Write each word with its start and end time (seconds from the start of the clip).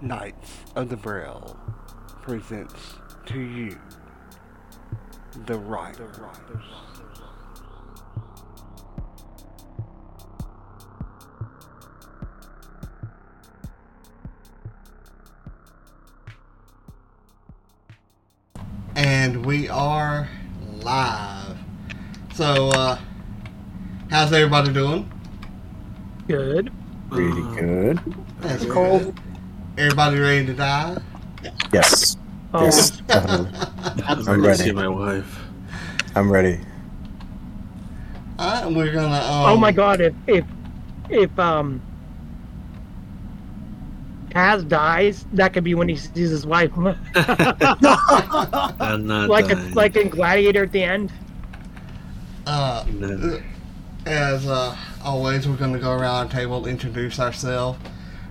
Knights 0.00 0.58
of 0.76 0.88
the 0.88 0.96
Braille 0.96 1.58
presents 2.22 2.94
to 3.26 3.40
you 3.40 3.78
the 5.46 5.58
right. 5.58 5.94
The 5.94 6.04
right. 6.04 6.44
and 18.96 19.44
we 19.44 19.68
are 19.68 20.28
live. 20.82 21.56
So, 22.34 22.68
uh, 22.70 22.98
how's 24.10 24.32
everybody 24.32 24.72
doing? 24.72 25.13
Good. 26.28 26.72
Really 27.10 27.60
good. 27.60 28.00
That's 28.40 28.64
cold. 28.66 29.14
Everybody 29.76 30.18
ready 30.18 30.46
to 30.46 30.54
die? 30.54 30.96
Yes. 31.72 32.16
Oh, 32.52 32.64
Yes. 32.64 32.90
definitely. 33.00 33.50
I'm 34.06 34.28
I'm 34.28 34.44
ready 34.44 34.62
see 34.64 34.72
my 34.72 34.88
wife. 34.88 35.40
I'm 36.14 36.30
ready. 36.30 36.60
Alright, 38.38 38.72
we're 38.72 38.92
gonna. 38.92 39.16
Um, 39.16 39.52
oh 39.52 39.56
my 39.56 39.72
god, 39.72 40.00
if 40.00 40.14
if 40.26 40.44
if 41.10 41.38
um 41.38 41.80
Taz 44.30 44.66
dies, 44.66 45.26
that 45.32 45.52
could 45.52 45.64
be 45.64 45.74
when 45.74 45.88
he 45.88 45.96
sees 45.96 46.30
his 46.30 46.46
wife. 46.46 46.70
I'm 46.76 46.96
not 49.06 49.28
like 49.28 49.50
a, 49.50 49.56
like 49.74 49.96
in 49.96 50.08
Gladiator 50.08 50.64
at 50.64 50.72
the 50.72 50.82
end. 50.82 51.12
Uh, 52.46 52.84
No. 52.94 53.40
as 54.06 54.46
uh, 54.46 54.76
always, 55.04 55.46
we're 55.46 55.56
gonna 55.56 55.78
go 55.78 55.92
around 55.92 56.30
the 56.30 56.34
table, 56.34 56.66
introduce 56.66 57.20
ourselves. 57.20 57.78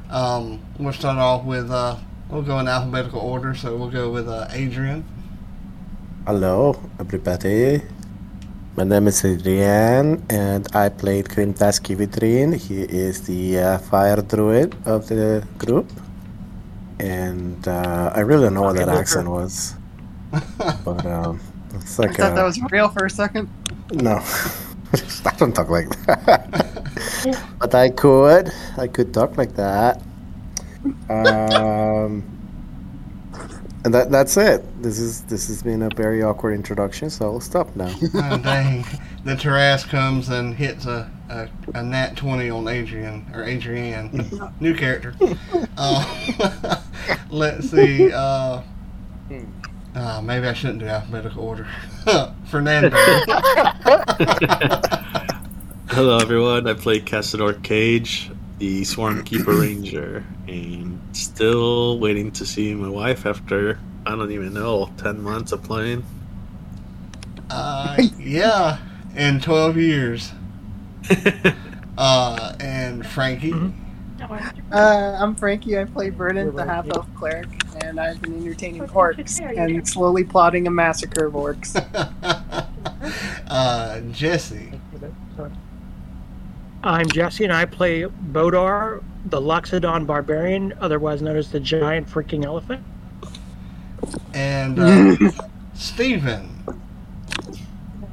Um, 0.10 0.60
we'll 0.80 0.94
start 0.94 1.18
off 1.18 1.46
with. 1.46 1.72
Uh, 1.72 1.98
we'll 2.30 2.42
go 2.42 2.60
in 2.60 2.68
alphabetical 2.68 3.22
order, 3.22 3.54
so 3.54 3.76
we'll 3.78 3.90
go 3.92 4.10
with 4.10 4.28
uh, 4.28 4.48
Adrian. 4.52 5.06
Hello, 6.26 6.80
everybody. 7.00 7.82
My 8.76 8.84
name 8.84 9.08
is 9.08 9.24
Adrian, 9.24 10.26
and 10.30 10.68
I 10.76 10.90
played 10.90 11.26
Krimtas 11.26 11.80
Kivitrin. 11.80 12.56
He 12.58 12.82
is 12.82 13.22
the 13.22 13.60
uh, 13.60 13.78
fire 13.78 14.22
druid 14.22 14.76
of 14.86 15.08
the 15.08 15.46
group. 15.60 15.92
And 17.00 17.68
uh, 17.68 18.12
I 18.16 18.22
really 18.22 18.46
don't 18.46 18.56
know 18.56 18.64
what 18.64 18.76
that 18.78 18.90
accent 18.90 19.30
was. 19.30 19.76
But 20.84 21.06
um, 21.06 21.40
it's 21.76 22.00
I 22.00 22.08
thought 22.08 22.20
uh, 22.20 22.36
that 22.36 22.44
was 22.44 22.60
real 22.72 22.90
for 22.90 23.06
a 23.06 23.10
second. 23.10 23.48
No, 23.92 24.18
I 25.26 25.36
don't 25.38 25.54
talk 25.54 25.70
like 25.70 25.90
that. 26.06 26.63
But 27.60 27.76
I 27.76 27.90
could, 27.90 28.52
I 28.78 28.88
could 28.88 29.14
talk 29.14 29.38
like 29.38 29.56
that. 29.56 30.02
Um, 31.10 32.24
and 33.86 33.94
that 33.94 34.12
that's 34.12 34.38
it. 34.38 34.64
This 34.82 34.98
is 35.00 35.22
this 35.24 35.48
has 35.48 35.62
been 35.62 35.82
a 35.82 35.90
very 35.90 36.24
awkward 36.24 36.54
introduction, 36.54 37.10
so 37.10 37.26
I'll 37.26 37.40
stop 37.40 37.76
now. 37.76 37.94
oh, 38.14 38.38
dang. 38.38 38.86
The 39.26 39.36
Tarrasque 39.36 39.90
comes 39.90 40.30
and 40.30 40.56
hits 40.56 40.86
a, 40.86 41.10
a, 41.30 41.50
a 41.78 41.84
nat 41.84 42.16
20 42.16 42.50
on 42.50 42.68
Adrian, 42.68 43.26
or 43.34 43.44
Adrienne. 43.44 44.26
New 44.60 44.76
character. 44.76 45.14
Uh, 45.76 46.80
let's 47.32 47.72
see. 47.72 48.12
Uh, 48.12 48.62
uh, 49.96 50.22
maybe 50.24 50.48
I 50.48 50.54
shouldn't 50.54 50.80
do 50.80 50.86
alphabetical 50.86 51.44
order. 51.44 51.68
Fernando. 52.46 52.96
Hello, 55.94 56.18
everyone. 56.18 56.68
I 56.68 56.74
play 56.74 57.00
Cassador 57.00 57.54
Cage, 57.62 58.32
the 58.58 58.84
Swarm 58.84 59.24
Keeper 59.24 59.54
Ranger, 59.62 60.26
and 60.48 61.00
still 61.12 62.00
waiting 62.00 62.32
to 62.32 62.48
see 62.48 62.74
my 62.74 62.90
wife 62.90 63.28
after 63.28 63.78
I 64.04 64.16
don't 64.16 64.32
even 64.32 64.56
know 64.56 64.92
ten 64.98 65.22
months 65.22 65.52
of 65.52 65.62
playing. 65.62 66.04
Uh, 67.48 68.02
yeah, 68.18 68.80
in 69.16 69.40
12 69.40 69.78
years. 69.78 70.32
Uh, 71.96 72.56
and 72.60 73.06
Frankie. 73.06 73.54
Uh, 74.72 75.16
I'm 75.20 75.36
Frankie. 75.36 75.78
I 75.78 75.86
play 75.86 76.10
Vernon, 76.10 76.56
the 76.56 76.66
half 76.66 76.90
elf 76.90 77.08
cleric, 77.14 77.48
and 77.84 78.00
I've 78.00 78.20
been 78.20 78.36
entertaining 78.36 78.82
orcs 78.88 79.40
and 79.40 79.88
slowly 79.88 80.24
plotting 80.24 80.66
a 80.66 80.72
massacre 80.72 81.28
of 81.28 81.34
orcs. 81.34 81.76
uh, 83.48 84.00
Jesse. 84.12 84.72
I'm 86.86 87.08
Jesse, 87.08 87.46
and 87.46 87.54
I 87.54 87.64
play 87.64 88.04
Bodar, 88.04 89.02
the 89.28 89.40
Loxodon 89.40 90.06
Barbarian, 90.06 90.74
otherwise 90.82 91.22
known 91.22 91.38
as 91.38 91.50
the 91.50 91.62
Giant 91.62 92.10
Freaking 92.10 92.44
Elephant. 92.44 92.84
And 94.34 94.78
uh, 94.78 95.32
Steven. 95.74 96.50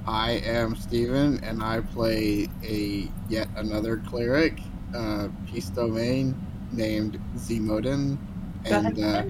I 0.06 0.32
am 0.44 0.76
Steven, 0.76 1.42
and 1.42 1.64
I 1.64 1.80
play 1.80 2.48
a 2.62 3.08
yet 3.28 3.48
another 3.56 3.96
cleric, 3.96 4.60
uh, 4.94 5.28
Peace 5.48 5.70
Domain, 5.70 6.40
named 6.70 7.20
Zmodin. 7.36 8.18
And 8.66 9.02
uh, 9.02 9.24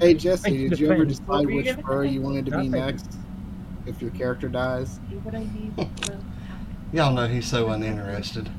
hey, 0.00 0.12
Jesse, 0.12 0.68
did 0.68 0.78
you 0.78 0.92
ever 0.92 1.06
decide 1.06 1.46
which 1.46 1.72
fur 1.86 2.04
you 2.04 2.20
wanted 2.20 2.44
to 2.44 2.58
be 2.58 2.68
next? 2.68 3.16
If 3.86 4.02
your 4.02 4.10
character 4.10 4.48
dies? 4.48 5.00
Y'all 6.92 7.14
know 7.14 7.26
he's 7.26 7.46
so 7.46 7.70
uninterested. 7.70 8.50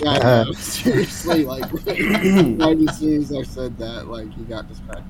Yeah, 0.00 0.10
I 0.10 0.44
know. 0.44 0.52
seriously, 0.52 1.44
like 1.44 1.72
right 1.72 2.88
as 2.88 2.98
soon 2.98 3.22
as 3.22 3.32
I 3.32 3.42
said 3.42 3.76
that, 3.78 4.06
like 4.08 4.32
he 4.34 4.44
got 4.44 4.68
distracted. 4.68 5.04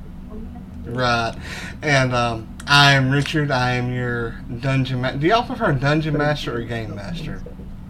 Right. 0.86 1.34
And 1.82 2.14
um, 2.14 2.56
I 2.66 2.92
am 2.92 3.10
Richard. 3.10 3.50
I 3.50 3.72
am 3.72 3.92
your 3.92 4.30
dungeon 4.60 5.02
master. 5.02 5.18
Do 5.18 5.26
y'all 5.26 5.42
prefer 5.42 5.72
dungeon 5.72 6.16
master 6.16 6.56
or 6.56 6.62
game 6.62 6.94
master? 6.94 7.42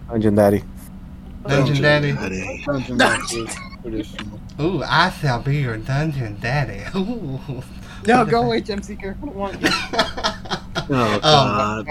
Dungeon 0.09 0.35
Daddy. 0.35 0.63
Dungeon 1.47 1.81
daddy. 1.81 2.11
Daddy. 2.11 2.63
Dungeon 2.65 2.97
daddy. 2.97 3.47
traditional. 3.81 4.39
Ooh, 4.59 4.83
I 4.83 5.09
shall 5.09 5.41
be 5.41 5.57
your 5.57 5.77
dungeon 5.77 6.37
daddy. 6.41 6.83
Ooh. 6.97 7.39
no, 8.05 8.25
go 8.25 8.41
away, 8.43 8.59
Gem 8.61 8.81
Seeker. 8.81 9.17
I 9.21 9.25
don't 9.25 9.35
want 9.35 9.61
you. 9.61 9.69
Oh 10.91 11.19
God! 11.21 11.87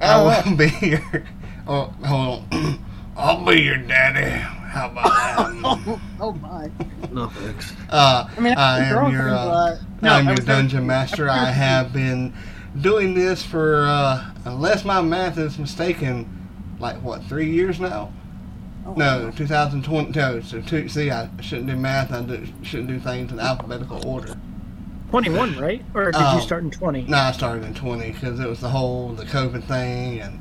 I 0.00 0.44
will 0.46 0.56
be 0.56 0.70
your. 0.86 1.24
Oh, 1.66 1.86
hold 2.04 2.44
on. 2.52 2.78
I'll 3.18 3.44
be 3.44 3.60
your 3.60 3.76
daddy. 3.78 4.30
How 4.30 4.86
about 4.90 5.04
that? 5.04 6.00
oh 6.20 6.32
my. 6.34 6.70
No 7.10 7.28
thanks. 7.28 7.72
Uh, 7.90 8.28
I 8.36 8.40
mean, 8.40 8.54
I 8.56 8.78
I 8.78 8.84
am 8.84 9.12
your, 9.12 9.28
uh, 9.30 9.78
no, 10.02 10.10
I'm 10.10 10.26
your 10.26 10.36
dungeon 10.36 10.86
master. 10.94 11.28
I 11.28 11.46
have 11.50 11.92
been 11.92 12.32
doing 12.80 13.14
this 13.14 13.42
for, 13.44 13.86
uh, 13.86 14.30
unless 14.44 14.84
my 14.84 15.00
math 15.00 15.36
is 15.38 15.58
mistaken, 15.58 16.48
like 16.78 17.02
what, 17.02 17.24
three 17.24 17.50
years 17.50 17.80
now? 17.80 18.12
Oh, 18.86 18.94
No, 18.94 19.30
2020. 19.34 20.10
No, 20.12 20.40
so 20.40 20.60
two, 20.60 20.88
see, 20.88 21.10
I 21.10 21.28
shouldn't 21.40 21.66
do 21.66 21.76
math. 21.76 22.12
I 22.12 22.22
do, 22.22 22.46
shouldn't 22.62 22.88
do 22.88 23.00
things 23.00 23.32
in 23.32 23.40
alphabetical 23.40 24.06
order. 24.06 24.36
21, 25.10 25.58
right? 25.58 25.82
Or 25.94 26.12
did 26.12 26.14
Oh. 26.16 26.36
you 26.36 26.42
start 26.42 26.62
in 26.62 26.70
20? 26.70 27.02
No, 27.02 27.16
I 27.16 27.32
started 27.32 27.64
in 27.64 27.74
20 27.74 28.12
because 28.12 28.38
it 28.38 28.48
was 28.48 28.60
the 28.60 28.68
whole 28.68 29.08
the 29.14 29.24
COVID 29.24 29.64
thing, 29.64 30.20
and 30.20 30.38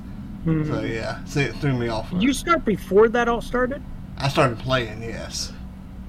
Hmm. 0.47 0.63
so 0.65 0.79
yeah, 0.81 1.21
see, 1.25 1.41
it 1.41 1.55
threw 1.57 1.73
me 1.73 1.89
off. 1.89 2.09
Did 2.09 2.23
you 2.23 2.31
start 2.31 2.63
before 2.63 3.09
that 3.09 3.27
all 3.27 3.41
started? 3.41 3.83
I 4.17 4.29
started 4.29 4.57
playing, 4.59 5.03
yes. 5.03 5.51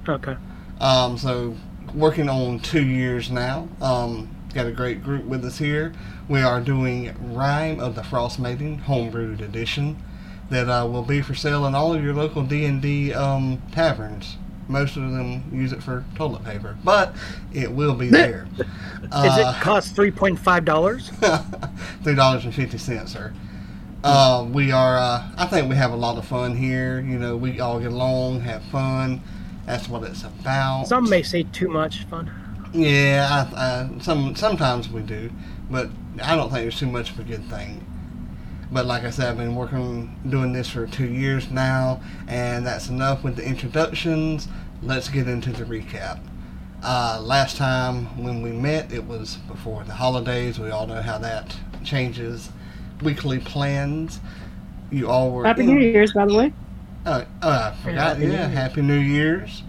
Okay. 0.07 0.37
Um, 0.79 1.17
so 1.17 1.57
working 1.93 2.29
on 2.29 2.59
two 2.59 2.85
years 2.85 3.29
now. 3.29 3.67
Um, 3.81 4.29
got 4.53 4.65
a 4.65 4.71
great 4.71 5.03
group 5.03 5.25
with 5.25 5.43
us 5.43 5.57
here. 5.57 5.91
We 6.29 6.41
are 6.41 6.61
doing 6.61 7.13
Rime 7.35 7.81
of 7.81 7.95
the 7.95 8.01
Frostmaiden 8.01 8.81
Homebrewed 8.85 9.41
Edition 9.41 10.01
that 10.49 10.69
uh, 10.69 10.87
will 10.87 11.03
be 11.03 11.21
for 11.21 11.35
sale 11.35 11.65
in 11.65 11.75
all 11.75 11.93
of 11.93 12.01
your 12.01 12.13
local 12.13 12.41
D 12.43 12.63
and 12.63 12.81
D 12.81 13.13
um, 13.13 13.61
taverns. 13.73 14.37
Most 14.69 14.95
of 14.95 15.03
them 15.03 15.43
use 15.51 15.73
it 15.73 15.83
for 15.83 16.05
toilet 16.15 16.45
paper, 16.45 16.77
but 16.85 17.13
it 17.51 17.69
will 17.69 17.93
be 17.93 18.07
there. 18.09 18.47
Is 18.57 18.65
Uh, 19.11 19.53
it 19.57 19.61
cost 19.61 19.97
$3.5? 19.97 21.99
three 22.03 22.15
dollars 22.15 22.45
and 22.45 22.55
fifty 22.55 22.77
cents, 22.77 23.11
sir. 23.11 23.33
Uh, 24.03 24.47
we 24.51 24.71
are. 24.71 24.97
Uh, 24.97 25.27
I 25.37 25.45
think 25.45 25.69
we 25.69 25.75
have 25.75 25.91
a 25.91 25.95
lot 25.95 26.17
of 26.17 26.25
fun 26.25 26.55
here. 26.55 27.01
You 27.01 27.19
know, 27.19 27.35
we 27.35 27.59
all 27.59 27.79
get 27.79 27.91
along, 27.91 28.41
have 28.41 28.63
fun. 28.65 29.21
That's 29.65 29.89
what 29.89 30.03
it's 30.03 30.23
about. 30.23 30.87
Some 30.87 31.09
may 31.09 31.21
say 31.21 31.43
too 31.43 31.67
much 31.67 32.05
fun. 32.05 32.31
Yeah, 32.73 33.27
I, 33.29 33.59
I, 33.59 33.99
some 33.99 34.35
sometimes 34.35 34.89
we 34.89 35.01
do, 35.01 35.31
but 35.69 35.89
I 36.23 36.35
don't 36.35 36.49
think 36.49 36.67
it's 36.67 36.79
too 36.79 36.87
much 36.87 37.11
of 37.11 37.19
a 37.19 37.23
good 37.23 37.43
thing. 37.49 37.85
But 38.71 38.85
like 38.85 39.03
I 39.03 39.09
said, 39.09 39.29
I've 39.29 39.37
been 39.37 39.55
working 39.55 40.17
doing 40.29 40.53
this 40.53 40.69
for 40.69 40.85
two 40.87 41.07
years 41.07 41.49
now, 41.51 42.01
and 42.27 42.65
that's 42.65 42.87
enough 42.87 43.23
with 43.23 43.35
the 43.35 43.43
introductions. 43.43 44.47
Let's 44.81 45.09
get 45.09 45.27
into 45.27 45.51
the 45.51 45.65
recap. 45.65 46.21
Uh, 46.81 47.19
last 47.21 47.57
time 47.57 48.05
when 48.23 48.41
we 48.41 48.51
met, 48.51 48.93
it 48.93 49.05
was 49.05 49.37
before 49.47 49.83
the 49.83 49.93
holidays. 49.93 50.57
We 50.57 50.69
all 50.69 50.87
know 50.87 51.01
how 51.01 51.17
that 51.17 51.57
changes 51.83 52.51
weekly 53.01 53.39
plans. 53.39 54.19
You 54.91 55.09
all 55.09 55.31
were 55.31 55.45
Happy 55.45 55.61
in- 55.61 55.67
New 55.67 55.79
Year's, 55.79 56.13
by 56.13 56.25
the 56.25 56.33
way. 56.33 56.53
Oh, 57.05 57.25
oh 57.41 57.49
I 57.49 57.75
forgot. 57.83 58.17
Happy 58.17 58.23
yeah, 58.23 58.31
Year. 58.31 58.49
Happy 58.49 58.81
New 58.81 58.99
Year's, 58.99 59.63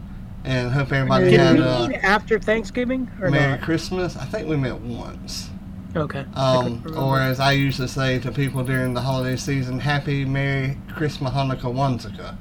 and 0.45 0.71
hope 0.73 0.93
everybody 0.93 1.31
Did 1.31 1.41
had 1.41 1.57
we 1.57 1.63
a 1.63 1.89
meet 1.89 1.97
after 2.03 2.39
Thanksgiving 2.39 3.11
or 3.21 3.31
Merry 3.31 3.53
not? 3.53 3.63
Christmas. 3.63 4.17
I 4.17 4.25
think 4.25 4.49
we 4.49 4.57
met 4.57 4.81
once. 4.81 5.51
Okay. 5.97 6.25
Um, 6.35 6.85
or 6.97 7.19
as 7.19 7.41
I 7.41 7.53
usually 7.53 7.89
say 7.89 8.19
to 8.21 8.31
people 8.31 8.63
during 8.63 8.95
the 8.95 9.01
holiday 9.01 9.37
season, 9.37 9.81
Happy 9.81 10.25
Merry 10.25 10.77
Christmas 10.95 11.33
Hanukkah 11.33 11.63
Wanzika. 11.63 12.37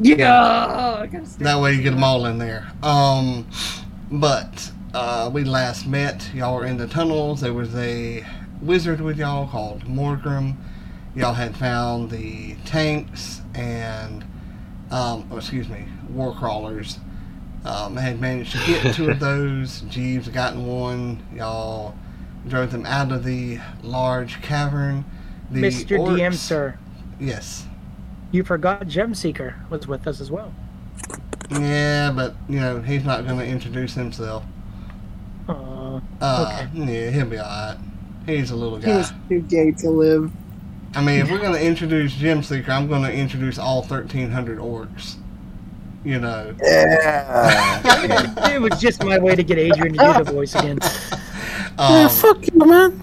Yeah, 0.00 0.98
I 1.02 1.06
That 1.38 1.60
way 1.60 1.74
you 1.74 1.82
get 1.82 1.90
them 1.90 2.02
all 2.02 2.26
in 2.26 2.38
there. 2.38 2.72
Um, 2.82 3.46
but 4.10 4.70
uh, 4.94 5.30
we 5.32 5.44
last 5.44 5.86
met. 5.86 6.28
Y'all 6.34 6.56
were 6.56 6.66
in 6.66 6.76
the 6.76 6.86
tunnels. 6.86 7.42
There 7.42 7.52
was 7.54 7.74
a 7.76 8.24
wizard 8.62 9.00
with 9.00 9.18
y'all 9.18 9.46
called 9.48 9.84
Morgrim. 9.84 10.56
Y'all 11.14 11.34
had 11.34 11.54
found 11.56 12.10
the 12.10 12.54
tanks 12.64 13.42
and, 13.54 14.22
um, 14.90 15.28
oh, 15.30 15.36
excuse 15.36 15.68
me, 15.68 15.84
war 16.08 16.34
crawlers. 16.34 16.98
Um, 17.64 17.96
had 17.96 18.20
managed 18.20 18.52
to 18.52 18.58
get 18.66 18.94
two 18.94 19.10
of 19.10 19.20
those. 19.20 19.82
Jeeves 19.82 20.26
had 20.26 20.34
gotten 20.34 20.66
one. 20.66 21.22
Y'all 21.34 21.94
drove 22.48 22.72
them 22.72 22.86
out 22.86 23.12
of 23.12 23.24
the 23.24 23.58
large 23.82 24.40
cavern. 24.42 25.04
The 25.50 25.60
Mr. 25.62 25.98
DM, 25.98 26.34
sir, 26.34 26.78
Yes. 27.20 27.66
you 28.32 28.42
forgot 28.42 28.82
Gemseeker 28.86 29.68
was 29.70 29.86
with 29.86 30.06
us 30.08 30.20
as 30.20 30.30
well. 30.30 30.52
Yeah, 31.50 32.10
but 32.10 32.34
you 32.48 32.58
know 32.58 32.80
he's 32.80 33.04
not 33.04 33.26
going 33.26 33.38
to 33.38 33.46
introduce 33.46 33.94
himself. 33.94 34.42
Aw. 35.48 36.00
Uh, 36.20 36.66
yeah, 36.72 37.10
he'll 37.10 37.26
be 37.26 37.38
alright. 37.38 37.76
He's 38.26 38.50
a 38.50 38.56
little 38.56 38.78
guy. 38.78 38.98
He's 38.98 39.12
too 39.28 39.40
gay 39.42 39.72
to 39.72 39.90
live. 39.90 40.30
I 40.94 41.00
mean, 41.02 41.20
if 41.20 41.30
we're 41.30 41.38
going 41.38 41.54
to 41.54 41.64
introduce 41.64 42.14
Gem 42.14 42.42
Seeker, 42.42 42.70
I'm 42.70 42.86
going 42.86 43.02
to 43.02 43.12
introduce 43.12 43.58
all 43.58 43.80
1,300 43.80 44.58
orcs. 44.58 45.16
You 46.04 46.18
know. 46.18 46.54
Yeah. 46.62 48.50
it 48.54 48.60
was 48.60 48.80
just 48.80 49.02
my 49.04 49.18
way 49.18 49.34
to 49.36 49.42
get 49.42 49.58
Adrian 49.58 49.94
to 49.94 49.98
do 49.98 50.24
the 50.24 50.32
voice 50.32 50.54
again. 50.54 50.78
yeah, 50.82 52.04
um, 52.04 52.08
fuck 52.10 52.44
you, 52.52 52.58
man. 52.58 53.00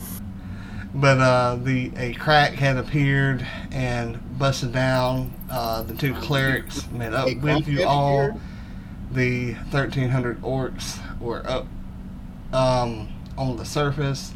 but 0.94 1.18
uh, 1.19 1.56
the 1.63 1.92
a 1.95 2.13
crack 2.16 2.54
had 2.54 2.77
appeared 2.77 3.45
and 3.71 4.19
busted 4.38 4.74
down. 4.74 5.33
Uh, 5.50 5.81
the 5.83 5.94
two 5.95 6.13
clerics 6.16 6.89
met 6.92 7.13
up 7.13 7.27
A 7.30 7.36
with 7.36 7.68
you 7.68 7.86
all. 7.86 8.25
appeared? 8.25 8.42
The 9.12 9.54
1,300 9.54 10.42
orcs 10.44 11.00
were 11.19 11.42
up 11.50 11.66
um, 12.54 13.07
on 13.38 13.57
the 13.57 13.66
surface, 13.66 14.33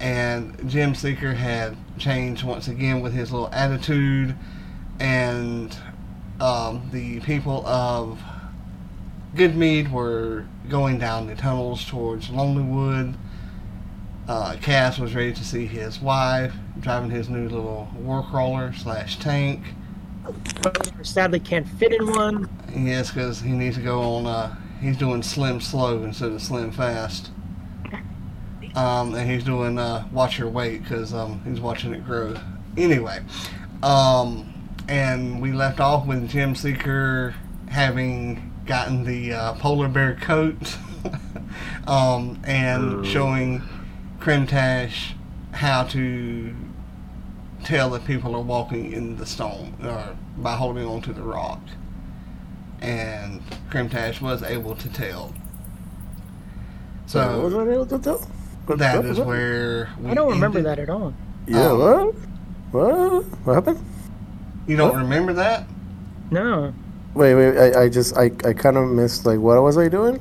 and 0.00 0.68
Gem 0.68 0.94
Seeker 0.94 1.34
had 1.34 1.76
changed 1.98 2.44
once 2.44 2.68
again 2.68 3.00
with 3.00 3.12
his 3.12 3.32
little 3.32 3.50
attitude, 3.52 4.34
and 5.00 5.76
um, 6.40 6.88
the 6.92 7.20
people 7.20 7.66
of 7.66 8.20
Goodmead 9.34 9.90
were 9.90 10.46
going 10.68 10.98
down 10.98 11.26
the 11.26 11.34
tunnels 11.34 11.84
towards 11.84 12.28
Lonelywood. 12.28 13.14
Uh, 14.28 14.56
Cass 14.60 14.98
was 14.98 15.14
ready 15.14 15.32
to 15.32 15.44
see 15.44 15.66
his 15.66 16.00
wife 16.00 16.54
driving 16.80 17.10
his 17.10 17.28
new 17.28 17.48
little 17.48 17.88
war 17.96 18.22
crawler 18.22 18.72
slash 18.74 19.18
tank. 19.18 19.62
Sadly, 21.02 21.40
can't 21.40 21.66
fit 21.66 21.92
in 21.92 22.06
one. 22.12 22.48
Yes, 22.74 23.10
because 23.10 23.40
he 23.40 23.52
needs 23.52 23.76
to 23.76 23.82
go 23.82 24.00
on. 24.00 24.26
Uh, 24.26 24.54
he's 24.80 24.96
doing 24.96 25.22
slim 25.22 25.60
slow 25.60 26.02
instead 26.02 26.32
of 26.32 26.42
slim 26.42 26.70
fast. 26.70 27.30
Um, 28.78 29.16
and 29.16 29.28
he's 29.28 29.42
doing 29.42 29.76
uh, 29.76 30.06
watch 30.12 30.38
your 30.38 30.48
weight 30.48 30.84
because 30.84 31.12
um, 31.12 31.42
he's 31.44 31.58
watching 31.58 31.92
it 31.92 32.04
grow. 32.04 32.36
Anyway, 32.76 33.18
um, 33.82 34.54
and 34.86 35.42
we 35.42 35.50
left 35.50 35.80
off 35.80 36.06
with 36.06 36.28
Gem 36.30 36.54
Seeker 36.54 37.34
having 37.68 38.52
gotten 38.66 39.02
the 39.02 39.32
uh, 39.32 39.54
polar 39.54 39.88
bear 39.88 40.14
coat, 40.14 40.76
um, 41.88 42.40
and 42.44 43.04
showing 43.04 43.62
Krimtash 44.20 45.14
how 45.50 45.82
to 45.84 46.54
tell 47.64 47.90
that 47.90 48.04
people 48.04 48.36
are 48.36 48.42
walking 48.42 48.92
in 48.92 49.16
the 49.16 49.26
stone 49.26 49.74
or 49.82 50.16
by 50.36 50.54
holding 50.54 50.86
on 50.86 51.02
to 51.02 51.12
the 51.12 51.22
rock. 51.22 51.62
And 52.80 53.42
Krimtash 53.70 54.20
was 54.20 54.44
able 54.44 54.76
to 54.76 54.88
tell. 54.88 55.34
what 57.12 57.42
was 57.42 57.52
So 57.52 57.58
I 57.58 57.72
able 57.72 57.86
to 57.86 57.98
do? 57.98 58.20
What- 58.68 58.78
that 58.80 58.96
what- 58.96 59.04
is 59.06 59.18
what? 59.18 59.26
where 59.26 59.88
we 60.02 60.10
I 60.10 60.14
don't 60.14 60.30
remember 60.30 60.58
ended. 60.58 60.70
that 60.78 60.82
at 60.82 60.90
all. 60.90 61.14
Yeah, 61.46 61.70
um, 61.70 61.78
what? 61.78 62.14
What? 62.72 63.24
What 63.44 63.54
happened? 63.54 63.84
You 64.66 64.76
don't 64.76 64.92
What? 64.92 64.98
remember 65.02 65.32
that? 65.34 65.64
No. 66.30 66.72
Wait, 67.14 67.34
wait. 67.34 67.56
I, 67.74 67.84
I 67.84 67.88
just, 67.88 68.16
I, 68.16 68.24
I 68.44 68.52
kind 68.52 68.76
of 68.76 68.88
missed. 68.90 69.24
Like, 69.24 69.38
what 69.40 69.60
was 69.62 69.78
I 69.78 69.88
doing? 69.88 70.16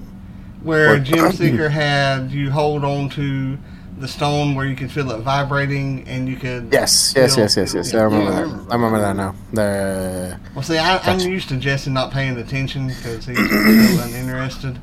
Where 0.64 0.94
What? 0.94 1.04
Gem 1.04 1.32
Seeker 1.34 1.68
had 1.70 2.32
you 2.32 2.50
hold 2.50 2.84
on 2.86 3.10
to 3.10 3.58
the 4.00 4.08
stone 4.08 4.56
where 4.56 4.66
you 4.66 4.76
could 4.76 4.92
feel 4.92 5.12
it 5.12 5.20
vibrating 5.22 6.06
and 6.08 6.30
you 6.30 6.38
could. 6.38 6.70
Yes, 6.72 7.14
yes, 7.16 7.36
feel- 7.36 7.44
yes, 7.44 7.58
yes, 7.58 7.74
yes. 7.74 7.94
I 7.94 8.04
remember 8.04 8.32
Yeah, 8.32 8.36
that. 8.38 8.42
remember 8.46 8.72
I 8.72 8.76
remember 8.76 9.00
that 9.02 9.16
now. 9.18 9.36
The 9.52 10.40
Well, 10.56 10.64
see, 10.64 10.78
I, 10.78 10.98
I'm 11.00 11.18
Gotcha. 11.18 11.30
used 11.30 11.50
to 11.50 11.58
Jesse 11.58 11.90
not 11.92 12.12
paying 12.12 12.38
attention 12.38 12.88
because 12.88 13.26
he's 13.26 13.38
so 13.38 14.04
uninterested. 14.06 14.80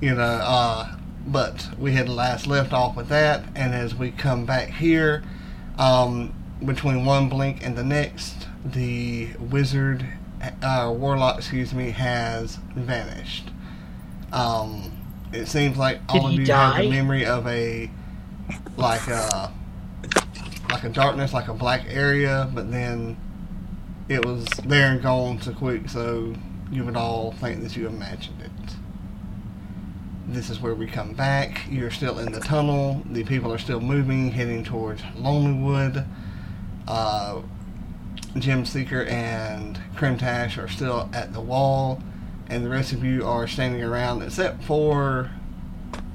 You 0.00 0.14
know, 0.14 0.22
uh, 0.22 0.95
but 1.26 1.68
we 1.78 1.92
had 1.92 2.08
last 2.08 2.46
left 2.46 2.72
off 2.72 2.96
with 2.96 3.08
that, 3.08 3.44
and 3.54 3.74
as 3.74 3.94
we 3.94 4.10
come 4.10 4.46
back 4.46 4.68
here, 4.68 5.22
um, 5.78 6.34
between 6.64 7.04
one 7.04 7.28
blink 7.28 7.64
and 7.64 7.76
the 7.76 7.84
next, 7.84 8.46
the 8.64 9.28
wizard, 9.38 10.06
uh, 10.62 10.92
warlock, 10.96 11.38
excuse 11.38 11.74
me, 11.74 11.90
has 11.90 12.56
vanished. 12.74 13.50
Um, 14.32 14.92
it 15.32 15.46
seems 15.46 15.76
like 15.76 16.00
all 16.08 16.22
Did 16.22 16.26
of 16.26 16.32
you 16.48 16.54
have 16.54 16.74
die? 16.74 16.82
the 16.82 16.90
memory 16.90 17.26
of 17.26 17.46
a 17.46 17.90
like 18.76 19.06
a 19.08 19.52
like 20.70 20.84
a 20.84 20.88
darkness, 20.88 21.32
like 21.32 21.48
a 21.48 21.54
black 21.54 21.84
area, 21.88 22.50
but 22.54 22.70
then 22.70 23.16
it 24.08 24.24
was 24.24 24.44
there 24.64 24.92
and 24.92 25.02
gone 25.02 25.40
so 25.40 25.52
quick, 25.52 25.88
so 25.88 26.34
you 26.70 26.84
would 26.84 26.96
all 26.96 27.32
think 27.32 27.62
that 27.62 27.76
you 27.76 27.86
imagined 27.86 28.40
it. 28.40 28.50
This 30.28 30.50
is 30.50 30.60
where 30.60 30.74
we 30.74 30.86
come 30.86 31.12
back. 31.12 31.62
You're 31.70 31.90
still 31.90 32.18
in 32.18 32.32
the 32.32 32.40
tunnel. 32.40 33.02
The 33.10 33.24
people 33.24 33.52
are 33.52 33.58
still 33.58 33.80
moving, 33.80 34.32
heading 34.32 34.64
towards 34.64 35.02
Lonelywood. 35.16 36.06
Uh, 36.88 37.42
Gem 38.36 38.64
Seeker 38.64 39.04
and 39.04 39.80
Krimtash 39.94 40.62
are 40.62 40.68
still 40.68 41.08
at 41.12 41.32
the 41.32 41.40
wall, 41.40 42.02
and 42.48 42.64
the 42.64 42.68
rest 42.68 42.92
of 42.92 43.04
you 43.04 43.24
are 43.24 43.46
standing 43.46 43.82
around, 43.82 44.22
except 44.22 44.64
for 44.64 45.30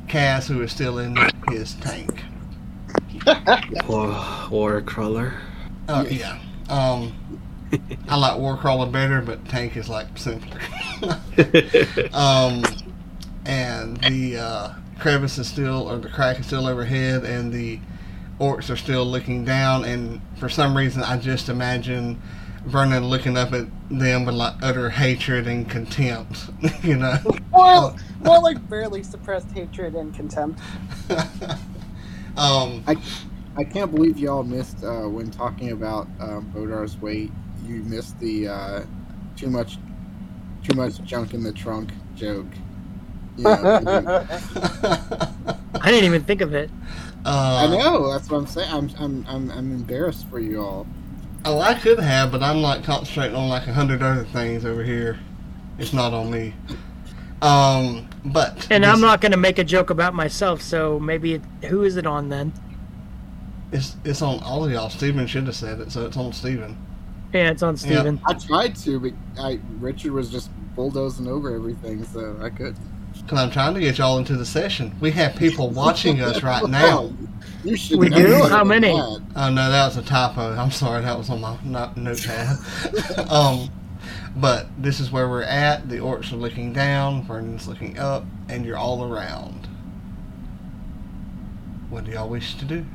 Cass, 0.07 0.47
who 0.47 0.61
is 0.61 0.71
still 0.71 0.99
in 0.99 1.17
his 1.49 1.75
tank. 1.75 2.23
War, 3.87 4.47
war 4.49 4.81
crawler. 4.81 5.35
Oh 5.87 6.05
yeah. 6.05 6.39
Um, 6.69 7.13
I 8.07 8.17
like 8.17 8.33
Warcrawler 8.39 8.91
better, 8.91 9.21
but 9.21 9.47
Tank 9.47 9.77
is 9.77 9.87
like 9.87 10.17
simpler. 10.17 10.59
um, 12.13 12.63
and 13.45 13.97
the 14.03 14.37
uh, 14.37 14.73
crevice 14.99 15.37
is 15.37 15.47
still, 15.47 15.89
or 15.89 15.97
the 15.97 16.09
crack 16.09 16.39
is 16.39 16.45
still 16.45 16.67
overhead, 16.67 17.23
and 17.23 17.51
the 17.51 17.79
orcs 18.39 18.69
are 18.69 18.77
still 18.77 19.05
looking 19.05 19.45
down. 19.45 19.85
And 19.85 20.21
for 20.37 20.49
some 20.49 20.75
reason, 20.75 21.03
I 21.03 21.17
just 21.17 21.49
imagine 21.49 22.21
Vernon 22.65 23.05
looking 23.05 23.37
up 23.37 23.53
at 23.53 23.67
them 23.89 24.25
with 24.25 24.35
like 24.35 24.55
utter 24.61 24.89
hatred 24.89 25.47
and 25.47 25.69
contempt. 25.69 26.49
you 26.83 26.97
know. 26.97 27.17
Well, 27.51 27.97
more 28.23 28.39
like 28.39 28.67
barely 28.69 29.03
suppressed 29.03 29.51
hatred 29.51 29.95
and 29.95 30.13
contempt. 30.13 30.59
um, 32.37 32.83
I 33.57 33.63
can't 33.65 33.93
believe 33.93 34.17
y'all 34.17 34.43
missed 34.43 34.83
uh, 34.83 35.09
when 35.09 35.29
talking 35.29 35.71
about 35.71 36.07
um, 36.19 36.51
Bodar's 36.55 36.97
weight. 36.97 37.31
You 37.65 37.83
missed 37.83 38.17
the 38.19 38.47
uh, 38.47 38.83
too 39.35 39.49
much, 39.49 39.77
too 40.63 40.75
much 40.75 41.01
junk 41.03 41.33
in 41.33 41.43
the 41.43 41.51
trunk 41.51 41.91
joke. 42.15 42.47
You 43.37 43.43
know, 43.45 44.27
I 45.81 45.85
didn't 45.85 46.05
even 46.05 46.23
think 46.23 46.41
of 46.41 46.53
it. 46.53 46.69
uh, 47.25 47.67
I 47.69 47.77
know. 47.77 48.11
That's 48.11 48.29
what 48.29 48.37
I'm 48.37 48.47
saying. 48.47 48.71
I'm, 48.71 48.89
I'm, 48.99 49.25
I'm, 49.27 49.51
I'm 49.51 49.71
embarrassed 49.71 50.27
for 50.29 50.39
you 50.39 50.61
all. 50.61 50.87
Oh, 51.45 51.59
I 51.59 51.73
could 51.73 51.99
have, 51.99 52.31
but 52.31 52.43
I'm 52.43 52.61
like 52.61 52.83
concentrating 52.83 53.35
on 53.35 53.49
like 53.49 53.65
a 53.67 53.73
hundred 53.73 54.01
other 54.03 54.25
things 54.25 54.65
over 54.65 54.83
here. 54.83 55.19
It's 55.79 55.93
not 55.93 56.13
on 56.13 56.29
me. 56.29 56.53
Um, 57.41 58.07
but 58.25 58.67
And 58.69 58.83
this- 58.83 58.93
I'm 58.93 59.01
not 59.01 59.21
going 59.21 59.31
to 59.31 59.37
make 59.37 59.57
a 59.57 59.63
joke 59.63 59.89
about 59.89 60.13
myself, 60.13 60.61
so 60.61 60.99
maybe 60.99 61.35
it, 61.35 61.41
who 61.65 61.83
is 61.83 61.97
it 61.97 62.05
on 62.05 62.29
then? 62.29 62.53
It's 63.71 63.95
it's 64.03 64.21
on 64.21 64.43
all 64.43 64.65
of 64.65 64.71
y'all. 64.71 64.89
Steven 64.89 65.25
should 65.25 65.45
have 65.45 65.55
said 65.55 65.79
it, 65.79 65.91
so 65.91 66.05
it's 66.05 66.17
on 66.17 66.33
Steven. 66.33 66.77
Yeah, 67.33 67.49
it's 67.51 67.63
on 67.63 67.77
Steven. 67.77 68.19
I 68.27 68.33
tried 68.33 68.75
to, 68.77 68.99
but 68.99 69.13
I 69.39 69.59
Richard 69.79 70.11
was 70.11 70.29
just 70.29 70.49
bulldozing 70.75 71.27
over 71.27 71.55
everything, 71.55 72.03
so 72.03 72.37
I 72.41 72.49
could. 72.49 72.75
Because 73.23 73.39
I'm 73.39 73.51
trying 73.51 73.73
to 73.75 73.79
get 73.79 73.97
y'all 73.97 74.17
into 74.17 74.35
the 74.35 74.45
session. 74.45 74.93
We 74.99 75.11
have 75.11 75.35
people 75.35 75.69
watching 75.69 76.21
us 76.21 76.43
right 76.43 76.67
now. 76.69 77.13
You 77.63 77.77
should. 77.77 77.99
We 77.99 78.09
do? 78.09 78.43
How 78.49 78.63
many? 78.63 78.89
that. 78.91 79.21
Oh 79.35 79.49
no, 79.51 79.69
that 79.71 79.85
was 79.85 79.97
a 79.97 80.01
typo. 80.01 80.53
I'm 80.55 80.71
sorry, 80.71 81.01
that 81.03 81.17
was 81.17 81.29
on 81.29 81.41
my 81.41 81.57
not, 81.63 81.95
notepad. 81.95 82.57
um, 83.29 83.69
but 84.35 84.67
this 84.81 84.99
is 84.99 85.11
where 85.11 85.29
we're 85.29 85.43
at. 85.43 85.87
The 85.87 85.97
orcs 85.97 86.31
are 86.33 86.37
looking 86.37 86.73
down, 86.73 87.23
Vernon's 87.23 87.67
looking 87.67 87.99
up, 87.99 88.25
and 88.49 88.65
you're 88.65 88.77
all 88.77 89.03
around. 89.13 89.67
What 91.89 92.05
do 92.05 92.11
y'all 92.11 92.29
wish 92.29 92.55
to 92.55 92.65
do? 92.65 92.85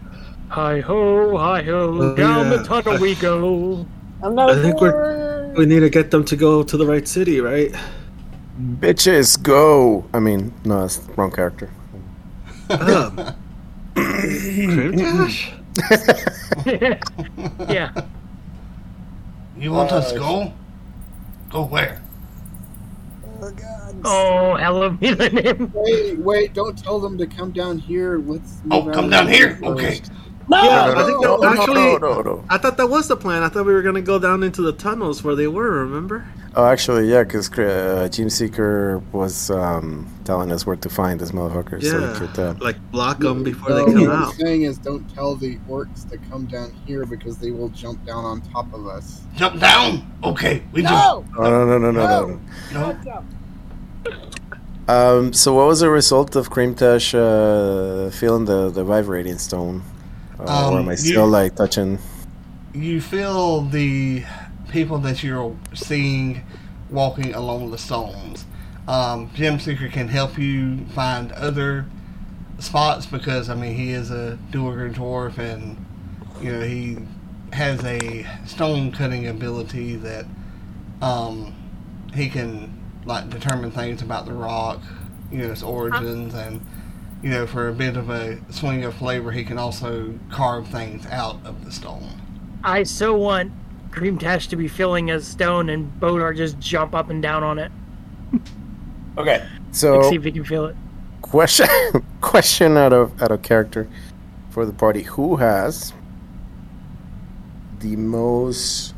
Hi 0.48 0.80
ho, 0.80 1.36
hi 1.36 1.62
ho, 1.62 1.98
Oh, 2.00 2.16
down 2.16 2.50
yeah. 2.50 2.56
the 2.58 2.64
tunnel 2.64 2.98
we 2.98 3.14
go. 3.16 3.86
I'm 4.22 4.34
not 4.34 4.50
I 4.50 4.62
think 4.62 4.80
we're- 4.80 5.52
We 5.56 5.66
need 5.66 5.80
to 5.80 5.90
get 5.90 6.10
them 6.10 6.24
to 6.26 6.36
go 6.36 6.62
to 6.62 6.76
the 6.76 6.86
right 6.86 7.06
city, 7.06 7.40
right? 7.40 7.74
Bitches, 8.58 9.42
go! 9.42 10.06
I 10.14 10.20
mean, 10.20 10.54
no, 10.64 10.80
that's 10.80 10.96
the 10.98 11.12
wrong 11.14 11.30
character. 11.30 11.70
Um, 12.70 13.20
yeah. 17.68 17.92
You 19.56 19.72
want 19.72 19.92
us 19.92 20.12
to 20.12 20.16
Uh, 20.16 20.18
go? 20.18 20.52
Go 21.50 21.64
where? 21.66 22.02
Oh 23.42 23.50
god. 23.50 23.96
Oh, 24.04 24.56
hell 24.56 24.90
me 24.92 25.12
the 25.12 25.30
name. 25.30 25.74
Wait, 25.74 26.18
wait! 26.18 26.54
Don't 26.54 26.78
tell 26.78 27.00
them 27.00 27.18
to 27.18 27.26
come 27.26 27.52
down 27.52 27.78
here. 27.78 28.18
Let's. 28.18 28.62
Oh, 28.70 28.90
come 28.90 29.10
down 29.10 29.28
here. 29.28 29.58
the 29.60 29.66
Okay. 29.66 30.00
No! 30.48 30.62
Yeah, 30.62 30.86
no, 30.86 30.94
I 30.96 31.04
think 31.04 31.20
no, 31.20 31.38
that, 31.38 31.40
no, 31.42 31.48
actually, 31.52 31.74
no, 31.74 31.96
no, 31.98 32.22
no. 32.22 32.44
I 32.48 32.58
thought 32.58 32.76
that 32.78 32.88
was 32.88 33.08
the 33.08 33.16
plan. 33.16 33.42
I 33.42 33.48
thought 33.48 33.66
we 33.66 33.74
were 33.74 33.82
gonna 33.82 34.02
go 34.02 34.18
down 34.18 34.42
into 34.42 34.62
the 34.62 34.72
tunnels 34.72 35.22
where 35.24 35.34
they 35.34 35.48
were. 35.48 35.70
Remember? 35.84 36.26
Oh, 36.58 36.64
actually, 36.64 37.10
yeah, 37.10 37.22
because 37.22 37.50
uh, 37.58 38.08
Gem 38.10 38.30
Seeker 38.30 39.02
was 39.12 39.50
um, 39.50 40.08
telling 40.24 40.50
us 40.50 40.64
where 40.64 40.76
to 40.76 40.88
find 40.88 41.20
this 41.20 41.30
motherfucker. 41.32 41.82
So 41.84 42.00
we 42.00 42.18
could, 42.18 42.38
uh, 42.38 42.54
Like 42.60 42.78
block 42.90 43.18
them 43.18 43.44
before 43.44 43.68
No, 43.68 43.76
they 43.84 43.92
come 43.92 44.00
what 44.06 44.10
I'm 44.10 44.22
out. 44.22 44.34
saying 44.36 44.62
is, 44.62 44.78
don't 44.78 45.06
tell 45.14 45.36
the 45.36 45.58
orcs 45.68 46.08
to 46.08 46.16
come 46.30 46.46
down 46.46 46.72
here 46.86 47.04
because 47.04 47.36
they 47.36 47.50
will 47.50 47.68
jump 47.68 48.02
down 48.06 48.24
on 48.24 48.40
top 48.40 48.72
of 48.72 48.86
us. 48.86 49.20
Jump 49.34 49.60
down? 49.60 50.10
Okay, 50.24 50.62
we 50.72 50.80
No! 50.80 51.26
oh, 51.36 51.42
no, 51.42 51.66
no, 51.66 51.78
no, 51.78 51.90
no, 51.90 52.38
no. 52.72 52.94
do. 53.02 53.10
No. 53.18 53.24
Um, 54.88 55.32
so 55.34 55.52
what 55.52 55.66
was 55.66 55.80
the 55.80 55.90
result 55.90 56.36
of 56.36 56.48
Krimtash 56.48 57.12
uh, 57.14 58.08
feeling 58.12 58.46
the, 58.46 58.70
the 58.70 58.82
vibrating 58.82 59.36
stone? 59.36 59.82
Uh, 60.40 60.70
or 60.70 60.78
Um, 60.78 60.84
am 60.84 60.88
I 60.88 60.96
you- 60.98 61.22
like, 61.26 61.54
touching... 61.56 61.98
You 62.72 63.00
feel 63.00 63.62
the 63.62 64.22
people 64.76 64.98
that 64.98 65.22
you're 65.22 65.56
seeing 65.72 66.44
walking 66.90 67.32
along 67.32 67.70
the 67.70 67.78
stones. 67.78 68.44
Um, 68.86 69.30
Gem 69.32 69.58
Seeker 69.58 69.88
can 69.88 70.06
help 70.06 70.36
you 70.36 70.84
find 70.94 71.32
other 71.32 71.86
spots 72.58 73.06
because 73.06 73.48
I 73.48 73.54
mean 73.54 73.74
he 73.74 73.92
is 73.92 74.10
a 74.10 74.38
Duergar 74.50 74.90
dwarf 74.90 75.38
and 75.38 75.82
you 76.42 76.52
know 76.52 76.60
he 76.60 76.98
has 77.54 77.82
a 77.86 78.26
stone 78.44 78.92
cutting 78.92 79.26
ability 79.26 79.96
that 79.96 80.26
um, 81.00 81.54
he 82.14 82.28
can 82.28 82.70
like 83.06 83.30
determine 83.30 83.70
things 83.70 84.02
about 84.02 84.26
the 84.26 84.34
rock, 84.34 84.82
you 85.32 85.38
know 85.38 85.52
its 85.52 85.62
origins 85.62 86.34
and 86.34 86.60
you 87.22 87.30
know 87.30 87.46
for 87.46 87.68
a 87.68 87.72
bit 87.72 87.96
of 87.96 88.10
a 88.10 88.38
swing 88.52 88.84
of 88.84 88.94
flavor 88.94 89.32
he 89.32 89.42
can 89.42 89.56
also 89.56 90.18
carve 90.30 90.68
things 90.68 91.06
out 91.06 91.36
of 91.46 91.64
the 91.64 91.72
stone. 91.72 92.20
I 92.62 92.82
so 92.82 93.16
want 93.16 93.52
Krimtash 93.96 94.48
to 94.48 94.56
be 94.56 94.68
filling 94.68 95.10
a 95.10 95.18
stone 95.20 95.70
and 95.70 95.90
Bodar 95.98 96.36
just 96.36 96.58
jump 96.58 96.94
up 96.94 97.08
and 97.08 97.22
down 97.22 97.42
on 97.42 97.58
it. 97.58 97.72
Okay. 99.16 99.38
Like, 99.38 99.48
So, 99.70 100.02
see 100.10 100.16
if 100.16 100.24
he 100.24 100.32
can 100.32 100.44
feel 100.44 100.66
it. 100.66 100.76
question 101.22 101.66
question 102.20 102.76
out 102.76 102.92
of 102.92 103.20
out 103.22 103.32
of 103.32 103.40
character 103.40 103.88
for 104.50 104.66
the 104.66 104.72
party. 104.74 105.02
Who 105.02 105.36
has 105.36 105.94
the 107.78 107.96
most 107.96 108.94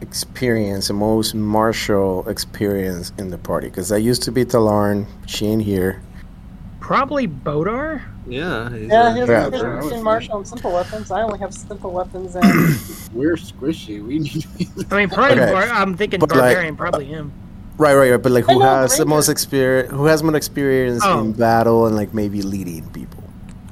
experience, 0.00 0.88
the 0.88 0.94
most 0.94 1.34
martial 1.34 2.26
experience 2.26 3.12
in 3.18 3.28
the 3.28 3.38
party? 3.38 3.68
Because 3.68 3.92
I 3.92 3.98
used 3.98 4.22
to 4.22 4.32
be 4.32 4.46
Talarn, 4.46 5.06
she 5.26 5.46
ain't 5.46 5.62
here. 5.62 6.00
Probably 6.80 7.28
Bodar? 7.28 8.02
Yeah. 8.26 8.70
Yeah, 8.74 9.12
he 9.14 9.20
has 9.20 9.28
Yeah. 9.28 9.48
proficiency 9.48 9.94
in 9.96 10.02
martial 10.02 10.36
and 10.38 10.46
simple 10.48 10.72
weapons. 10.72 11.10
I 11.10 11.22
only 11.22 11.38
have 11.38 11.54
simple 11.54 11.90
weapons 11.92 12.34
and 12.40 12.44
We're 13.14 13.36
squishy. 13.36 14.04
We 14.04 14.18
need. 14.18 14.44
I 14.90 14.96
mean, 14.96 15.08
probably. 15.10 15.40
Okay. 15.40 15.52
Bar- 15.52 15.68
I'm 15.68 15.96
thinking 15.96 16.20
But, 16.20 16.34
like, 16.34 16.76
probably 16.76 17.06
him. 17.06 17.32
Right, 17.78 17.94
right, 17.94 18.10
right. 18.10 18.22
But 18.22 18.32
like, 18.32 18.44
who 18.46 18.58
know, 18.58 18.64
has 18.64 18.96
the 18.96 19.04
most 19.06 19.28
experience? 19.28 19.90
Who 19.92 20.06
has 20.06 20.22
more 20.22 20.34
experience 20.34 21.02
Oh. 21.04 21.20
in 21.20 21.32
battle 21.32 21.86
and 21.86 21.94
like 21.94 22.12
maybe 22.14 22.42
leading 22.42 22.88
people? 22.90 23.22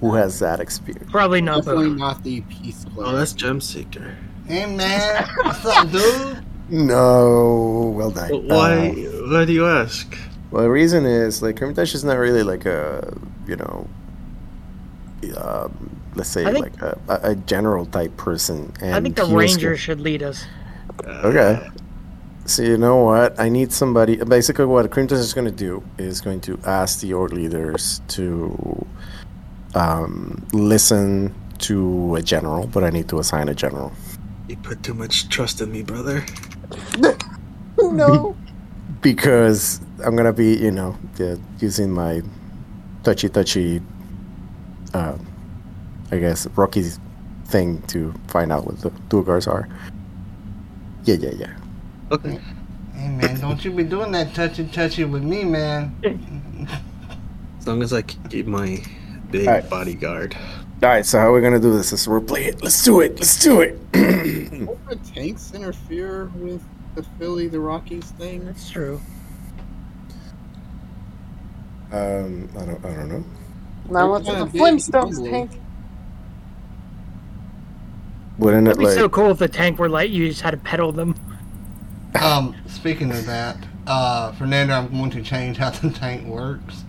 Who 0.00 0.14
has 0.14 0.38
that 0.40 0.60
experience? 0.60 1.10
Probably 1.10 1.40
not 1.40 1.64
Definitely 1.64 1.86
Bodar. 1.90 1.98
not 1.98 2.22
the 2.22 2.42
peace 2.42 2.84
player. 2.84 3.08
Oh, 3.08 3.16
that's 3.16 3.32
Gem 3.32 3.60
Seeker. 3.60 4.14
Hey 4.46 4.66
man, 4.66 5.26
what's 5.42 5.64
up, 5.64 5.90
dude? 5.92 6.44
No, 6.68 7.92
well 7.96 8.10
done. 8.10 8.28
But 8.30 8.42
why? 8.44 8.88
Uh, 8.90 9.30
why 9.30 9.44
do 9.46 9.52
you 9.52 9.66
ask? 9.66 10.16
well, 10.50 10.62
the 10.64 10.70
reason 10.70 11.06
is 11.06 11.40
like 11.42 11.58
Hermitage 11.58 11.94
is 11.94 12.04
not 12.04 12.18
really 12.18 12.42
like 12.42 12.66
a 12.66 13.16
you 13.46 13.56
know, 13.56 13.88
um, 15.32 16.00
let's 16.14 16.28
say 16.28 16.44
think- 16.44 16.80
like 16.80 16.82
a, 16.82 16.98
a 17.08 17.30
a 17.30 17.34
general 17.34 17.86
type 17.86 18.16
person. 18.16 18.72
And 18.80 18.94
I 18.94 19.00
think 19.00 19.16
the 19.16 19.26
he 19.26 19.34
was 19.34 19.54
Ranger 19.54 19.76
should 19.76 20.00
lead 20.00 20.22
us. 20.22 20.44
Okay. 21.06 21.70
So 22.46 22.62
you 22.62 22.76
know 22.76 22.96
what? 22.96 23.40
I 23.40 23.48
need 23.48 23.72
somebody. 23.72 24.16
Basically, 24.16 24.66
what 24.66 24.90
Crimtus 24.90 25.12
is 25.12 25.32
going 25.32 25.46
to 25.46 25.50
do 25.50 25.82
is 25.96 26.20
going 26.20 26.40
to 26.42 26.58
ask 26.66 27.00
the 27.00 27.14
org 27.14 27.32
leaders 27.32 28.02
to 28.08 28.86
um, 29.74 30.46
listen 30.52 31.34
to 31.58 32.16
a 32.16 32.22
general, 32.22 32.66
but 32.66 32.84
I 32.84 32.90
need 32.90 33.08
to 33.08 33.18
assign 33.18 33.48
a 33.48 33.54
general 33.54 33.92
You 34.48 34.56
put 34.58 34.82
too 34.82 34.94
much 34.94 35.28
trust 35.28 35.60
in 35.60 35.72
me, 35.72 35.82
brother. 35.82 36.24
no. 37.78 38.36
because 39.00 39.80
I'm 40.04 40.16
gonna 40.16 40.32
be, 40.32 40.56
you 40.56 40.70
know, 40.70 40.96
uh, 41.20 41.36
using 41.60 41.90
my 41.90 42.22
touchy 43.02 43.28
touchy, 43.28 43.80
uh, 44.94 45.18
I 46.10 46.18
guess, 46.18 46.46
Rocky 46.56 46.84
thing 47.46 47.82
to 47.82 48.14
find 48.28 48.50
out 48.52 48.64
what 48.66 48.80
the 48.80 48.90
Duergars 49.08 49.46
are. 49.46 49.68
Yeah, 51.04 51.16
yeah, 51.16 51.32
yeah. 51.36 51.56
Okay. 52.10 52.40
Hey 52.94 53.08
man, 53.08 53.38
don't 53.40 53.62
you 53.64 53.72
be 53.72 53.84
doing 53.84 54.12
that 54.12 54.34
touchy 54.34 54.66
touchy 54.68 55.04
with 55.04 55.22
me, 55.22 55.44
man. 55.44 56.68
As 57.58 57.66
long 57.66 57.82
as 57.82 57.92
I 57.92 58.02
keep 58.02 58.46
my 58.46 58.82
big 59.30 59.46
Alright. 59.48 59.68
bodyguard. 59.68 60.36
All 60.82 60.88
right, 60.88 61.04
so 61.04 61.18
how 61.18 61.28
are 61.28 61.32
we 61.32 61.40
gonna 61.40 61.60
do 61.60 61.76
this? 61.76 61.92
Let's 61.92 62.06
replay 62.06 62.46
it. 62.46 62.62
Let's 62.62 62.82
do 62.84 63.00
it. 63.00 63.18
Let's 63.18 63.38
do 63.42 63.60
it. 63.60 63.78
Don't 63.92 64.88
the 64.88 64.96
tanks 65.14 65.52
interfere 65.54 66.26
with 66.36 66.62
the 66.94 67.02
Philly 67.18 67.48
the 67.48 67.60
Rockies 67.60 68.10
thing? 68.12 68.44
That's 68.44 68.70
true. 68.70 69.00
um, 71.92 72.48
I 72.56 72.64
don't, 72.64 72.84
I 72.84 72.94
don't 72.94 73.08
know. 73.08 73.24
Now 73.90 74.10
what's 74.10 74.26
kinda 74.26 74.44
the 74.46 74.58
Flintstones 74.58 75.28
tank? 75.30 75.50
Wouldn't 78.38 78.66
it 78.66 78.70
It'd 78.72 78.80
be 78.80 78.86
like? 78.86 78.94
so 78.94 79.08
cool 79.08 79.30
if 79.30 79.38
the 79.38 79.48
tank 79.48 79.78
were 79.78 79.88
light. 79.88 80.10
you 80.10 80.28
just 80.28 80.40
had 80.42 80.50
to 80.52 80.56
pedal 80.56 80.90
them. 80.92 81.14
Um, 82.20 82.54
speaking 82.66 83.10
of 83.12 83.26
that, 83.26 83.56
uh, 83.86 84.32
Fernando, 84.32 84.74
I'm 84.74 84.88
going 84.88 85.10
to 85.10 85.22
change 85.22 85.56
how 85.56 85.70
the 85.82 85.90
tank 85.90 86.26
works. 86.26 86.84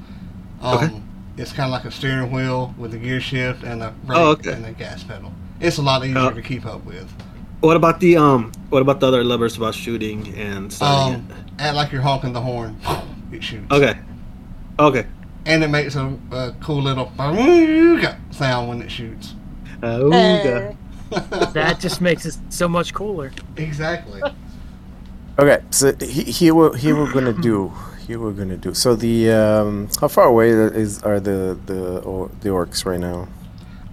Um, 0.62 0.78
Okay. 0.78 1.02
It's 1.38 1.52
kind 1.52 1.66
of 1.68 1.72
like 1.72 1.84
a 1.84 1.92
steering 1.92 2.32
wheel 2.32 2.74
with 2.78 2.94
a 2.94 2.98
gear 2.98 3.20
shift 3.20 3.64
and 3.64 3.84
a 3.84 3.92
brake 4.06 4.18
Oh, 4.18 4.32
okay. 4.32 4.54
and 4.54 4.66
a 4.66 4.72
gas 4.72 5.04
pedal. 5.04 5.34
It's 5.60 5.78
a 5.78 5.82
lot 5.82 6.06
easier 6.06 6.18
Oh. 6.20 6.30
to 6.32 6.42
keep 6.42 6.66
up 6.66 6.86
with. 6.86 7.12
What 7.60 7.76
about 7.76 8.00
the 8.00 8.16
um? 8.16 8.54
What 8.70 8.82
about 8.82 9.02
the 9.02 9.08
other 9.08 9.22
levers 9.24 9.58
about 9.58 9.76
shooting 9.76 10.34
and 10.38 10.72
starting 10.72 11.16
Um, 11.16 11.28
act 11.60 11.76
like 11.76 11.92
you're 11.92 12.02
honking 12.02 12.32
the 12.34 12.40
horn. 12.42 12.78
It 13.34 13.44
shoots. 13.44 13.70
Okay. 13.70 13.98
Okay. 14.80 15.06
And 15.46 15.64
it 15.64 15.70
makes 15.70 15.96
a, 15.96 16.18
a 16.32 16.56
cool 16.62 16.82
little 16.82 17.12
sound 17.18 18.68
when 18.70 18.82
it 18.82 18.90
shoots. 18.90 19.36
That 19.82 21.78
just 21.80 22.02
makes 22.02 22.26
it 22.26 22.36
so 22.50 22.68
much 22.68 22.94
cooler. 22.94 23.32
exactly. 23.58 24.22
Okay, 25.38 25.62
so 25.70 25.94
he 26.00 26.24
he 26.24 26.52
we're 26.52 26.76
he 26.78 26.94
we're 26.94 27.12
gonna 27.12 27.34
do 27.34 27.74
here 28.08 28.20
we're 28.20 28.32
gonna 28.32 28.58
do. 28.58 28.74
So 28.74 28.96
the 28.96 29.32
um, 29.32 29.90
how 30.00 30.08
far 30.08 30.28
away 30.28 30.50
is 30.50 31.02
are 31.04 31.20
the 31.20 31.60
the 31.66 32.00
or, 32.00 32.30
the 32.42 32.50
orcs 32.50 32.86
right 32.86 33.00
now? 33.00 33.28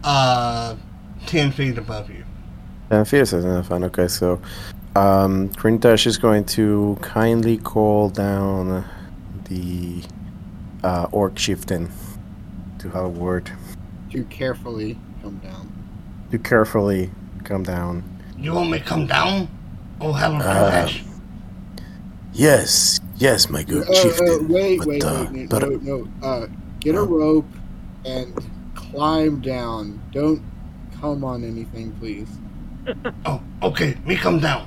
Uh, 0.05 0.77
ten 1.27 1.51
feet 1.51 1.79
above 1.79 2.11
you. 2.11 2.25
Ten 2.91 3.05
feet 3.05 3.21
is 3.21 3.33
enough. 3.33 3.69
Fine. 3.69 3.85
Okay, 3.85 4.09
so 4.09 4.41
um, 4.95 5.49
Krimtash 5.51 6.07
is 6.07 6.19
going 6.19 6.45
to 6.47 6.99
kindly 7.01 7.57
call 7.59 8.11
down 8.11 8.85
the 9.49 10.03
uh, 10.83 11.07
orc 11.13 11.35
chieftain 11.35 11.91
to 12.79 12.89
have 12.91 13.05
a 13.05 13.09
word 13.09 13.51
To 14.11 14.25
carefully 14.25 14.99
come 15.23 15.37
down. 15.39 15.73
to 16.31 16.39
carefully 16.39 17.11
come 17.45 17.63
down. 17.63 18.03
You 18.39 18.53
want 18.53 18.71
me 18.71 18.79
to 18.79 18.85
come 18.85 19.07
down? 19.07 19.49
Oh, 20.01 20.13
hello, 20.13 20.39
Uh, 20.39 20.89
Yes, 22.35 22.99
yes, 23.17 23.51
my 23.51 23.63
good 23.63 23.87
Uh, 23.87 23.91
uh, 23.91 23.95
chieftain. 24.03 24.49
wait, 24.49 24.79
but, 24.79 24.87
wait, 24.89 25.05
uh, 25.05 25.27
wait, 25.31 25.33
wait, 25.33 25.49
but- 25.51 25.63
no, 25.83 25.99
no. 26.23 26.27
Uh, 26.27 26.47
get 26.81 26.95
a 26.95 27.03
rope 27.03 27.47
and 28.05 28.33
climb 28.75 29.41
down. 29.41 30.01
Don't 30.13 30.43
come 31.01 31.25
on 31.25 31.45
anything, 31.45 31.93
please. 32.01 32.29
Oh, 33.27 33.41
okay, 33.63 33.97
me 34.07 34.17
come 34.17 34.41
down. 34.41 34.67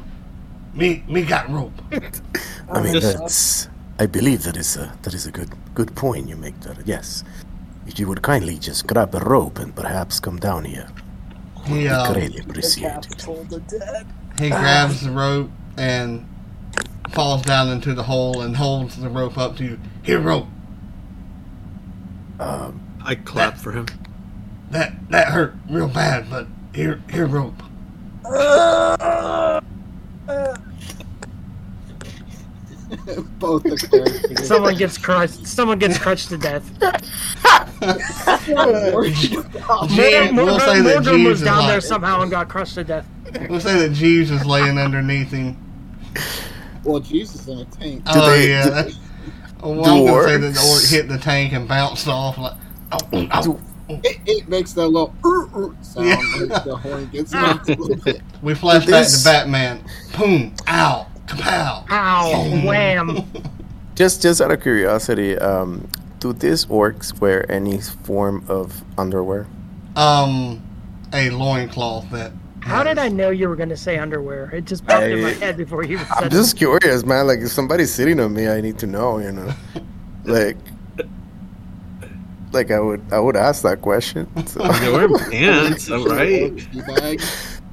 me 0.73 1.03
me 1.09 1.23
got 1.23 1.49
rope. 1.49 1.73
I 2.71 2.81
mean, 2.81 2.99
that's. 2.99 3.67
I 3.99 4.05
believe 4.05 4.43
that 4.43 4.55
is 4.57 4.77
a 4.77 4.93
that 5.03 5.13
is 5.13 5.25
a 5.25 5.31
good 5.31 5.49
good 5.75 5.93
point 5.95 6.27
you 6.27 6.37
make 6.37 6.59
there. 6.61 6.75
Yes, 6.85 7.23
if 7.85 7.99
you 7.99 8.07
would 8.07 8.21
kindly 8.21 8.57
just 8.57 8.87
grab 8.87 9.13
a 9.13 9.19
rope 9.19 9.59
and 9.59 9.75
perhaps 9.75 10.19
come 10.19 10.39
down 10.39 10.65
here, 10.65 10.87
He 11.65 11.73
we 11.73 11.87
uh, 11.89 12.11
greatly 12.11 12.39
appreciate 12.39 13.05
it. 13.11 13.19
Told 13.19 13.49
he 14.39 14.49
grabs 14.49 15.01
the 15.01 15.11
rope 15.11 15.51
and 15.77 16.27
falls 17.11 17.43
down 17.43 17.69
into 17.69 17.93
the 17.93 18.03
hole 18.03 18.41
and 18.41 18.55
holds 18.55 18.95
the 18.95 19.09
rope 19.09 19.37
up 19.37 19.57
to 19.57 19.63
you. 19.63 19.79
Here, 20.03 20.19
rope. 20.19 20.47
Um, 22.39 22.81
I 23.03 23.15
clap 23.15 23.57
for 23.57 23.71
him. 23.71 23.87
That 24.71 24.93
that 25.09 25.27
hurt 25.29 25.55
real 25.69 25.87
bad, 25.87 26.29
but 26.29 26.47
here 26.73 27.01
here 27.09 27.27
rope. 27.27 27.61
Both 33.39 33.63
the 33.63 33.77
clerics. 33.77 34.47
Someone 34.47 34.75
gets 34.75 34.97
crushed. 34.97 35.45
Someone 35.47 35.79
gets 35.79 35.97
crushed 35.97 36.29
to 36.29 36.37
death. 36.37 36.63
Jeeves, 37.81 38.45
we'll 40.33 40.59
say 40.59 40.81
that 40.81 40.93
Morgan 40.93 41.03
Jeeves 41.03 41.27
was 41.29 41.41
is 41.41 41.45
down 41.45 41.67
there 41.67 41.81
somehow 41.81 42.21
and 42.21 42.31
got 42.31 42.49
crushed 42.49 42.75
to 42.75 42.83
death. 42.83 43.07
we'll 43.49 43.59
say 43.59 43.79
that 43.87 43.93
Jeeves 43.93 44.31
is 44.31 44.45
laying 44.45 44.77
underneath 44.77 45.31
him. 45.31 45.57
well, 46.83 46.99
Jesus 46.99 47.47
in 47.47 47.59
a 47.59 47.65
tank. 47.65 48.03
oh 48.07 48.29
they- 48.29 48.49
yeah. 48.49 48.63
do- 48.65 48.69
That's, 48.71 48.99
well, 49.61 49.85
I'm 49.85 50.05
gonna 50.05 50.23
say 50.27 50.37
that 50.37 50.53
the 50.53 50.69
orc 50.71 50.83
hit 50.83 51.07
the 51.07 51.17
tank 51.17 51.53
and 51.53 51.67
bounced 51.67 52.07
off 52.07 52.37
like. 52.37 52.53
Oh, 52.91 52.99
oh. 53.13 53.59
It, 53.87 54.17
it 54.25 54.47
makes 54.49 54.73
that 54.73 54.87
little 54.87 55.13
"er, 55.23 55.43
er" 55.55 55.75
sound 55.81 56.07
Yeah. 56.07 56.59
the 56.65 56.75
horn 56.75 57.07
gets 57.07 57.31
knocked 57.31 57.69
a 57.69 57.75
little 57.75 57.95
bit. 58.03 58.21
We 58.41 58.53
flash 58.55 58.85
Did 58.85 58.91
back 58.91 59.07
to 59.07 59.23
Batman. 59.23 59.83
Boom! 60.17 60.53
Ow! 60.67 61.07
Kapow! 61.27 61.89
Ow! 61.89 62.61
Wham! 62.65 63.31
just 63.95 64.21
just 64.21 64.41
out 64.41 64.51
of 64.51 64.61
curiosity, 64.61 65.37
um, 65.37 65.87
do 66.19 66.33
these 66.33 66.65
orcs 66.65 67.19
wear 67.19 67.49
any 67.51 67.79
form 67.79 68.45
of 68.47 68.83
underwear? 68.97 69.47
Um, 69.95 70.61
a 71.13 71.29
loincloth 71.29 72.09
that. 72.11 72.31
How 72.61 72.83
did 72.83 72.97
I 72.97 73.09
know 73.09 73.29
you 73.29 73.47
were 73.47 73.55
going 73.55 73.69
to 73.69 73.77
say 73.77 73.99
underwear? 73.99 74.49
It 74.49 74.65
just 74.65 74.87
popped 74.87 75.03
in 75.03 75.21
my 75.21 75.29
head 75.31 75.55
before 75.55 75.83
you 75.83 75.97
even 75.97 76.07
I'm 76.09 76.23
said 76.23 76.31
just 76.31 76.57
curious, 76.57 77.05
man. 77.05 77.27
Like 77.27 77.39
if 77.39 77.49
somebody's 77.49 77.93
sitting 77.93 78.19
on 78.19 78.33
me, 78.33 78.47
I 78.47 78.59
need 78.59 78.79
to 78.79 78.87
know. 78.87 79.19
You 79.19 79.31
know, 79.31 79.53
like. 80.25 80.57
Like 82.51 82.71
I 82.71 82.79
would, 82.79 83.03
I 83.11 83.19
would 83.19 83.35
ask 83.35 83.63
that 83.63 83.81
question. 83.81 84.29
So. 84.47 84.59
They're 84.59 84.93
wearing 84.93 85.13
pants, 85.29 85.91
all 85.91 86.05
right? 86.05 86.53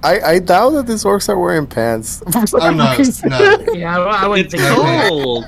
Teabag. 0.03 0.23
I, 0.25 0.31
I 0.33 0.39
doubt 0.39 0.71
that 0.71 0.87
these 0.87 1.05
orcs 1.05 1.29
are 1.29 1.39
wearing 1.39 1.67
pants. 1.67 2.23
For 2.33 2.47
some 2.47 2.61
Oh 2.63 2.71
no, 2.71 2.97
reason. 2.99 3.29
no. 3.31 3.65
Yeah, 3.73 3.99
I, 3.99 4.25
I 4.25 4.27
wouldn't 4.29 4.51
think 4.51 4.63
cold. 4.65 5.45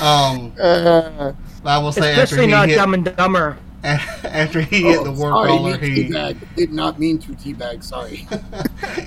Um, 0.00 0.52
Uh, 0.60 1.32
I 1.64 1.78
will 1.78 1.92
say 1.92 2.10
after 2.12 2.22
Especially 2.22 2.46
he 2.46 2.50
not 2.52 2.68
hit, 2.68 2.76
Dumb 2.76 2.94
and 2.94 3.16
Dumber. 3.16 3.56
after 3.84 4.60
he 4.60 4.82
hit 4.82 5.04
the 5.04 5.10
Oh, 5.10 5.14
war 5.14 5.30
sorry, 5.30 5.48
caller, 5.48 5.78
he 5.78 5.90
he 5.90 6.04
teabag. 6.08 6.36
Did 6.56 6.72
not 6.72 6.98
mean 6.98 7.18
to 7.18 7.32
teabag. 7.32 7.84
Sorry. 7.84 8.26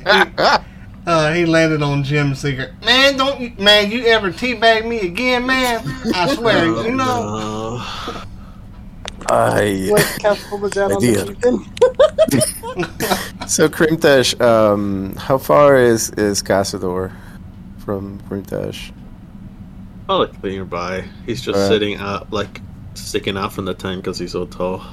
uh, 1.08 1.34
he 1.34 1.46
landed 1.46 1.82
on 1.82 2.04
Jim's 2.04 2.40
secret. 2.40 2.72
Man, 2.84 3.18
don't 3.18 3.40
you, 3.42 3.52
man, 3.58 3.92
you 3.92 4.06
ever 4.06 4.32
teabag 4.32 4.88
me 4.88 5.00
again, 5.02 5.46
man? 5.46 5.82
I 6.14 6.34
swear, 6.36 6.66
Oh, 6.66 6.84
you 6.84 6.92
know. 6.92 7.78
no. 7.78 8.22
I 9.32 9.88
What 9.90 10.02
that 10.74 10.92
on 10.92 11.02
the 11.02 11.12
so 13.48 13.70
Krimtash, 13.70 14.40
um, 14.42 15.16
how 15.16 15.38
far 15.38 15.78
is 15.78 16.10
is 16.12 16.42
Cassador 16.44 17.12
from 17.80 18.20
Krimtash? 18.30 18.92
Oh, 20.10 20.18
like 20.20 20.44
nearby. 20.44 21.06
He's 21.26 21.42
just 21.42 21.56
Alright. 21.56 21.72
sitting 21.72 21.96
out, 21.98 22.32
like 22.34 22.62
sticking 22.94 23.38
out 23.38 23.54
from 23.54 23.66
the 23.66 23.74
tent 23.74 24.02
because 24.04 24.20
he's 24.20 24.34
so 24.34 24.46
tall. 24.46 24.84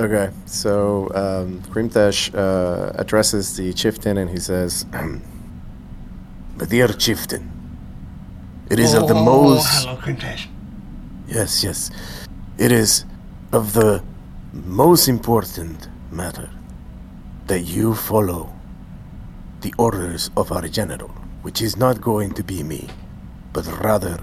Okay, 0.00 0.30
so 0.46 1.10
um, 1.14 1.60
Krimtash 1.62 2.32
uh, 2.34 2.92
addresses 2.94 3.56
the 3.56 3.72
chieftain 3.72 4.16
and 4.16 4.30
he 4.30 4.38
says, 4.38 4.86
"My 6.56 6.64
dear 6.66 6.86
chieftain, 6.88 7.50
it 8.70 8.78
is 8.78 8.94
of 8.94 9.08
the 9.08 9.14
Oh, 9.14 9.24
most 9.24 9.66
Hello, 9.84 9.96
Quintash. 9.96 10.46
yes, 11.26 11.64
yes, 11.64 11.90
it 12.58 12.70
is 12.70 13.04
of 13.52 13.72
the 13.72 14.02
most 14.52 15.08
important 15.08 15.88
matter 16.10 16.50
that 17.46 17.60
you 17.60 17.94
follow 17.94 18.52
the 19.60 19.72
orders 19.78 20.30
of 20.36 20.52
our 20.52 20.68
general, 20.68 21.08
which 21.42 21.62
is 21.62 21.76
not 21.76 22.00
going 22.00 22.32
to 22.32 22.42
be 22.44 22.62
me, 22.62 22.88
but 23.52 23.66
rather." 23.82 24.18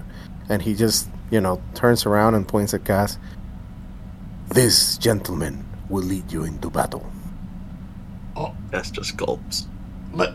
And 0.48 0.62
he 0.62 0.74
just, 0.74 1.08
you 1.30 1.40
know, 1.40 1.60
turns 1.74 2.06
around 2.06 2.34
and 2.34 2.46
points 2.46 2.72
at 2.72 2.84
Cass. 2.84 3.18
This 4.48 4.96
gentleman 4.96 5.64
will 5.88 6.04
lead 6.04 6.30
you 6.30 6.44
into 6.44 6.70
battle. 6.70 7.04
Oh, 8.36 8.54
that's 8.70 8.90
just 8.90 9.16
gulps. 9.16 9.66
But, 10.14 10.34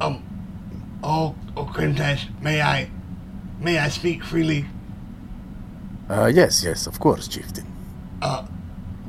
um, 0.00 0.22
oh, 1.02 1.34
oh, 1.56 1.64
Quintash, 1.64 2.28
may 2.42 2.60
I, 2.60 2.90
may 3.58 3.78
I 3.78 3.88
speak 3.88 4.22
freely? 4.24 4.66
Uh, 6.10 6.26
yes, 6.26 6.62
yes, 6.64 6.86
of 6.86 7.00
course, 7.00 7.28
chieftain. 7.28 7.67
Uh, 8.20 8.46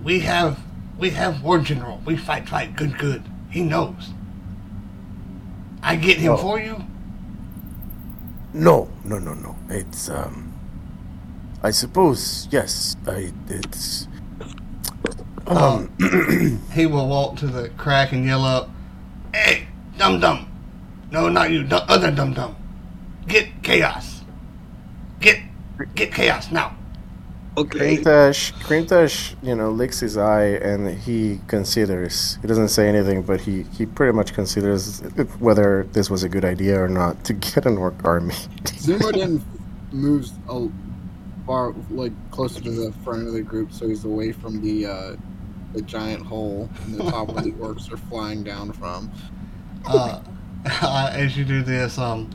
we 0.03 0.19
have, 0.21 0.59
we 0.97 1.09
have 1.11 1.41
War 1.43 1.59
General. 1.59 2.01
We 2.05 2.15
fight, 2.15 2.47
fight, 2.47 2.75
good, 2.75 2.97
good. 2.97 3.23
He 3.49 3.61
knows. 3.63 4.11
I 5.81 5.95
get 5.95 6.17
him 6.17 6.33
Oh. 6.33 6.37
for 6.37 6.59
you. 6.59 6.83
No, 8.53 8.89
no, 9.03 9.19
no, 9.19 9.33
no. 9.33 9.55
It's 9.69 10.09
um. 10.09 10.53
I 11.61 11.71
suppose 11.71 12.47
yes. 12.51 12.95
I 13.07 13.31
it's. 13.47 14.07
Um. 15.47 15.89
He 16.73 16.85
will 16.85 17.07
walk 17.07 17.37
to 17.37 17.47
the 17.47 17.69
crack 17.77 18.11
and 18.11 18.25
yell 18.25 18.43
up, 18.45 18.69
"Hey, 19.33 19.67
dum 19.97 20.19
dum! 20.19 20.47
No, 21.11 21.29
not 21.29 21.49
you, 21.51 21.63
the 21.63 21.77
other 21.89 22.11
dum 22.11 22.33
dum! 22.33 22.55
Get 23.27 23.61
chaos! 23.63 24.21
Get, 25.19 25.39
get 25.95 26.11
chaos 26.13 26.51
now!" 26.51 26.75
Okay. 27.59 27.97
Krimtash, 27.97 28.53
Krimtash, 28.61 29.35
you 29.43 29.53
know, 29.53 29.69
licks 29.69 29.99
his 29.99 30.15
eye 30.15 30.45
and 30.45 30.97
he 30.97 31.41
considers. 31.47 32.37
He 32.41 32.47
doesn't 32.47 32.69
say 32.69 32.87
anything, 32.87 33.21
but 33.21 33.41
he, 33.41 33.63
he 33.63 33.85
pretty 33.85 34.13
much 34.13 34.33
considers 34.33 35.01
whether 35.39 35.85
this 35.91 36.09
was 36.09 36.23
a 36.23 36.29
good 36.29 36.45
idea 36.45 36.81
or 36.81 36.87
not 36.87 37.25
to 37.25 37.33
get 37.33 37.65
an 37.65 37.77
orc 37.77 37.95
army. 38.05 38.33
Zimmerden 38.65 39.41
moves 39.91 40.31
a 40.47 40.69
far, 41.45 41.75
like 41.89 42.13
closer 42.31 42.61
to 42.61 42.71
the 42.71 42.93
front 43.03 43.27
of 43.27 43.33
the 43.33 43.41
group, 43.41 43.73
so 43.73 43.89
he's 43.89 44.05
away 44.05 44.31
from 44.31 44.61
the 44.61 44.85
uh, 44.85 45.15
the 45.73 45.81
giant 45.81 46.25
hole 46.25 46.69
in 46.85 46.97
the 46.97 47.11
top 47.11 47.27
where 47.27 47.43
the 47.43 47.51
orcs 47.59 47.91
are 47.91 47.97
flying 47.97 48.41
down 48.41 48.71
from. 48.71 49.11
uh, 49.85 50.21
as 51.11 51.35
you 51.35 51.43
do 51.43 51.61
this, 51.61 51.97
um, 51.97 52.29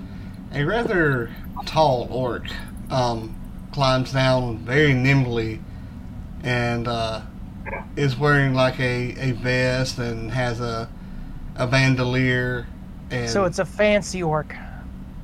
a 0.53 0.63
rather 0.65 1.31
tall 1.65 2.09
orc 2.11 2.45
um, 2.91 3.35
climbs 3.75 4.13
down 4.13 4.57
very 4.59 4.95
nimbly 4.95 5.59
and 6.45 6.87
uh, 6.87 7.21
is 7.97 8.17
wearing 8.17 8.55
like 8.55 8.79
a, 8.79 9.17
a 9.19 9.33
vest 9.33 9.99
and 9.99 10.31
has 10.31 10.61
a 10.61 10.89
a 11.57 11.67
bandolier 11.67 12.69
and 13.11 13.29
So 13.29 13.45
it's 13.47 13.59
a 13.59 13.65
fancy 13.65 14.23
orc. 14.23 14.55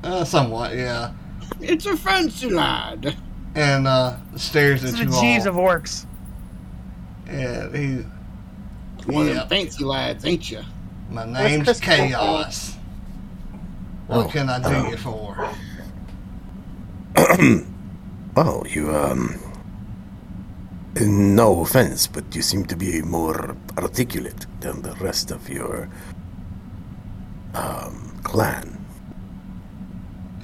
uh, 0.03 0.25
somewhat 0.25 0.75
yeah 0.75 1.13
It's 1.61 1.87
a 1.87 1.97
fancy 1.97 2.51
lad. 2.51 3.17
and 3.55 3.87
uh, 3.87 4.17
stares 4.35 4.83
It's 4.83 4.95
at 4.95 4.99
the 4.99 5.05
you 5.15 5.21
G's 5.21 5.47
all 5.47 5.53
of 5.53 5.83
orcs. 5.83 6.07
and 7.29 7.75
he 7.77 8.05
One 9.13 9.29
of 9.29 9.29
Yeah. 9.29 9.35
them 9.41 9.49
fancy 9.49 9.85
lads, 9.85 10.25
ain't 10.25 10.51
you? 10.51 10.63
my 11.09 11.25
name's 11.25 11.65
Chris 11.65 11.79
Chaos 11.79 12.77
what 14.09 14.27
Oh, 14.27 14.29
can 14.29 14.49
I 14.51 14.59
do 14.59 14.75
oh. 14.75 14.91
you 14.91 14.97
for 14.97 15.49
Oh, 18.37 18.65
you, 18.69 18.95
um. 18.95 19.39
No 21.01 21.63
offense, 21.63 22.07
but 22.09 22.35
you 22.35 22.43
seem 22.43 22.65
to 22.67 22.77
be 22.77 23.01
more 23.03 23.57
articulate 23.79 24.47
than 24.61 24.83
the 24.83 24.93
rest 24.97 25.31
of 25.31 25.49
your. 25.49 25.89
um, 27.55 28.21
clan. 28.23 28.85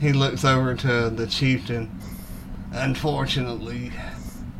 He 0.00 0.12
looks 0.12 0.44
over 0.44 0.74
to 0.74 1.10
the 1.10 1.26
chieftain. 1.26 1.90
Unfortunately, 2.72 3.92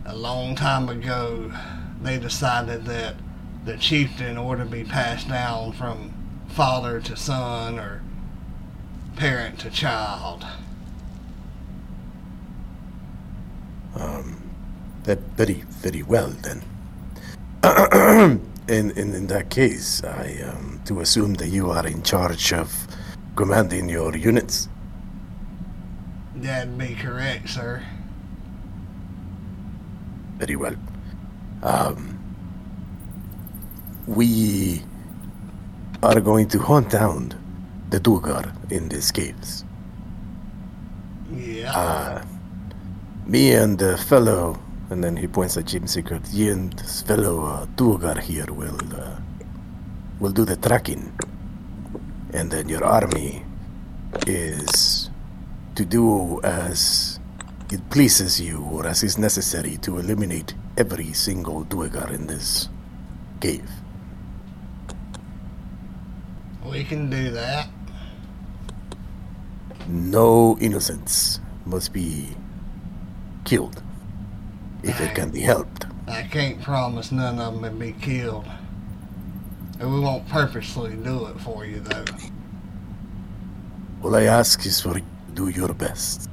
a 0.05 0.17
long 0.17 0.55
time 0.55 0.89
ago, 0.89 1.53
they 2.01 2.19
decided 2.19 2.85
that 2.87 3.17
the 3.65 3.77
chieftain 3.77 4.39
ought 4.39 4.57
to 4.57 4.65
be 4.65 4.85
passed 4.85 5.29
down 5.29 5.73
from 5.73 6.12
father 6.49 7.01
to 7.01 7.17
son 7.17 7.79
or 7.79 8.03
parent 9.17 9.59
to 9.61 9.71
child. 9.71 10.47
Um, 13.99 14.43
that 15.05 15.19
very, 15.37 15.65
very 15.83 16.03
well 16.03 16.31
then. 16.43 16.63
in, 18.69 18.91
in 18.91 19.15
in 19.15 19.27
that 19.29 19.51
case, 19.51 20.03
I 20.05 20.43
um, 20.47 20.81
to 20.85 21.01
assume 21.01 21.35
that 21.35 21.49
you 21.49 21.71
are 21.71 21.87
in 21.87 22.03
charge 22.03 22.53
of 22.53 22.87
commanding 23.37 23.89
your 23.89 24.17
units. 24.17 24.69
That'd 26.35 26.77
be 26.77 26.95
correct, 26.95 27.49
sir. 27.49 27.83
Very 30.39 30.57
well. 30.57 30.77
Um, 31.63 32.19
we 34.07 34.83
are 36.03 36.21
going 36.21 36.49
to 36.49 36.59
hunt 36.59 36.91
down 36.91 37.33
the 37.91 37.99
Duergar 37.99 38.53
in 38.71 38.89
these 38.89 39.11
caves. 39.11 39.65
Yeah. 41.33 41.73
Uh, 41.73 42.25
me 43.27 43.53
and 43.53 43.79
the 43.79 43.99
fellow, 43.99 44.59
and 44.91 45.03
then 45.03 45.17
he 45.17 45.27
points 45.27 45.57
at 45.57 45.67
Jim 45.67 45.87
Secret. 45.87 46.23
You 46.33 46.53
and 46.53 46.73
this 46.75 47.03
fellow 47.03 47.45
uh, 47.45 47.67
Duergar 47.77 48.21
here 48.21 48.47
will 48.51 48.79
uh, 48.95 49.17
will 50.21 50.33
do 50.33 50.45
the 50.45 50.57
tracking, 50.57 51.12
and 52.33 52.51
then 52.51 52.69
your 52.69 52.85
army 52.85 53.45
is 54.27 55.11
to 55.75 55.85
do 55.85 56.41
as 56.43 57.19
it 57.73 57.83
pleases 57.91 58.41
you 58.41 58.62
or 58.71 58.87
as 58.87 59.03
is 59.03 59.19
necessary 59.19 59.77
to 59.79 59.99
eliminate 59.99 60.55
every 60.79 61.12
single 61.12 61.65
Duergar 61.65 62.12
in 62.15 62.27
this 62.29 62.69
cave. 63.41 63.69
we 66.67 66.85
can 66.85 67.09
do 67.09 67.31
that. 67.31 67.69
No 69.89 70.59
innocents 70.61 71.41
must 71.65 71.93
be 71.93 72.35
killed 73.47 73.83
if 74.83 75.01
it 75.01 75.15
can 75.15 75.31
be 75.31 75.41
helped. 75.41 75.87
I 76.07 76.23
can't 76.25 76.61
promise 76.61 77.11
none 77.11 77.39
of 77.41 77.55
them 77.55 77.63
will 77.63 77.79
be 77.81 77.93
killed. 77.93 78.45
And 79.81 79.93
we 79.93 80.01
won't 80.01 80.29
purposely 80.29 80.95
do 80.97 81.27
it 81.27 81.41
for 81.41 81.65
you, 81.65 81.81
though. 81.81 82.05
All 84.03 84.15
I 84.15 84.25
ask 84.25 84.65
is 84.67 84.81
for 84.81 84.99
you 84.99 85.05
to 85.05 85.33
do 85.35 85.49
your 85.49 85.73
best. 85.75 86.29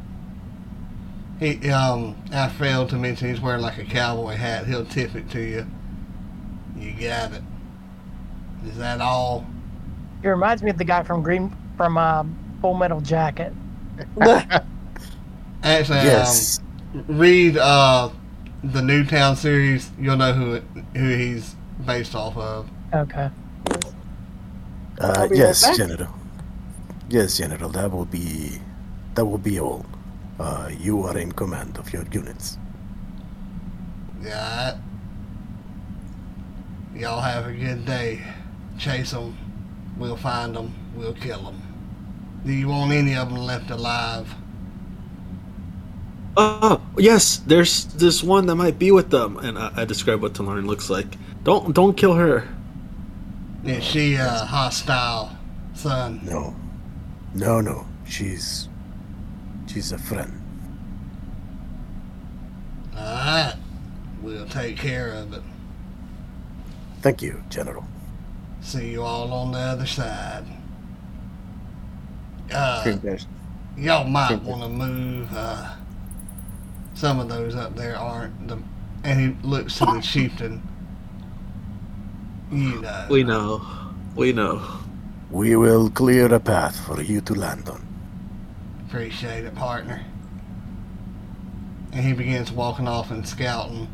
He, 1.40 1.70
um, 1.72 2.16
I 2.32 2.48
failed 2.50 2.90
to 2.90 2.96
mention 2.98 3.30
he's 3.30 3.42
wearing 3.42 3.62
like 3.62 3.78
a 3.78 3.84
cowboy 3.86 4.36
hat. 4.36 4.66
He'll 4.68 4.86
tip 4.86 5.16
it 5.16 5.30
to 5.32 5.42
you. 5.42 5.66
You 6.78 6.92
got 6.94 7.34
it. 7.34 7.42
Is 8.68 8.78
that 8.78 9.02
all? 9.02 9.46
He 10.22 10.30
reminds 10.30 10.64
me 10.64 10.70
of 10.70 10.78
the 10.78 10.86
guy 10.86 11.04
from 11.04 11.22
Green 11.22 11.54
from 11.76 11.98
uh, 11.98 12.24
Full 12.62 12.76
Metal 12.76 13.02
Jacket. 13.02 13.54
Actually, 15.64 15.98
Yes. 16.00 16.60
um, 16.60 16.66
read 16.94 17.58
uh, 17.58 18.10
the 18.64 18.82
Newtown 18.82 19.36
series. 19.36 19.92
You'll 20.00 20.18
know 20.18 20.34
who 20.34 20.62
who 20.98 21.10
he's 21.16 21.56
based 21.86 22.16
off 22.16 22.38
of. 22.38 22.70
Okay. 22.94 23.30
Uh, 25.00 25.14
I'll 25.16 25.28
right 25.28 25.32
yes. 25.34 25.78
General. 25.78 26.14
Yes, 27.10 27.38
General. 27.38 27.70
That 27.70 27.92
will 27.92 28.06
be 28.06 28.60
that 29.16 29.26
will 29.26 29.38
be 29.38 29.60
all. 29.60 29.86
Uh, 30.40 30.70
you 30.80 31.04
are 31.04 31.18
in 31.18 31.32
command 31.32 31.78
of 31.78 31.92
your 31.94 32.04
units. 32.12 32.58
Got 34.24 34.76
it. 34.76 34.80
Y'all 37.00 37.22
have 37.22 37.48
a 37.48 37.54
good 37.54 37.86
day. 37.86 38.22
Chase 38.78 39.12
them. 39.12 39.38
We'll 39.98 40.18
find 40.18 40.56
them. 40.56 40.74
We'll 40.96 41.14
kill 41.14 41.44
them. 41.44 41.62
Do 42.46 42.52
you 42.52 42.68
want 42.68 42.92
any 42.92 43.16
of 43.16 43.30
them 43.30 43.38
left 43.40 43.70
alive? 43.70 44.34
Oh 46.36 46.82
yes, 46.98 47.38
there's 47.38 47.86
this 47.86 48.24
one 48.24 48.48
that 48.48 48.56
might 48.56 48.80
be 48.80 48.92
with 48.92 49.10
them, 49.12 49.38
and 49.38 49.58
I, 49.58 49.72
I 49.78 49.86
describe 49.86 50.22
what 50.22 50.34
Talaren 50.34 50.66
looks 50.66 50.90
like. 50.90 51.18
Don't 51.44 51.74
don't 51.76 51.96
kill 51.96 52.14
her. 52.14 52.48
Is 53.64 53.84
she 53.84 54.18
uh, 54.18 54.46
hostile, 54.46 55.38
son? 55.74 56.22
No, 56.24 56.56
no, 57.34 57.62
no. 57.62 57.88
She's 58.08 58.68
she's 59.68 59.92
a 59.92 59.98
friend. 59.98 60.42
Alright. 62.96 63.56
We'll 64.22 64.48
take 64.48 64.78
care 64.78 65.12
of 65.12 65.34
it. 65.34 65.42
Thank 67.02 67.22
you, 67.22 67.44
General. 67.50 67.86
See 68.62 68.92
you 68.92 69.04
all 69.04 69.34
on 69.34 69.52
the 69.52 69.60
other 69.60 69.86
side. 69.86 70.46
Uh, 72.52 72.98
y'all 73.76 74.06
might 74.06 74.42
want 74.44 74.64
to 74.64 74.70
move. 74.70 75.28
Uh, 75.34 75.76
some 76.94 77.20
of 77.20 77.30
those 77.30 77.56
up 77.56 77.76
there 77.76 77.98
aren't 77.98 78.48
the. 78.48 78.62
And 79.04 79.20
he 79.20 79.48
looks 79.48 79.78
to 79.80 79.86
the 79.86 80.00
chieftain. 80.02 80.62
You 82.52 82.82
know. 82.82 83.08
We 83.10 83.24
know, 83.24 83.66
we 84.16 84.32
know. 84.32 84.62
We 85.32 85.56
will 85.56 85.90
clear 85.90 86.32
a 86.34 86.40
path 86.40 86.80
for 86.86 87.02
you 87.02 87.20
to 87.22 87.34
land 87.34 87.68
on. 87.68 87.86
Appreciate 88.88 89.46
it, 89.46 89.56
partner. 89.56 90.06
And 91.92 92.06
he 92.06 92.14
begins 92.14 92.52
walking 92.52 92.88
off 92.88 93.10
and 93.12 93.28
scouting. 93.28 93.88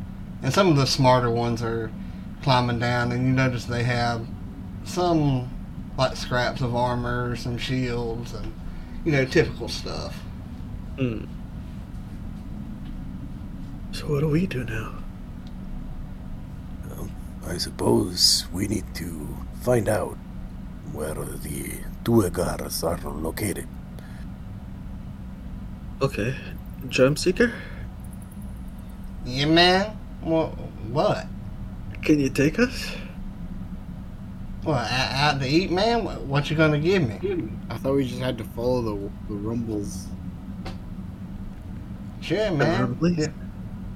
And 0.44 0.54
some 0.54 0.68
of 0.68 0.76
the 0.76 0.86
smarter 0.86 1.30
ones 1.30 1.64
are 1.64 1.92
climbing 2.42 2.80
down, 2.80 3.12
and 3.12 3.26
you 3.26 3.34
notice 3.34 3.66
they 3.66 3.84
have 3.84 4.26
some 4.84 5.50
like 5.98 6.16
scraps 6.16 6.62
of 6.62 6.76
armor, 6.76 7.36
some 7.36 7.58
shields, 7.58 8.34
and 8.34 8.54
you 9.06 9.12
know 9.12 9.26
typical 9.26 9.68
stuff. 9.68 10.16
Hmm. 10.98 11.26
So 13.92 14.08
what 14.08 14.20
do 14.22 14.28
we 14.28 14.48
do 14.48 14.64
now? 14.64 14.94
Well, 16.90 17.10
I 17.48 17.58
suppose 17.58 18.46
we 18.54 18.68
need 18.68 18.86
to 18.96 19.38
find 19.62 19.90
out 19.90 20.18
where 20.92 21.14
the 21.14 21.80
Duergars 22.04 22.84
are 22.84 23.10
located. 23.12 23.68
Okay, 26.02 26.36
Gem 26.88 27.18
Seeker, 27.18 27.54
Yeah, 29.26 29.46
man. 29.46 29.98
What? 30.22 30.50
What? 30.90 31.28
can 32.02 32.20
you 32.20 32.30
take 32.30 32.58
us? 32.60 32.96
What? 34.64 34.78
Out, 34.90 35.12
out 35.36 35.42
to 35.42 35.48
eat, 35.48 35.72
man? 35.72 36.06
What, 36.06 36.22
what 36.22 36.50
you 36.50 36.56
gonna 36.56 36.80
give 36.80 37.04
me? 37.08 37.50
I 37.70 37.78
thought 37.78 37.96
we 37.96 38.06
just 38.08 38.22
had 38.22 38.38
to 38.38 38.44
follow 38.46 38.82
the, 38.82 39.12
the 39.28 39.36
rumbles. 39.36 40.08
Sure, 42.22 42.52
man. 42.52 42.98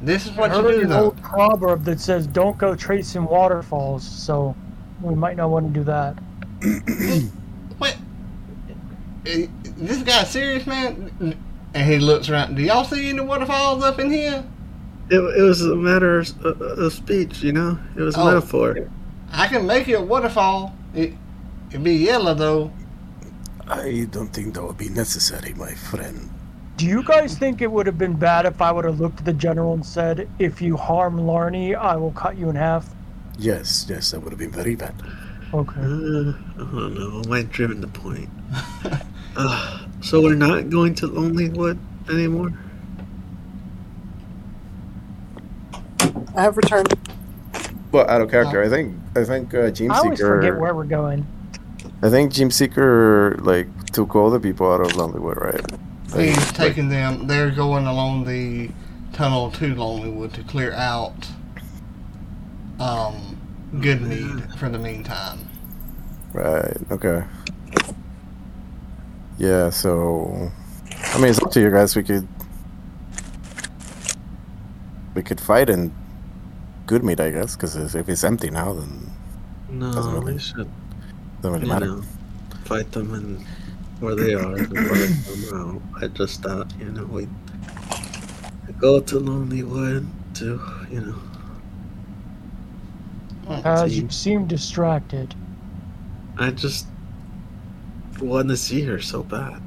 Rumblies? 0.04 0.08
Yeah. 0.08 0.13
This 0.13 0.26
is 0.26 0.38
I 0.38 0.42
what 0.42 0.52
you 0.56 0.63
heard 0.63 0.76
do, 0.76 0.82
an 0.82 0.89
though. 0.89 1.04
old 1.06 1.22
proverb 1.22 1.84
that 1.86 2.00
says 2.00 2.28
"Don't 2.28 2.58
go 2.58 2.76
tracing 2.76 3.26
waterfalls," 3.26 4.04
so 4.04 4.56
we 5.02 5.16
might 5.16 5.38
not 5.38 5.50
want 5.50 5.74
to 5.74 5.80
do 5.80 5.84
that. 5.86 6.18
What? 7.78 7.98
This 9.24 10.04
guy 10.04 10.24
serious, 10.26 10.68
man? 10.68 11.36
And 11.74 11.89
he 11.92 11.98
looks 11.98 12.30
around. 12.30 12.56
Do 12.56 12.62
y'all 12.62 12.84
see 12.84 13.10
any 13.10 13.20
waterfalls 13.22 13.84
up 13.84 14.00
in 14.00 14.12
here? 14.12 14.46
It, 15.10 15.20
it 15.20 15.42
was 15.42 15.62
a 15.62 15.76
matter 15.76 16.20
of, 16.20 16.46
uh, 16.46 16.50
of 16.86 16.94
speech, 16.94 17.42
you 17.42 17.52
know. 17.52 17.80
It 17.98 18.02
was 18.02 18.16
a 18.16 18.20
Oh. 18.22 18.26
metaphor. 18.26 18.78
I 19.32 19.48
can 19.48 19.66
make 19.66 19.88
it 19.88 19.94
a 19.94 20.02
waterfall. 20.02 20.76
It, 20.94 21.13
it'd 21.70 21.84
be 21.84 21.96
yellow 21.96 22.34
though. 22.36 22.72
I 23.68 24.08
don't 24.12 24.28
think 24.32 24.54
that 24.54 24.63
would 24.63 24.78
be 24.78 24.89
necessary, 24.89 25.54
my 25.56 25.74
friend. 25.74 26.30
Do 26.84 26.89
you 26.89 27.02
guys 27.02 27.38
think 27.38 27.62
it 27.62 27.72
would 27.72 27.86
have 27.86 27.98
been 27.98 28.12
bad 28.12 28.46
if 28.46 28.62
I 28.62 28.69
would 28.69 28.84
have 28.84 29.00
looked 29.00 29.19
at 29.19 29.26
the 29.26 29.32
general 29.32 29.74
and 29.74 29.86
said, 29.86 30.28
"If 30.38 30.62
you 30.62 30.76
harm 30.76 31.17
Larny, 31.17 31.74
I 31.74 31.96
will 31.96 32.12
cut 32.12 32.38
you 32.38 32.50
in 32.50 32.58
half"? 32.58 32.93
Yes, 33.39 33.86
yes, 33.88 34.12
that 34.12 34.19
would 34.19 34.34
have 34.34 34.38
been 34.38 34.52
very 34.52 34.76
bad. 34.76 34.93
Okay. 35.54 35.80
Uh, 35.80 36.34
I 36.34 36.58
don't 36.58 36.93
know. 36.93 37.22
Am 37.24 37.32
I 37.32 37.43
driven 37.43 37.80
the 37.80 37.88
point? 37.88 38.28
uh, 39.38 39.80
so 40.02 40.22
we're 40.22 40.36
not 40.36 40.69
going 40.69 40.93
to 40.96 41.08
Lonelywood 41.08 41.80
anymore? 42.10 42.52
I 46.36 46.41
have 46.41 46.58
returned. 46.58 46.93
Well, 47.93 48.10
out 48.10 48.19
of 48.19 48.30
character, 48.30 48.62
I 48.62 48.67
think 48.67 48.93
I 49.15 49.24
think 49.24 49.54
uh, 49.54 49.72
Jim 49.72 49.89
I 49.89 50.00
always 50.00 50.19
forget 50.19 50.58
where 50.58 50.76
we're 50.76 50.84
going. 50.84 51.26
I 52.02 52.10
think 52.10 52.34
Gem 52.34 52.52
Seeker 52.52 53.38
like 53.41 53.69
took 53.93 54.17
all 54.17 54.30
the 54.30 54.41
people 54.41 54.69
out 54.69 54.82
of 54.82 54.91
Lonelywood, 54.98 55.38
right? 55.38 55.93
Like, 56.15 56.30
He's 56.30 56.52
taking 56.54 56.89
them. 56.89 57.28
They're 57.28 57.52
going 57.52 57.88
along 57.88 58.26
the 58.26 58.69
tunnel 59.13 59.52
to 59.52 59.73
Lonelywood 59.76 60.34
to 60.34 60.43
clear 60.43 60.71
out 60.73 61.28
um, 62.80 63.38
Goodmead 63.76 64.58
for 64.60 64.69
the 64.69 64.80
meantime. 64.80 65.47
Right. 66.34 66.78
Okay. 66.91 67.23
Yeah. 69.38 69.69
So, 69.69 70.52
I 71.13 71.17
mean, 71.17 71.28
it's 71.30 71.41
up 71.41 71.52
to 71.52 71.60
you 71.62 71.69
guys. 71.71 71.95
We 71.95 72.04
could 72.04 72.28
we 75.15 75.21
could 75.21 75.39
fight 75.39 75.69
in 75.69 75.93
Goodmead, 76.88 77.19
I 77.19 77.30
guess, 77.32 77.56
because 77.56 77.76
if 77.95 78.10
it's 78.10 78.23
empty 78.23 78.49
now, 78.49 78.73
then 78.73 79.12
No, 79.69 79.91
Doesn't 79.93 80.13
really- 80.13 80.34
we 80.34 80.39
should, 80.39 80.69
doesn't 81.41 81.52
really 81.54 81.65
you 81.65 81.71
matter. 81.71 81.86
know, 81.88 82.04
fight 82.65 82.91
them 82.91 83.13
and 83.13 83.45
where 84.04 84.16
they 84.16 84.34
are 84.34 84.56
and 84.56 84.68
fight 84.68 85.26
them 85.26 85.82
out. 85.96 86.04
I 86.04 86.08
just 86.10 86.44
thought, 86.44 86.72
you 86.78 86.92
know, 86.92 87.06
we 87.06 87.28
go 88.80 89.00
to 89.00 89.16
Lonelywood 89.16 90.06
to, 90.36 90.60
you 90.92 91.02
know. 91.02 91.16
As 93.63 93.98
you 93.98 94.10
seem 94.10 94.46
distracted. 94.46 95.34
I 96.38 96.52
just 96.52 96.88
want 98.20 98.50
to 98.50 98.58
see 98.58 98.82
her 98.82 99.00
so 99.02 99.24
bad. 99.24 99.62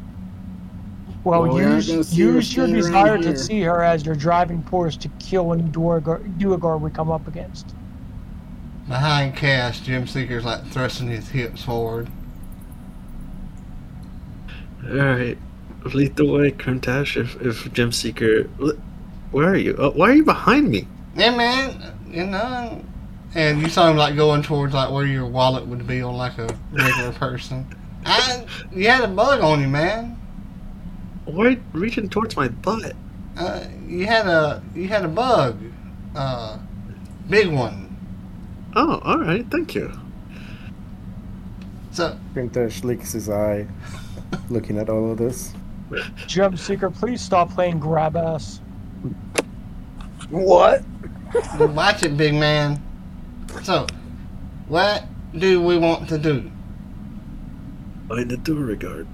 Well, 1.25 1.43
Well, 1.43 1.55
we 1.55 1.63
use 1.63 2.17
use 2.17 2.55
your 2.55 2.67
desire 2.67 3.17
here. 3.17 3.33
to 3.33 3.39
see 3.39 3.63
her 3.63 3.83
as 3.83 4.05
your 4.05 4.15
driving 4.15 4.63
force 4.65 4.97
to 4.99 5.09
kill 5.19 5.53
any 5.53 5.63
Duergar, 5.65 6.19
Duergar 6.39 6.79
we 6.79 6.91
come 6.91 7.11
up 7.11 7.27
against. 7.27 7.75
Behind 8.87 9.35
Cass, 9.35 9.81
Gem 9.81 10.07
Seeker's 10.07 10.45
like 10.45 10.65
thrusting 10.67 11.09
his 11.09 11.29
hips 11.31 11.63
forward. 11.63 12.09
Alright. 14.87 15.39
Lead 15.95 16.17
the 16.17 16.25
way, 16.25 16.51
Krimtash. 16.51 17.17
If, 17.17 17.41
if 17.41 17.73
Gem 17.73 17.93
Seeker. 17.93 18.45
Where 19.31 19.49
are 19.51 19.57
you? 19.57 19.77
Oh, 19.79 19.91
why 19.91 20.11
are 20.11 20.15
you 20.15 20.25
behind 20.25 20.71
me? 20.71 20.87
Yeah, 21.15 21.37
man, 21.37 21.99
you 22.11 22.27
know. 22.27 22.85
And 23.35 23.61
you 23.61 23.69
saw 23.69 23.91
him 23.91 23.97
like 23.97 24.17
going 24.17 24.43
towards 24.43 24.75
like 24.75 24.91
where 24.91 25.05
your 25.05 25.27
wallet 25.27 25.67
would 25.67 25.87
be 25.87 26.01
on 26.03 26.17
like 26.17 26.39
a 26.39 26.49
regular 26.73 27.13
person. 27.19 27.67
I, 28.05 28.47
you 28.73 28.89
had 28.89 29.05
a 29.05 29.09
bug 29.09 29.41
on 29.41 29.61
you, 29.61 29.69
man. 29.69 30.19
Why 31.25 31.47
are 31.47 31.51
you 31.51 31.63
reaching 31.73 32.09
towards 32.09 32.37
my 32.37 32.49
butt? 32.49 32.95
Uh, 33.37 33.65
you 33.87 34.07
had 34.07 34.27
a 34.27 34.63
you 34.75 34.89
had 34.89 35.05
a 35.05 35.09
bug, 35.09 35.59
uh, 36.15 36.59
big 37.29 37.49
one. 37.49 37.97
Oh, 38.75 38.95
alright. 39.05 39.51
Thank 39.51 39.75
you. 39.75 39.93
So 41.93 42.19
Krimtash 42.35 42.85
licks 42.85 43.13
his 43.13 43.29
eye, 43.29 43.67
looking 44.51 44.79
at 44.79 44.89
all 44.89 45.13
of 45.13 45.19
this. 45.19 45.53
Gem 46.27 46.57
Seeker, 46.57 46.91
please 46.91 47.21
stop 47.21 47.51
playing 47.51 47.79
grab 47.79 48.17
ass. 48.17 48.61
What? 50.31 50.83
watch 51.59 52.03
it, 52.03 52.17
big 52.17 52.35
man. 52.35 52.83
So, 53.63 53.87
what 54.69 55.05
do 55.37 55.63
we 55.63 55.79
want 55.79 56.09
to 56.09 56.19
do? 56.19 56.51
Find 58.09 58.31
the 58.31 58.37
Duergar. 58.37 59.07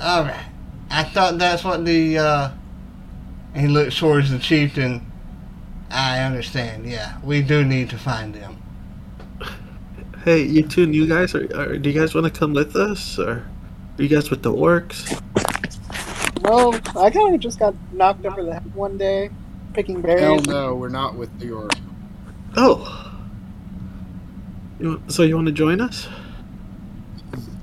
All 0.00 0.24
right. 0.24 0.46
I 0.90 1.04
thought 1.04 1.38
that's 1.38 1.64
what 1.64 1.84
the 1.84 2.18
uh. 2.18 2.50
He 3.54 3.66
looks 3.66 3.98
towards 3.98 4.30
the 4.30 4.38
chieftain. 4.38 5.10
I 5.90 6.20
understand. 6.20 6.86
Yeah, 6.86 7.18
we 7.24 7.42
do 7.42 7.64
need 7.64 7.90
to 7.90 7.98
find 7.98 8.32
them. 8.32 8.62
Hey, 10.24 10.42
you 10.42 10.62
two 10.62 10.86
new 10.86 11.06
guys, 11.06 11.34
are, 11.34 11.48
are, 11.56 11.78
do 11.78 11.90
you 11.90 11.98
guys 11.98 12.14
want 12.14 12.32
to 12.32 12.38
come 12.38 12.52
with 12.52 12.76
us? 12.76 13.18
Or 13.18 13.30
are 13.30 13.44
you 13.98 14.08
guys 14.08 14.30
with 14.30 14.42
the 14.42 14.52
orcs? 14.52 15.20
No, 16.42 16.72
I 16.98 17.10
kind 17.10 17.34
of 17.34 17.40
just 17.40 17.58
got 17.58 17.74
knocked 17.92 18.24
over 18.24 18.42
the 18.42 18.54
head 18.54 18.74
one 18.74 18.96
day 18.96 19.30
picking 19.74 20.00
berries. 20.00 20.22
Hell 20.22 20.40
no, 20.42 20.74
we're 20.74 20.88
not 20.88 21.14
with 21.14 21.38
the 21.38 21.50
orc. 21.50 21.72
Oh. 22.56 23.12
You, 24.78 24.88
want- 24.90 25.12
so 25.12 25.22
you 25.22 25.34
want 25.36 25.46
to 25.46 25.52
join 25.52 25.80
us? 25.80 26.08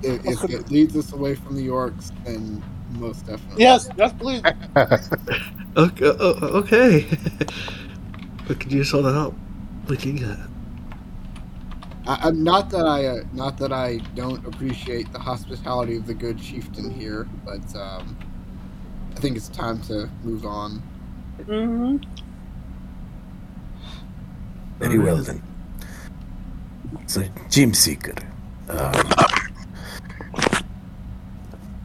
If, 0.03 0.43
if 0.43 0.49
it 0.51 0.71
leads 0.71 0.95
us 0.95 1.11
away 1.11 1.35
from 1.35 1.55
the 1.55 1.67
orcs, 1.67 2.11
then 2.23 2.63
most 2.91 3.25
definitely. 3.25 3.63
Yes, 3.63 3.89
yes, 3.97 4.13
please. 4.19 4.41
Okay. 5.77 6.07
Uh, 6.07 6.33
okay. 6.63 7.05
we 8.49 8.55
could 8.55 8.71
use 8.71 8.91
all 8.95 9.03
the 9.03 9.13
help 9.13 9.35
we 9.87 9.95
can 9.95 10.15
get. 10.15 10.37
I, 12.08 12.20
I'm 12.30 12.43
not 12.43 12.72
that 12.72 12.88
I 12.88 13.08
uh, 13.08 13.24
not 13.34 13.60
that 13.60 13.74
I 13.74 14.00
don't 14.15 14.46
appreciate 14.48 15.13
the 15.13 15.20
hospitality 15.20 15.98
of 15.98 16.08
the 16.08 16.15
good 16.15 16.39
chieftain 16.39 16.91
here, 16.91 17.30
but 17.46 17.76
um, 17.76 18.20
I 19.15 19.20
think 19.22 19.38
it's 19.38 19.50
time 19.50 19.82
to 19.84 20.12
move 20.24 20.46
on. 20.46 20.84
hmm 21.48 21.98
Very 24.80 25.00
well 25.00 25.17
then. 25.24 25.43
So, 27.08 27.24
Gem 27.50 27.74
Seeker. 27.74 28.15
Um, 28.70 29.15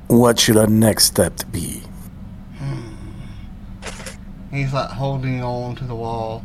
what 0.09 0.39
should 0.41 0.57
our 0.59 0.69
next 0.69 1.07
step 1.07 1.41
be? 1.53 1.83
He's 4.51 4.73
like 4.73 4.91
holding 4.91 5.43
on 5.43 5.77
to 5.77 5.85
the 5.85 5.97
wall. 5.97 6.45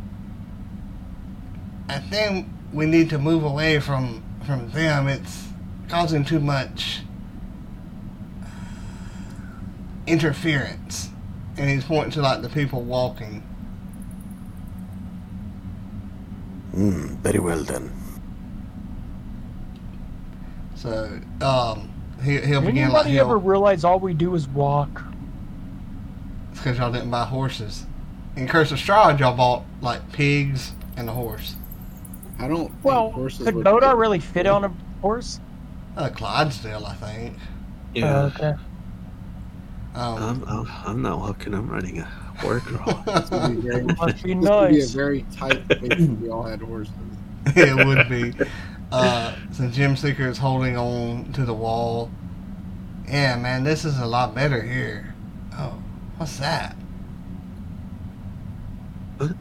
I 1.88 2.00
think 2.00 2.48
we 2.72 2.86
need 2.86 3.10
to 3.10 3.18
move 3.18 3.44
away 3.44 3.80
from 3.80 4.22
from 4.44 4.70
them. 4.70 5.08
It's 5.08 5.48
causing 5.88 6.24
too 6.24 6.40
much 6.40 7.00
interference. 10.06 11.10
And 11.56 11.68
he's 11.68 11.84
pointing 11.84 12.12
to 12.12 12.22
like 12.22 12.42
the 12.42 12.48
people 12.48 12.82
walking. 12.82 13.42
Hmm, 16.72 17.16
very 17.16 17.40
well 17.40 17.62
then. 17.64 17.92
So 20.76 21.18
um, 21.40 21.90
he, 22.22 22.38
he'll 22.40 22.60
Did 22.60 22.66
begin 22.66 22.90
like 22.92 23.06
anybody 23.06 23.18
ever 23.18 23.30
he'll. 23.30 23.40
realize 23.40 23.82
all 23.84 23.98
we 23.98 24.14
do 24.14 24.34
is 24.36 24.46
walk? 24.48 25.02
It's 26.52 26.60
because 26.60 26.78
y'all 26.78 26.92
didn't 26.92 27.10
buy 27.10 27.24
horses. 27.24 27.84
In 28.36 28.46
Curse 28.46 28.70
of 28.70 28.78
Strahd, 28.78 29.18
y'all 29.18 29.36
bought 29.36 29.64
like 29.80 30.12
pigs 30.12 30.72
and 30.96 31.08
a 31.08 31.12
horse. 31.12 31.56
I 32.38 32.46
don't. 32.48 32.68
think 32.68 32.84
Well, 32.84 33.10
horses 33.10 33.44
could 33.46 33.54
would- 33.56 33.66
Bodar 33.66 33.96
really 33.98 34.20
fit 34.20 34.46
on 34.46 34.64
a 34.64 34.72
horse? 35.00 35.40
Uh, 35.96 36.08
Clydesdale, 36.10 36.86
I 36.86 36.94
think. 36.94 37.36
Yeah. 37.94 38.22
Oh, 38.22 38.26
okay. 38.26 38.54
Um, 39.94 40.22
I'm, 40.22 40.44
I'm, 40.44 40.66
I'm 40.86 41.02
not 41.02 41.18
walking. 41.18 41.54
I'm 41.54 41.68
running 41.68 41.98
a 41.98 42.08
work 42.46 42.62
crawl. 42.62 43.02
This 43.06 43.30
would 43.30 43.62
be 43.62 43.68
very, 43.68 43.82
Must 43.82 44.22
be 44.22 44.34
this 44.34 44.48
would 44.48 44.70
be 44.70 44.82
a 44.82 44.86
very 44.86 45.22
tight 45.34 45.66
place 45.68 45.92
if 45.92 46.10
we 46.20 46.28
all 46.28 46.44
had 46.44 46.60
horses. 46.62 46.92
it 47.46 47.86
would 47.86 48.08
be. 48.08 48.32
Uh, 48.92 49.34
so 49.52 49.68
Gem 49.68 49.96
Seeker 49.96 50.28
is 50.28 50.38
holding 50.38 50.76
on 50.76 51.32
to 51.32 51.44
the 51.44 51.54
wall. 51.54 52.10
Yeah, 53.08 53.36
man, 53.36 53.64
this 53.64 53.84
is 53.84 53.98
a 53.98 54.06
lot 54.06 54.34
better 54.34 54.62
here. 54.62 55.14
Oh, 55.58 55.82
what's 56.18 56.36
that? 56.38 56.76
What? 59.16 59.32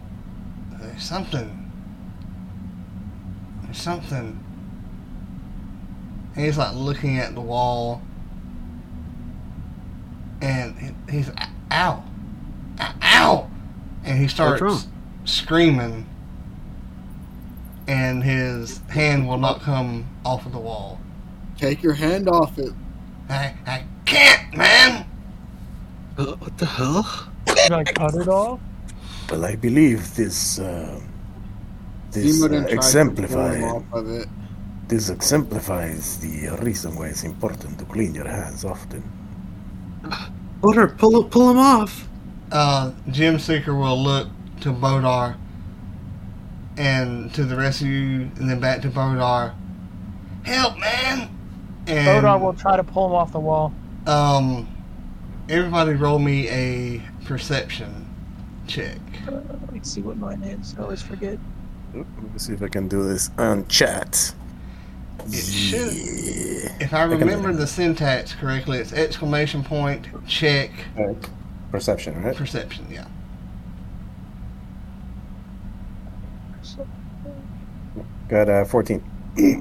There's 0.79 1.03
something. 1.03 1.66
There's 3.67 3.81
something. 3.81 4.43
And 6.35 6.45
he's 6.45 6.57
like 6.57 6.75
looking 6.75 7.19
at 7.19 7.35
the 7.35 7.41
wall. 7.41 8.01
And 10.41 10.95
he's, 11.09 11.29
ow! 11.71 12.03
Ow! 12.79 12.93
ow! 13.01 13.51
And 14.03 14.19
he 14.19 14.27
starts 14.27 14.87
screaming 15.25 16.05
and 17.87 18.21
his 18.23 18.79
hand 18.89 19.27
will 19.27 19.37
not 19.37 19.61
come 19.61 20.05
off 20.25 20.45
of 20.45 20.51
the 20.51 20.59
wall. 20.59 20.99
Take 21.57 21.81
your 21.81 21.93
hand 21.93 22.27
off 22.27 22.59
it. 22.59 22.73
I, 23.29 23.55
I 23.65 23.83
can't, 24.05 24.55
man! 24.55 25.05
Uh, 26.17 26.35
what 26.35 26.57
the 26.57 26.65
hell? 26.65 27.03
Should 27.47 27.71
I 27.71 27.83
cut 27.83 28.13
it 28.15 28.27
off? 28.27 28.59
Well, 29.31 29.45
I 29.45 29.55
believe 29.55 30.15
this 30.15 30.59
uh, 30.59 30.99
this 32.21 32.49
uh, 32.51 32.67
tried 32.67 33.05
to 33.09 33.15
pull 33.23 33.49
him 33.51 33.63
exemplifies 33.63 33.83
of 33.91 34.07
this 34.87 35.09
exemplifies 35.09 36.17
the 36.19 36.49
reason 36.63 36.95
why 36.95 37.07
it's 37.07 37.23
important 37.23 37.77
to 37.79 37.85
clean 37.85 38.15
your 38.15 38.27
hands 38.27 38.63
often. 38.63 39.03
Order, 40.61 40.87
pull, 40.87 41.23
pull 41.25 41.51
him 41.51 41.57
off. 41.57 42.07
Uh, 42.51 42.91
Gem 43.11 43.37
Seeker 43.39 43.75
will 43.75 44.01
look 44.01 44.29
to 44.61 44.71
Bodar 44.71 45.35
and 46.77 47.33
to 47.33 47.43
the 47.43 47.55
rest 47.55 47.81
of 47.81 47.87
you, 47.87 48.31
and 48.37 48.49
then 48.49 48.59
back 48.59 48.81
to 48.83 48.89
Bodar. 48.89 49.53
Help, 50.43 50.77
man! 50.79 51.29
And 51.87 52.23
Bodar 52.25 52.39
will 52.41 52.53
try 52.53 52.77
to 52.77 52.83
pull 52.83 53.07
him 53.07 53.13
off 53.13 53.31
the 53.31 53.39
wall. 53.39 53.73
um, 54.05 54.67
everybody 55.49 55.93
roll 55.93 56.19
me 56.19 56.47
a 56.49 57.01
perception 57.25 58.07
check. 58.67 58.99
Let 59.27 59.71
me 59.71 59.79
see 59.83 60.01
what 60.01 60.17
mine 60.17 60.43
is. 60.43 60.75
I 60.77 60.83
always 60.83 61.01
forget. 61.01 61.37
Let 61.97 62.33
me 62.33 62.39
see 62.39 62.53
if 62.53 62.61
I 62.61 62.67
can 62.67 62.87
do 62.87 63.07
this 63.07 63.29
on 63.37 63.67
chat. 63.67 64.33
It 65.27 65.33
should. 65.43 65.93
Yeah. 65.93 66.73
If 66.79 66.93
I 66.93 67.03
I 67.03 67.07
can- 67.07 67.19
remember 67.19 67.53
the 67.53 67.67
syntax 67.67 68.33
correctly, 68.33 68.77
it's 68.79 68.93
exclamation 68.93 69.63
point 69.63 70.07
check 70.27 70.71
Perception, 71.71 72.21
right? 72.23 72.35
perception. 72.35 72.85
Yeah. 72.89 73.05
Got 78.29 78.49
uh, 78.49 78.65
14. 78.65 79.03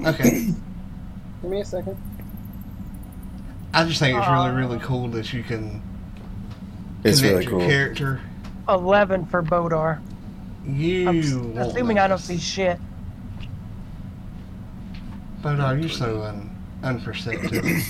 Okay. 0.05 0.29
Give 1.41 1.51
me 1.51 1.61
a 1.61 1.65
second. 1.65 1.97
I 3.73 3.85
just 3.85 3.99
think 3.99 4.17
it's 4.17 4.27
really, 4.27 4.51
really 4.51 4.79
cool 4.79 5.07
that 5.09 5.31
you 5.33 5.43
can 5.43 5.81
It's 7.03 7.19
connect 7.19 7.33
really 7.35 7.43
your 7.45 7.59
cool. 7.59 7.67
character. 7.67 8.21
Eleven 8.67 9.25
for 9.27 9.41
Bodar. 9.43 10.01
You. 10.67 11.07
I'm 11.07 11.57
assuming 11.57 11.97
I 11.99 12.07
don't 12.07 12.17
see 12.19 12.37
shit. 12.37 12.79
But 15.41 15.59
are 15.59 15.77
you 15.77 15.87
so 15.87 16.23
un- 16.23 16.55
unperceptive? 16.83 17.83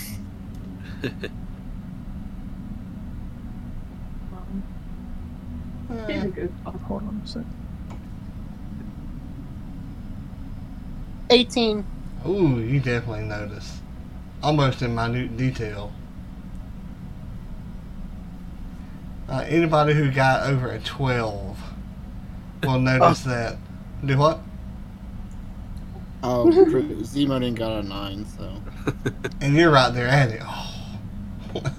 Eh, 6.09 6.29
Hold 6.65 7.03
on 7.03 7.21
a 7.23 7.27
sec. 7.27 7.43
18. 11.29 11.85
Ooh, 12.27 12.59
you 12.59 12.79
definitely 12.79 13.23
notice. 13.23 13.79
Almost 14.43 14.81
in 14.81 14.93
minute 14.95 15.37
detail. 15.37 15.91
Uh, 19.29 19.45
anybody 19.47 19.93
who 19.93 20.11
got 20.11 20.47
over 20.49 20.69
a 20.71 20.79
12 20.79 21.66
will 22.63 22.79
notice 22.79 23.21
that. 23.21 23.57
Do 24.05 24.17
what? 24.17 24.39
Oh, 26.23 26.45
Zemo 26.47 27.39
didn't 27.39 27.55
got 27.55 27.83
a 27.83 27.87
nine, 27.87 28.25
so 28.25 28.61
And 29.41 29.55
you're 29.55 29.71
right 29.71 29.93
there 29.93 30.07
at 30.07 30.29
it. 30.31 30.41
Oh. 30.43 31.73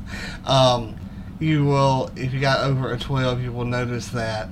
um, 0.47 0.97
you 1.41 1.65
will, 1.65 2.11
if 2.17 2.33
you 2.33 2.41
got 2.41 2.61
over 2.61 2.93
a 2.93 2.99
12, 2.99 3.43
you 3.43 3.53
will 3.53 3.65
notice 3.65 4.09
that 4.09 4.49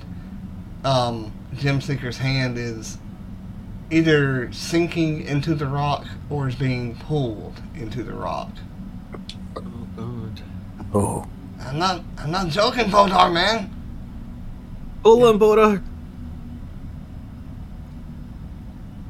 um, 0.84 1.32
Gem 1.54 1.80
Seeker's 1.80 2.18
hand 2.18 2.58
is 2.58 2.98
either 3.90 4.52
sinking 4.52 5.22
into 5.22 5.54
the 5.54 5.66
rock 5.66 6.06
or 6.30 6.48
is 6.48 6.56
being 6.56 6.96
pulled 6.96 7.60
into 7.74 8.02
the 8.02 8.12
rock. 8.12 8.50
Oh. 9.56 10.28
Oh, 10.94 11.26
I'm 11.60 11.78
not, 11.78 12.02
I'm 12.18 12.30
not 12.30 12.48
joking, 12.48 12.86
Bodar, 12.86 13.32
man. 13.32 13.70
Hold 15.02 15.24
on, 15.24 15.38
Bodar. 15.38 15.82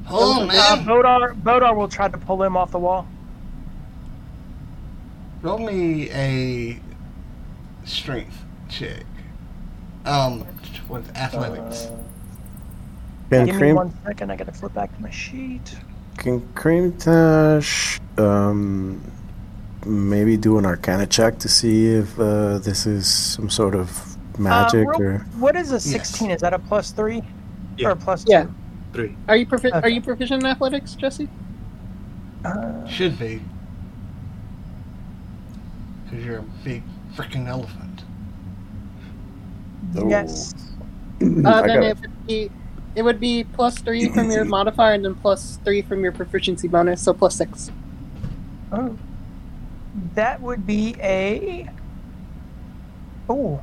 Hold 0.07 0.38
on, 0.42 0.47
man. 0.49 0.85
Bodar, 0.85 1.35
Bodar 1.42 1.75
will 1.77 1.88
try 1.88 2.09
to 2.09 2.16
pull 2.19 2.42
him 2.42 2.57
off 2.57 2.71
the 2.71 2.79
wall. 2.79 3.07
Roll 5.42 5.59
me 5.59 6.11
a 6.11 6.81
strength 7.85 8.45
check. 8.69 9.05
Um, 10.05 10.40
what 10.88 11.03
athletics? 11.16 11.88
can 13.31 13.47
Give 13.47 13.61
me 13.61 13.73
one 13.73 13.92
second. 14.05 14.31
I 14.31 14.37
gotta 14.37 14.53
flip 14.53 14.73
back 14.75 14.95
to 14.95 15.03
my 15.03 15.11
sheet. 15.11 15.77
can 16.16 16.40
Krimtash 16.55 17.99
um 18.19 19.03
maybe 19.85 20.37
do 20.37 20.59
an 20.59 20.66
Arcana 20.66 21.07
check 21.07 21.38
to 21.40 21.49
see 21.49 21.87
if 21.87 22.19
uh, 22.19 22.59
this 22.59 22.87
is 22.87 23.07
some 23.07 23.51
sort 23.51 23.75
of 23.75 24.16
magic 24.38 24.87
Uh, 24.88 24.90
roll- 24.90 25.03
or 25.03 25.19
What 25.38 25.55
is 25.57 25.71
a 25.73 25.79
16? 25.79 26.31
Is 26.31 26.40
that 26.40 26.55
a 26.55 26.59
plus 26.59 26.90
three? 26.92 27.23
Yeah. 27.77 27.88
Or 27.88 27.90
a 27.92 27.97
plus 27.97 28.25
two? 28.25 28.33
Yeah. 28.33 28.47
Three. 28.97 29.15
Are 29.29 29.37
you 29.37 29.45
profi- 29.45 29.83
Are 29.83 29.91
you 29.91 30.01
proficient 30.01 30.43
in 30.43 30.49
athletics, 30.49 30.95
Jesse? 30.95 31.29
Uh, 32.43 32.87
Should 32.87 33.19
be. 33.19 33.43
Because 36.05 36.25
you're 36.25 36.39
a 36.39 36.45
big 36.65 36.83
freaking 37.15 37.47
elephant. 37.47 38.05
Yes. 39.95 40.55
Uh, 41.19 41.63
then 41.63 41.81
got 41.81 41.83
it 41.83 41.99
would 41.99 42.27
be 42.27 42.51
it 42.95 43.03
would 43.03 43.19
be 43.19 43.43
plus 43.43 43.79
three 43.79 44.09
from 44.11 44.31
your 44.31 44.45
modifier, 44.45 44.93
and 44.93 45.03
then 45.03 45.15
plus 45.15 45.59
three 45.65 45.81
from 45.81 46.03
your 46.03 46.13
proficiency 46.13 46.69
bonus, 46.69 47.01
so 47.03 47.15
plus 47.15 47.35
six. 47.35 47.71
Oh. 48.71 48.99
That 50.15 50.43
would 50.43 50.67
be 50.67 50.95
a. 51.01 51.71
Oh. 53.31 53.63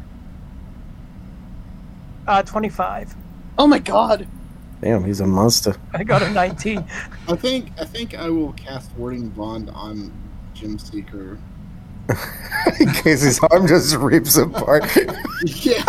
Uh, 2.25 2.41
25. 2.41 3.15
Oh 3.59 3.67
my 3.67 3.77
god! 3.77 4.27
Damn, 4.83 5.05
he's 5.05 5.21
a 5.21 5.25
monster. 5.25 5.75
I 5.93 6.03
got 6.03 6.21
a 6.21 6.29
19. 6.31 6.83
I 7.29 7.35
think 7.37 7.71
I 7.79 7.85
think 7.85 8.15
I 8.15 8.29
will 8.29 8.51
cast 8.53 8.91
Warding 8.97 9.29
Bond 9.29 9.69
on 9.69 10.11
Gem 10.53 10.77
Seeker. 10.77 11.37
In 12.81 12.89
case 12.91 13.21
his 13.21 13.39
arm 13.51 13.65
just 13.65 13.95
rips 13.95 14.35
apart. 14.37 14.83
Yeah. 15.45 15.83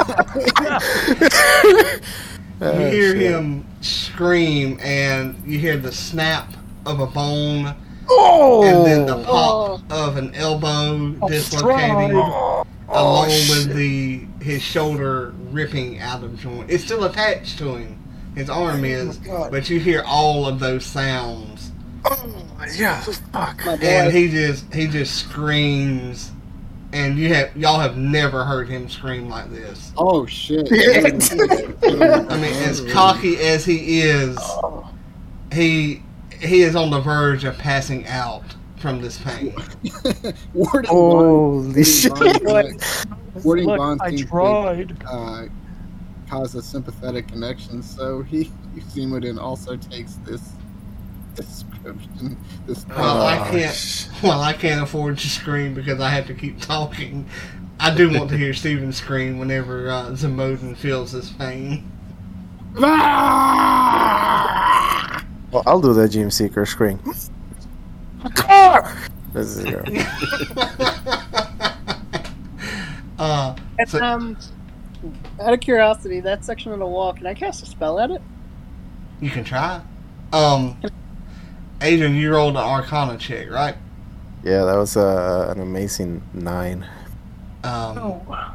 You 2.60 2.66
Oh, 2.66 2.88
hear 2.90 3.12
shit. 3.12 3.20
him 3.32 3.66
scream, 3.80 4.78
and 4.80 5.36
you 5.44 5.58
hear 5.58 5.76
the 5.76 5.90
snap 5.92 6.52
of 6.86 7.00
a 7.00 7.06
bone, 7.06 7.74
Oh! 8.08 8.62
and 8.64 8.86
then 8.86 9.06
the 9.06 9.16
oh! 9.28 9.80
pop 9.88 9.92
of 9.92 10.16
an 10.16 10.32
elbow 10.36 11.10
dislocating, 11.28 12.12
along 12.16 12.66
Oh, 12.88 13.26
with 13.26 13.74
the 13.74 14.26
his 14.40 14.62
shoulder 14.62 15.34
ripping 15.50 15.98
out 15.98 16.22
of 16.22 16.38
joint. 16.38 16.70
It's 16.70 16.84
still 16.84 17.04
attached 17.04 17.58
to 17.58 17.74
him. 17.76 17.98
His 18.34 18.50
arm 18.50 18.84
is, 18.84 19.18
but 19.50 19.70
you 19.70 19.78
hear 19.78 20.02
all 20.06 20.46
of 20.46 20.58
those 20.58 20.84
sounds, 20.84 21.70
Oh 22.04 22.44
yeah, 22.76 23.00
fuck. 23.00 23.64
My 23.64 23.74
and 23.74 24.12
he 24.12 24.28
just 24.28 24.72
he 24.74 24.86
just 24.86 25.16
screams, 25.16 26.32
and 26.92 27.16
you 27.18 27.32
have 27.32 27.56
y'all 27.56 27.78
have 27.80 27.96
never 27.96 28.44
heard 28.44 28.68
him 28.68 28.88
scream 28.88 29.28
like 29.28 29.50
this. 29.50 29.92
oh 29.96 30.26
shit. 30.26 30.68
I 30.72 32.36
mean, 32.36 32.52
as 32.64 32.82
cocky 32.92 33.38
as 33.38 33.64
he 33.64 34.00
is, 34.00 34.38
he 35.52 36.02
he 36.40 36.62
is 36.62 36.76
on 36.76 36.90
the 36.90 37.00
verge 37.00 37.44
of 37.44 37.56
passing 37.56 38.06
out 38.06 38.44
from 38.76 39.00
this 39.00 39.18
pain. 39.18 39.54
Warding 40.52 40.90
Holy 40.90 41.72
Bond, 41.72 41.86
shit. 41.86 42.12
Warding 42.12 42.44
Bond, 42.44 42.84
Warding 43.42 43.66
Look, 43.66 43.78
Bond 43.78 44.02
I 44.02 44.10
seems 44.10 44.20
to, 44.22 44.26
tried. 44.26 44.96
uh, 45.08 45.44
cause 46.28 46.54
a 46.54 46.62
sympathetic 46.62 47.28
connection, 47.28 47.82
so 47.82 48.22
he 48.22 48.50
Zimodin 48.90 49.38
also 49.38 49.76
takes 49.76 50.14
this 50.26 50.52
description. 51.34 52.36
This 52.66 52.86
Well, 52.88 53.22
I 53.22 53.38
Oh, 53.38 53.50
can't. 53.50 54.10
Well, 54.22 54.40
I 54.40 54.52
can't 54.52 54.82
afford 54.82 55.18
to 55.18 55.28
scream 55.28 55.74
because 55.74 56.00
I 56.00 56.08
have 56.10 56.26
to 56.28 56.34
keep 56.34 56.60
talking. 56.62 57.26
I 57.80 57.94
do 57.94 58.08
want 58.10 58.30
to 58.30 58.36
hear 58.36 58.54
Steven 58.54 58.92
scream 58.92 59.38
whenever 59.38 59.90
uh, 59.90 60.10
Zamodin 60.10 60.76
feels 60.76 61.10
his 61.12 61.30
pain. 61.32 61.90
Well, 65.52 65.62
I'll 65.66 65.80
do 65.80 65.92
the 65.94 66.08
Gem 66.08 66.30
Seeker 66.32 66.66
scream. 66.66 66.98
This 69.32 69.46
is 69.48 69.62
zero. 69.62 69.82
uh, 73.18 73.54
And, 73.78 73.88
So- 73.88 74.00
um, 74.02 74.36
out 75.40 75.52
of 75.52 75.60
curiosity, 75.60 76.20
that 76.20 76.44
section 76.44 76.72
of 76.72 76.78
the 76.78 76.86
wall, 76.86 77.12
can 77.12 77.26
I 77.26 77.34
cast 77.34 77.62
a 77.62 77.66
spell 77.66 77.98
at 78.00 78.10
it? 78.10 78.22
you 79.20 79.30
can 79.30 79.44
try. 79.44 79.80
Um, 80.32 80.76
Adrian, 81.80 82.14
you 82.16 82.32
rolled 82.34 82.54
an 82.56 82.62
Arcana 82.62 83.16
check, 83.16 83.48
right? 83.50 83.76
Yeah, 84.42 84.64
that 84.64 84.74
was 84.76 84.96
uh, 84.96 85.52
an 85.54 85.60
amazing 85.62 86.22
nine. 86.34 86.84
Um, 87.62 87.98
Oh. 87.98 88.54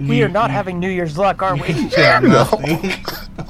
We 0.00 0.18
you- 0.18 0.24
are 0.24 0.28
not 0.28 0.48
you- 0.50 0.54
having 0.54 0.78
New 0.80 0.88
Year's 0.88 1.18
luck, 1.18 1.42
are 1.42 1.54
we? 1.54 1.60
can 1.62 1.88
tell 1.90 2.22
nothing. 2.22 2.90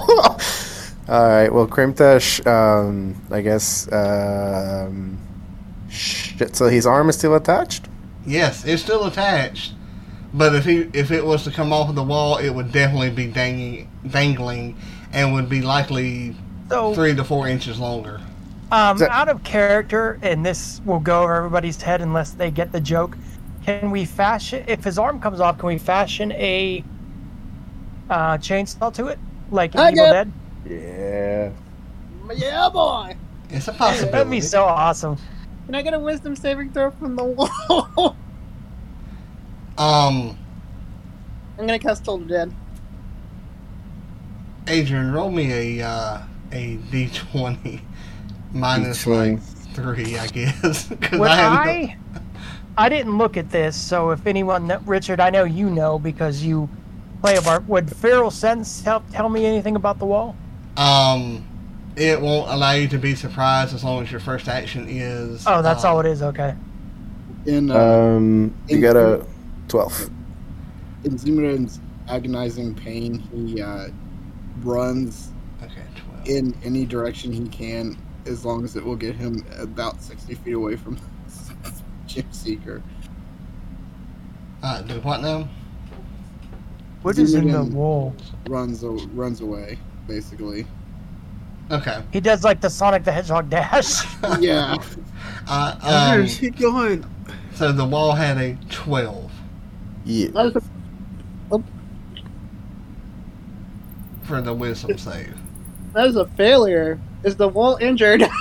All 1.08 1.28
right. 1.28 1.52
Well, 1.52 1.66
Krimtash, 1.66 2.44
um, 2.46 3.14
I 3.30 3.40
guess. 3.42 3.90
Um, 3.92 5.18
shit. 5.88 6.56
So 6.56 6.68
his 6.68 6.86
arm 6.86 7.08
is 7.08 7.16
still 7.16 7.34
attached. 7.34 7.88
Yes, 8.26 8.64
it's 8.64 8.82
still 8.82 9.04
attached. 9.06 9.74
But 10.34 10.54
if 10.54 10.64
he 10.64 10.88
if 10.94 11.10
it 11.10 11.24
was 11.24 11.44
to 11.44 11.50
come 11.50 11.72
off 11.72 11.88
of 11.88 11.94
the 11.94 12.02
wall, 12.02 12.38
it 12.38 12.50
would 12.50 12.72
definitely 12.72 13.10
be 13.10 13.26
dangling, 13.26 13.90
dangling, 14.08 14.76
and 15.12 15.32
would 15.34 15.48
be 15.48 15.60
likely 15.62 16.34
So, 16.70 16.94
three 16.94 17.14
to 17.14 17.22
four 17.24 17.48
inches 17.48 17.78
longer. 17.78 18.20
um, 18.70 18.96
That- 18.98 19.10
out 19.10 19.28
of 19.28 19.44
character, 19.44 20.18
and 20.22 20.44
this 20.44 20.80
will 20.86 21.00
go 21.00 21.22
over 21.22 21.34
everybody's 21.34 21.80
head 21.82 22.00
unless 22.00 22.30
they 22.30 22.50
get 22.50 22.72
the 22.72 22.80
joke. 22.80 23.16
Can 23.66 23.90
we 23.90 24.04
fashion, 24.06 24.64
if 24.66 24.82
his 24.82 24.98
arm 24.98 25.20
comes 25.20 25.38
off, 25.38 25.58
can 25.58 25.68
we 25.68 25.78
fashion 25.78 26.32
a 26.32 26.82
uh, 28.10 28.38
chainsaw 28.38 28.92
to 28.94 29.06
it? 29.08 29.18
Like 29.50 29.74
in 29.74 29.80
I 29.80 29.90
Evil 29.92 30.04
get- 30.06 30.12
Dead? 30.12 30.32
Yeah. 32.28 32.34
Yeah, 32.34 32.68
boy! 32.70 33.16
It's 33.50 33.68
a 33.68 33.72
possibility. 33.72 33.72
That'd 33.72 33.78
possibility. 33.78 34.30
be 34.30 34.40
so 34.40 34.64
awesome. 34.64 35.16
Can 35.66 35.74
I 35.74 35.82
get 35.82 35.92
a 35.92 35.98
wisdom 35.98 36.34
saving 36.34 36.72
throw 36.72 36.90
from 36.92 37.16
the 37.16 37.24
wall? 37.24 38.16
Um, 39.78 40.38
I'm 41.58 41.66
gonna 41.66 41.78
cast 41.78 42.04
Told 42.04 42.28
Dead. 42.28 42.52
Adrian, 44.66 45.12
roll 45.12 45.30
me 45.30 45.78
a 45.80 45.86
uh, 45.86 46.22
a 46.52 46.76
d20 46.90 47.80
minus 48.52 49.04
D20. 49.04 49.32
like 49.32 49.42
three, 49.74 50.18
I 50.18 50.26
guess. 50.28 50.90
Well, 51.12 51.24
I, 51.24 51.96
I. 51.96 51.98
I, 52.76 52.88
didn't 52.88 53.18
look 53.18 53.36
at 53.36 53.50
this, 53.50 53.76
so 53.76 54.10
if 54.10 54.26
anyone, 54.26 54.72
Richard, 54.86 55.20
I 55.20 55.30
know 55.30 55.44
you 55.44 55.68
know 55.68 55.98
because 55.98 56.42
you 56.42 56.68
play 57.20 57.36
a 57.36 57.42
bar. 57.42 57.60
Would 57.68 57.94
Feral 57.94 58.30
Sense 58.30 58.82
help 58.82 59.04
tell 59.10 59.28
me 59.28 59.44
anything 59.44 59.76
about 59.76 59.98
the 59.98 60.06
wall? 60.06 60.36
Um, 60.76 61.46
it 61.96 62.20
won't 62.20 62.50
allow 62.50 62.72
you 62.72 62.88
to 62.88 62.98
be 62.98 63.14
surprised 63.14 63.74
as 63.74 63.84
long 63.84 64.02
as 64.02 64.10
your 64.10 64.20
first 64.20 64.48
action 64.48 64.86
is. 64.88 65.44
Oh, 65.46 65.60
that's 65.60 65.84
um, 65.84 65.90
all 65.90 66.00
it 66.00 66.06
is. 66.06 66.22
Okay. 66.22 66.54
In 67.44 67.70
uh, 67.70 67.78
um, 67.78 68.54
you 68.68 68.80
gotta 68.80 69.26
12. 69.72 70.10
In 71.04 71.16
Zimmerman's 71.16 71.80
agonizing 72.06 72.74
pain, 72.74 73.20
he 73.32 73.62
uh, 73.62 73.88
runs 74.60 75.32
okay, 75.62 75.86
in 76.26 76.54
any 76.62 76.84
direction 76.84 77.32
he 77.32 77.48
can 77.48 77.96
as 78.26 78.44
long 78.44 78.64
as 78.64 78.76
it 78.76 78.84
will 78.84 78.96
get 78.96 79.14
him 79.16 79.42
about 79.58 80.02
60 80.02 80.34
feet 80.34 80.52
away 80.52 80.76
from 80.76 80.98
Gem 82.06 82.30
Seeker. 82.32 82.82
Uh, 84.62 84.82
do 84.82 85.00
what 85.00 85.22
now? 85.22 85.48
What 87.00 87.16
is 87.16 87.32
in 87.32 87.50
the 87.50 87.64
wall? 87.64 88.14
Runs 88.50 88.84
runs 88.84 89.40
away, 89.40 89.78
basically. 90.06 90.66
Okay. 91.70 92.02
He 92.12 92.20
does 92.20 92.44
like 92.44 92.60
the 92.60 92.68
Sonic 92.68 93.04
the 93.04 93.12
Hedgehog 93.12 93.48
dash. 93.48 94.04
yeah. 94.38 94.76
uh, 95.48 95.78
um, 95.80 96.18
Where's 96.18 96.36
he 96.36 96.50
going? 96.50 97.06
So 97.54 97.72
the 97.72 97.86
wall 97.86 98.12
had 98.12 98.36
a 98.36 98.58
twelve. 98.68 99.31
Yeah. 100.04 100.28
That 100.28 100.54
was 100.54 100.56
a 100.56 100.62
for 104.24 104.40
the 104.40 104.54
wisdom 104.54 104.96
save. 104.98 105.36
That 105.94 106.06
is 106.06 106.16
a 106.16 106.26
failure. 106.26 106.98
Is 107.24 107.36
the 107.36 107.48
wall 107.48 107.76
injured? 107.80 108.24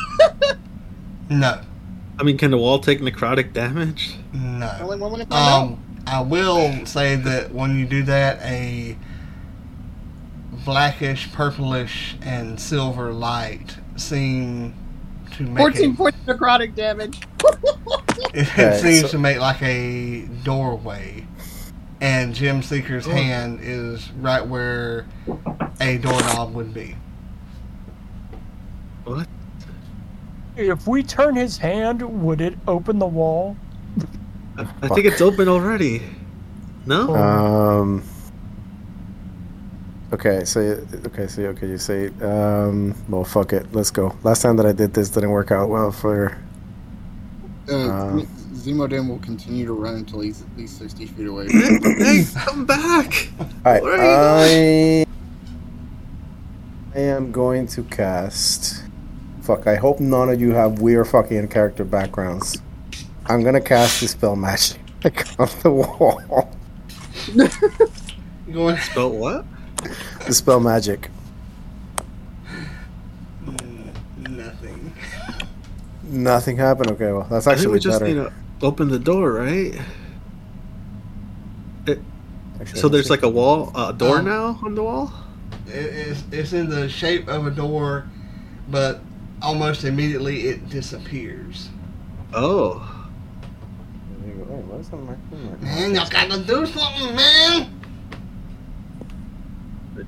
No, 1.29 1.61
I 2.19 2.23
mean, 2.23 2.37
can 2.37 2.51
the 2.51 2.57
wall 2.57 2.79
take 2.79 2.99
necrotic 2.99 3.53
damage? 3.53 4.17
no. 4.33 4.69
Only 4.81 4.97
one 4.97 5.11
when 5.13 5.21
it 5.21 5.29
comes 5.29 5.47
out. 5.47 5.61
Um, 5.63 6.01
I 6.05 6.19
will 6.19 6.85
say 6.85 7.15
that 7.15 7.53
when 7.53 7.77
you 7.79 7.85
do 7.85 8.03
that, 8.03 8.41
a 8.41 8.97
blackish, 10.65 11.31
purplish, 11.31 12.17
and 12.21 12.59
silver 12.59 13.13
light 13.13 13.77
seem 13.95 14.73
to 15.37 15.43
make 15.43 15.57
14 15.59 15.91
a, 15.91 15.95
points 15.95 16.17
of 16.27 16.37
necrotic 16.37 16.75
damage. 16.75 17.21
it 18.33 18.49
Okay, 18.49 18.77
seems 18.81 19.01
so- 19.03 19.07
to 19.07 19.17
make 19.17 19.39
like 19.39 19.61
a 19.61 20.23
doorway, 20.43 21.20
and 22.01 22.33
Gem 22.33 22.61
Seeker's 22.61 23.05
hand 23.05 23.59
is 23.61 24.11
right 24.13 24.45
where 24.45 25.05
a 25.79 25.97
doorknob 25.99 26.53
would 26.53 26.73
be. 26.73 26.95
What? 29.05 29.27
If 30.57 30.87
we 30.87 31.03
turn 31.03 31.35
his 31.35 31.57
hand, 31.57 32.01
would 32.23 32.41
it 32.41 32.57
open 32.67 32.99
the 32.99 33.07
wall? 33.07 33.55
I, 34.57 34.67
I 34.81 34.87
think 34.89 35.05
it's 35.05 35.21
open 35.21 35.47
already. 35.47 36.01
No. 36.85 37.15
Um. 37.15 38.03
Okay, 40.13 40.43
so 40.43 40.59
okay, 41.05 41.27
so 41.27 41.43
okay, 41.43 41.67
you 41.67 41.77
say, 41.77 42.07
um, 42.21 42.93
well, 43.07 43.23
fuck 43.23 43.53
it, 43.53 43.71
let's 43.71 43.91
go. 43.91 44.13
Last 44.23 44.41
time 44.41 44.57
that 44.57 44.65
I 44.65 44.73
did 44.73 44.93
this 44.93 45.09
didn't 45.09 45.29
work 45.29 45.51
out 45.51 45.69
well 45.69 45.91
for. 45.91 46.37
Uh, 47.69 47.73
Uh, 47.73 48.25
Zemodin 48.61 49.09
will 49.09 49.19
continue 49.19 49.65
to 49.65 49.73
run 49.73 49.95
until 49.95 50.21
he's 50.21 50.41
at 50.41 50.57
least 50.57 50.77
60 50.77 51.05
feet 51.07 51.27
away. 51.27 51.47
hey, 51.51 52.23
come 52.35 52.65
back! 52.65 53.29
All 53.39 53.47
right, 53.65 53.81
I. 53.83 55.05
I 56.93 56.99
am 56.99 57.31
going 57.31 57.67
to 57.67 57.83
cast. 57.83 58.83
Fuck! 59.41 59.65
I 59.65 59.75
hope 59.75 59.99
none 59.99 60.29
of 60.29 60.39
you 60.39 60.51
have 60.51 60.79
weird 60.79 61.07
fucking 61.07 61.47
character 61.47 61.83
backgrounds. 61.83 62.61
I'm 63.25 63.43
gonna 63.43 63.61
cast 63.61 64.01
the 64.01 64.07
spell 64.07 64.35
magic 64.35 64.77
on 65.39 65.49
the 65.63 65.71
wall. 65.71 66.51
Going 68.51 68.77
Spell 68.77 69.11
what? 69.11 69.45
The 70.27 70.33
spell 70.33 70.59
magic. 70.59 71.09
Mm, 73.45 74.29
nothing. 74.29 74.93
Nothing 76.03 76.57
happened. 76.57 76.91
Okay, 76.91 77.11
well 77.13 77.27
that's 77.29 77.47
I 77.47 77.51
think 77.51 77.59
actually 77.59 77.73
we 77.73 77.79
just 77.79 77.99
better. 77.99 78.13
need 78.13 78.19
to 78.19 78.33
open 78.63 78.89
the 78.89 78.99
door, 78.99 79.33
right? 79.33 79.79
Actually, 82.59 82.79
So 82.79 82.89
there's 82.89 83.09
let's 83.09 83.23
like 83.23 83.27
a 83.27 83.33
wall, 83.33 83.71
a 83.75 83.91
door 83.91 84.19
Um, 84.19 84.25
now 84.25 84.59
on 84.63 84.75
the 84.75 84.83
wall. 84.83 85.11
It, 85.67 85.71
it's, 85.73 86.23
it's 86.31 86.53
in 86.53 86.69
the 86.69 86.87
shape 86.87 87.27
of 87.27 87.47
a 87.47 87.51
door, 87.51 88.07
but 88.69 89.01
almost 89.41 89.83
immediately 89.83 90.47
it 90.47 90.69
disappears. 90.69 91.69
Oh, 92.33 92.79
see. 94.19 94.25
There 94.25 94.35
you 94.35 94.43
go. 94.43 94.53
Wait, 94.53 94.65
what 94.65 94.79
is 94.79 94.89
that 94.89 94.97
marking? 94.97 95.45
Marking? 95.45 95.65
Man, 95.65 95.95
y'all 95.95 96.09
gotta 96.09 96.39
do 96.43 96.65
something, 96.67 97.15
man! 97.15 97.77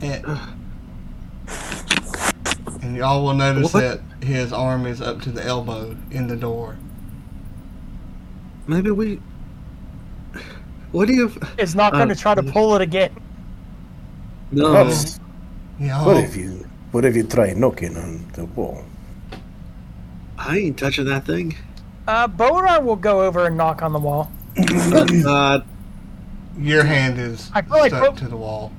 And, 0.02 0.26
and 2.84 2.96
y'all 2.96 3.24
will 3.24 3.34
notice 3.34 3.74
What? 3.74 3.80
that 3.82 4.26
his 4.26 4.54
arm 4.54 4.86
is 4.86 5.02
up 5.02 5.22
to 5.24 5.32
the 5.32 5.44
elbow 5.44 5.98
in 6.12 6.28
the 6.28 6.36
door. 6.36 6.78
Maybe 8.68 8.92
we. 8.92 9.20
What 10.92 11.08
do 11.08 11.14
you? 11.14 11.32
It's 11.58 11.76
not 11.76 11.94
going 11.94 12.08
to 12.10 12.14
Uh, 12.14 12.18
try 12.18 12.36
to 12.36 12.44
pull 12.44 12.76
it 12.76 12.82
again. 12.82 13.12
No. 14.52 14.72
That's- 14.72 15.20
Y'all, 15.80 16.06
What 16.06 16.18
if 16.18 16.36
you? 16.38 16.66
What 16.92 17.04
if 17.06 17.16
you 17.16 17.24
try 17.24 17.54
knocking 17.54 17.98
on 17.98 18.24
the 18.34 18.46
wall? 18.46 18.84
I 20.38 20.60
ain't 20.60 20.78
touching 20.78 21.06
that 21.06 21.26
thing. 21.26 21.56
Uh, 22.08 22.28
Bodar 22.28 22.84
will 22.84 22.96
go 22.96 23.24
over 23.24 23.48
and 23.48 23.58
knock 23.58 23.82
on 23.82 23.92
the 23.94 24.00
wall. 24.00 24.32
Uh, 24.56 25.62
your 26.60 26.84
hand 26.84 27.20
is 27.20 27.50
I 27.56 27.64
feel 27.64 27.78
like 27.80 27.92
stuck 27.92 28.04
both- 28.12 28.20
to 28.20 28.28
the 28.28 28.38
wall. 28.38 28.72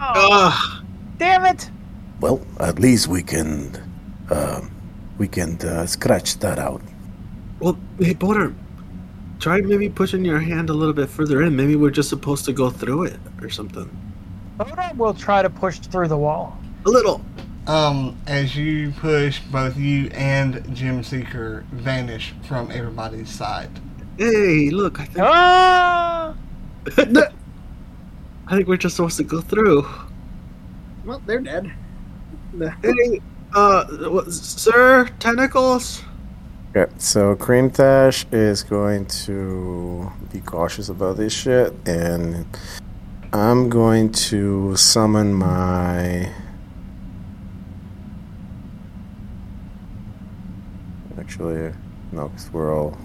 Oh, 0.00 0.12
ah, 0.50 0.82
damn 1.18 1.44
it! 1.44 1.70
Well, 2.20 2.40
at 2.58 2.78
least 2.78 3.06
we 3.08 3.22
can, 3.22 3.70
um, 4.30 4.70
we 5.18 5.28
can 5.28 5.60
uh, 5.60 5.84
scratch 5.86 6.38
that 6.38 6.58
out. 6.58 6.80
well, 7.60 7.78
hey, 7.98 8.14
Bodar, 8.14 8.54
try 9.44 9.60
maybe 9.60 9.90
pushing 9.90 10.24
your 10.24 10.40
hand 10.40 10.70
a 10.70 10.72
little 10.72 10.94
bit 10.94 11.06
further 11.06 11.42
in. 11.42 11.54
Maybe 11.54 11.76
we're 11.76 11.90
just 11.90 12.08
supposed 12.08 12.46
to 12.46 12.52
go 12.54 12.70
through 12.70 13.04
it 13.04 13.20
or 13.42 13.50
something. 13.50 13.90
Bodar 14.56 14.96
will 14.96 15.12
try 15.12 15.42
to 15.42 15.50
push 15.50 15.80
through 15.80 16.08
the 16.08 16.16
wall. 16.16 16.58
A 16.86 16.88
little. 16.88 17.20
Um, 17.66 18.16
as 18.26 18.56
you 18.56 18.92
push, 18.92 19.40
both 19.40 19.76
you 19.76 20.08
and 20.14 20.74
Gem 20.74 21.02
Seeker 21.02 21.66
vanish 21.72 22.32
from 22.48 22.70
everybody's 22.70 23.28
sight. 23.28 23.68
Hey, 24.16 24.70
look, 24.70 24.98
I 24.98 25.04
think 25.04 25.26
Ah! 25.28 26.34
I 26.96 28.56
think 28.56 28.66
we're 28.66 28.78
just 28.78 28.96
supposed 28.96 29.18
to 29.18 29.24
go 29.24 29.42
through. 29.42 29.86
Well, 31.04 31.20
they're 31.26 31.40
dead. 31.40 31.70
Hey, 32.82 33.20
uh, 33.54 33.84
what, 34.08 34.32
sir, 34.32 35.10
tentacles. 35.18 36.02
Okay, 36.76 36.92
so 36.98 37.36
Krimtash 37.36 38.26
is 38.32 38.64
going 38.64 39.06
to 39.06 40.10
be 40.32 40.40
cautious 40.40 40.88
about 40.88 41.16
this 41.16 41.32
shit, 41.32 41.72
and 41.86 42.44
I'm 43.32 43.68
going 43.68 44.10
to 44.10 44.74
summon 44.74 45.34
my. 45.34 46.28
Actually, 51.16 51.72
no, 52.10 52.30
because 52.30 52.52
we're 52.52 52.76
all 52.76 52.98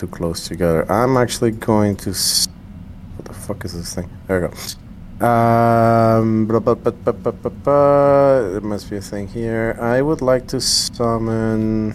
too 0.00 0.08
close 0.08 0.48
together. 0.48 0.90
I'm 0.90 1.16
actually 1.16 1.52
going 1.52 1.94
to. 1.98 2.10
What 2.10 3.26
the 3.26 3.34
fuck 3.34 3.64
is 3.64 3.72
this 3.72 3.94
thing? 3.94 4.10
There 4.26 4.40
we 4.40 4.48
go. 4.48 5.24
Um, 5.24 6.46
blah, 6.46 6.58
blah, 6.58 6.74
blah, 6.74 6.90
blah, 6.90 7.12
blah, 7.12 7.30
blah, 7.30 7.50
blah. 7.52 8.40
There 8.50 8.60
must 8.62 8.90
be 8.90 8.96
a 8.96 9.00
thing 9.00 9.28
here. 9.28 9.78
I 9.80 10.02
would 10.02 10.22
like 10.22 10.48
to 10.48 10.60
summon. 10.60 11.94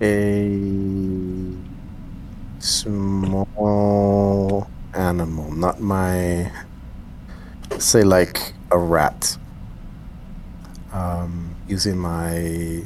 A 0.00 1.54
small 2.58 3.46
animal, 4.94 5.50
not 5.52 5.80
my 5.80 6.50
say 7.78 8.02
like 8.02 8.54
a 8.70 8.78
rat. 8.78 9.36
Um, 10.92 11.54
using 11.68 11.98
my 11.98 12.82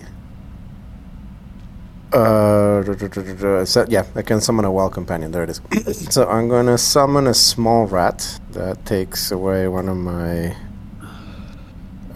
uh, 2.13 3.65
so, 3.65 3.87
yeah, 3.89 4.05
I 4.15 4.23
can 4.23 4.41
summon 4.41 4.67
a 4.67 4.71
wild 4.71 4.93
companion. 4.93 5.33
There 5.33 5.45
it 5.45 5.51
is. 5.51 6.09
so 6.11 6.29
I'm 6.29 6.49
gonna 6.49 6.77
summon 6.77 7.27
a 7.27 7.35
small 7.35 7.87
rat 7.87 8.39
that 8.51 8.85
takes 8.85 9.31
away 9.31 9.67
one 9.69 9.89
of 9.89 9.97
my 9.97 10.55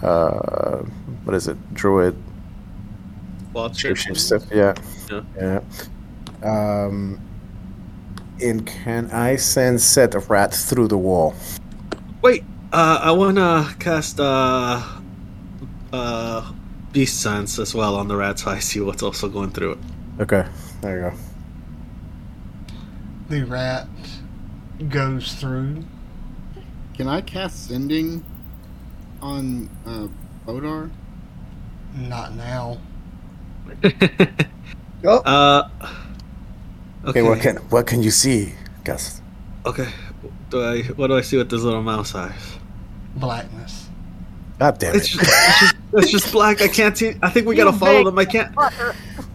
uh, 0.02 0.82
what 1.24 1.34
is 1.34 1.48
it, 1.48 1.74
druid 1.74 2.16
Well, 3.56 3.70
Shapeshift 3.70 4.18
stuff, 4.18 4.44
yeah. 4.52 4.74
Yeah. 5.10 5.22
Yeah. 5.34 5.60
Um, 6.44 7.18
and 8.38 8.66
can 8.66 9.10
I 9.10 9.36
send 9.36 9.80
set 9.80 10.14
of 10.14 10.28
rat 10.28 10.52
through 10.52 10.88
the 10.88 10.98
wall? 10.98 11.34
Wait, 12.20 12.44
uh, 12.70 13.00
I 13.02 13.12
wanna 13.12 13.74
cast 13.78 14.20
uh, 14.20 14.82
uh, 15.90 16.52
beast 16.92 17.22
sense 17.22 17.58
as 17.58 17.74
well 17.74 17.96
on 17.96 18.08
the 18.08 18.16
rat, 18.16 18.40
so 18.40 18.50
I 18.50 18.58
see 18.58 18.80
what's 18.80 19.02
also 19.02 19.26
going 19.26 19.52
through 19.52 19.72
it. 19.72 19.78
Okay, 20.20 20.44
there 20.82 20.96
you 20.96 21.10
go. 21.10 21.16
The 23.30 23.46
rat 23.46 23.88
goes 24.90 25.32
through. 25.32 25.82
Can 26.92 27.08
I 27.08 27.22
cast 27.22 27.68
Sending 27.68 28.22
on 29.22 29.70
uh, 29.86 30.08
Bodar? 30.44 30.90
Not 31.94 32.34
now. 32.34 32.76
Oh, 35.04 35.18
uh, 35.18 35.68
Okay, 37.04 37.20
okay. 37.20 37.22
what 37.22 37.40
can 37.40 37.56
what 37.70 37.86
can 37.86 38.02
you 38.02 38.10
see, 38.10 38.52
Gus? 38.82 39.20
Okay. 39.64 39.86
Do 40.50 40.62
I? 40.62 40.82
What 40.96 41.06
do 41.08 41.16
I 41.16 41.20
see 41.20 41.36
with 41.36 41.48
this 41.50 41.62
little 41.62 41.82
mouse 41.82 42.14
eyes? 42.16 42.58
Blackness. 43.14 43.88
God 44.58 44.78
damn 44.78 44.96
It's 44.96 45.06
it! 45.14 45.18
just, 45.18 45.22
it's 45.30 45.60
just, 45.60 45.76
it's 45.92 46.10
just 46.10 46.32
black. 46.32 46.60
I 46.62 46.66
can't 46.68 46.96
see. 46.98 47.14
I 47.22 47.30
think 47.30 47.46
we 47.46 47.54
gotta 47.54 47.72
follow 47.72 48.02
them. 48.04 48.18
I 48.18 48.24
can't. 48.24 48.52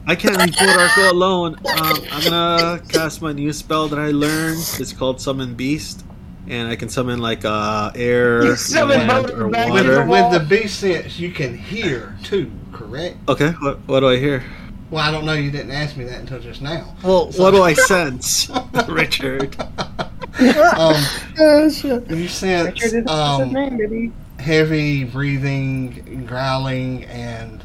I 0.07 0.15
can't 0.15 0.35
leave 0.37 0.55
Bordarko 0.55 1.11
alone. 1.15 1.55
Um, 1.55 1.97
I'm 2.11 2.23
gonna 2.23 2.81
cast 2.89 3.21
my 3.21 3.31
new 3.31 3.53
spell 3.53 3.87
that 3.87 3.99
I 3.99 4.11
learned. 4.11 4.57
It's 4.79 4.91
called 4.91 5.21
Summon 5.21 5.53
Beast, 5.53 6.03
and 6.49 6.67
I 6.67 6.75
can 6.75 6.89
summon 6.89 7.19
like 7.19 7.45
uh, 7.45 7.91
air, 7.95 8.43
You 8.43 8.55
summon 8.57 9.07
land, 9.07 9.29
or 9.29 9.47
With, 9.47 9.53
the 9.55 9.69
water. 9.69 10.05
wall. 10.05 10.29
with 10.31 10.41
the 10.41 10.45
beast 10.45 10.79
sense, 10.81 11.17
you 11.19 11.31
can 11.31 11.55
hear 11.57 12.17
too, 12.23 12.51
correct? 12.71 13.17
Okay. 13.27 13.51
What, 13.59 13.79
what 13.87 13.99
do 14.01 14.09
I 14.09 14.17
hear? 14.17 14.43
Well, 14.89 15.03
I 15.03 15.11
don't 15.11 15.25
know. 15.25 15.33
You 15.33 15.51
didn't 15.51 15.71
ask 15.71 15.95
me 15.95 16.03
that 16.05 16.19
until 16.19 16.39
just 16.39 16.61
now. 16.61 16.95
Well, 17.03 17.31
what 17.37 17.51
do 17.51 17.63
I 17.63 17.73
sense, 17.73 18.49
Richard? 18.87 19.55
um, 20.77 20.95
you 21.39 22.27
sense 22.27 22.83
is 22.83 23.07
um, 23.07 24.13
heavy 24.39 25.03
breathing, 25.05 26.25
growling, 26.27 27.05
and 27.05 27.63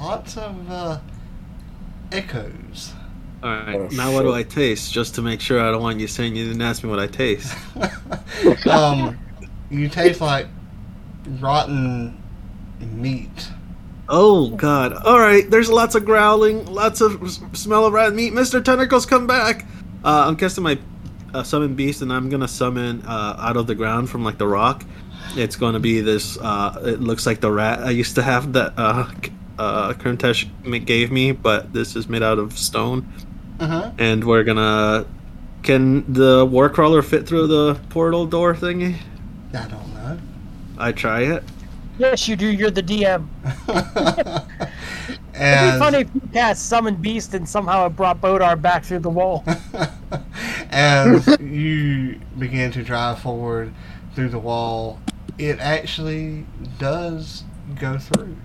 lots 0.00 0.36
of 0.36 0.70
uh, 0.70 0.98
echoes. 2.10 2.92
All 3.42 3.50
right. 3.50 3.76
Oh, 3.76 3.88
now 3.92 4.12
what 4.12 4.22
do. 4.22 4.32
I 4.32 4.42
taste? 4.42 4.92
Just 4.92 5.14
to 5.16 5.22
make 5.22 5.40
sure 5.40 5.60
I 5.60 5.70
don't 5.70 5.82
want 5.82 6.00
you 6.00 6.08
saying 6.08 6.34
you 6.34 6.46
didn't 6.46 6.62
ask 6.62 6.82
me 6.82 6.90
what 6.90 6.98
I 6.98 7.06
taste. 7.06 7.54
um, 8.66 9.18
you 9.70 9.88
taste 9.88 10.20
like 10.20 10.46
rotten 11.40 12.20
meat. 12.80 13.50
Oh 14.08 14.50
God! 14.50 14.92
All 14.92 15.18
right. 15.18 15.48
There's 15.50 15.70
lots 15.70 15.94
of 15.94 16.04
growling, 16.04 16.66
lots 16.66 17.00
of 17.00 17.22
s- 17.22 17.40
smell 17.54 17.86
of 17.86 17.92
rat 17.92 18.12
meat. 18.14 18.32
Mister 18.32 18.60
Tentacles, 18.60 19.06
come 19.06 19.26
back! 19.26 19.66
Uh, 20.04 20.24
I'm 20.26 20.36
casting 20.36 20.62
my 20.64 20.78
uh, 21.32 21.42
summon 21.42 21.74
beast, 21.74 22.02
and 22.02 22.12
I'm 22.12 22.28
gonna 22.28 22.48
summon 22.48 23.02
uh, 23.06 23.36
out 23.38 23.56
of 23.56 23.66
the 23.66 23.74
ground 23.74 24.10
from 24.10 24.22
like 24.22 24.36
the 24.38 24.46
rock. 24.46 24.84
It's 25.36 25.56
to 25.56 25.80
be 25.80 26.00
this. 26.00 26.38
Uh, 26.38 26.80
it 26.84 27.00
looks 27.00 27.26
like 27.26 27.40
the 27.40 27.50
rat 27.50 27.80
I 27.80 27.90
used 27.90 28.14
to 28.16 28.22
have 28.22 28.52
that 28.52 28.74
uh, 28.76 29.10
uh, 29.58 29.92
Krimtash 29.94 30.84
gave 30.84 31.10
me, 31.10 31.32
but 31.32 31.72
this 31.72 31.96
is 31.96 32.08
made 32.08 32.22
out 32.22 32.38
of 32.38 32.58
stone. 32.58 33.10
Uh 33.58 33.66
huh. 33.66 33.90
And 33.98 34.24
we're 34.24 34.44
gonna. 34.44 35.06
Can 35.62 36.12
the 36.12 36.44
war 36.44 36.68
crawler 36.68 37.00
fit 37.00 37.26
through 37.26 37.46
the 37.46 37.80
portal 37.88 38.26
door 38.26 38.54
thingy? 38.54 38.96
I 39.54 39.66
don't 39.66 39.94
know. 39.94 40.18
I 40.76 40.92
try 40.92 41.22
it. 41.22 41.42
Yes, 41.98 42.26
you 42.26 42.36
do. 42.36 42.46
You're 42.46 42.70
the 42.70 42.82
DM. 42.82 43.28
It'd 45.34 45.72
be 45.72 45.78
funny 45.78 45.98
if 45.98 46.14
you 46.14 46.20
cast 46.32 46.68
Summon 46.68 46.94
Beast 46.96 47.34
and 47.34 47.48
somehow 47.48 47.86
it 47.86 47.90
brought 47.90 48.20
Bodar 48.20 48.60
back 48.60 48.84
through 48.84 49.00
the 49.00 49.10
wall. 49.10 49.44
as 50.70 51.26
you 51.40 52.20
begin 52.38 52.70
to 52.72 52.82
drive 52.82 53.20
forward 53.20 53.72
through 54.14 54.28
the 54.28 54.38
wall, 54.38 55.00
it 55.38 55.58
actually 55.58 56.46
does 56.78 57.44
go 57.80 57.98
through. 57.98 58.36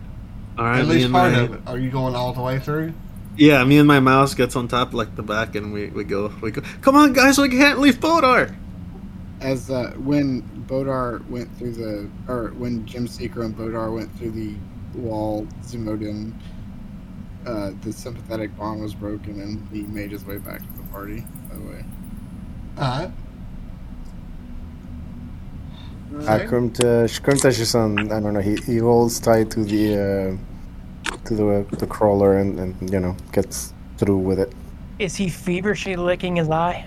All 0.57 0.65
right. 0.65 0.79
At 0.79 0.87
least 0.87 1.11
part 1.11 1.33
my- 1.33 1.39
of 1.39 1.53
it. 1.53 1.61
Are 1.67 1.77
you 1.77 1.89
going 1.89 2.15
all 2.15 2.33
the 2.33 2.41
way 2.41 2.59
through? 2.59 2.93
Yeah, 3.37 3.63
me 3.63 3.77
and 3.77 3.87
my 3.87 4.01
mouse 4.01 4.33
gets 4.33 4.55
on 4.57 4.67
top 4.67 4.93
like 4.93 5.15
the 5.15 5.23
back, 5.23 5.55
and 5.55 5.71
we, 5.71 5.87
we 5.87 6.03
go 6.03 6.33
we 6.41 6.51
go. 6.51 6.61
Come 6.81 6.97
on, 6.97 7.13
guys, 7.13 7.37
we 7.37 7.47
can't 7.47 7.79
leave 7.79 7.99
Bodar. 7.99 8.53
As 9.41 9.69
uh, 9.69 9.91
when 9.97 10.41
Bodar 10.67 11.27
went 11.29 11.55
through 11.57 11.71
the, 11.71 12.09
or 12.27 12.49
when 12.57 12.85
Gem 12.85 13.07
Seeker 13.07 13.43
and 13.43 13.55
Bodar 13.55 13.93
went 13.93 14.13
through 14.17 14.31
the 14.31 14.55
wall, 14.95 15.47
Zimodin, 15.63 16.33
uh, 17.45 17.71
the 17.81 17.93
sympathetic 17.93 18.55
bond 18.57 18.81
was 18.81 18.93
broken, 18.93 19.39
and 19.41 19.67
he 19.71 19.83
made 19.83 20.11
his 20.11 20.25
way 20.25 20.37
back 20.37 20.59
to 20.59 20.73
the 20.73 20.87
party. 20.89 21.23
By 21.49 21.55
the 21.55 21.61
way, 21.61 21.85
Alright. 22.77 23.11
Uh, 26.11 26.39
Krimtash, 26.39 27.21
Krimtash 27.21 27.59
is 27.59 27.75
on. 27.75 28.11
I 28.11 28.19
don't 28.19 28.33
know. 28.33 28.41
He, 28.41 28.55
he 28.57 28.77
holds 28.77 29.19
tight 29.19 29.51
to 29.51 29.63
the 29.63 30.37
uh, 31.07 31.15
to 31.25 31.35
the 31.35 31.65
the 31.77 31.87
crawler 31.87 32.37
and, 32.37 32.59
and 32.59 32.91
you 32.91 32.99
know 32.99 33.15
gets 33.31 33.73
through 33.97 34.17
with 34.17 34.39
it. 34.39 34.51
Is 34.97 35.15
he 35.15 35.29
feverishly 35.29 35.95
licking 35.95 36.35
his 36.35 36.49
eye? 36.49 36.85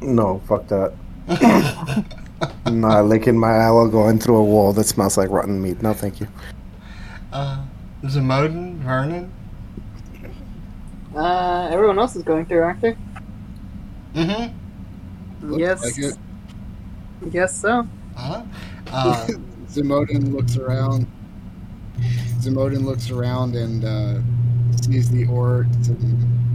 No, 0.00 0.40
fuck 0.46 0.66
that. 0.68 0.92
Not 2.70 3.06
licking 3.06 3.38
my 3.38 3.52
eye 3.52 3.70
while 3.70 3.88
going 3.88 4.18
through 4.18 4.36
a 4.36 4.44
wall 4.44 4.72
that 4.72 4.84
smells 4.84 5.16
like 5.16 5.30
rotten 5.30 5.62
meat. 5.62 5.82
No, 5.82 5.92
thank 5.92 6.20
you. 6.20 6.28
Uh, 7.32 7.64
Zamodin, 8.04 8.76
Vernon. 8.78 9.30
Uh, 11.14 11.68
everyone 11.70 11.98
else 11.98 12.16
is 12.16 12.22
going 12.22 12.46
through, 12.46 12.62
aren't 12.62 12.80
they? 12.80 12.96
Mm-hmm. 14.14 15.48
Looks 15.48 15.60
yes. 15.60 15.82
like 15.82 15.98
it. 15.98 17.30
Guess 17.30 17.60
so. 17.60 17.86
Uh-huh. 18.16 18.42
Uh, 18.92 19.24
Zimodin 19.68 20.32
looks 20.32 20.56
around. 20.56 21.06
Zimodin 22.40 22.84
looks 22.84 23.08
around 23.08 23.54
and 23.54 23.84
uh, 23.84 24.18
sees 24.82 25.08
the 25.08 25.24
orcs 25.26 25.88
and 25.90 26.49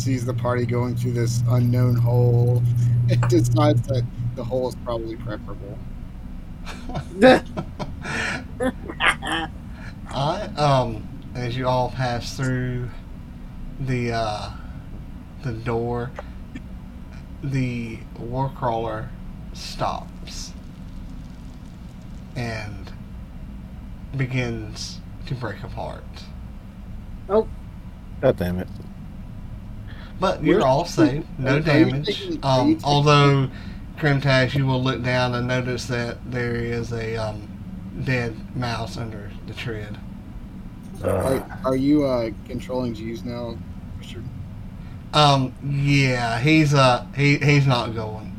sees 0.00 0.24
the 0.24 0.34
party 0.34 0.66
going 0.66 0.96
through 0.96 1.12
this 1.12 1.42
unknown 1.48 1.96
hole. 1.96 2.62
And 3.10 3.20
decides 3.28 3.82
that 3.88 4.04
the 4.34 4.44
hole 4.44 4.68
is 4.68 4.74
probably 4.84 5.16
preferable. 5.16 5.78
I 10.12 10.42
um 10.56 11.06
as 11.34 11.56
you 11.56 11.66
all 11.66 11.90
pass 11.90 12.36
through 12.36 12.88
the 13.80 14.12
uh 14.12 14.50
the 15.42 15.52
door 15.52 16.10
the 17.42 17.98
warcrawler 18.18 19.08
stops 19.54 20.52
and 22.36 22.92
begins 24.16 25.00
to 25.26 25.34
break 25.34 25.62
apart. 25.62 26.04
Oh. 27.28 27.48
God 28.20 28.36
damn 28.36 28.58
it. 28.58 28.68
But 30.20 30.44
you're 30.44 30.64
all 30.64 30.84
safe, 30.84 31.24
no 31.38 31.58
damage. 31.60 32.06
taking- 32.06 32.44
are 32.44 32.66
you 32.68 32.74
Um, 32.76 32.80
although 32.84 33.48
Krimtash, 33.98 34.54
you 34.54 34.66
will 34.66 34.82
look 34.82 35.02
down 35.02 35.34
and 35.34 35.46
notice 35.48 35.86
that 35.86 36.18
there 36.30 36.54
is 36.54 36.92
a 36.92 37.16
um, 37.16 37.48
dead 38.04 38.34
mouse 38.56 38.96
under 38.96 39.30
the 39.46 39.54
tread. 39.54 39.98
Uh, 41.02 41.08
Are, 41.08 41.58
are 41.64 41.76
you 41.76 42.04
uh, 42.04 42.30
controlling 42.46 42.92
Jeeves 42.94 43.24
now, 43.24 43.56
Richard? 43.98 44.24
Um, 45.14 45.54
yeah, 45.64 46.38
he's 46.38 46.74
uh 46.74 47.04
he 47.16 47.38
he's 47.38 47.66
not 47.66 47.94
going. 47.94 48.36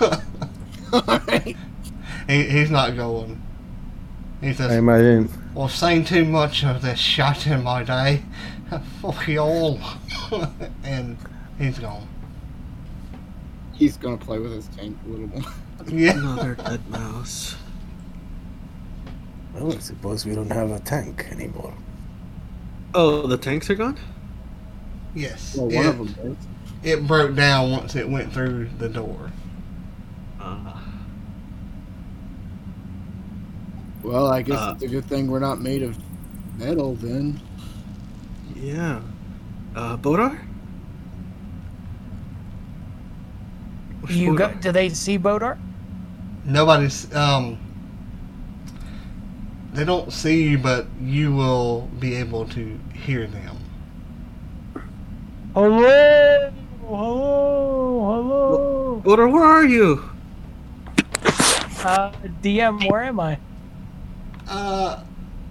Alright. 0.92 1.56
he, 2.28 2.42
he's 2.44 2.70
not 2.70 2.96
going. 2.96 3.40
He 4.40 4.52
says. 4.52 4.66
I 4.66 4.68
says, 4.70 4.78
imagine. 4.78 5.30
"Well, 5.54 5.68
seen 5.68 6.04
too 6.04 6.24
much 6.24 6.64
of 6.64 6.82
this 6.82 6.98
shot 6.98 7.46
in 7.46 7.62
my 7.62 7.82
day. 7.84 8.22
Fuck 9.02 9.28
you 9.28 9.38
all," 9.40 9.78
and 10.84 11.16
he's 11.58 11.78
gone. 11.78 12.06
He's 13.72 13.96
gonna 13.96 14.16
play 14.16 14.38
with 14.38 14.52
his 14.52 14.68
tank 14.68 14.96
a 15.04 15.08
little 15.08 15.26
more. 15.28 15.42
Yeah. 15.88 16.12
Another 16.12 16.54
dead 16.54 16.88
mouse. 16.88 17.56
Well, 19.52 19.72
I 19.74 19.78
suppose 19.78 20.24
we 20.24 20.34
don't 20.34 20.50
have 20.50 20.70
a 20.70 20.78
tank 20.80 21.26
anymore. 21.30 21.74
Oh, 22.94 23.26
the 23.26 23.36
tanks 23.36 23.68
are 23.70 23.74
gone. 23.74 23.98
Yes. 25.14 25.56
Well, 25.56 25.68
it, 25.70 25.74
one 25.76 25.86
of 25.86 25.98
them 25.98 26.06
does. 26.34 26.36
it 26.82 27.06
broke 27.06 27.34
down 27.34 27.70
once 27.72 27.94
it 27.96 28.08
went 28.08 28.32
through 28.32 28.68
the 28.78 28.88
door. 28.88 29.30
Uh, 30.40 30.78
Well, 34.02 34.26
I 34.26 34.42
guess 34.42 34.58
Uh, 34.58 34.72
it's 34.74 34.82
a 34.84 34.88
good 34.88 35.06
thing 35.06 35.28
we're 35.28 35.38
not 35.40 35.60
made 35.60 35.82
of 35.82 35.96
metal 36.58 36.94
then. 36.94 37.40
Yeah. 38.54 39.00
Uh, 39.74 39.96
Bodar. 39.96 40.38
Where's 44.00 44.16
You 44.16 44.36
go, 44.36 44.52
do 44.60 44.72
they 44.72 44.88
see 44.90 45.18
Bodar? 45.18 45.58
Nobody's 46.44 47.12
um. 47.14 47.58
They 49.72 49.84
don't 49.84 50.12
see 50.12 50.50
you, 50.50 50.58
but 50.58 50.86
you 51.00 51.34
will 51.34 51.88
be 51.98 52.14
able 52.14 52.46
to 52.50 52.78
hear 52.92 53.26
them. 53.26 53.58
Hello, 55.54 56.50
hello, 56.86 58.14
hello. 58.14 59.02
Bodar, 59.04 59.32
where 59.32 59.44
are 59.44 59.64
you? 59.64 60.08
Uh, 61.84 62.12
DM, 62.42 62.90
where 62.90 63.02
am 63.02 63.20
I? 63.20 63.38
Uh, 64.48 65.02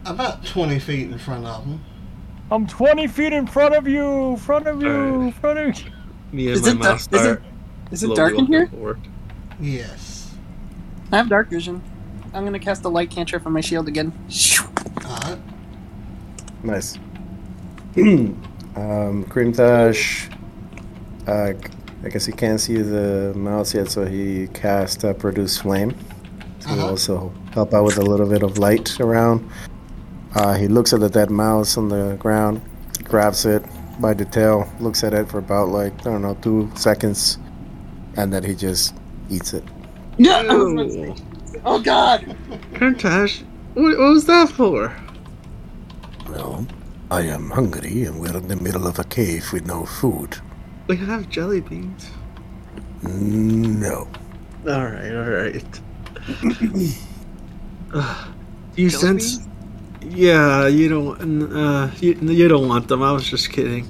about 0.05 0.45
twenty 0.45 0.79
feet 0.79 1.11
in 1.11 1.17
front 1.17 1.45
of 1.45 1.65
them. 1.65 1.83
I'm 2.53 2.67
20 2.67 3.07
feet 3.07 3.33
in 3.33 3.47
front 3.47 3.73
of 3.73 3.87
you, 3.87 4.37
front 4.37 4.67
of 4.67 4.79
you, 4.79 4.87
Alright. 4.87 5.33
front 5.33 5.57
of 5.57 5.79
you. 5.79 5.91
Me 6.31 6.47
and 6.49 6.55
Is 6.55 6.61
my 6.61 6.69
it, 6.69 6.73
dark, 6.73 6.83
mouse 6.83 7.07
is, 7.91 8.03
it, 8.03 8.11
it 8.11 8.15
dark 8.15 8.35
in 8.37 8.45
here? 8.45 8.69
Yes. 9.59 10.35
I 11.11 11.17
have 11.17 11.29
dark 11.29 11.49
vision. 11.49 11.81
I'm 12.31 12.45
gonna 12.45 12.59
cast 12.59 12.85
a 12.85 12.89
light 12.89 13.09
cantrip 13.09 13.47
on 13.47 13.53
my 13.53 13.61
shield 13.61 13.87
again. 13.87 14.13
Uh, 15.03 15.35
Nice. 16.61 16.95
um, 17.97 18.35
Krimtash, 18.75 20.31
uh, 21.27 21.53
I 22.03 22.09
guess 22.09 22.27
he 22.27 22.33
can't 22.33 22.61
see 22.61 22.77
the 22.77 23.33
mouse 23.35 23.73
yet, 23.73 23.89
so 23.89 24.05
he 24.05 24.47
cast 24.53 25.03
uh, 25.03 25.13
Produce 25.13 25.57
Flame 25.57 25.95
to 26.59 26.69
Uh-huh. 26.69 26.85
also 26.87 27.33
help 27.51 27.73
out 27.73 27.83
with 27.83 27.97
a 27.97 28.01
little 28.03 28.29
bit 28.29 28.43
of 28.43 28.59
light 28.59 28.99
around. 28.99 29.49
Uh, 30.35 30.53
he 30.53 30.67
looks 30.67 30.93
at 30.93 30.99
the 30.99 31.09
dead 31.09 31.29
mouse 31.29 31.77
on 31.77 31.89
the 31.89 32.15
ground, 32.17 32.61
grabs 33.03 33.45
it 33.45 33.63
by 33.99 34.13
the 34.13 34.25
tail, 34.25 34.67
looks 34.79 35.03
at 35.03 35.13
it 35.13 35.29
for 35.29 35.37
about 35.37 35.69
like, 35.69 35.93
I 36.01 36.03
don't 36.05 36.23
know, 36.23 36.35
two 36.41 36.71
seconds, 36.75 37.37
and 38.17 38.33
then 38.33 38.43
he 38.43 38.55
just 38.55 38.95
eats 39.29 39.53
it. 39.53 39.63
Yeah. 40.17 40.41
Ew. 40.51 41.15
Oh 41.65 41.79
God. 41.79 42.21
Krimtash, 42.73 43.43
what, 43.75 43.97
what 43.97 44.09
was 44.09 44.25
that 44.25 44.49
for? 44.49 44.95
Well, 46.27 46.65
I 47.11 47.21
am 47.21 47.51
hungry, 47.51 48.03
and 48.05 48.19
we're 48.19 48.35
in 48.35 48.47
the 48.47 48.55
middle 48.55 48.87
of 48.87 48.97
a 48.97 49.03
cave 49.03 49.53
with 49.53 49.67
no 49.67 49.85
food. 49.85 50.37
We 50.87 50.97
have 50.97 51.29
jelly 51.29 51.61
beans. 51.61 52.09
No. 53.03 54.07
All 54.67 54.85
right, 54.85 55.13
all 55.13 55.29
right. 55.29 55.81
Uh, 57.95 58.27
you 58.75 58.89
sense? 58.89 59.47
Yeah, 60.05 60.67
you 60.67 60.89
don't. 60.89 61.53
Uh, 61.53 61.91
you, 61.99 62.13
you 62.13 62.47
don't 62.47 62.67
want 62.67 62.87
them. 62.87 63.01
I 63.01 63.11
was 63.11 63.27
just 63.27 63.51
kidding. 63.51 63.87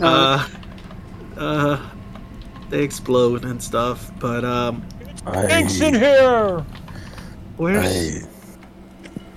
Uh, 0.00 0.46
uh, 1.36 1.90
they 2.70 2.82
explode 2.82 3.44
and 3.44 3.62
stuff. 3.62 4.10
But 4.20 4.44
um, 4.44 4.82
Thanks 5.24 5.80
in 5.80 5.94
here. 5.94 6.64
where's? 7.56 8.24
I, 8.24 8.28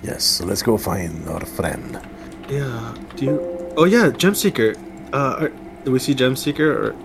yes, 0.02 0.24
so 0.24 0.44
let's 0.46 0.62
go 0.62 0.78
find 0.78 1.28
our 1.28 1.44
friend. 1.44 2.00
Yeah. 2.48 2.94
Do 3.16 3.24
you? 3.24 3.72
Oh 3.76 3.84
yeah, 3.84 4.10
Gem 4.10 4.34
Seeker. 4.34 4.74
Uh, 5.12 5.36
are, 5.40 5.48
do 5.84 5.90
we 5.90 5.98
see 5.98 6.14
Gem 6.14 6.36
Seeker? 6.36 6.70
Or 6.88 6.96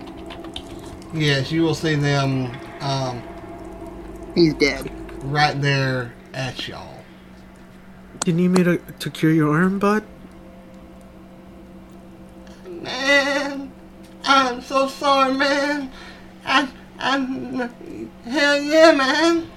Yes, 1.13 1.51
you 1.51 1.63
will 1.63 1.75
see 1.75 1.95
them 1.95 2.51
um, 2.81 3.23
He's 4.35 4.53
dead. 4.55 4.91
right 5.23 5.59
there 5.61 6.13
at 6.33 6.67
y'all. 6.67 6.86
Do 8.27 8.31
you 8.31 8.49
need 8.49 8.57
me 8.57 8.63
to 8.65 8.77
to 8.77 9.09
cure 9.09 9.31
your 9.31 9.55
arm, 9.55 9.79
bud? 9.79 10.03
Man, 12.65 13.71
I'm 14.25 14.59
so 14.59 14.89
sorry, 14.89 15.33
man. 15.33 15.89
I, 16.45 16.67
I'm, 16.99 17.69
hell 18.25 18.61
yeah, 18.61 18.91
man. 18.91 19.47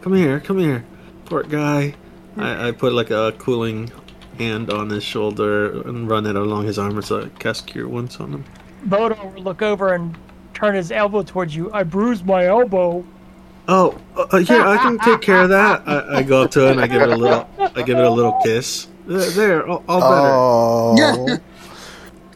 Come 0.00 0.14
here, 0.14 0.40
come 0.40 0.58
here, 0.58 0.86
poor 1.26 1.42
guy. 1.42 1.90
Hmm. 2.36 2.40
I, 2.40 2.68
I 2.68 2.72
put 2.72 2.94
like 2.94 3.10
a 3.10 3.32
cooling 3.36 3.92
hand 4.38 4.70
on 4.70 4.88
his 4.88 5.04
shoulder 5.04 5.82
and 5.82 6.08
run 6.08 6.24
it 6.24 6.34
along 6.34 6.64
his 6.64 6.78
arm. 6.78 7.02
so 7.02 7.16
a 7.16 7.28
cast 7.28 7.66
Cure 7.66 7.88
Wounds 7.88 8.16
on 8.16 8.32
him. 8.32 8.44
Bodar 8.86 9.22
will 9.34 9.42
look 9.42 9.60
over 9.60 9.92
and 9.92 10.16
turn 10.54 10.74
his 10.74 10.90
elbow 10.90 11.22
towards 11.22 11.54
you. 11.54 11.70
I 11.74 11.82
bruised 11.82 12.24
my 12.24 12.46
elbow. 12.46 13.04
Oh, 13.68 13.98
uh, 14.16 14.26
uh, 14.32 14.36
yeah, 14.38 14.68
I 14.68 14.76
can 14.78 14.98
take 14.98 15.20
care 15.22 15.42
of 15.42 15.48
that. 15.48 15.82
I, 15.86 16.18
I 16.18 16.22
go 16.22 16.42
up 16.42 16.52
to 16.52 16.68
it 16.68 16.72
and 16.72 16.80
I 16.80 16.86
give 16.86 17.02
it 17.02 17.08
a 17.08 17.16
little, 17.16 17.48
I 17.58 17.82
give 17.82 17.98
it 17.98 18.04
a 18.04 18.10
little 18.10 18.38
kiss. 18.44 18.86
There, 19.06 19.30
there 19.30 19.68
all, 19.68 19.84
all 19.88 20.00
better. 20.00 20.28
Oh, 20.32 21.38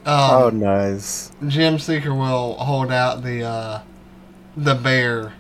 Um, 0.07 0.31
oh, 0.43 0.51
nice. 0.51 1.31
Gem 1.47 1.79
Seeker 1.79 2.15
will 2.15 2.55
hold 2.55 2.91
out 2.91 3.23
the 3.23 3.45
uh, 3.45 3.83
the 4.57 4.75
bear 4.75 5.35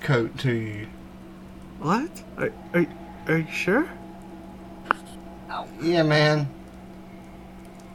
coat 0.00 0.36
to 0.38 0.52
you. 0.52 0.88
What? 1.78 2.10
Are, 2.36 2.52
are, 2.74 2.86
are 3.28 3.38
you 3.38 3.46
sure? 3.52 3.88
Yeah, 5.80 6.02
man. 6.02 6.48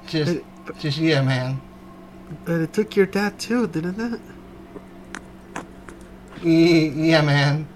Just, 0.07 0.39
But, 0.65 0.79
just 0.79 0.97
yeah, 0.97 1.21
man. 1.21 1.61
but 2.45 2.61
it 2.61 2.73
took 2.73 2.95
your 2.95 3.05
dad 3.07 3.37
too, 3.37 3.67
didn't 3.67 3.99
it? 3.99 4.21
Y- 6.45 6.93
Yeah, 6.95 7.21
man. 7.21 7.67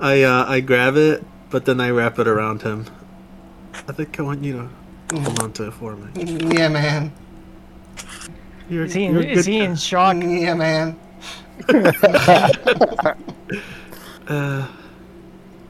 I 0.00 0.22
uh, 0.22 0.44
I 0.46 0.60
grab 0.60 0.96
it, 0.96 1.24
but 1.50 1.64
then 1.64 1.80
I 1.80 1.90
wrap 1.90 2.18
it 2.18 2.28
around 2.28 2.62
him. 2.62 2.84
I 3.88 3.92
think 3.92 4.20
I 4.20 4.22
want 4.22 4.44
you 4.44 4.68
to 5.10 5.16
hold 5.18 5.42
on 5.42 5.52
to 5.54 5.68
it 5.68 5.72
for 5.72 5.96
me. 5.96 6.54
Yeah, 6.54 6.68
man. 6.68 7.10
You're, 8.68 8.84
Is 8.84 8.94
he 8.94 9.04
in, 9.06 9.16
is 9.22 9.46
he 9.46 9.58
in 9.60 9.76
shock? 9.76 10.16
Yeah, 10.20 10.54
man. 10.54 10.98
Uh, 14.28 14.68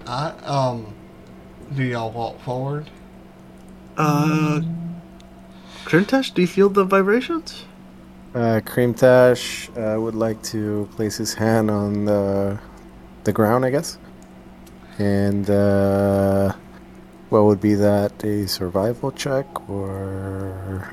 I, 0.04 0.30
um, 0.44 0.92
do 1.76 1.84
y'all 1.84 2.10
walk 2.10 2.40
forward? 2.40 2.90
uh, 3.96 4.60
Krimtash, 5.84 6.34
do 6.34 6.40
you 6.42 6.48
feel 6.48 6.68
the 6.68 6.82
vibrations? 6.82 7.64
Uh, 8.38 8.60
Krimtash 8.60 9.68
uh, 9.76 10.00
would 10.00 10.14
like 10.14 10.40
to 10.44 10.88
place 10.94 11.16
his 11.16 11.34
hand 11.34 11.68
on 11.72 12.04
the, 12.04 12.56
the 13.24 13.32
ground, 13.32 13.64
I 13.64 13.70
guess. 13.70 13.98
And 14.98 15.50
uh, 15.50 16.52
what 17.30 17.42
would 17.46 17.60
be 17.60 17.74
that? 17.74 18.22
A 18.22 18.46
survival 18.46 19.10
check 19.10 19.68
or 19.68 20.88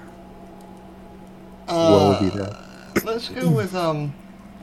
what 1.68 2.20
would 2.20 2.32
be 2.32 2.36
that? 2.36 3.06
Let's 3.06 3.30
go 3.30 3.48
with, 3.52 3.76
um, 3.76 4.16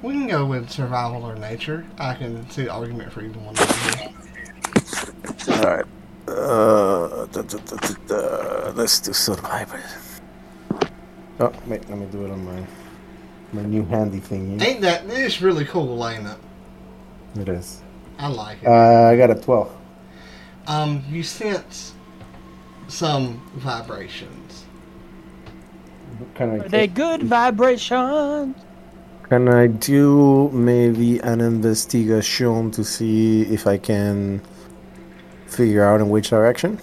we 0.03 0.15
can 0.15 0.27
go 0.27 0.45
with 0.45 0.69
survival 0.69 1.23
or 1.23 1.37
nature. 1.37 1.87
I 2.01 2.15
can 2.15 2.51
see 2.51 2.65
the 2.65 2.73
argument 2.73 3.13
for 3.13 3.23
either 3.23 3.39
one. 3.39 3.57
of 3.57 4.17
them. 5.47 5.55
All 5.55 5.77
right. 5.77 5.85
Uh, 6.27 7.27
da, 7.27 7.43
da, 7.43 7.59
da, 7.59 7.77
da, 7.77 7.95
da. 8.09 8.73
Let's 8.73 8.99
do 8.99 9.13
survival. 9.13 9.79
Oh, 11.43 11.53
wait, 11.67 11.91
let 11.91 11.99
me 11.99 12.07
do 12.07 12.25
it 12.25 12.31
on 12.31 12.45
my 12.45 12.65
my 13.53 13.63
new 13.63 13.85
handy 13.85 14.21
thingy. 14.21 14.63
Ain't 14.63 14.81
that, 14.83 15.03
it's 15.09 15.43
really 15.43 15.65
cool, 15.65 16.07
ain't 16.07 16.25
it? 16.25 16.37
It 17.41 17.49
is. 17.49 17.83
I 18.17 18.29
like 18.29 18.63
it. 18.63 18.69
Uh, 18.69 19.09
I 19.11 19.17
got 19.17 19.31
a 19.31 19.35
twelve. 19.35 19.77
Um, 20.69 21.03
you 21.11 21.25
sense 21.25 21.95
some 22.87 23.43
vibrations. 23.57 24.67
Can 26.37 26.51
I 26.51 26.65
Are 26.65 26.69
they 26.69 26.87
good 26.87 27.25
vibrations? 27.25 28.55
can 29.29 29.49
I 29.49 29.67
do 29.67 30.49
maybe 30.51 31.19
an 31.21 31.41
investigation 31.41 32.71
to 32.71 32.85
see 32.85 33.43
if 33.43 33.67
I 33.67 33.79
can 33.79 34.41
figure 35.47 35.83
out 35.83 36.01
in 36.01 36.09
which 36.09 36.31
direction? 36.31 36.79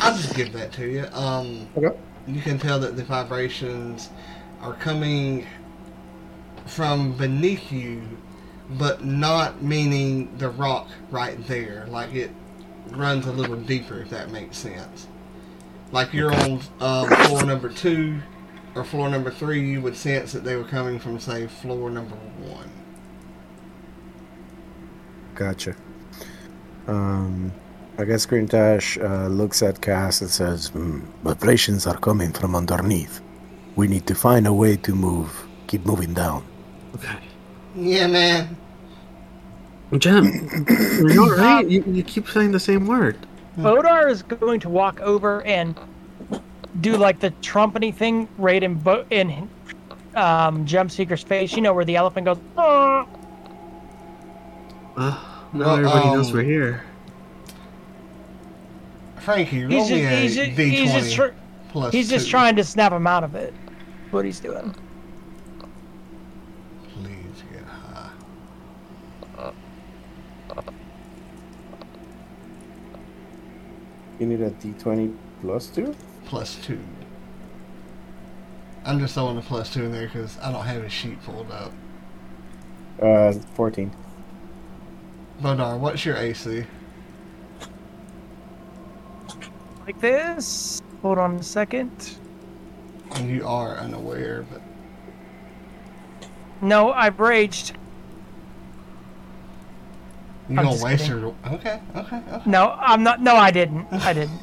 I'll 0.00 0.16
just 0.16 0.34
give 0.34 0.52
that 0.54 0.72
to 0.72 0.86
you. 0.88 1.06
Um, 1.12 1.68
Okay. 1.76 1.96
You 2.28 2.40
can 2.42 2.58
tell 2.58 2.78
that 2.80 2.96
the 2.96 3.04
vibrations 3.04 4.10
are 4.60 4.74
coming 4.74 5.46
from 6.66 7.16
beneath 7.16 7.72
you, 7.72 8.02
but 8.70 9.04
not 9.04 9.62
meaning 9.62 10.36
the 10.38 10.50
rock 10.50 10.88
right 11.10 11.44
there. 11.46 11.86
Like 11.88 12.14
it 12.14 12.30
runs 12.90 13.26
a 13.26 13.32
little 13.32 13.56
deeper, 13.56 14.00
if 14.00 14.10
that 14.10 14.30
makes 14.30 14.58
sense. 14.58 15.06
Like 15.90 16.12
you're 16.12 16.34
on 16.34 16.60
um, 16.80 17.08
floor 17.26 17.44
number 17.44 17.70
two 17.70 18.20
or 18.74 18.84
floor 18.84 19.08
number 19.08 19.30
three, 19.30 19.68
you 19.68 19.80
would 19.80 19.96
sense 19.96 20.32
that 20.32 20.44
they 20.44 20.56
were 20.56 20.64
coming 20.64 20.98
from, 20.98 21.18
say, 21.18 21.46
floor 21.46 21.90
number 21.90 22.14
one. 22.14 22.70
Gotcha. 25.34 25.74
Um, 26.86 27.52
I 27.98 28.04
guess 28.04 28.26
Krimtash 28.26 29.02
uh, 29.02 29.26
looks 29.26 29.60
at 29.60 29.80
Cass 29.80 30.20
and 30.20 30.30
says, 30.30 30.68
"Hmm, 30.68 31.00
"Vibrations 31.24 31.84
are 31.84 31.98
coming 31.98 32.32
from 32.32 32.54
underneath. 32.54 33.20
We 33.74 33.88
need 33.88 34.06
to 34.06 34.14
find 34.14 34.46
a 34.46 34.52
way 34.52 34.76
to 34.76 34.94
move. 34.94 35.30
Keep 35.66 35.84
moving 35.84 36.14
down." 36.14 36.44
Okay. 36.94 37.18
Yeah, 37.74 38.06
man. 38.06 38.56
Gem, 39.98 40.26
are 40.68 41.10
you 41.10 41.22
alright? 41.24 41.68
You, 41.68 41.82
you 41.88 42.04
keep 42.04 42.28
saying 42.28 42.52
the 42.52 42.60
same 42.60 42.86
word. 42.86 43.16
Bodar 43.56 44.08
is 44.08 44.22
going 44.22 44.60
to 44.60 44.68
walk 44.68 45.00
over 45.00 45.42
and 45.42 45.74
do 46.80 46.96
like 46.96 47.18
the 47.18 47.32
trumpety 47.42 47.92
thing 47.92 48.28
right 48.38 48.62
in 48.62 48.74
Bo- 48.74 49.06
in 49.10 49.50
um, 50.14 50.64
Gem 50.66 50.88
Seeker's 50.88 51.24
face. 51.24 51.52
You 51.52 51.62
know 51.62 51.74
where 51.74 51.84
the 51.84 51.96
elephant 51.96 52.26
goes. 52.26 52.38
"Ah." 52.56 53.06
Uh, 54.96 55.10
now 55.52 55.66
Well, 55.66 55.76
everybody 55.76 56.06
knows 56.10 56.28
um, 56.28 56.34
we're 56.34 56.42
here. 56.44 56.84
Frankie, 59.28 59.66
roll 59.66 59.84
He's 59.86 59.90
me 59.90 60.00
just, 60.00 60.12
a 60.12 60.16
he's 60.22 60.34
just, 60.36 60.50
D20 60.52 60.70
he's 60.70 60.92
just, 60.92 61.14
tr- 61.14 61.26
plus 61.68 61.92
he's 61.92 62.08
just 62.08 62.24
two. 62.24 62.30
trying 62.30 62.56
to 62.56 62.64
snap 62.64 62.92
him 62.92 63.06
out 63.06 63.24
of 63.24 63.34
it. 63.34 63.52
What 64.10 64.24
he's 64.24 64.40
doing. 64.40 64.74
Please 66.94 67.42
get 67.52 67.62
high. 67.64 68.10
You 74.18 74.26
need 74.26 74.40
a 74.40 74.50
D20 74.50 75.14
plus 75.42 75.66
two. 75.66 75.94
plus 76.24 76.54
two. 76.62 76.80
I'm 78.86 78.98
just 78.98 79.12
throwing 79.12 79.36
a 79.36 79.42
plus 79.42 79.70
two 79.70 79.84
in 79.84 79.92
there 79.92 80.06
because 80.06 80.38
I 80.38 80.50
don't 80.50 80.64
have 80.64 80.82
a 80.82 80.88
sheet 80.88 81.22
pulled 81.22 81.50
up. 81.50 81.72
Uh, 83.02 83.32
fourteen. 83.54 83.92
Bodar, 85.42 85.78
what's 85.78 86.06
your 86.06 86.16
AC? 86.16 86.64
Like 89.88 90.00
this. 90.02 90.82
Hold 91.00 91.16
on 91.16 91.36
a 91.36 91.42
second. 91.42 92.18
You 93.22 93.46
are 93.46 93.74
unaware, 93.76 94.44
but 94.52 94.60
No, 96.60 96.92
I've 96.92 97.18
raged. 97.18 97.72
you 100.50 100.58
I'm 100.58 100.66
don't 100.66 100.80
waste 100.82 101.04
kidding. 101.04 101.20
your. 101.22 101.34
Okay, 101.46 101.80
okay, 101.96 102.22
okay. 102.28 102.42
No, 102.44 102.76
I'm 102.78 103.02
not. 103.02 103.22
No, 103.22 103.34
I 103.36 103.50
didn't. 103.50 103.86
I 103.90 104.12
didn't. 104.12 104.38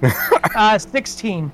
uh, 0.54 0.78
16. 0.78 1.50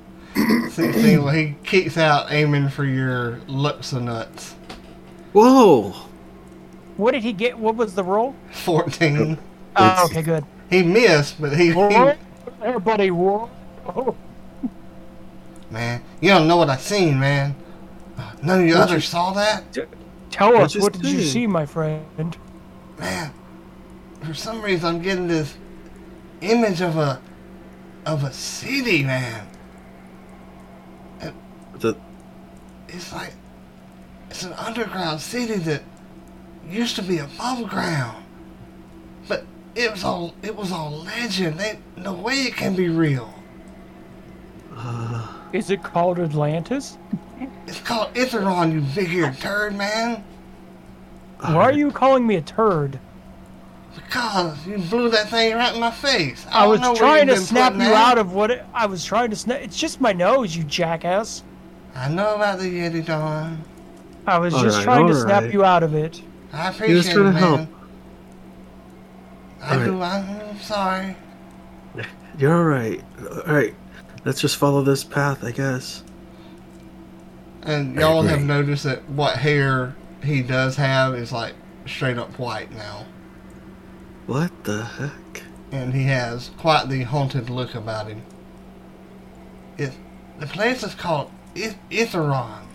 16. 0.69 1.25
well, 1.25 1.33
he 1.33 1.55
keeps 1.65 1.97
out 1.97 2.31
aiming 2.31 2.69
for 2.69 2.85
your 2.85 3.39
lips 3.49 3.93
and 3.93 4.05
nuts. 4.05 4.55
Whoa! 5.33 5.93
What 6.99 7.13
did 7.13 7.23
he 7.23 7.33
get? 7.33 7.59
What 7.59 7.77
was 7.77 7.95
the 7.95 8.05
roll? 8.05 8.35
14. 8.53 9.39
Oh, 9.77 10.05
okay, 10.11 10.21
good. 10.21 10.45
He 10.69 10.83
missed, 10.83 11.41
but 11.41 11.57
he, 11.57 11.73
he. 11.73 12.13
Whoa, 12.61 12.67
everybody, 12.67 13.11
whoa. 13.11 13.49
Man, 15.71 16.03
you 16.21 16.29
don't 16.29 16.47
know 16.47 16.59
what 16.59 16.69
I 16.69 16.77
seen, 16.77 17.19
man. 17.19 17.55
Uh, 18.19 18.33
none 18.43 18.61
of 18.61 18.67
you 18.67 18.75
others 18.75 19.09
saw 19.09 19.33
that? 19.33 19.65
Tell 20.31 20.57
us, 20.57 20.77
what 20.77 20.93
did 20.93 21.07
you 21.07 21.23
see, 21.23 21.47
my 21.47 21.65
friend? 21.65 22.37
Man, 22.99 23.33
for 24.23 24.35
some 24.35 24.61
reason 24.61 24.87
I'm 24.87 25.03
getting 25.03 25.27
this 25.27 25.57
image 26.43 26.83
of 26.83 26.97
a 26.99 27.21
of 28.05 28.25
a 28.25 28.33
city, 28.33 29.05
man. 29.05 29.47
The, 31.79 31.97
It's 32.89 33.11
like 33.13 33.33
it's 34.29 34.43
an 34.43 34.53
underground 34.53 35.21
city 35.23 35.55
that 35.57 35.83
used 36.69 36.97
to 36.97 37.03
be 37.03 37.19
above 37.19 37.69
ground, 37.71 38.23
but 38.23 38.30
it 39.75 39.91
was 39.91 40.05
all 40.05 40.35
it 40.43 40.55
was 40.55 40.73
all 40.73 40.91
legend. 40.91 41.59
They, 41.59 41.79
no 41.97 42.13
way 42.13 42.43
it 42.43 42.57
can 42.57 42.75
be 42.75 42.89
real. 42.89 43.33
uh, 44.75 45.27
Is 45.53 45.71
it 45.71 45.83
called 45.83 46.19
Atlantis? 46.19 46.99
It's 47.67 47.81
called 47.81 48.13
Itheron, 48.15 48.73
you 48.73 48.81
big-eared 48.95 49.39
turd, 49.39 49.77
man. 49.77 50.25
Why 51.41 51.63
are 51.63 51.73
you 51.73 51.91
calling 51.91 52.27
me 52.27 52.37
a 52.37 52.43
turd? 52.43 52.99
Because 53.95 54.67
you 54.67 54.79
blew 54.79 55.09
that 55.11 55.31
thing 55.31 55.55
right 55.55 55.75
in 55.75 55.81
my 55.81 55.91
face. 55.91 56.47
I 56.51 56.67
don't 56.67 56.81
was 56.81 56.99
trying 56.99 57.27
to 57.29 57.37
snap 57.37 57.75
you 57.75 57.95
out 57.95 58.19
of 58.19 58.35
what 58.35 58.51
it, 58.51 58.65
I 58.75 58.87
was 58.87 59.05
trying 59.05 59.31
to 59.31 59.37
snap. 59.37 59.61
It's 59.63 59.79
just 59.79 60.01
my 60.01 60.13
nose, 60.13 60.55
you 60.55 60.65
jackass. 60.65 61.43
I 61.95 62.09
know 62.09 62.35
about 62.37 62.59
the 62.59 62.67
Yeti 62.67 63.05
Dawn. 63.05 63.63
I 64.27 64.39
was 64.39 64.55
All 64.55 64.63
just 64.63 64.79
right, 64.79 64.85
trying 64.85 65.07
to 65.09 65.15
all 65.15 65.21
snap 65.21 65.43
right. 65.45 65.53
you 65.53 65.65
out 65.65 65.83
of 65.83 65.95
it. 65.95 66.23
I 66.53 66.69
was 66.69 66.77
appreciate 66.77 67.13
trying 67.15 67.27
it, 67.27 67.33
to 67.33 67.41
man. 67.41 67.57
help. 67.67 67.69
I 69.63 69.79
All 69.79 69.85
do. 69.85 70.03
I'm 70.03 70.59
sorry. 70.61 71.17
you're 72.39 72.55
all 72.55 72.65
right. 72.65 73.03
All 73.47 73.55
right, 73.55 73.75
let's 74.25 74.41
just 74.41 74.57
follow 74.57 74.83
this 74.83 75.05
path, 75.05 75.45
I 75.45 75.51
guess. 75.51 76.03
And 77.63 77.95
y'all 77.95 78.23
have 78.23 78.43
noticed 78.43 78.85
that 78.85 79.09
what 79.11 79.37
hair 79.37 79.95
he 80.23 80.43
does 80.43 80.77
have 80.77 81.15
is 81.15 81.31
like 81.31 81.55
straight 81.87 82.17
up 82.19 82.39
white 82.39 82.73
now. 82.73 83.05
What 84.27 84.65
the 84.65 84.85
heck? 84.85 85.43
And 85.73 85.93
he 85.93 86.05
has 86.05 86.51
quite 86.59 86.89
the 86.89 87.03
haunted 87.03 87.51
look 87.51 87.75
about 87.75 88.09
him. 88.09 88.23
It, 89.77 89.93
the 90.39 90.47
place 90.47 90.83
is 90.83 90.95
called 90.95 91.31
I- 91.57 91.77
Itheron. 91.91 92.67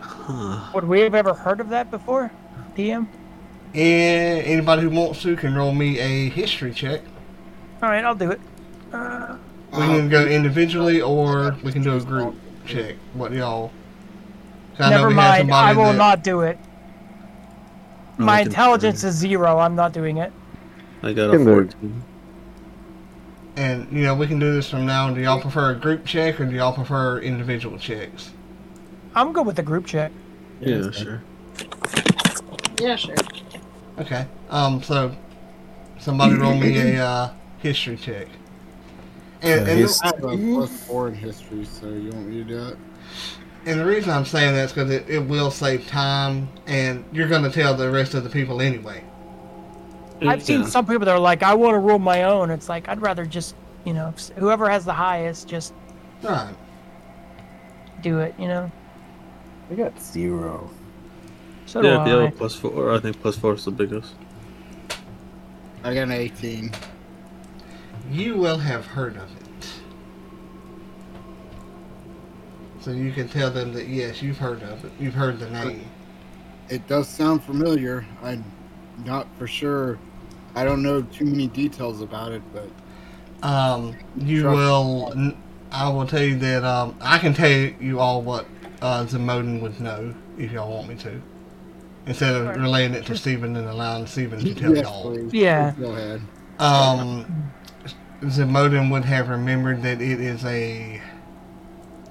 Huh. 0.00 0.70
Would 0.74 0.84
we 0.84 1.00
have 1.00 1.14
ever 1.14 1.34
heard 1.34 1.60
of 1.60 1.68
that 1.70 1.90
before, 1.90 2.30
DM? 2.76 3.06
And 3.76 4.42
anybody 4.46 4.82
who 4.82 4.90
wants 4.90 5.20
to 5.22 5.36
can 5.36 5.54
roll 5.54 5.72
me 5.72 5.98
a 5.98 6.30
history 6.30 6.72
check. 6.72 7.02
All 7.82 7.90
right, 7.90 8.02
I'll 8.02 8.14
do 8.14 8.30
it. 8.30 8.40
Uh, 8.90 9.36
We 9.72 9.80
can 9.80 10.08
go 10.08 10.24
individually 10.24 11.02
or 11.02 11.54
we 11.62 11.72
can 11.72 11.82
do 11.82 11.94
a 11.94 12.00
group 12.00 12.34
check. 12.64 12.96
What 13.12 13.32
do 13.32 13.36
y'all? 13.36 13.70
I 14.78 14.88
know 14.90 14.96
never 14.96 15.10
mind. 15.10 15.52
I 15.52 15.74
will 15.74 15.92
that- 15.92 15.98
not 15.98 16.24
do 16.24 16.40
it. 16.40 16.58
My 18.16 18.40
intelligence 18.40 19.04
is 19.04 19.14
zero. 19.14 19.58
I'm 19.58 19.74
not 19.74 19.92
doing 19.92 20.16
it. 20.16 20.32
I 21.02 21.12
got 21.12 21.34
a 21.34 21.38
it. 21.38 21.44
14. 21.44 22.02
And 23.56 23.92
you 23.92 24.04
know 24.04 24.14
we 24.14 24.26
can 24.26 24.38
do 24.38 24.54
this 24.54 24.70
from 24.70 24.86
now. 24.86 25.10
Do 25.12 25.20
y'all 25.20 25.40
prefer 25.40 25.72
a 25.72 25.74
group 25.74 26.06
check 26.06 26.40
or 26.40 26.46
do 26.46 26.56
y'all 26.56 26.72
prefer 26.72 27.18
individual 27.18 27.78
checks? 27.78 28.30
I'm 29.14 29.34
good 29.34 29.46
with 29.46 29.56
the 29.56 29.62
group 29.62 29.84
check. 29.84 30.12
Yeah, 30.60 30.90
sure. 30.90 31.22
Yeah, 32.78 32.96
sure. 32.96 33.14
Okay. 33.98 34.26
Um. 34.50 34.82
So, 34.82 35.14
somebody 35.98 36.34
roll 36.34 36.54
me 36.54 36.76
a 36.96 37.02
uh, 37.04 37.32
history 37.58 37.96
check. 37.96 38.28
And, 39.42 39.60
and, 39.68 39.78
his- 39.80 40.00
I 40.02 40.06
have 40.08 40.24
a 40.24 40.36
plus 40.36 40.84
four 40.86 41.08
in 41.08 41.14
history, 41.14 41.64
so 41.64 41.88
you 41.88 42.10
want 42.10 42.26
me 42.28 42.36
to 42.38 42.44
do 42.44 42.66
it? 42.68 42.76
and 43.66 43.80
the 43.80 43.84
reason 43.84 44.10
I'm 44.10 44.24
saying 44.24 44.54
that 44.54 44.66
is 44.66 44.72
because 44.72 44.90
it, 44.90 45.08
it 45.08 45.18
will 45.18 45.50
save 45.50 45.86
time, 45.88 46.48
and 46.66 47.04
you're 47.12 47.28
going 47.28 47.42
to 47.42 47.50
tell 47.50 47.74
the 47.74 47.90
rest 47.90 48.14
of 48.14 48.22
the 48.24 48.30
people 48.30 48.60
anyway. 48.62 49.02
I've 50.22 50.42
seen 50.42 50.62
Yeah. 50.62 50.66
some 50.68 50.86
people 50.86 51.04
that 51.04 51.12
are 51.12 51.18
like, 51.18 51.42
I 51.42 51.52
want 51.54 51.74
to 51.74 51.78
rule 51.78 51.98
my 51.98 52.22
own. 52.22 52.50
It's 52.50 52.68
like 52.68 52.88
I'd 52.88 53.02
rather 53.02 53.26
just, 53.26 53.54
you 53.84 53.92
know, 53.92 54.14
whoever 54.36 54.70
has 54.70 54.84
the 54.84 54.92
highest, 54.94 55.48
just 55.48 55.74
Right. 56.22 56.54
do 58.02 58.20
it. 58.20 58.34
You 58.38 58.48
know. 58.48 58.70
I 59.70 59.74
got 59.74 60.00
zero. 60.00 60.70
So 61.66 61.82
do 61.82 61.88
Yeah, 61.88 62.00
if 62.00 62.06
you 62.06 62.14
I. 62.14 62.20
have 62.22 62.32
a 62.32 62.36
plus 62.36 62.54
four, 62.54 62.92
I 62.92 62.98
think 63.00 63.20
plus 63.20 63.36
four 63.36 63.54
is 63.54 63.64
the 63.64 63.70
biggest. 63.72 64.14
I 65.84 65.94
got 65.94 66.02
an 66.04 66.12
18. 66.12 66.72
You 68.10 68.36
will 68.36 68.58
have 68.58 68.86
heard 68.86 69.16
of 69.16 69.24
it. 69.36 69.68
So 72.80 72.92
you 72.92 73.12
can 73.12 73.28
tell 73.28 73.50
them 73.50 73.72
that 73.74 73.88
yes, 73.88 74.22
you've 74.22 74.38
heard 74.38 74.62
of 74.62 74.84
it. 74.84 74.92
You've 74.98 75.14
heard 75.14 75.38
the 75.40 75.50
name. 75.50 75.84
It 76.68 76.86
does 76.86 77.08
sound 77.08 77.42
familiar. 77.42 78.06
I'm 78.22 78.44
not 79.04 79.26
for 79.38 79.46
sure. 79.46 79.98
I 80.54 80.64
don't 80.64 80.82
know 80.82 81.02
too 81.02 81.24
many 81.24 81.48
details 81.48 82.00
about 82.00 82.32
it, 82.32 82.42
but 82.52 82.70
Um, 83.46 83.94
you 84.16 84.40
Sure. 84.42 84.52
will. 84.52 85.12
n- 85.14 85.36
I 85.70 85.88
will 85.90 86.06
tell 86.06 86.22
you 86.22 86.36
that 86.38 86.64
um, 86.64 86.94
I 87.00 87.18
can 87.18 87.34
tell 87.34 87.50
you 87.50 88.00
all 88.00 88.22
what 88.22 88.46
uh, 88.80 89.04
Zemodin 89.04 89.60
would 89.60 89.78
know 89.80 90.14
if 90.38 90.52
y'all 90.52 90.70
want 90.72 90.88
me 90.88 90.94
to, 90.96 91.20
instead 92.06 92.34
of 92.34 92.54
Sure. 92.54 92.62
relaying 92.62 92.94
it 92.94 93.04
to 93.06 93.16
Stephen 93.16 93.56
and 93.56 93.68
allowing 93.68 94.06
Stephen 94.06 94.38
to 94.40 94.54
tell 94.54 94.74
yes, 94.74 94.84
y'all. 94.84 95.02
please. 95.12 95.32
Yeah. 95.32 95.72
Go 95.78 95.90
ahead. 95.92 96.20
Um, 96.58 97.50
Zemodin 98.22 98.90
would 98.90 99.04
have 99.04 99.28
remembered 99.28 99.82
that 99.82 100.00
it 100.00 100.20
is 100.20 100.44
a 100.44 101.00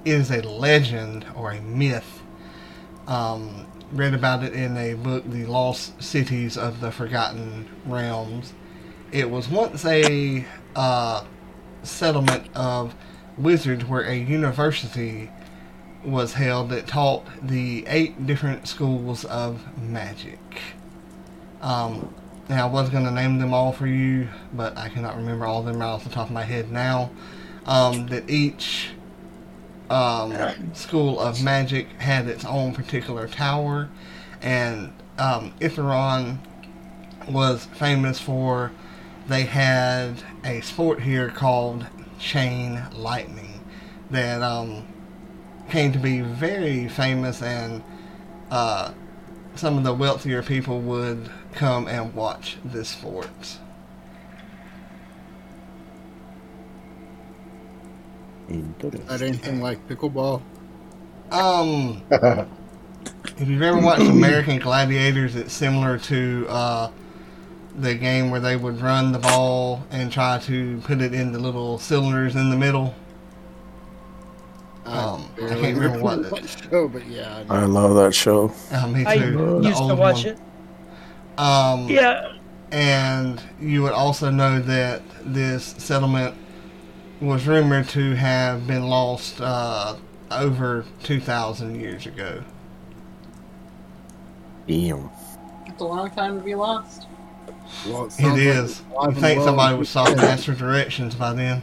it 0.04 0.12
is 0.12 0.30
a 0.30 0.40
legend 0.42 1.26
or 1.34 1.50
a 1.50 1.60
myth. 1.60 2.22
Um, 3.08 3.66
read 3.92 4.14
about 4.14 4.44
it 4.44 4.52
in 4.52 4.76
a 4.76 4.94
book, 4.94 5.24
The 5.28 5.46
Lost 5.46 6.00
Cities 6.02 6.56
of 6.56 6.80
the 6.80 6.92
Forgotten 6.92 7.68
Realms. 7.86 8.52
It 9.12 9.30
was 9.30 9.48
once 9.48 9.84
a 9.84 10.44
uh, 10.76 11.24
settlement 11.82 12.46
of 12.54 12.94
wizards 13.38 13.84
where 13.84 14.02
a 14.02 14.14
university 14.14 15.30
was 16.06 16.34
held 16.34 16.70
that 16.70 16.86
taught 16.86 17.24
the 17.42 17.84
eight 17.88 18.26
different 18.26 18.68
schools 18.68 19.24
of 19.24 19.60
magic. 19.76 20.38
Um, 21.60 22.14
now, 22.48 22.68
I 22.68 22.70
was 22.70 22.90
going 22.90 23.04
to 23.04 23.10
name 23.10 23.38
them 23.38 23.52
all 23.52 23.72
for 23.72 23.88
you, 23.88 24.28
but 24.52 24.76
I 24.78 24.88
cannot 24.88 25.16
remember 25.16 25.46
all 25.46 25.60
of 25.60 25.66
them 25.66 25.80
right 25.80 25.88
off 25.88 26.04
the 26.04 26.10
top 26.10 26.28
of 26.28 26.32
my 26.32 26.44
head 26.44 26.70
now. 26.70 27.10
Um, 27.64 28.06
that 28.06 28.30
each 28.30 28.90
um, 29.90 30.32
school 30.74 31.18
of 31.18 31.42
magic 31.42 31.88
had 31.98 32.28
its 32.28 32.44
own 32.44 32.72
particular 32.72 33.26
tower, 33.26 33.88
and 34.40 34.92
um, 35.18 35.52
Itheron 35.60 36.38
was 37.28 37.66
famous 37.66 38.20
for 38.20 38.70
they 39.26 39.42
had 39.42 40.22
a 40.44 40.60
sport 40.60 41.00
here 41.00 41.28
called 41.28 41.86
chain 42.20 42.80
lightning 42.92 43.60
that 44.10 44.40
um, 44.40 44.86
came 45.70 45.92
to 45.92 45.98
be 45.98 46.20
very 46.20 46.88
famous 46.88 47.42
and 47.42 47.82
uh, 48.50 48.92
some 49.54 49.78
of 49.78 49.84
the 49.84 49.94
wealthier 49.94 50.42
people 50.42 50.80
would 50.80 51.30
come 51.52 51.88
and 51.88 52.14
watch 52.14 52.58
this 52.64 52.88
sport. 52.90 53.58
Not 58.48 59.22
anything 59.22 59.60
like 59.60 59.86
pickleball. 59.88 60.42
Um, 61.30 62.02
if 62.10 63.48
you've 63.48 63.62
ever 63.62 63.78
watched 63.78 64.02
American 64.02 64.58
Gladiators, 64.58 65.34
it's 65.34 65.52
similar 65.52 65.98
to 65.98 66.46
uh, 66.48 66.90
the 67.74 67.94
game 67.94 68.30
where 68.30 68.40
they 68.40 68.56
would 68.56 68.80
run 68.80 69.12
the 69.12 69.18
ball 69.18 69.84
and 69.90 70.12
try 70.12 70.38
to 70.40 70.80
put 70.82 71.00
it 71.00 71.12
in 71.12 71.32
the 71.32 71.38
little 71.38 71.78
cylinders 71.78 72.36
in 72.36 72.50
the 72.50 72.56
middle. 72.56 72.94
Um, 74.86 75.28
I 75.36 75.40
barely 75.40 75.60
can't 75.62 75.78
remember 75.78 75.98
what 76.02 76.16
remember 76.18 76.36
it- 76.38 76.48
show, 76.70 76.88
but 76.88 77.06
yeah. 77.06 77.44
I. 77.50 77.56
I 77.62 77.64
love 77.64 77.94
that 77.96 78.14
show. 78.14 78.52
Uh, 78.70 78.86
me 78.88 79.02
too. 79.02 79.08
I 79.08 79.18
the 79.18 79.60
used 79.68 79.78
to 79.78 79.94
watch 79.94 80.24
one. 80.24 80.34
it. 80.34 81.38
Um, 81.38 81.88
Yeah. 81.88 82.32
and 82.70 83.42
you 83.60 83.82
would 83.82 83.92
also 83.92 84.30
know 84.30 84.60
that 84.60 85.02
this 85.24 85.64
settlement 85.78 86.34
was 87.20 87.46
rumored 87.46 87.88
to 87.90 88.14
have 88.14 88.66
been 88.66 88.86
lost 88.88 89.40
uh, 89.40 89.96
over 90.30 90.84
2,000 91.02 91.80
years 91.80 92.06
ago. 92.06 92.42
Damn. 94.66 95.10
It's 95.66 95.80
a 95.80 95.84
long 95.84 96.10
time 96.10 96.38
to 96.38 96.44
be 96.44 96.54
lost. 96.54 97.06
Well, 97.86 98.06
it 98.06 98.18
It 98.18 98.26
like 98.28 98.38
it's 98.38 98.82
I 99.00 99.12
think 99.12 99.42
somebody 99.42 99.76
would 99.76 99.86
stop 99.86 100.08
and 100.08 100.20
ask 100.20 100.44
for 100.44 100.54
directions 100.54 101.14
by 101.14 101.32
then. 101.32 101.62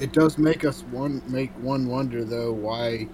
It 0.00 0.12
does 0.12 0.38
make 0.38 0.64
us 0.64 0.82
one 0.90 1.22
make 1.28 1.50
one 1.60 1.86
wonder 1.86 2.24
though 2.24 2.52
why 2.52 3.06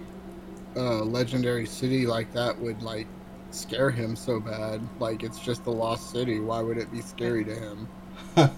a 0.76 0.80
legendary 0.80 1.66
city 1.66 2.06
like 2.06 2.32
that 2.32 2.58
would 2.60 2.82
like 2.82 3.06
scare 3.50 3.90
him 3.90 4.14
so 4.16 4.40
bad. 4.40 4.80
Like 5.00 5.22
it's 5.22 5.38
just 5.40 5.66
a 5.66 5.70
lost 5.70 6.10
city. 6.10 6.40
Why 6.40 6.60
would 6.62 6.78
it 6.78 6.90
be 6.92 7.00
scary 7.02 7.44
to 7.44 7.54
him? 7.54 7.88
I 8.36 8.50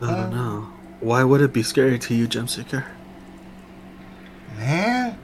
don't 0.00 0.30
know. 0.30 0.68
Why 1.00 1.22
would 1.24 1.40
it 1.40 1.52
be 1.52 1.62
scary 1.62 1.98
to 2.00 2.14
you, 2.14 2.26
Gemseeker? 2.28 2.84
Man, 4.56 5.16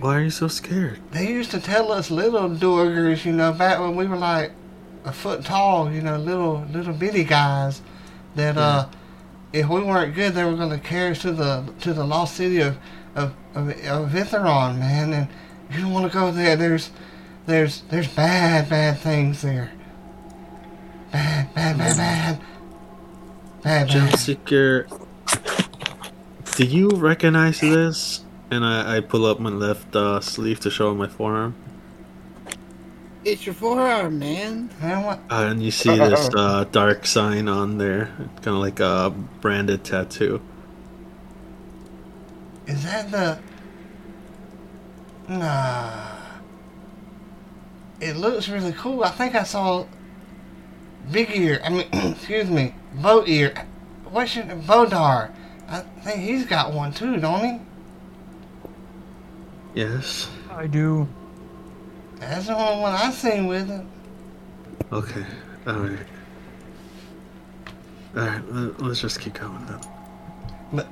Why 0.00 0.16
are 0.16 0.22
you 0.22 0.30
so 0.30 0.48
scared? 0.48 1.00
They 1.12 1.28
used 1.28 1.50
to 1.52 1.60
tell 1.60 1.92
us 1.92 2.10
little 2.10 2.48
Duergars, 2.50 3.24
you 3.24 3.32
know, 3.32 3.52
back 3.52 3.78
when 3.80 3.94
we 3.94 4.06
were 4.06 4.16
like 4.16 4.52
a 5.04 5.12
foot 5.12 5.44
tall, 5.44 5.90
you 5.92 6.00
know, 6.02 6.18
little 6.18 6.66
little 6.72 6.94
bitty 6.94 7.24
guys, 7.24 7.80
that 8.34 8.56
uh, 8.58 8.88
if 9.54 9.68
we 9.68 9.80
weren't 9.80 10.16
good, 10.16 10.34
they 10.34 10.42
were 10.44 10.56
going 10.56 10.70
to 10.70 10.78
carry 10.78 11.12
us 11.12 11.22
to 11.22 11.30
the 11.30 11.64
to 11.80 11.94
the 11.94 12.04
lost 12.04 12.36
city 12.36 12.60
of 12.60 12.76
of 13.14 13.32
of, 13.54 13.68
of 13.86 14.14
Itheron, 14.14 14.80
man. 14.80 15.12
And 15.12 15.28
you 15.70 15.80
don't 15.80 15.92
want 15.92 16.10
to 16.10 16.12
go 16.12 16.32
there. 16.32 16.56
There's 16.56 16.90
there's 17.46 17.82
there's 17.82 18.08
bad 18.08 18.68
bad 18.68 18.98
things 18.98 19.42
there. 19.42 19.70
Bad 21.12 21.54
bad 21.54 21.78
bad 21.78 21.96
bad. 21.96 22.40
Bad 23.62 23.88
bad. 23.88 24.18
Seeker, 24.18 24.88
do 26.56 26.64
you 26.64 26.88
recognize 26.90 27.60
this? 27.60 28.24
And 28.50 28.64
I, 28.64 28.96
I 28.96 29.00
pull 29.00 29.24
up 29.24 29.38
my 29.38 29.50
left 29.50 29.94
uh, 29.96 30.20
sleeve 30.20 30.60
to 30.60 30.70
show 30.70 30.94
my 30.94 31.08
forearm. 31.08 31.54
It's 33.24 33.46
your 33.46 33.54
forearm, 33.54 34.18
man. 34.18 34.68
Man. 34.82 35.04
Uh, 35.04 35.18
and 35.30 35.62
you 35.62 35.70
see 35.70 35.96
this 35.96 36.28
uh, 36.36 36.64
dark 36.64 37.06
sign 37.06 37.48
on 37.48 37.78
there, 37.78 38.12
It's 38.18 38.44
kind 38.44 38.54
of 38.56 38.62
like 38.62 38.80
a 38.80 39.14
branded 39.40 39.82
tattoo. 39.82 40.42
Is 42.66 42.82
that 42.84 43.10
the? 43.10 43.38
Nah. 45.28 46.10
It 48.00 48.16
looks 48.16 48.48
really 48.50 48.72
cool. 48.72 49.04
I 49.04 49.10
think 49.10 49.34
I 49.34 49.44
saw 49.44 49.86
Big 51.10 51.30
Ear. 51.34 51.62
I 51.64 51.70
mean, 51.70 51.86
excuse 51.92 52.50
me, 52.50 52.74
Bow 52.92 53.24
Ear. 53.26 53.66
What's 54.10 54.36
your 54.36 54.44
Bodar? 54.44 55.32
I 55.66 55.80
think 55.80 56.20
he's 56.20 56.44
got 56.44 56.74
one 56.74 56.92
too, 56.92 57.16
don't 57.16 57.44
he? 57.44 57.60
Yes. 59.74 60.28
I 60.50 60.66
do. 60.66 61.08
That's 62.28 62.46
the 62.46 62.56
only 62.56 62.80
one 62.82 62.92
I 62.92 63.10
seen 63.10 63.46
with 63.46 63.70
it. 63.70 63.82
Okay. 64.92 65.24
All 65.66 65.74
right. 65.74 65.98
All 68.16 68.22
right. 68.26 68.52
let- 68.52 68.80
Let's 68.82 69.00
just 69.00 69.20
keep 69.20 69.34
going 69.34 69.64
then. 69.66 69.80
But 70.72 70.86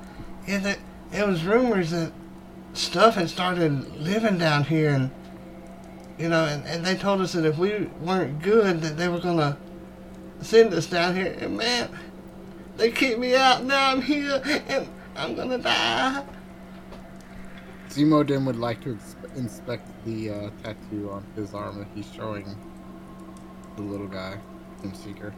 yeah, 0.47 0.59
that 0.59 0.79
it 1.11 1.27
was 1.27 1.43
rumors 1.43 1.91
that 1.91 2.11
stuff 2.73 3.15
had 3.15 3.29
started 3.29 3.95
living 3.99 4.37
down 4.37 4.63
here, 4.63 4.89
and 4.91 5.11
you 6.17 6.29
know, 6.29 6.45
and, 6.45 6.65
and 6.65 6.85
they 6.85 6.95
told 6.95 7.21
us 7.21 7.33
that 7.33 7.45
if 7.45 7.57
we 7.57 7.89
weren't 8.01 8.41
good, 8.41 8.81
that 8.81 8.97
they 8.97 9.07
were 9.07 9.19
gonna 9.19 9.57
send 10.41 10.73
us 10.73 10.85
down 10.87 11.15
here. 11.15 11.35
And 11.39 11.57
man, 11.57 11.89
they 12.77 12.91
kicked 12.91 13.19
me 13.19 13.35
out. 13.35 13.63
Now 13.63 13.91
I'm 13.91 14.01
here, 14.01 14.41
and 14.67 14.87
I'm 15.15 15.35
gonna 15.35 15.57
die. 15.59 16.23
Zimodin 17.89 18.45
would 18.45 18.55
like 18.57 18.81
to 18.81 18.95
ex- 18.95 19.15
inspect 19.35 19.87
the 20.05 20.29
uh, 20.29 20.49
tattoo 20.63 21.09
on 21.11 21.23
his 21.35 21.53
arm 21.53 21.79
that 21.79 21.87
he's 21.95 22.11
showing 22.13 22.55
the 23.75 23.81
little 23.81 24.07
guy, 24.07 24.37
Gem 24.81 24.93
Seeker. 24.93 25.33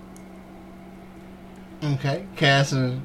Okay, 1.84 2.26
Cass, 2.36 2.72
and 2.72 3.04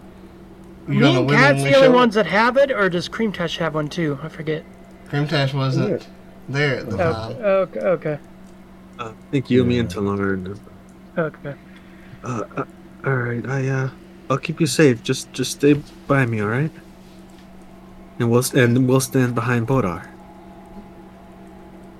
you 0.89 0.95
Me 0.95 1.01
gonna 1.01 1.21
and 1.21 1.31
Cat's 1.31 1.63
the 1.63 1.75
only 1.77 1.89
show- 1.89 1.93
ones 1.93 2.15
that 2.15 2.27
have 2.27 2.57
it, 2.57 2.71
or 2.71 2.89
does 2.89 3.09
Krimtash 3.09 3.59
have 3.59 3.75
one 3.75 3.89
too? 3.89 4.19
I 4.23 4.29
forget. 4.29 4.65
Krimtash 5.09 5.53
wasn't 5.55 6.07
there 6.49 6.77
at 6.79 6.89
the 6.91 6.97
time. 6.97 7.33
Okay, 7.43 7.81
okay, 7.81 8.19
Uh, 8.99 9.09
I 9.11 9.31
think 9.31 9.51
you, 9.51 9.65
me, 9.65 9.79
and 9.79 9.89
Talarn. 9.89 10.59
okay. 11.19 11.55
Uh, 12.23 12.45
uh, 12.57 12.65
all 13.05 13.15
right. 13.17 13.45
I 13.47 13.69
uh, 13.69 13.91
I'll 14.29 14.39
keep 14.39 14.61
you 14.61 14.67
safe. 14.67 15.03
Just 15.03 15.33
just 15.33 15.53
stay 15.53 15.75
by 16.07 16.27
me, 16.27 16.41
all 16.41 16.49
right? 16.49 16.71
And 18.19 18.31
we'll 18.31 18.45
and 18.55 18.87
we'll 18.89 19.01
stand 19.01 19.35
behind 19.35 19.67
Bodar. 19.67 20.07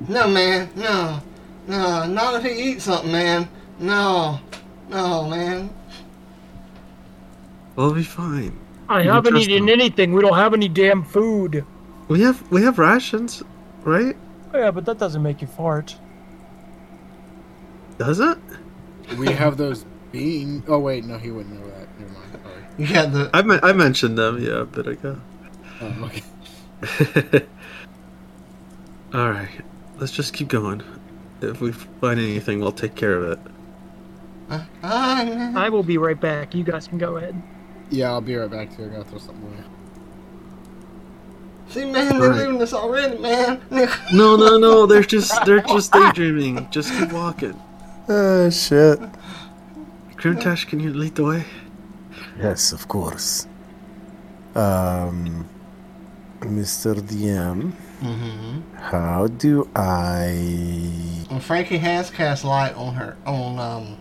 No, 0.09 0.29
man, 0.29 0.71
no, 0.77 1.21
no, 1.69 2.07
not 2.07 2.35
if 2.37 2.43
he 2.51 2.73
eats 2.73 2.85
something, 2.85 3.13
man. 3.13 3.49
No, 3.79 4.41
no, 4.89 5.29
man. 5.29 5.71
We'll 7.77 7.95
be 7.95 8.03
fine. 8.03 8.59
I 8.89 9.03
You 9.03 9.11
haven't 9.11 9.37
eaten 9.37 9.67
them. 9.67 9.69
anything. 9.81 10.13
We 10.13 10.23
don't 10.23 10.35
have 10.37 10.53
any 10.55 10.69
damn 10.69 11.05
food. 11.05 11.65
We 12.09 12.23
have 12.23 12.43
we 12.51 12.63
have 12.63 12.79
rations, 12.79 13.43
right? 13.83 14.17
Yeah, 14.53 14.71
but 14.73 14.85
that 14.87 14.99
doesn't 14.99 15.23
make 15.23 15.41
you 15.41 15.47
fart. 15.47 15.97
Does 17.99 18.19
it? 18.21 18.39
We 19.17 19.29
have 19.29 19.57
those 19.57 19.85
beans. 20.13 20.65
Oh 20.67 20.79
wait, 20.81 21.05
no, 21.05 21.19
he 21.19 21.31
wouldn't 21.31 21.55
know 21.61 21.71
that. 21.71 21.89
Never 22.01 22.13
mind. 22.13 22.33
Sorry. 22.43 22.65
You 22.79 22.93
got 22.93 23.13
the 23.13 23.31
I 23.33 23.43
men- 23.43 23.61
I 23.63 23.73
mentioned 23.73 24.19
them, 24.19 24.43
yeah, 24.43 24.61
a 24.63 24.65
bit 24.65 24.87
ago. 24.89 25.21
Oh, 25.81 26.11
okay. 26.83 27.47
all 29.15 29.31
right. 29.31 29.51
Let's 30.01 30.13
just 30.13 30.33
keep 30.33 30.49
going. 30.49 30.83
If 31.43 31.61
we 31.61 31.73
find 31.73 32.19
anything, 32.19 32.61
we'll 32.61 32.73
take 32.73 32.95
care 32.95 33.15
of 33.15 33.33
it. 33.33 33.39
uh. 34.51 34.65
I 34.83 35.69
will 35.69 35.83
be 35.83 35.99
right 35.99 36.19
back. 36.21 36.55
You 36.55 36.65
guys 36.65 36.89
can 36.89 36.99
go 36.99 37.17
ahead. 37.19 37.41
Yeah, 37.91 38.11
I'll 38.11 38.21
be 38.21 38.35
right 38.35 38.51
back 38.51 38.75
too. 38.77 38.85
I 38.85 38.89
gotta 38.89 39.05
throw 39.05 39.19
something 39.19 39.45
away. 39.47 39.57
See, 41.69 41.85
man, 41.85 42.19
they're 42.19 42.31
Right. 42.31 42.41
leaving 42.41 42.61
us 42.63 42.73
already, 42.73 43.19
man. 43.19 43.61
No, 44.13 44.37
no, 44.37 44.59
no. 44.59 44.87
They're 44.87 45.03
just 45.03 45.45
they're 45.45 45.61
just 45.61 45.93
daydreaming. 45.93 46.67
Just 46.71 46.93
keep 46.99 47.13
walking. 47.13 47.61
Oh 48.09 48.51
shit. 48.51 48.99
Krimtash, 50.17 50.67
can 50.67 50.81
you 50.81 50.93
lead 50.93 51.15
the 51.15 51.25
way? 51.25 51.45
Yes, 52.39 52.73
of 52.73 52.89
course. 52.89 53.47
Um, 54.55 55.49
Mr. 56.41 56.95
DM, 57.01 57.73
Mm-hmm. 58.01 58.77
how 58.77 59.27
do 59.27 59.69
I? 59.77 61.27
Well, 61.31 61.39
Frankie 61.41 61.77
has 61.77 62.11
cast 62.11 62.45
light 62.45 62.75
on 62.75 62.95
her 62.95 63.15
on 63.27 63.59
um, 63.59 63.97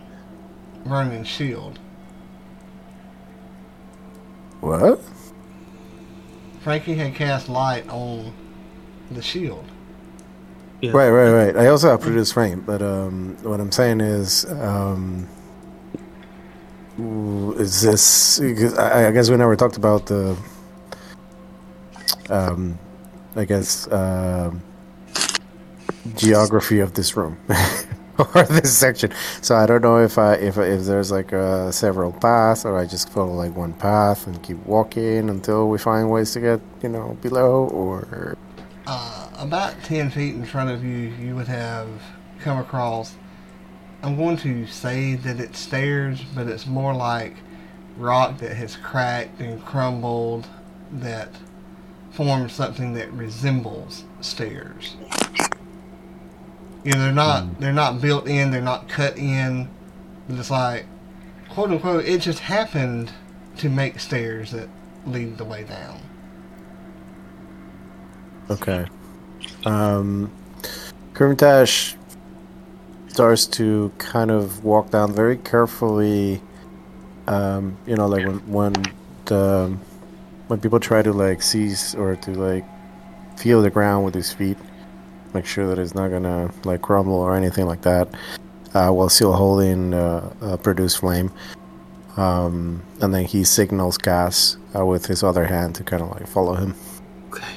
Vernon's 0.86 1.28
shield. 1.28 1.78
What? 4.60 5.00
Frankie 6.60 6.94
had 6.94 7.14
cast 7.14 7.50
light 7.50 7.86
on 7.90 8.32
the 9.10 9.20
shield. 9.20 9.66
Yeah. 10.80 10.92
Right, 10.92 11.10
right, 11.10 11.30
right. 11.30 11.56
I 11.58 11.66
also 11.66 11.90
have 11.90 12.00
produce 12.00 12.32
flame, 12.32 12.62
but 12.66 12.80
um, 12.80 13.36
what 13.42 13.60
I'm 13.60 13.70
saying 13.72 14.00
is, 14.00 14.46
um, 14.46 15.28
is 17.58 17.82
this? 17.82 18.40
I, 18.78 19.08
I 19.08 19.10
guess 19.10 19.28
we 19.28 19.36
never 19.36 19.56
talked 19.56 19.76
about 19.76 20.06
the, 20.06 20.38
um, 22.30 22.78
I 23.36 23.44
guess, 23.44 23.90
um, 23.92 24.62
geography 26.16 26.80
of 26.80 26.94
this 26.94 27.16
room 27.16 27.38
or 28.18 28.42
this 28.44 28.76
section. 28.76 29.12
So 29.42 29.56
I 29.56 29.66
don't 29.66 29.82
know 29.82 29.98
if 29.98 30.18
I 30.18 30.34
if 30.34 30.58
if 30.58 30.84
there's 30.84 31.10
like 31.10 31.32
uh, 31.32 31.70
several 31.70 32.12
paths 32.12 32.64
or 32.64 32.78
I 32.78 32.86
just 32.86 33.10
follow 33.10 33.32
like 33.32 33.54
one 33.56 33.72
path 33.74 34.26
and 34.26 34.42
keep 34.42 34.58
walking 34.66 35.28
until 35.28 35.68
we 35.68 35.78
find 35.78 36.10
ways 36.10 36.32
to 36.32 36.40
get 36.40 36.60
you 36.82 36.88
know 36.88 37.16
below 37.22 37.68
or. 37.68 38.36
Uh, 38.86 39.28
about 39.38 39.74
10 39.84 40.10
feet 40.10 40.34
in 40.34 40.44
front 40.44 40.70
of 40.70 40.82
you, 40.84 41.14
you 41.20 41.36
would 41.36 41.46
have 41.46 41.88
come 42.40 42.58
across. 42.58 43.14
I'm 44.02 44.16
going 44.16 44.36
to 44.38 44.66
say 44.66 45.14
that 45.16 45.38
it's 45.38 45.58
stairs, 45.58 46.22
but 46.34 46.48
it's 46.48 46.66
more 46.66 46.94
like 46.94 47.36
rock 47.96 48.38
that 48.38 48.56
has 48.56 48.76
cracked 48.76 49.40
and 49.40 49.64
crumbled 49.64 50.48
that 50.92 51.28
forms 52.10 52.52
something 52.52 52.94
that 52.94 53.12
resembles 53.12 54.04
stairs. 54.20 54.96
You 56.84 56.92
know, 56.92 57.00
they're 57.00 57.12
not 57.12 57.60
they're 57.60 57.72
not 57.72 58.00
built 58.00 58.26
in, 58.26 58.50
they're 58.50 58.60
not 58.60 58.88
cut 58.88 59.18
in. 59.18 59.68
But 60.28 60.38
it's 60.38 60.50
like 60.50 60.86
quote 61.50 61.70
unquote 61.70 62.04
it 62.04 62.20
just 62.20 62.40
happened 62.40 63.12
to 63.58 63.68
make 63.68 64.00
stairs 64.00 64.52
that 64.52 64.68
lead 65.06 65.38
the 65.38 65.44
way 65.44 65.64
down. 65.64 66.00
Okay. 68.50 68.86
Um, 69.64 70.32
Krimtash 71.12 71.96
starts 73.08 73.46
to 73.46 73.92
kind 73.98 74.30
of 74.30 74.64
walk 74.64 74.90
down 74.90 75.12
very 75.12 75.36
carefully. 75.36 76.40
Um, 77.26 77.76
you 77.86 77.96
know, 77.96 78.06
like 78.06 78.26
when 78.26 78.38
when 78.50 78.72
the 79.26 79.76
when 80.50 80.60
people 80.60 80.80
try 80.80 81.00
to 81.00 81.12
like 81.12 81.40
seize 81.40 81.94
or 81.94 82.16
to 82.16 82.32
like 82.32 82.64
feel 83.38 83.62
the 83.62 83.70
ground 83.70 84.04
with 84.04 84.14
his 84.14 84.32
feet, 84.32 84.58
make 85.32 85.46
sure 85.46 85.68
that 85.68 85.78
it's 85.78 85.94
not 85.94 86.08
gonna 86.10 86.52
like 86.64 86.82
crumble 86.82 87.14
or 87.14 87.36
anything 87.36 87.66
like 87.66 87.82
that. 87.82 88.08
Uh, 88.74 88.90
while 88.90 89.08
still 89.08 89.32
holding 89.32 89.94
uh, 89.94 90.32
a 90.40 90.56
produce 90.56 90.94
flame, 90.94 91.32
um, 92.16 92.82
and 93.00 93.12
then 93.12 93.24
he 93.24 93.42
signals 93.42 93.98
Cass 93.98 94.56
uh, 94.76 94.84
with 94.86 95.06
his 95.06 95.24
other 95.24 95.44
hand 95.44 95.74
to 95.76 95.84
kind 95.84 96.02
of 96.02 96.10
like 96.10 96.26
follow 96.26 96.54
him. 96.54 96.74
Okay. 97.28 97.54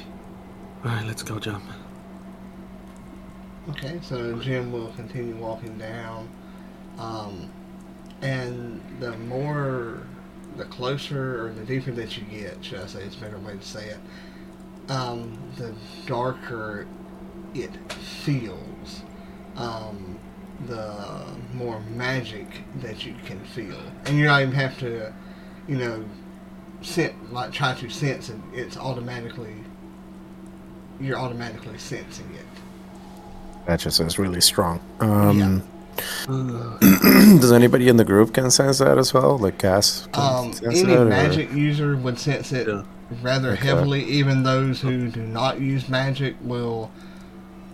All 0.84 0.90
right, 0.90 1.06
let's 1.06 1.22
go, 1.22 1.38
jump. 1.38 1.62
Okay, 3.70 4.00
so 4.02 4.36
Jim 4.40 4.72
will 4.72 4.88
continue 4.92 5.36
walking 5.36 5.78
down. 5.78 6.28
Um, 6.98 7.48
and 8.22 8.80
the 8.98 9.16
more, 9.18 10.02
the 10.56 10.64
closer 10.64 11.46
or 11.46 11.52
the 11.52 11.64
deeper 11.64 11.90
that 11.92 12.16
you 12.16 12.24
get, 12.24 12.64
should 12.64 12.80
I 12.80 12.86
say, 12.86 13.02
it's 13.02 13.16
a 13.16 13.20
better 13.20 13.38
way 13.38 13.56
to 13.56 13.62
say 13.62 13.86
it, 13.90 14.90
um, 14.90 15.38
the 15.56 15.74
darker 16.06 16.86
it 17.54 17.70
feels, 17.92 19.02
um, 19.56 20.18
the 20.66 21.24
more 21.52 21.80
magic 21.80 22.46
that 22.80 23.04
you 23.04 23.14
can 23.24 23.40
feel, 23.44 23.78
and 24.06 24.16
you 24.16 24.24
don't 24.24 24.42
even 24.42 24.54
have 24.54 24.78
to, 24.80 25.12
you 25.66 25.76
know, 25.76 26.04
sense 26.82 27.14
like 27.30 27.52
try 27.52 27.74
to 27.74 27.88
sense 27.88 28.28
it. 28.28 28.36
It's 28.52 28.76
automatically 28.76 29.56
you're 31.00 31.18
automatically 31.18 31.78
sensing 31.78 32.32
it. 32.34 32.46
That 33.66 33.80
just 33.80 34.00
is 34.00 34.18
really 34.18 34.40
strong. 34.40 34.80
Um, 35.00 35.40
Uh, 35.40 35.60
does 37.40 37.52
anybody 37.52 37.88
in 37.88 37.96
the 37.96 38.04
group 38.04 38.34
can 38.34 38.50
sense 38.50 38.78
that 38.78 38.98
as 38.98 39.12
well? 39.14 39.38
Like 39.38 39.58
Cass? 39.58 40.06
can 40.12 40.22
Um, 40.22 40.52
any 40.64 40.80
it, 40.80 40.88
or- 40.98 41.04
magic 41.04 41.52
user 41.52 41.96
would 41.96 42.18
sense 42.18 42.52
it 42.52 42.66
Yeah. 42.68 42.82
rather 43.22 43.50
Okay. 43.52 43.66
heavily. 43.66 44.04
Even 44.04 44.42
those 44.42 44.80
who 44.80 45.08
do 45.08 45.20
not 45.22 45.60
use 45.60 45.88
magic 45.88 46.36
will, 46.42 46.90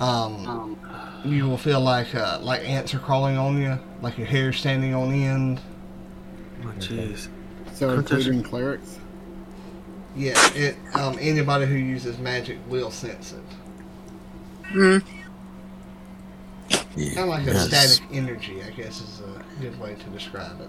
um, 0.01 0.77
you 1.25 1.47
will 1.49 1.59
feel 1.59 1.81
like 1.81 2.15
uh, 2.15 2.39
like 2.43 2.67
ants 2.69 2.95
are 2.95 2.99
crawling 2.99 3.37
on 3.39 3.61
you, 3.61 3.79
like 4.03 4.17
your 4.19 4.27
hair 4.27 4.53
standing 4.53 4.95
on 4.95 5.13
end. 5.13 5.61
oh, 6.65 6.73
jeez. 6.79 7.29
So 7.75 7.91
including 7.91 8.43
clerics. 8.43 8.99
Yeah, 10.17 10.35
it. 10.55 10.77
Um, 10.95 11.17
anybody 11.21 11.67
who 11.67 11.77
uses 11.77 12.19
magic 12.19 12.59
will 12.69 12.91
sense 12.91 13.33
it. 13.33 13.45
Hmm. 14.73 14.99
Yeah, 16.97 17.15
Kind 17.15 17.19
of 17.19 17.29
like 17.29 17.47
a 17.47 17.53
yes. 17.53 17.69
static 17.69 18.07
energy, 18.13 18.63
I 18.63 18.71
guess 18.71 19.01
is 19.01 19.21
a 19.21 19.61
good 19.63 19.79
way 19.81 19.95
to 19.95 20.11
describe 20.11 20.61
it. 20.61 20.69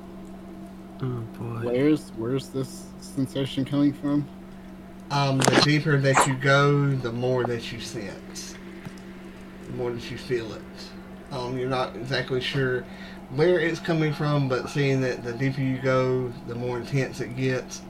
Oh 1.02 1.20
boy. 1.38 1.68
Where's 1.70 2.10
where's 2.18 2.50
this 2.50 2.86
sensation 3.00 3.66
coming 3.66 3.94
from? 3.94 4.28
Um, 5.10 5.40
the 5.40 5.62
deeper 5.66 5.98
that 5.98 6.28
you 6.28 6.36
go, 6.36 6.92
the 6.92 7.12
more 7.12 7.44
that 7.46 7.72
you 7.72 7.80
sense, 7.80 8.56
the 9.68 9.74
more 9.74 9.92
that 9.92 10.10
you 10.12 10.18
feel 10.18 10.54
it. 10.54 10.62
Um, 11.32 11.58
you're 11.58 11.70
not 11.70 11.96
exactly 11.96 12.40
sure 12.40 12.86
where 13.32 13.60
it's 13.60 13.80
coming 13.80 14.14
from, 14.14 14.48
but 14.48 14.70
seeing 14.70 15.02
that 15.02 15.24
the 15.24 15.34
deeper 15.34 15.62
you 15.62 15.80
go, 15.80 16.32
the 16.48 16.56
more 16.56 16.78
intense 16.78 17.20
it 17.20 17.36
gets, 17.36 17.82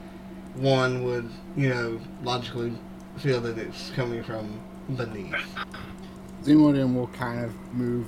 one 0.54 1.04
would, 1.04 1.28
you 1.56 1.68
know, 1.68 2.00
logically 2.22 2.72
feel 3.18 3.40
that 3.40 3.58
it's 3.58 3.90
coming 3.90 4.22
from 4.22 4.60
beneath. 4.96 5.34
Zimodin 6.42 6.94
will 6.94 7.08
kind 7.08 7.44
of 7.44 7.54
move 7.72 8.06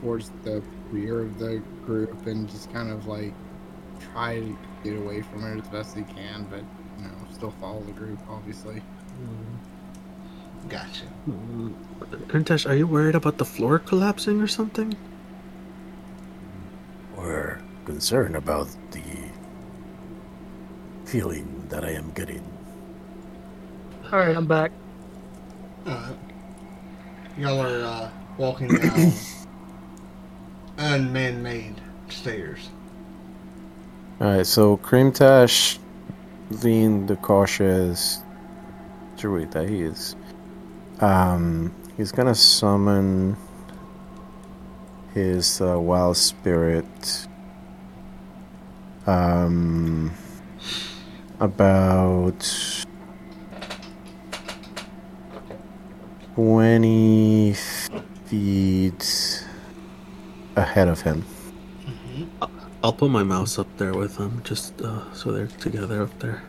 towards 0.00 0.30
the 0.42 0.62
rear 0.90 1.20
of 1.20 1.38
the 1.38 1.62
group 1.84 2.26
and 2.26 2.48
just 2.48 2.72
kind 2.72 2.90
of 2.90 3.06
like 3.06 3.32
try 4.12 4.40
to 4.40 4.58
get 4.84 4.96
away 4.96 5.22
from 5.22 5.44
it 5.44 5.60
as 5.62 5.68
best 5.68 5.96
he 5.96 6.02
can, 6.02 6.46
but 6.50 6.62
you 6.98 7.04
know, 7.04 7.14
still 7.32 7.50
follow 7.52 7.80
the 7.82 7.92
group, 7.92 8.18
obviously. 8.28 8.82
Gotcha. 10.68 11.04
Krimtash, 12.26 12.68
are 12.68 12.74
you 12.74 12.86
worried 12.86 13.14
about 13.14 13.38
the 13.38 13.44
floor 13.44 13.78
collapsing 13.78 14.40
or 14.40 14.46
something? 14.46 14.96
We're 17.16 17.60
concerned 17.84 18.36
about 18.36 18.68
the 18.90 19.02
feeling 21.04 21.66
that 21.68 21.84
I 21.84 21.92
am 21.92 22.10
getting. 22.10 22.44
All 24.12 24.18
right, 24.18 24.36
I'm 24.36 24.46
back. 24.46 24.72
Alright. 25.86 26.16
Y'all 27.38 27.60
are 27.60 27.84
uh, 27.84 28.10
walking 28.36 28.66
down 28.66 29.12
unman-made 30.78 31.80
stairs. 32.08 32.68
Alright, 34.20 34.46
so 34.46 34.76
Krimtash, 34.78 35.78
being 36.62 37.06
the 37.06 37.14
cautious 37.16 38.18
druid 39.16 39.52
that 39.52 39.68
he 39.68 39.82
is, 39.82 40.16
um, 41.00 41.72
he's 41.96 42.10
gonna 42.10 42.34
summon 42.34 43.36
his 45.14 45.60
uh, 45.60 45.78
wild 45.78 46.16
spirit. 46.16 47.26
Um, 49.06 50.12
about 51.40 52.84
20 56.38 57.52
feet 58.26 59.44
ahead 60.54 60.86
of 60.86 61.00
him. 61.00 61.24
I'll 62.84 62.92
put 62.92 63.10
my 63.10 63.24
mouse 63.24 63.58
up 63.58 63.66
there 63.76 63.92
with 63.92 64.18
them, 64.18 64.40
just 64.44 64.80
uh, 64.80 65.12
so 65.12 65.32
they're 65.32 65.48
together 65.48 66.00
up 66.00 66.16
there. 66.20 66.40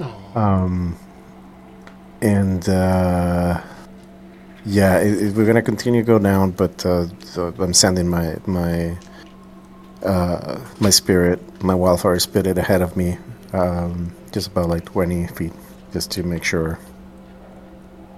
Oh, 0.00 0.32
Um, 0.34 0.96
and 2.22 2.66
uh, 2.70 3.60
yeah, 4.64 4.96
it, 5.00 5.22
it- 5.24 5.34
we're 5.36 5.44
gonna 5.44 5.60
continue 5.60 6.00
to 6.00 6.06
go 6.06 6.18
down, 6.18 6.52
but 6.52 6.86
uh, 6.86 7.04
so 7.26 7.52
I'm 7.58 7.74
sending 7.74 8.08
my 8.08 8.36
my 8.46 8.96
uh, 10.02 10.58
my 10.80 10.88
spirit, 10.88 11.38
my 11.62 11.74
wildfire 11.74 12.18
spirit 12.18 12.56
ahead 12.56 12.80
of 12.80 12.96
me, 12.96 13.18
um, 13.52 14.10
just 14.32 14.46
about 14.48 14.70
like 14.70 14.86
20 14.86 15.26
feet, 15.26 15.52
just 15.92 16.10
to 16.12 16.22
make 16.22 16.44
sure 16.44 16.78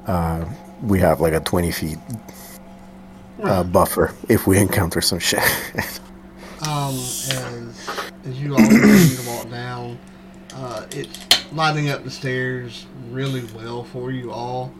uh, 0.06 0.44
we 0.82 0.98
have 1.00 1.20
like 1.20 1.32
a 1.32 1.40
20 1.40 1.70
feet 1.70 1.98
uh, 3.42 3.62
buffer 3.64 4.14
if 4.28 4.46
we 4.46 4.58
encounter 4.58 5.00
some 5.00 5.18
shit. 5.18 5.42
Um, 6.62 6.94
as, 6.94 8.10
as 8.26 8.38
you 8.38 8.52
all 8.52 8.58
continue 8.58 9.16
to 9.16 9.26
walk 9.26 9.48
down, 9.48 9.98
uh, 10.54 10.84
it's 10.90 11.18
lighting 11.52 11.88
up 11.88 12.04
the 12.04 12.10
stairs 12.10 12.86
really 13.08 13.44
well 13.56 13.82
for 13.82 14.10
you 14.10 14.30
all. 14.30 14.70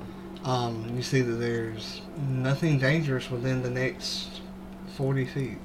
Um, 0.45 0.93
you 0.95 1.03
see 1.03 1.23
that 1.23 1.33
there's 1.33 2.03
nothing 2.29 2.79
dangerous 2.79 3.31
within 3.31 3.63
the 3.63 3.71
next 3.71 4.43
40 4.97 5.25
feet. 5.25 5.59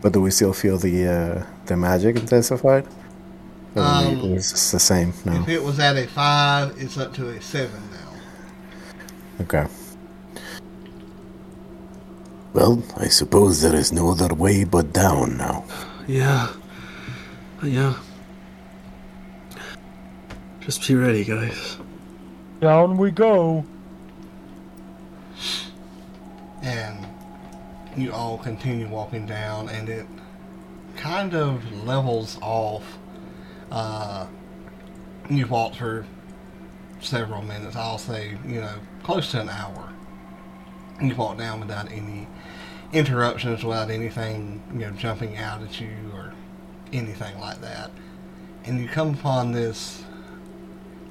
but 0.00 0.12
do 0.12 0.20
we 0.20 0.30
still 0.30 0.52
feel 0.52 0.78
the 0.78 1.06
uh, 1.06 1.46
the 1.66 1.76
magic 1.76 2.16
intensified? 2.16 2.86
Or 3.74 3.82
Um, 3.82 4.32
it's 4.34 4.72
the 4.72 4.80
same 4.80 5.12
now. 5.24 5.42
If 5.42 5.48
it 5.48 5.62
was 5.62 5.78
at 5.78 5.96
a 5.96 6.06
5, 6.06 6.74
it's 6.78 6.96
up 6.98 7.14
to 7.14 7.28
a 7.30 7.40
7 7.40 7.70
now. 7.90 9.42
Okay. 9.42 9.66
Well, 12.52 12.82
I 12.96 13.08
suppose 13.08 13.60
there 13.60 13.76
is 13.76 13.92
no 13.92 14.10
other 14.10 14.34
way 14.34 14.64
but 14.64 14.92
down 14.92 15.36
now. 15.36 15.64
Yeah. 16.06 16.48
Yeah. 17.62 17.94
Just 20.60 20.86
be 20.86 20.94
ready, 20.94 21.24
guys. 21.24 21.76
Down 22.60 22.96
we 22.98 23.10
go. 23.10 23.64
and 26.62 27.06
you 27.96 28.12
all 28.12 28.38
continue 28.38 28.88
walking 28.88 29.26
down, 29.26 29.68
and 29.68 29.88
it 29.88 30.06
kind 30.96 31.34
of 31.34 31.72
levels 31.84 32.38
off. 32.42 32.98
Uh, 33.70 34.26
you 35.30 35.46
walk 35.46 35.74
for 35.74 36.06
several 37.00 37.42
minutes, 37.42 37.76
I'll 37.76 37.98
say, 37.98 38.36
you 38.46 38.60
know, 38.60 38.74
close 39.02 39.30
to 39.32 39.40
an 39.40 39.48
hour. 39.48 39.92
You 41.00 41.14
walk 41.14 41.38
down 41.38 41.60
without 41.60 41.90
any 41.92 42.26
interruptions, 42.92 43.62
without 43.62 43.90
anything, 43.90 44.62
you 44.72 44.80
know, 44.80 44.90
jumping 44.92 45.36
out 45.36 45.62
at 45.62 45.80
you 45.80 45.94
or 46.14 46.32
anything 46.92 47.38
like 47.38 47.60
that. 47.60 47.90
And 48.64 48.80
you 48.80 48.88
come 48.88 49.14
upon 49.14 49.52
this, 49.52 50.02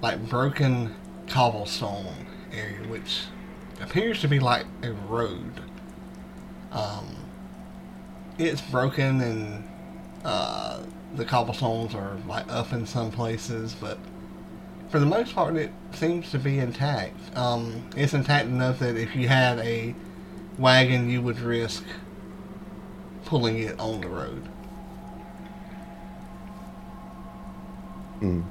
like, 0.02 0.28
broken 0.28 0.96
cobblestone 1.28 2.28
area, 2.52 2.86
which 2.88 3.24
appears 3.82 4.20
to 4.22 4.28
be 4.28 4.40
like 4.40 4.66
a 4.84 4.92
road. 4.92 5.62
Um, 6.72 7.16
it's 8.38 8.62
broken 8.62 9.22
and 9.22 9.70
uh, 10.26 10.82
the 11.16 11.26
cobblestones 11.26 11.96
are 11.96 12.18
like 12.28 12.46
up 12.52 12.74
in 12.74 12.86
some 12.86 13.12
places, 13.12 13.76
but 13.80 13.98
for 14.90 15.00
the 15.00 15.06
most 15.06 15.36
part, 15.36 15.56
it 15.56 15.72
seems 15.94 16.32
to 16.32 16.40
be 16.40 16.60
intact. 16.60 17.18
Um, 17.36 17.84
it's 17.96 18.14
intact 18.14 18.46
enough 18.46 18.80
that 18.80 18.96
if 18.96 19.16
you 19.16 19.28
had 19.28 19.60
a 19.60 19.94
wagon, 20.58 21.10
you 21.10 21.22
would 21.22 21.40
risk 21.40 21.84
pulling 23.26 23.60
it 23.60 23.78
on 23.80 24.02
the 24.02 24.08
road. 24.08 24.44
Hmm. 28.20 28.42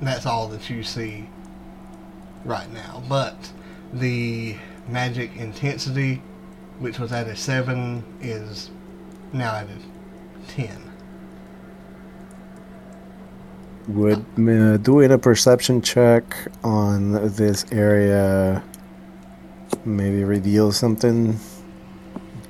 That's 0.00 0.24
all 0.24 0.48
that 0.48 0.70
you 0.70 0.82
see 0.82 1.28
right 2.44 2.70
now. 2.72 3.02
But 3.08 3.52
the 3.92 4.56
magic 4.88 5.36
intensity, 5.36 6.22
which 6.78 6.98
was 6.98 7.12
at 7.12 7.26
a 7.26 7.36
7, 7.36 8.02
is 8.20 8.70
now 9.32 9.56
at 9.56 9.66
a 9.66 9.76
10. 10.48 10.90
Would 13.88 14.24
uh, 14.38 14.76
doing 14.76 15.10
a 15.10 15.18
perception 15.18 15.82
check 15.82 16.36
on 16.62 17.12
this 17.34 17.64
area 17.72 18.62
maybe 19.84 20.22
reveal 20.22 20.70
something 20.70 21.38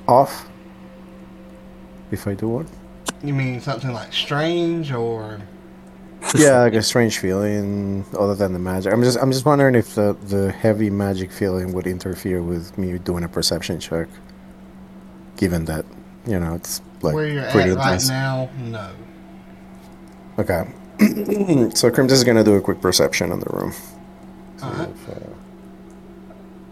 off? 0.07 0.49
If 2.11 2.27
I 2.27 2.35
do 2.35 2.49
one? 2.49 2.67
You 3.23 3.33
mean 3.35 3.61
something 3.61 3.93
like 3.93 4.13
strange 4.13 4.93
or. 4.93 5.41
yeah, 6.35 6.61
like 6.61 6.75
a 6.75 6.83
strange 6.83 7.19
feeling 7.19 8.05
other 8.19 8.35
than 8.35 8.53
the 8.53 8.59
magic. 8.59 8.93
I'm 8.93 9.03
just 9.03 9.19
I'm 9.19 9.33
just 9.33 9.47
wondering 9.47 9.75
if 9.75 9.95
the 9.95 10.17
the 10.25 10.53
heavy 10.53 10.91
magic 10.91 11.31
feeling 11.33 11.73
would 11.73 11.87
interfere 11.87 12.43
with 12.43 12.77
me 12.77 12.99
doing 12.99 13.25
a 13.25 13.29
perception 13.29 13.81
check. 13.81 14.09
Given 15.37 15.65
that, 15.67 15.87
you 16.27 16.39
know, 16.39 16.55
it's 16.55 16.83
like 17.03 17.15
Where 17.15 17.27
you're 17.27 17.43
at 17.45 17.55
right 17.55 17.69
intense. 17.71 18.09
now, 18.09 18.49
no. 18.59 18.91
Okay. 20.39 20.63
so 21.75 21.91
Krimtash 21.91 22.11
is 22.13 22.25
gonna 22.25 22.45
do 22.45 22.55
a 22.55 22.61
quick 22.61 22.81
perception 22.81 23.33
on 23.33 23.41
the 23.41 23.51
room. 23.51 23.73
See 23.73 24.65
Alright. 24.67 24.89
if, 24.91 25.09
uh, 25.09 25.15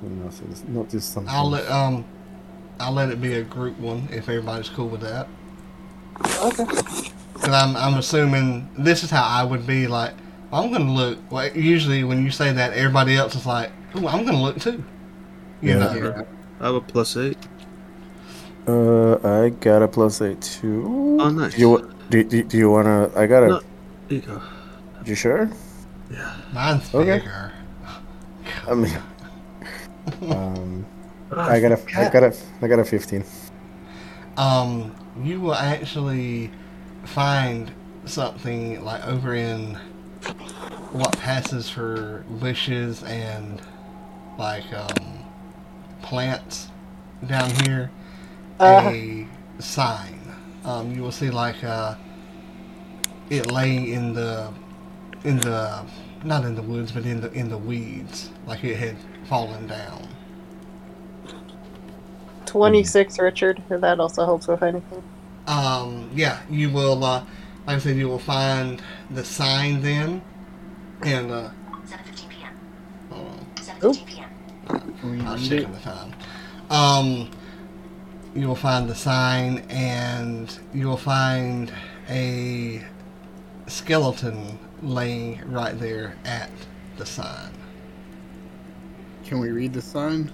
nothing's- 0.02 0.64
notice 0.68 1.04
something. 1.04 1.32
I'll 1.32 1.48
let 1.50 1.68
um, 1.70 2.04
I'll 2.80 2.92
let 2.92 3.08
it 3.10 3.20
be 3.20 3.34
a 3.34 3.42
group 3.42 3.78
one 3.78 4.08
if 4.10 4.28
everybody's 4.28 4.68
cool 4.68 4.88
with 4.88 5.00
that. 5.00 5.26
Okay. 6.42 6.64
Because 6.64 7.48
I'm 7.54 7.76
I'm 7.76 7.94
assuming 7.94 8.68
this 8.78 9.02
is 9.04 9.10
how 9.10 9.24
I 9.24 9.44
would 9.44 9.66
be 9.66 9.86
like. 9.86 10.12
I'm 10.50 10.72
gonna 10.72 10.90
look. 10.92 11.18
Well, 11.30 11.46
usually 11.54 12.04
when 12.04 12.24
you 12.24 12.30
say 12.30 12.52
that, 12.52 12.72
everybody 12.72 13.16
else 13.16 13.34
is 13.34 13.44
like, 13.44 13.70
"Ooh, 13.96 14.08
I'm 14.08 14.24
gonna 14.24 14.40
look 14.42 14.58
too." 14.58 14.82
You 15.60 15.70
Yeah. 15.72 15.78
know. 15.78 15.92
Yeah. 15.94 16.22
I 16.60 16.66
have 16.66 16.74
a 16.74 16.80
plus 16.80 17.16
eight. 17.18 17.36
Uh, 18.68 19.16
I 19.24 19.48
got 19.48 19.82
a 19.82 19.88
plus 19.88 20.20
eight 20.20 20.42
too. 20.42 21.16
Oh, 21.20 21.30
nice. 21.30 21.54
Do 21.54 21.60
you 21.60 21.94
do, 22.10 22.22
do, 22.24 22.42
do 22.42 22.58
you 22.58 22.70
wanna? 22.70 23.10
I 23.16 23.26
got 23.26 23.42
a. 23.44 23.48
No. 23.48 23.60
You 24.10 24.20
go. 24.20 24.42
You 25.06 25.14
sure? 25.14 25.48
Yeah. 26.10 26.36
Mine's 26.52 26.94
Okay. 26.94 27.18
bigger. 27.18 27.52
I 28.68 28.74
mean, 28.74 28.98
um, 30.30 30.86
I 31.34 31.60
got 31.60 31.72
a, 31.72 31.80
I 31.96 32.10
got 32.10 32.22
a, 32.24 32.36
I 32.60 32.68
got 32.68 32.78
a 32.78 32.84
fifteen. 32.84 33.24
um, 34.36 34.94
you 35.22 35.40
will 35.40 35.54
actually 35.54 36.50
find 37.04 37.70
something 38.04 38.84
like 38.84 39.06
over 39.06 39.34
in 39.34 39.74
what 40.92 41.16
passes 41.18 41.70
for 41.70 42.24
bushes 42.28 43.02
and 43.04 43.62
like 44.38 44.70
um, 44.74 45.24
plants 46.02 46.68
down 47.26 47.50
here 47.64 47.90
Uh, 48.60 48.92
a 48.92 49.26
sign. 49.58 50.20
Um, 50.64 50.94
you 50.94 51.02
will 51.02 51.12
see 51.12 51.30
like 51.30 51.62
uh, 51.64 51.94
it 53.30 53.46
laying 53.46 53.88
in 53.88 54.12
the 54.14 54.52
in 55.24 55.38
the 55.40 55.84
not 56.24 56.44
in 56.44 56.54
the 56.54 56.62
woods 56.62 56.92
but 56.92 57.04
in 57.06 57.20
the 57.20 57.30
in 57.32 57.48
the 57.48 57.58
weeds 57.58 58.30
like 58.46 58.64
it 58.64 58.76
had 58.76 58.96
fallen 59.28 59.66
down. 59.66 60.08
26, 62.46 63.18
Richard. 63.20 63.62
If 63.70 63.80
that 63.80 64.00
also 64.00 64.24
helps 64.24 64.48
with 64.48 64.62
anything. 64.62 65.04
Um, 65.46 66.10
yeah, 66.14 66.40
you 66.50 66.70
will, 66.70 67.02
uh, 67.04 67.24
like 67.66 67.76
I 67.76 67.78
said, 67.78 67.96
you 67.96 68.08
will 68.08 68.18
find 68.18 68.82
the 69.10 69.24
sign 69.24 69.80
then, 69.82 70.22
and, 71.02 71.30
uh, 71.30 71.50
7:15 71.86 72.28
p.m. 72.28 72.52
hold 73.10 73.28
on, 73.28 73.46
7:15 73.56 74.06
p.m. 74.06 74.30
Can 75.00 75.12
we 75.12 75.18
I 75.26 75.32
was 75.32 75.50
read 75.50 75.50
checking 75.60 75.72
the 75.72 75.80
time. 75.80 76.14
Um, 76.70 77.30
you 78.38 78.46
will 78.46 78.54
find 78.54 78.88
the 78.88 78.94
sign, 78.94 79.64
and 79.68 80.60
you 80.72 80.86
will 80.86 80.96
find 80.96 81.72
a 82.08 82.80
skeleton 83.66 84.60
laying 84.80 85.40
right 85.50 85.76
there 85.80 86.16
at 86.24 86.48
the 86.98 87.04
sign. 87.04 87.50
Can 89.24 89.40
we 89.40 89.50
read 89.50 89.72
the 89.72 89.82
sign? 89.82 90.30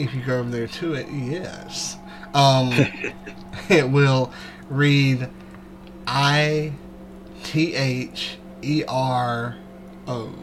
If 0.00 0.12
you 0.14 0.22
go 0.22 0.40
over 0.40 0.50
there 0.50 0.66
to 0.66 0.94
it, 0.94 1.06
yes. 1.12 1.96
Um, 2.34 2.72
it 3.68 3.88
will 3.88 4.32
read 4.68 5.28
I 6.08 6.72
T 7.44 7.74
H 7.76 8.38
E 8.62 8.82
R 8.88 9.56
O. 10.08 10.34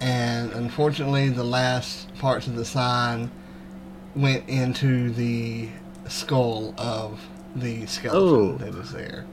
And 0.00 0.52
unfortunately, 0.52 1.30
the 1.30 1.44
last 1.44 2.14
parts 2.16 2.46
of 2.46 2.54
the 2.54 2.66
sign 2.66 3.30
went 4.14 4.48
into 4.48 5.10
the 5.12 5.68
skull 6.08 6.74
of 6.78 7.20
the 7.56 7.86
skeleton 7.86 8.20
Oh. 8.22 8.52
that 8.58 8.74
is 8.74 8.92
there. 8.92 9.24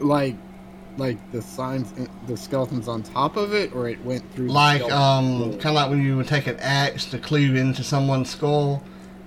Like, 0.00 0.36
like 0.98 1.18
the 1.32 1.42
signs, 1.42 1.92
the 2.26 2.36
skeletons 2.36 2.88
on 2.88 3.02
top 3.02 3.36
of 3.36 3.52
it, 3.54 3.74
or 3.74 3.88
it 3.88 4.02
went 4.04 4.30
through. 4.34 4.48
Like, 4.48 4.82
skeleton? 4.82 5.44
um, 5.44 5.50
kind 5.58 5.66
of 5.66 5.74
like 5.74 5.90
when 5.90 6.02
you 6.02 6.16
would 6.16 6.26
take 6.28 6.46
an 6.46 6.56
axe 6.60 7.04
to 7.06 7.18
cleave 7.18 7.54
into 7.54 7.82
someone's 7.82 8.30
skull, 8.30 8.82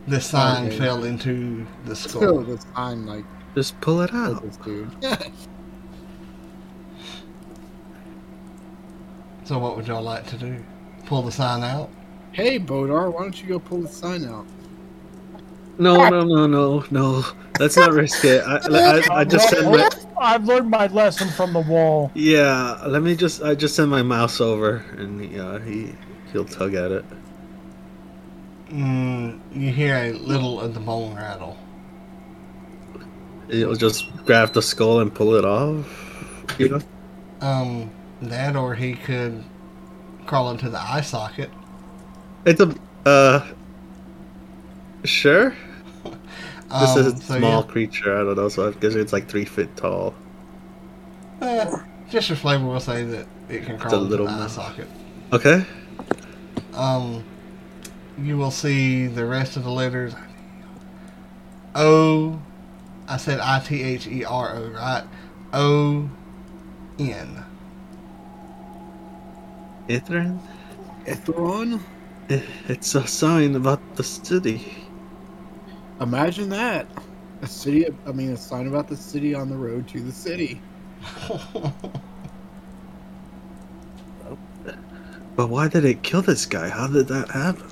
this 0.08 0.26
sign 0.28 0.68
Okay. 0.68 0.78
fell 0.78 1.04
into 1.04 1.66
the 1.86 1.96
skull. 1.96 2.22
Still, 2.22 2.42
the 2.44 2.58
sign 2.76 3.06
like 3.06 3.26
Just 3.56 3.80
pull 3.82 4.02
it 4.02 4.14
out. 4.14 4.42
this 4.44 4.58
dude. 4.58 4.92
So 9.46 9.58
what 9.58 9.76
would 9.76 9.88
y'all 9.88 10.04
like 10.04 10.28
to 10.28 10.38
do? 10.38 10.64
Pull 11.08 11.24
the 11.24 11.32
sign 11.32 11.64
out? 11.64 11.90
Hey, 12.32 12.60
Bodar, 12.60 13.12
why 13.14 13.22
don't 13.22 13.42
you 13.42 13.48
go 13.48 13.60
pull 13.60 13.82
the 13.82 13.88
sign 13.88 14.26
out? 14.26 14.46
No, 15.78 16.10
no, 16.10 16.22
no, 16.22 16.46
no, 16.46 16.84
no. 16.92 17.26
Let's 17.58 17.78
not 17.78 17.94
risk 17.94 18.26
it. 18.26 18.44
I, 18.46 18.58
I, 19.12 19.20
I 19.20 19.24
just 19.24 19.50
send 19.50 19.72
my. 19.72 19.90
I've 20.20 20.44
learned 20.44 20.70
my 20.70 20.88
lesson 20.88 21.30
from 21.30 21.54
the 21.54 21.62
wall. 21.62 22.12
Yeah, 22.14 22.82
let 22.86 23.02
me 23.02 23.16
just. 23.16 23.42
I 23.42 23.56
just 23.56 23.76
send 23.76 23.90
my 23.90 24.02
mouse 24.02 24.42
over, 24.42 24.84
and 24.98 25.32
yeah, 25.32 25.60
he 25.64 25.94
he'll 26.34 26.46
tug 26.46 26.74
at 26.74 26.92
it. 26.92 27.06
Mm, 28.70 29.40
you 29.54 29.72
hear 29.72 29.96
a 29.96 30.12
little 30.12 30.60
of 30.60 30.74
the 30.74 30.80
bone 30.80 31.16
rattle. 31.16 31.58
He'll 33.50 33.76
just 33.76 34.06
grab 34.26 34.54
the 34.54 34.62
skull 34.62 35.00
and 35.00 35.14
pull 35.14 35.36
it 35.36 35.46
off. 35.46 35.88
You 36.60 36.70
know? 36.70 36.82
Um, 37.42 37.90
that 38.22 38.56
or 38.56 38.76
he 38.76 38.96
could 38.96 39.44
crawl 40.26 40.52
into 40.52 40.70
the 40.70 40.80
eye 40.80 41.02
socket. 41.02 41.50
It's 42.46 42.62
a 42.62 42.74
uh. 43.06 43.46
Sure. 45.04 45.56
This 46.80 46.96
Um, 46.96 47.00
is 47.00 47.08
a 47.08 47.18
so 47.18 47.40
small 47.40 47.64
creature. 47.64 48.16
I 48.16 48.24
don't 48.24 48.36
know. 48.36 48.48
So 48.48 48.68
I 48.70 48.72
guess 48.74 48.94
it's 48.94 49.12
like 49.12 49.28
three 49.28 49.46
feet 49.46 49.76
tall. 49.76 50.14
yeah, 51.42 51.66
eh, 51.74 51.78
just 52.12 52.28
for 52.30 52.36
flavor, 52.36 52.66
we'll 52.68 52.80
say 52.80 53.04
that 53.06 53.28
it 53.50 53.66
can 53.66 53.78
crawl 53.80 54.04
into 54.04 54.10
little 54.10 54.28
the 54.28 54.34
eye 54.34 54.48
socket. 54.48 54.88
Okay. 55.34 55.66
Um, 56.74 57.24
you 58.18 58.38
will 58.38 58.52
see 58.52 59.08
the 59.08 59.26
rest 59.26 59.58
of 59.58 59.64
the 59.64 59.72
letters. 59.72 60.14
O, 61.76 62.40
I 63.08 63.18
said 63.18 63.40
I 63.40 63.60
T 63.60 63.82
H 63.82 64.08
E 64.08 64.24
R 64.24 64.56
O, 64.56 64.70
right? 64.70 65.04
O, 65.54 66.10
N. 67.00 67.44
Ithran. 69.88 70.40
Ithron? 71.06 71.80
It's 72.30 72.94
a 72.94 73.08
sign 73.08 73.56
about 73.56 73.96
the 73.96 74.04
city. 74.04 74.86
Imagine 76.00 76.50
that. 76.50 76.88
A 77.42 77.48
city. 77.48 77.88
I 78.06 78.12
mean, 78.12 78.32
a 78.32 78.38
sign 78.38 78.68
about 78.68 78.88
the 78.88 78.98
city 78.98 79.34
on 79.34 79.50
the 79.50 79.58
road 79.58 79.88
to 79.90 80.00
the 80.00 80.12
city. 80.12 80.62
But 85.40 85.48
why 85.48 85.70
did 85.70 85.86
it 85.86 86.04
kill 86.04 86.22
this 86.22 86.46
guy? 86.46 86.68
How 86.68 86.88
did 86.88 87.08
that 87.08 87.32
happen? 87.32 87.72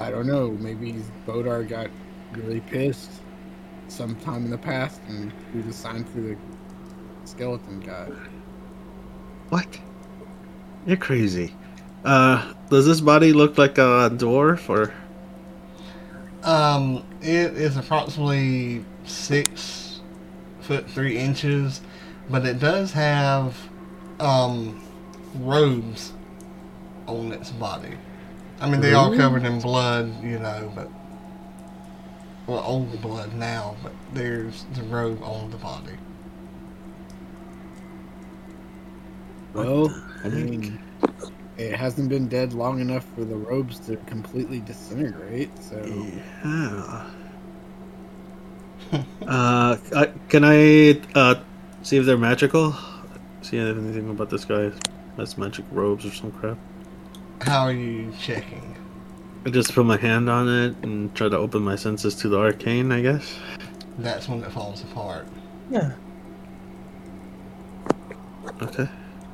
I 0.00 0.10
don't 0.10 0.26
know. 0.26 0.50
Maybe 0.50 0.96
Bodar 1.24 1.62
got 1.62 1.88
really 2.32 2.58
pissed 2.58 3.12
sometime 3.86 4.46
in 4.46 4.50
the 4.50 4.58
past 4.58 5.00
and 5.06 5.32
threw 5.52 5.62
the 5.62 5.72
sign 5.72 6.02
through 6.02 6.34
the 6.34 7.28
skeleton 7.28 7.78
guy. 7.78 8.08
What? 9.50 9.78
You're 10.84 10.96
crazy. 10.96 11.54
Uh, 12.04 12.52
does 12.68 12.86
this 12.86 13.00
body 13.00 13.32
look 13.32 13.58
like 13.58 13.78
a 13.78 14.10
dwarf 14.12 14.68
or? 14.68 14.92
Um, 16.42 17.04
it 17.20 17.54
is 17.54 17.76
approximately 17.76 18.84
six 19.04 20.00
foot 20.60 20.88
three 20.90 21.16
inches, 21.16 21.80
but 22.28 22.44
it 22.44 22.58
does 22.58 22.92
have 22.92 23.56
um 24.18 24.82
robes 25.36 26.12
on 27.06 27.32
its 27.32 27.50
body. 27.50 27.96
I 28.60 28.68
mean, 28.68 28.80
they 28.80 28.94
are 28.94 29.14
covered 29.14 29.44
in 29.44 29.60
blood, 29.60 30.22
you 30.22 30.38
know, 30.38 30.72
but 30.74 30.88
well, 32.46 32.62
old 32.66 33.00
blood 33.00 33.34
now, 33.34 33.76
but 33.82 33.92
there's 34.12 34.64
the 34.74 34.82
robe 34.82 35.22
on 35.22 35.50
the 35.50 35.56
body. 35.56 35.96
Well, 39.54 39.94
I 40.24 40.28
mean, 40.28 40.78
it 41.66 41.76
hasn't 41.76 42.08
been 42.08 42.28
dead 42.28 42.52
long 42.52 42.80
enough 42.80 43.04
for 43.14 43.24
the 43.24 43.36
robes 43.36 43.78
to 43.80 43.96
completely 44.06 44.60
disintegrate. 44.60 45.50
So 45.60 45.82
Yeah. 46.44 47.06
uh, 49.26 49.76
can 50.28 50.44
I 50.44 51.00
uh 51.14 51.36
see 51.82 51.96
if 51.96 52.06
they're 52.06 52.18
magical? 52.18 52.74
See 53.42 53.58
anything 53.58 54.10
about 54.10 54.30
this 54.30 54.44
guy? 54.44 54.72
Has 55.16 55.36
magic 55.36 55.64
robes 55.70 56.06
or 56.06 56.10
some 56.10 56.30
crap? 56.32 56.58
How 57.42 57.62
are 57.62 57.72
you 57.72 58.12
checking? 58.20 58.76
I 59.44 59.50
just 59.50 59.74
put 59.74 59.84
my 59.84 59.96
hand 59.96 60.30
on 60.30 60.48
it 60.48 60.76
and 60.82 61.12
try 61.14 61.28
to 61.28 61.36
open 61.36 61.62
my 61.62 61.74
senses 61.74 62.14
to 62.16 62.28
the 62.28 62.38
arcane. 62.38 62.92
I 62.92 63.02
guess. 63.02 63.36
That's 63.98 64.28
when 64.28 64.42
it 64.42 64.52
falls 64.52 64.82
apart. 64.84 65.26
Yeah. 65.70 65.92
Okay. 68.62 68.88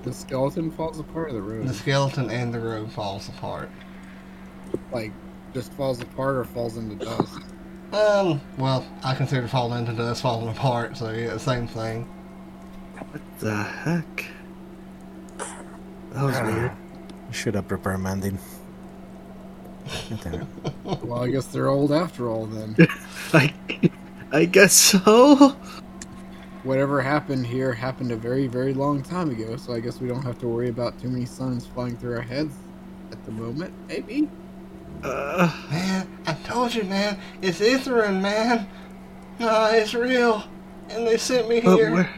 The 0.09 0.15
skeleton 0.15 0.71
falls 0.71 0.99
apart, 0.99 1.29
or 1.29 1.33
the 1.35 1.43
room? 1.43 1.67
The 1.67 1.75
skeleton 1.75 2.31
and 2.31 2.55
the 2.55 2.59
room 2.59 2.89
falls 2.89 3.29
apart. 3.29 3.69
like 4.91 5.13
just 5.53 5.71
falls 5.75 6.01
apart 6.01 6.37
or 6.37 6.45
falls 6.45 6.79
into 6.79 6.95
dust. 7.05 7.39
Um, 7.93 8.41
well, 8.57 8.87
I 9.05 9.15
consider 9.15 9.47
falling 9.49 9.81
into 9.81 9.93
dust 9.93 10.23
falling 10.23 10.49
apart, 10.49 10.97
so 10.97 11.11
yeah, 11.11 11.37
same 11.37 11.69
thing. 11.69 12.05
What 13.11 13.21
the 13.41 13.55
heck? 13.55 14.25
That 16.13 16.23
was 16.23 16.41
weird. 16.41 16.73
Should 17.31 17.55
have 17.55 17.71
reprimanded. 17.71 18.39
Damn 20.23 20.35
it. 20.35 21.05
Well, 21.05 21.23
I 21.23 21.29
guess 21.29 21.49
they're 21.49 21.69
old 21.69 21.93
after 21.93 22.31
all. 22.31 22.47
Then 22.47 22.75
I, 23.35 23.53
I 24.33 24.47
guess 24.47 24.73
so. 24.73 25.55
Whatever 26.69 27.01
happened 27.01 27.47
here 27.47 27.73
happened 27.73 28.13
a 28.13 28.17
very, 28.17 28.47
very 28.47 28.75
long 28.75 29.03
time 29.03 29.31
ago. 29.31 29.57
So 29.57 29.73
I 29.73 29.81
guess 29.81 30.01
we 30.01 30.07
don't 30.07 30.23
have 30.23 30.39
to 30.41 30.47
worry 30.47 30.69
about 30.69 31.01
too 31.01 31.09
many 31.09 31.25
suns 31.25 31.67
flying 31.67 31.97
through 31.97 32.17
our 32.17 32.21
heads 32.21 32.55
at 33.11 33.25
the 33.25 33.33
moment. 33.33 33.73
Maybe. 33.89 34.29
Uh, 35.03 35.51
Man, 35.71 36.07
I 36.27 36.35
told 36.35 36.75
you, 36.75 36.85
man, 36.85 37.19
it's 37.41 37.61
Ithrin, 37.61 38.21
man. 38.21 38.69
No, 39.39 39.67
it's 39.73 39.95
real. 39.95 40.45
And 40.91 41.07
they 41.07 41.17
sent 41.17 41.49
me 41.49 41.61
but 41.61 41.77
here. 41.77 41.91
where? 41.91 42.11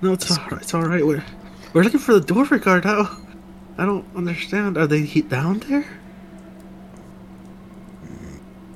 No, 0.00 0.12
it's 0.12 0.30
all 0.30 0.44
right. 0.46 0.62
It's 0.62 0.74
all 0.74 0.82
right. 0.82 1.04
We're 1.04 1.24
we're 1.72 1.82
looking 1.82 1.98
for 2.00 2.14
the 2.14 2.20
door 2.20 2.46
guard. 2.58 2.84
How? 2.84 3.18
I 3.78 3.84
don't 3.84 4.04
understand. 4.14 4.76
Are 4.78 4.86
they 4.86 5.00
he- 5.00 5.22
down 5.22 5.58
there? 5.60 5.86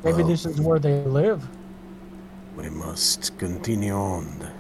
Maybe 0.03 0.19
Well, 0.19 0.27
this 0.27 0.47
is 0.47 0.61
where 0.61 0.79
they 0.81 1.01
live. 1.03 1.47
We 2.57 2.69
must 2.69 3.39
continue 3.39 3.95
on 3.95 4.53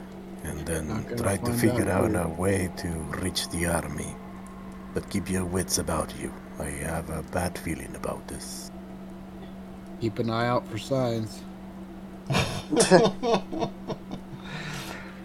and 0.44 0.66
then 0.66 1.16
try 1.16 1.36
to 1.36 1.52
figure 1.52 1.88
out, 1.90 2.14
out 2.14 2.26
a 2.26 2.28
way 2.28 2.70
to 2.78 2.88
reach 3.20 3.48
the 3.50 3.66
army. 3.66 4.14
But 4.94 5.08
keep 5.10 5.30
your 5.30 5.44
wits 5.44 5.78
about 5.78 6.14
you. 6.20 6.32
I 6.58 6.64
have 6.64 7.10
a 7.10 7.22
bad 7.22 7.58
feeling 7.58 7.94
about 7.96 8.26
this. 8.28 8.70
Keep 10.00 10.18
an 10.18 10.30
eye 10.30 10.48
out 10.48 10.66
for 10.68 10.78
signs. 10.78 11.42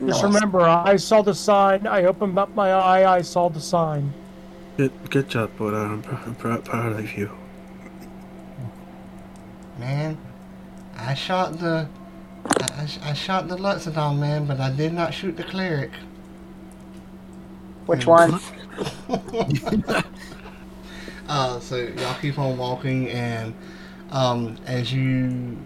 Just 0.06 0.24
remember, 0.24 0.62
I 0.62 0.96
saw 0.98 1.22
the 1.22 1.34
sign. 1.34 1.88
I 1.88 2.04
opened 2.04 2.38
up 2.38 2.54
my 2.54 2.72
eye. 2.72 3.18
I 3.18 3.22
saw 3.22 3.50
the 3.50 3.60
sign. 3.60 4.14
Good, 4.78 4.92
good 5.10 5.28
job, 5.28 5.50
Bodar. 5.58 5.90
I'm, 5.90 6.02
pr- 6.04 6.16
I'm 6.16 6.36
pr- 6.36 6.70
proud 6.70 7.00
of 7.00 7.18
you. 7.18 7.32
Man, 9.80 10.18
I 10.96 11.14
shot 11.16 11.58
the. 11.60 11.88
I, 12.50 12.66
I, 13.04 13.10
I 13.10 13.14
shot 13.14 13.48
the 13.48 13.58
Loxodon 13.58 14.20
man, 14.20 14.46
but 14.46 14.60
I 14.60 14.72
did 14.72 14.94
not 14.94 15.14
shoot 15.14 15.38
the 15.38 15.44
cleric. 15.44 15.92
Which 17.86 18.06
one? 18.06 18.40
Uh, 21.28 21.60
so 21.60 21.76
y'all 21.76 22.16
keep 22.22 22.40
on 22.40 22.58
walking, 22.58 23.10
and 23.10 23.54
um, 24.12 24.58
as 24.66 24.94
you 24.94 25.58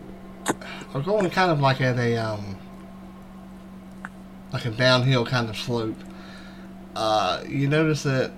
are 0.96 1.02
going 1.02 1.30
kind 1.30 1.52
of 1.52 1.60
like 1.60 1.82
at 1.82 2.00
a 2.00 2.18
um, 2.18 2.58
like 4.52 4.66
a 4.66 4.72
downhill 4.72 5.24
kind 5.26 5.50
of 5.50 5.58
slope, 5.58 5.98
uh, 6.96 7.44
you 7.48 7.68
notice 7.68 8.04
that 8.04 8.32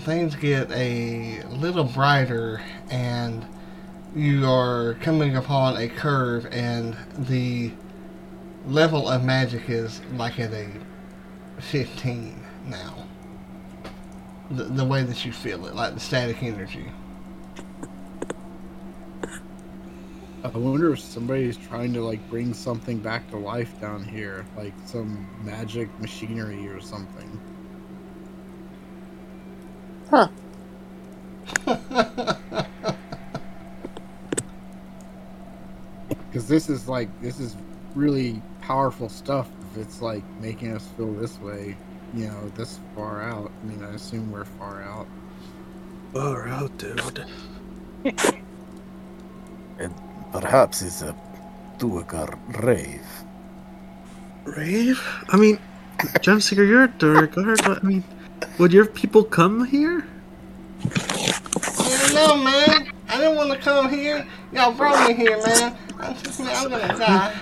things 0.00 0.34
get 0.36 0.70
a 0.72 1.42
little 1.50 1.84
brighter, 1.84 2.60
and 2.90 3.46
you 4.14 4.48
are 4.48 4.94
coming 5.00 5.36
upon 5.36 5.76
a 5.76 5.88
curve, 5.88 6.46
and 6.50 6.96
the 7.18 7.72
level 8.66 9.08
of 9.08 9.24
magic 9.24 9.68
is 9.68 10.00
like 10.16 10.38
at 10.38 10.52
a 10.52 10.68
15 11.58 12.44
now 12.66 12.94
the, 14.52 14.64
the 14.64 14.84
way 14.84 15.02
that 15.02 15.24
you 15.24 15.32
feel 15.32 15.66
it, 15.66 15.74
like 15.74 15.94
the 15.94 16.00
static 16.00 16.42
energy. 16.42 16.86
I 20.44 20.48
wonder 20.48 20.92
if 20.92 21.00
somebody's 21.00 21.56
trying 21.56 21.92
to 21.94 22.04
like 22.04 22.28
bring 22.28 22.52
something 22.52 22.98
back 22.98 23.30
to 23.30 23.36
life 23.36 23.80
down 23.80 24.04
here, 24.04 24.44
like 24.56 24.74
some 24.86 25.28
magic 25.44 25.88
machinery 26.00 26.68
or 26.68 26.80
something. 26.80 27.40
Huh. 30.10 30.28
Because 36.32 36.48
this 36.48 36.70
is 36.70 36.88
like 36.88 37.08
this 37.20 37.38
is 37.38 37.58
really 37.94 38.40
powerful 38.62 39.10
stuff. 39.10 39.50
If 39.70 39.82
it's 39.82 40.00
like 40.00 40.24
making 40.40 40.72
us 40.74 40.88
feel 40.96 41.12
this 41.12 41.38
way, 41.40 41.76
you 42.14 42.28
know, 42.28 42.48
this 42.56 42.80
far 42.96 43.22
out. 43.22 43.50
I 43.62 43.66
mean, 43.66 43.84
I 43.84 43.92
assume 43.92 44.32
we're 44.32 44.46
far 44.46 44.82
out. 44.82 45.06
Far 46.14 46.48
out, 46.48 46.78
dude. 46.78 47.26
And 49.78 49.94
perhaps 50.32 50.80
it's 50.80 51.02
a 51.02 51.14
Duergar 51.76 52.38
rave. 52.62 53.06
Rave? 54.44 55.02
I 55.28 55.36
mean, 55.36 55.58
Gem 56.22 56.40
Seeker, 56.40 56.64
you're 56.64 56.84
a 56.84 56.88
Duergar, 56.88 57.56
but 57.56 57.84
I 57.84 57.86
mean, 57.86 58.04
would 58.58 58.72
your 58.72 58.86
people 58.86 59.22
come 59.22 59.66
here? 59.66 60.06
I 60.84 61.88
don't 61.88 62.14
know, 62.14 62.36
man. 62.42 62.90
I 63.08 63.18
didn't 63.18 63.36
want 63.36 63.52
to 63.52 63.58
come 63.58 63.90
here. 63.90 64.26
Y'all 64.52 64.72
brought 64.72 65.06
me 65.06 65.14
here, 65.14 65.36
man. 65.46 65.76
I'm 66.02 66.16
just, 66.16 66.40
man, 66.40 66.68
gonna 66.68 66.98
die. 66.98 67.34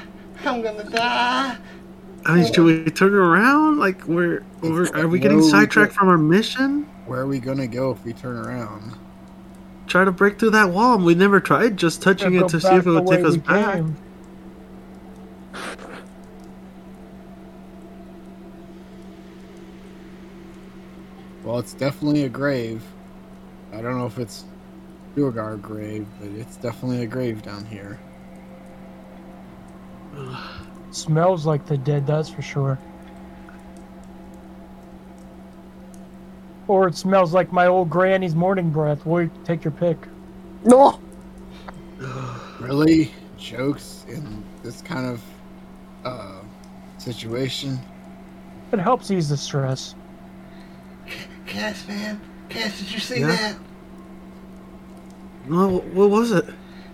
I'm 0.44 0.62
gonna 0.62 0.84
die. 0.84 1.56
I 2.26 2.34
mean, 2.34 2.52
should 2.52 2.64
we 2.64 2.84
turn 2.90 3.14
around? 3.14 3.78
Like, 3.78 4.06
we're, 4.06 4.44
we're 4.60 4.94
are 4.94 5.08
we 5.08 5.18
getting 5.18 5.42
sidetracked 5.42 5.94
from 5.94 6.08
our 6.08 6.18
mission? 6.18 6.82
Where 7.06 7.20
are 7.20 7.26
we 7.26 7.38
gonna 7.38 7.66
go 7.66 7.90
if 7.92 8.04
we 8.04 8.12
turn 8.12 8.36
around? 8.36 8.94
Try 9.86 10.04
to 10.04 10.12
break 10.12 10.38
through 10.38 10.50
that 10.50 10.70
wall. 10.70 10.98
We 10.98 11.14
never 11.14 11.40
tried 11.40 11.76
just 11.76 12.02
touching 12.02 12.34
it 12.34 12.48
to 12.48 12.60
see 12.60 12.74
if 12.74 12.86
it 12.86 12.90
would 12.90 13.06
take 13.06 13.24
us 13.24 13.36
back. 13.38 13.76
came. 13.76 13.96
Well, 21.42 21.58
it's 21.58 21.72
definitely 21.72 22.24
a 22.24 22.28
grave. 22.28 22.84
I 23.72 23.80
don't 23.80 23.96
know 23.96 24.06
if 24.06 24.18
it's 24.18 24.44
Duergar 25.16 25.56
grave, 25.56 26.06
but 26.20 26.28
it's 26.28 26.56
definitely 26.56 27.02
a 27.02 27.06
grave 27.06 27.42
down 27.42 27.64
here. 27.64 27.98
Smells 30.90 31.46
like 31.46 31.66
the 31.66 31.78
dead, 31.78 32.06
that's 32.06 32.28
for 32.28 32.42
sure. 32.42 32.78
Or 36.68 36.86
it 36.88 36.94
smells 36.94 37.32
like 37.32 37.52
my 37.52 37.66
old 37.66 37.90
granny's 37.90 38.34
morning 38.34 38.70
breath. 38.70 39.04
Boy, 39.04 39.28
take 39.44 39.64
your 39.64 39.72
pick. 39.72 39.98
No. 40.64 41.00
Really? 42.60 43.10
Jokes 43.38 44.04
in 44.06 44.44
this 44.62 44.82
kind 44.82 45.06
of 45.06 45.22
uh, 46.04 46.42
situation? 46.98 47.78
It 48.70 48.78
helps 48.78 49.10
ease 49.10 49.30
the 49.30 49.36
stress. 49.38 49.94
Cass, 51.46 51.88
man. 51.88 52.20
Cass, 52.50 52.78
did 52.78 52.92
you 52.92 53.00
see 53.00 53.20
Yeah? 53.20 53.28
that? 53.28 53.56
No, 55.48 55.78
what 55.78 56.10
was 56.10 56.32
it? 56.32 56.44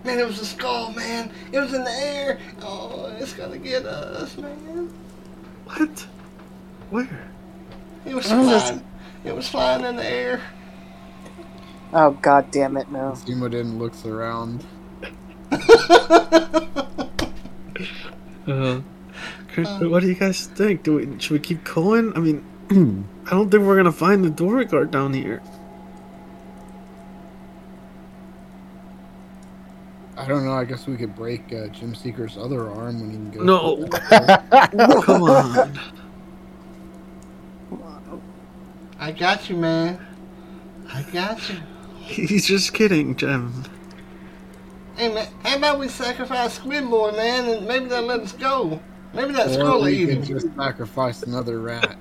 Man, 0.07 0.21
it 0.21 0.27
was 0.27 0.39
a 0.41 0.47
skull, 0.47 0.93
man. 0.93 1.33
It 1.51 1.59
was 1.59 1.75
in 1.75 1.83
the 1.83 1.91
air. 1.91 2.39
Oh, 2.63 3.13
it's 3.19 3.33
gonna 3.33 3.59
get 3.59 3.85
us, 3.85 4.39
man. 4.39 4.89
What? 5.65 6.07
Where? 6.91 7.29
It 8.05 8.15
was 8.15 8.31
What 8.31 8.39
was 8.39 8.63
flying. 8.63 8.85
It 9.25 9.35
was 9.35 9.49
flying 9.49 9.85
in 9.85 9.97
the 9.97 10.09
air. 10.09 10.41
Oh 11.93 12.13
god 12.13 12.53
damn 12.53 12.77
it, 12.77 12.89
no. 12.89 13.15
Zimodin 13.17 13.79
looks 13.79 14.07
around. 14.07 14.65
Uh, 18.47 18.81
Chris, 19.53 19.69
what 19.81 20.03
do 20.03 20.07
you 20.07 20.15
guys 20.15 20.47
think? 20.47 20.85
Do 20.85 20.95
we 20.95 21.19
should 21.19 21.33
we 21.33 21.41
keep 21.41 21.65
going? 21.65 22.13
I 22.15 22.21
mean, 22.21 22.45
I 23.27 23.31
don't 23.31 23.51
think 23.51 23.65
we're 23.65 23.77
gonna 23.77 23.91
find 23.91 24.25
the 24.25 24.31
Duergar 24.31 24.89
down 24.89 25.15
here. 25.15 25.43
I 30.17 30.27
don't 30.27 30.45
know. 30.45 30.53
I 30.53 30.65
guess 30.65 30.87
we 30.87 30.97
could 30.97 31.15
break 31.15 31.53
uh, 31.53 31.69
Gem 31.69 31.95
Seeker's 31.95 32.37
other 32.39 32.71
arm 32.71 33.01
when 33.01 33.11
he 33.11 33.17
can 33.17 33.31
go. 33.31 33.43
No. 33.43 33.89
Come 35.03 35.23
on. 35.25 35.79
I 38.99 39.13
got 39.13 39.51
you, 39.51 39.57
man. 39.57 39.99
I 40.93 41.03
got 41.03 41.49
you. 41.51 41.57
He's 41.99 42.47
just 42.47 42.73
kidding, 42.73 43.17
Gem. 43.17 43.65
Hey, 44.97 45.13
man, 45.13 45.29
how 45.43 45.57
about 45.59 45.79
we 45.79 45.89
sacrifice 45.89 46.55
Squid 46.55 46.89
Boy, 46.89 47.13
man, 47.13 47.49
and 47.49 47.67
maybe 47.67 47.87
they'll 47.87 48.03
let 48.03 48.21
us 48.21 48.33
go. 48.33 48.81
Maybe 49.13 49.33
that 49.35 49.51
Or 49.51 49.53
skull 49.53 49.81
will 49.81 49.85
we 49.85 49.93
eat 49.93 50.09
him. 50.11 50.23
just 50.25 50.49
sacrifice 50.57 51.23
another 51.23 51.61
rat. 51.61 51.97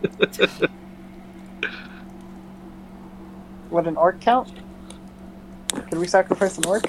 What 3.69 3.87
an 3.87 3.97
orc 3.97 4.21
count? 4.21 4.51
Can 5.89 5.99
we 5.99 6.07
sacrifice 6.07 6.57
an 6.57 6.65
orc? 6.65 6.83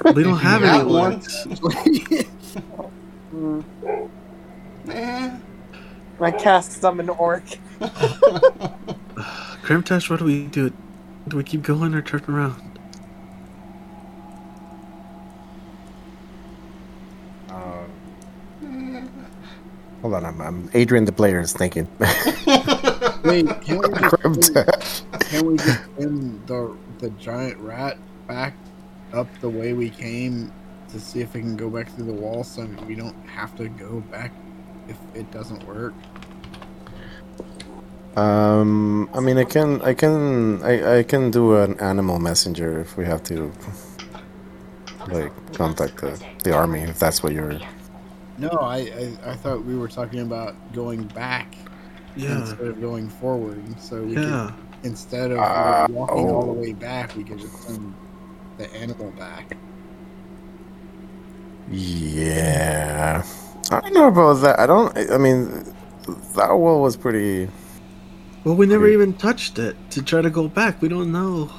We 0.14 0.22
don't 0.22 0.38
have 0.38 0.62
got 0.62 0.80
any 0.80 0.90
one. 0.90 1.20
ones. 1.20 1.46
Man, 4.84 5.42
I 6.18 6.30
cast 6.30 6.72
summon 6.72 7.10
orc. 7.10 7.44
Krimtash, 9.62 10.08
what 10.08 10.20
do 10.20 10.24
we 10.24 10.46
do? 10.46 10.72
Do 11.28 11.36
we 11.36 11.44
keep 11.44 11.62
going 11.62 11.94
or 11.94 12.00
turn 12.00 12.24
around? 12.28 12.78
Uh, 17.50 17.84
hold 20.00 20.14
on, 20.14 20.24
I'm, 20.24 20.40
I'm 20.40 20.70
Adrian 20.72 21.04
the 21.04 21.12
player 21.12 21.40
is 21.40 21.52
thinking. 21.52 21.86
Wait, 23.22 23.46
can 23.60 23.78
we 23.78 23.88
just, 23.88 24.14
Krimtash. 24.14 25.30
can 25.30 25.46
we 25.46 25.56
just 25.58 25.80
send 25.98 26.46
the 26.46 26.74
the 26.98 27.10
giant 27.10 27.58
rat 27.58 27.98
back 28.26 28.54
up 29.12 29.28
the 29.40 29.48
way 29.48 29.72
we 29.72 29.90
came 29.90 30.52
to 30.90 31.00
see 31.00 31.20
if 31.20 31.34
it 31.36 31.40
can 31.40 31.56
go 31.56 31.70
back 31.70 31.88
through 31.90 32.06
the 32.06 32.12
wall, 32.12 32.44
so 32.44 32.66
we 32.86 32.94
don't 32.94 33.16
have 33.26 33.56
to 33.56 33.68
go 33.68 34.00
back 34.10 34.32
if 34.88 34.96
it 35.14 35.30
doesn't 35.30 35.64
work? 35.66 35.94
Um, 38.16 39.08
I 39.14 39.20
mean, 39.20 39.38
I 39.38 39.44
can, 39.44 39.80
I 39.82 39.94
can, 39.94 40.62
I, 40.62 40.98
I 40.98 41.02
can 41.04 41.30
do 41.30 41.56
an 41.56 41.78
animal 41.80 42.18
messenger 42.18 42.80
if 42.80 42.96
we 42.96 43.04
have 43.06 43.22
to, 43.24 43.52
like, 45.08 45.32
contact 45.54 46.00
the, 46.00 46.20
the 46.42 46.52
army 46.52 46.80
if 46.80 46.98
that's 46.98 47.22
what 47.22 47.32
you're. 47.32 47.60
No, 48.38 48.48
I, 48.48 48.76
I 48.78 49.16
I 49.32 49.34
thought 49.36 49.64
we 49.64 49.76
were 49.76 49.88
talking 49.88 50.20
about 50.20 50.54
going 50.72 51.04
back 51.08 51.54
Yeah. 52.16 52.38
instead 52.40 52.66
of 52.66 52.80
going 52.80 53.08
forward. 53.08 53.62
So 53.80 54.02
we 54.02 54.14
Yeah. 54.14 54.50
could 54.50 54.54
instead 54.82 55.30
of 55.30 55.38
Ah, 55.38 55.86
walking 55.90 56.30
all 56.30 56.46
the 56.46 56.52
oh. 56.52 56.60
way 56.60 56.72
back, 56.72 57.14
we 57.16 57.22
could 57.22 57.38
just 57.38 57.62
send 57.64 57.94
the 58.60 58.74
animal 58.74 59.10
back. 59.12 59.56
Yeah, 61.70 63.24
I 63.70 63.80
don't 63.80 63.94
know 63.94 64.08
about 64.08 64.34
that. 64.42 64.58
I 64.60 64.66
don't. 64.66 64.96
I 65.12 65.18
mean, 65.18 65.64
that 66.36 66.52
wall 66.54 66.82
was 66.82 66.96
pretty. 66.96 67.48
Well, 68.44 68.56
we 68.56 68.66
never 68.66 68.86
Okay. 68.86 68.92
even 68.92 69.14
touched 69.14 69.58
it 69.58 69.76
to 69.90 70.02
try 70.02 70.22
to 70.22 70.30
go 70.30 70.48
back. 70.48 70.82
We 70.82 70.88
don't 70.88 71.12
know. 71.12 71.50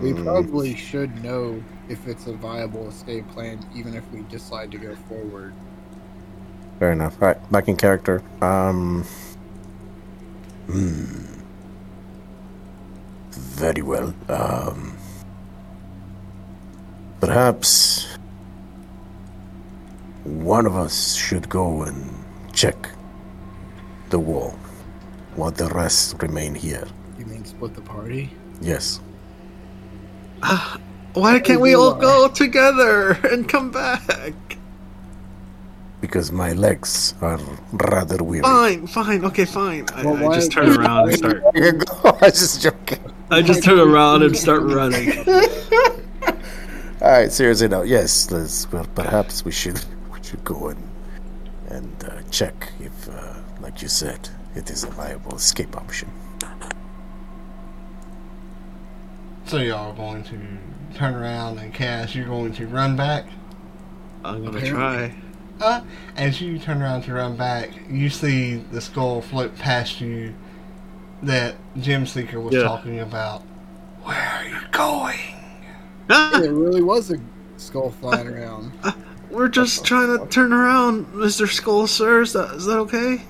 We 0.00 0.12
mm, 0.12 0.14
probably 0.14 0.74
should 0.76 1.22
know 1.22 1.64
if 1.88 2.06
it's 2.06 2.26
a 2.26 2.34
viable 2.34 2.88
escape 2.88 3.28
plan, 3.28 3.66
even 3.74 3.94
if 3.94 4.10
we 4.12 4.22
decide 4.24 4.70
to 4.72 4.78
go 4.78 4.96
forward. 4.96 5.54
Fair 6.78 6.92
enough. 6.92 7.20
All 7.22 7.28
right, 7.28 7.52
back 7.52 7.68
in 7.68 7.76
character. 7.76 8.22
Um. 8.42 9.04
Hmm. 10.66 11.42
Very 13.32 13.82
well. 13.82 14.14
Um. 14.28 14.97
Perhaps 17.20 18.06
one 20.24 20.66
of 20.66 20.76
us 20.76 21.14
should 21.14 21.48
go 21.48 21.82
and 21.82 22.14
check 22.52 22.90
the 24.10 24.18
wall, 24.18 24.50
while 25.36 25.50
the 25.50 25.66
rest 25.68 26.20
remain 26.22 26.54
here. 26.54 26.86
You 27.18 27.26
mean 27.26 27.44
split 27.44 27.74
the 27.74 27.80
party? 27.80 28.30
Yes. 28.60 29.00
Ah, 30.42 30.78
why 31.14 31.40
can't 31.40 31.60
we 31.60 31.74
all 31.74 31.94
go 31.94 32.28
together 32.28 33.12
and 33.30 33.48
come 33.48 33.70
back? 33.70 34.34
Because 36.00 36.30
my 36.30 36.52
legs 36.52 37.14
are 37.20 37.40
rather 37.72 38.22
weary. 38.22 38.42
Fine, 38.42 38.86
fine, 38.86 39.24
okay, 39.24 39.44
fine. 39.44 39.84
I, 39.94 40.04
Well, 40.04 40.16
I 40.16 40.22
why- 40.22 40.34
just 40.36 40.52
turn 40.52 40.78
around 40.78 41.08
and 41.08 41.18
start. 41.18 41.42
I 41.54 42.10
was 42.22 42.38
just 42.38 42.62
joking. 42.62 43.00
I 43.30 43.42
just 43.42 43.64
turn 43.64 43.80
around 43.80 44.22
and 44.22 44.36
start 44.36 44.62
running. 44.62 45.10
All 47.00 47.08
right, 47.10 47.30
seriously 47.30 47.68
now, 47.68 47.82
yes, 47.82 48.30
let's. 48.30 48.70
Well, 48.72 48.86
perhaps 48.94 49.44
we 49.44 49.52
should 49.52 49.78
we 50.12 50.22
should 50.22 50.44
go 50.44 50.68
and 50.68 50.82
and 51.68 52.04
uh, 52.04 52.22
check 52.30 52.72
if, 52.80 53.08
uh, 53.08 53.34
like 53.60 53.82
you 53.82 53.88
said, 53.88 54.28
it 54.54 54.70
is 54.70 54.84
a 54.84 54.88
viable 54.88 55.36
escape 55.36 55.76
option. 55.76 56.10
so 59.46 59.58
y'all 59.58 59.90
are 59.92 59.94
going 59.94 60.22
to 60.24 60.38
turn 60.98 61.14
around 61.14 61.58
and 61.58 61.72
cast. 61.72 62.14
You're 62.14 62.26
going 62.26 62.52
to 62.54 62.66
run 62.66 62.96
back. 62.96 63.26
I'm 64.24 64.44
gonna 64.44 64.58
Apparently. 64.58 65.08
try. 65.08 65.14
Uh, 65.60 65.80
as 66.16 66.40
you 66.40 66.58
turn 66.58 66.82
around 66.82 67.02
to 67.02 67.12
run 67.14 67.36
back, 67.36 67.70
you 67.90 68.08
see 68.10 68.56
the 68.56 68.80
skull 68.80 69.20
float 69.22 69.56
past 69.58 70.00
you 70.00 70.34
that 71.22 71.54
Gem 71.80 72.06
Seeker 72.06 72.40
was 72.40 72.54
Yeah. 72.54 72.62
talking 72.62 73.00
about. 73.00 73.42
Where 74.02 74.16
are 74.16 74.46
you 74.48 74.60
going? 74.70 75.18
It 76.34 76.50
really 76.50 76.82
was 76.82 77.10
a 77.10 77.18
skull 77.56 77.90
flying 77.90 78.28
around. 78.28 78.72
we're 79.30 79.48
just 79.48 79.84
trying 79.84 80.18
to 80.18 80.26
turn 80.26 80.52
around, 80.52 81.06
Mr. 81.06 81.46
Skull, 81.48 81.86
sir. 81.86 82.22
Is 82.22 82.32
that, 82.32 82.54
is 82.54 82.64
that 82.66 82.78
okay? 82.78 83.20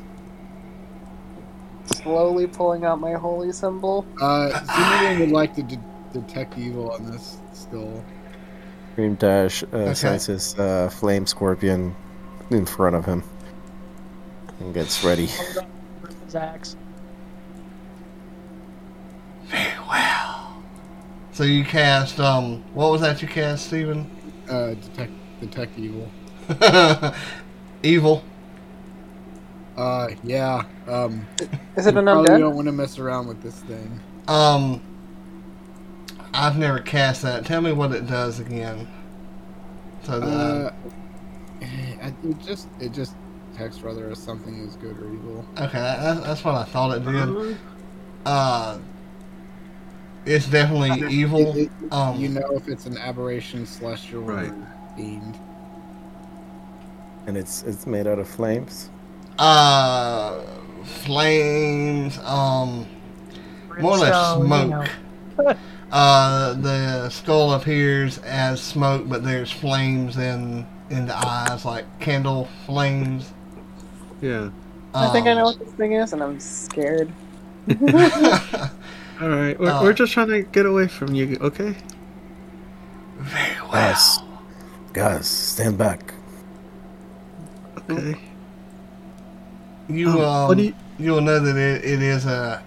Slowly 1.87 2.47
pulling 2.47 2.85
out 2.85 3.01
my 3.01 3.13
holy 3.15 3.53
symbol. 3.53 4.07
Uh, 4.21 4.51
Zimodin 4.67 5.21
would 5.21 5.31
like 5.33 5.55
to 5.57 5.63
de- 5.63 5.81
detect 6.13 6.57
evil 6.59 6.91
on 6.93 7.11
this 7.11 7.39
skull. 7.53 8.05
Krimtash 8.97 9.63
uh, 9.73 9.77
Okay. 9.77 9.95
senses 9.95 10.59
uh, 10.59 10.89
Flame 10.91 11.27
Scorpion 11.27 11.95
in 12.51 12.67
front 12.67 12.95
of 12.97 13.05
him 13.05 13.23
and 14.61 14.75
gets 14.75 15.03
ready. 15.05 15.27
His 15.27 16.35
axe. 16.35 16.77
Very 19.47 19.79
well. 19.89 20.38
So 21.39 21.45
you 21.45 21.63
cast. 21.65 22.19
Um, 22.19 22.65
what 22.75 22.91
was 22.91 23.01
that 23.03 23.23
you 23.23 23.29
cast, 23.29 23.67
Stephen? 23.69 24.11
Uh, 24.51 24.75
detect 24.75 25.13
detect 25.41 25.79
evil. 25.79 26.11
Evil. 27.85 28.25
Uh, 29.77 30.09
yeah. 30.25 30.65
Um, 30.89 31.25
Is 31.77 31.87
it 31.87 31.93
you 31.95 31.99
an 32.01 32.07
probably 32.07 32.29
undead? 32.29 32.41
don't 32.41 32.57
want 32.57 32.67
to 32.67 32.73
mess 32.73 32.99
around 32.99 33.29
with 33.29 33.41
this 33.41 33.55
thing. 33.61 34.01
Um, 34.27 34.83
I've 36.35 36.59
never 36.59 36.81
cast 36.81 37.23
that. 37.23 37.47
Tell 37.47 37.61
me 37.61 37.71
what 37.71 37.93
it 37.93 38.09
does 38.09 38.41
again. 38.41 38.89
So 40.03 40.19
that 40.19 40.27
Uh, 40.27 40.73
I- 42.03 42.15
it 42.25 42.41
just 42.45 42.67
it 42.81 42.91
just 42.93 43.15
detects 43.53 43.81
whether 43.81 44.13
something 44.17 44.59
is 44.67 44.75
good 44.75 44.99
or 44.99 45.07
evil. 45.15 45.45
okay, 45.57 45.79
that, 45.79 46.25
that's 46.25 46.43
what 46.45 46.57
I 46.57 46.65
thought 46.65 46.97
it 46.97 47.05
did. 47.05 47.57
Uh, 48.27 48.79
it's 50.27 50.47
definitely 50.47 51.09
evil. 51.13 51.57
It- 51.57 51.71
it- 51.83 51.93
Um, 51.93 52.17
you 52.21 52.29
know 52.29 52.49
if 52.55 52.69
it's 52.69 52.87
an 52.87 52.99
aberration, 52.99 53.65
celestial, 53.67 54.23
Right. 54.23 54.49
or 54.51 54.57
fiend. 54.97 55.39
And 57.27 57.37
it's 57.37 57.63
it's 57.65 57.87
made 57.87 58.07
out 58.07 58.19
of 58.19 58.29
flames. 58.29 58.91
uh, 59.39 60.41
flames. 60.85 62.19
Um, 62.25 62.87
more 63.81 63.93
or 63.93 63.99
less 63.99 64.37
Brimstone, 64.37 64.41
you 64.41 64.47
smoke. 64.47 64.89
know. 65.47 65.55
Uh, 65.91 66.53
the 66.53 67.09
skull 67.09 67.55
appears 67.55 68.19
as 68.19 68.61
smoke, 68.61 69.09
but 69.09 69.25
there's 69.25 69.51
flames 69.51 70.19
in 70.19 70.67
in 70.91 71.07
the 71.07 71.17
eyes, 71.17 71.65
like 71.65 71.87
candle 71.99 72.47
flames. 72.67 73.33
yeah. 74.21 74.51
I 74.93 75.09
think 75.09 75.27
I 75.27 75.33
know 75.35 75.41
Um, 75.41 75.45
what 75.47 75.59
this 75.61 75.71
thing 75.75 75.93
is, 75.93 76.13
and 76.13 76.23
I'm 76.23 76.39
scared. 76.41 77.11
All 79.21 79.29
right, 79.29 79.59
we're, 79.59 79.71
Uh, 79.71 79.83
we're 79.83 79.93
just 79.93 80.13
trying 80.13 80.29
to 80.29 80.43
get 80.43 80.65
away 80.67 80.87
from 80.87 81.15
you, 81.15 81.37
okay? 81.41 81.75
Very 83.19 83.61
well. 83.63 83.73
Guys, 83.73 84.19
guys, 84.93 85.27
stand 85.27 85.77
back. 85.77 86.15
Okay. 87.91 88.17
You 89.89 90.09
Um, 90.11 90.21
um, 90.21 90.49
what 90.49 90.57
do 90.59 90.65
you- 90.65 90.75
you'll 90.99 91.21
know 91.23 91.41
that 91.41 91.57
it, 91.57 91.85
it 91.85 92.03
is 92.03 92.27
a 92.27 92.63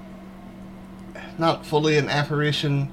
not 1.38 1.66
fully 1.66 1.98
an 1.98 2.10
apparition, 2.10 2.90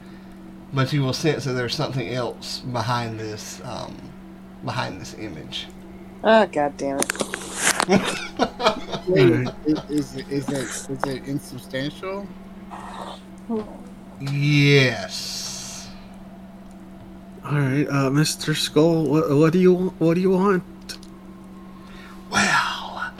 but 0.73 0.93
you 0.93 1.03
will 1.03 1.13
sense 1.13 1.45
that 1.45 1.53
there's 1.55 1.75
something 1.75 2.09
else 2.09 2.61
behind 2.61 3.19
this 3.19 3.61
um, 3.65 3.97
behind 4.65 5.01
this 5.01 5.15
image. 5.19 5.67
Ah, 6.23 6.47
god 6.47 6.77
damn 6.77 6.99
it. 7.01 7.13
Wait, 9.09 9.49
is, 9.67 9.79
is, 9.89 10.17
it, 10.17 10.29
is, 10.31 10.49
it, 10.49 10.91
is 10.91 11.05
it 11.07 11.27
insubstantial? 11.27 12.27
Yes. 14.21 15.89
All 17.45 17.53
right, 17.59 17.87
uh, 17.89 18.11
Mr. 18.11 18.55
Skull, 18.55 19.05
what, 19.07 19.31
what 19.31 19.53
do 19.53 19.59
you 19.59 19.75
what 19.99 20.15
do 20.15 20.21
you 20.21 20.31
want? 20.31 20.63
Well, 22.31 23.11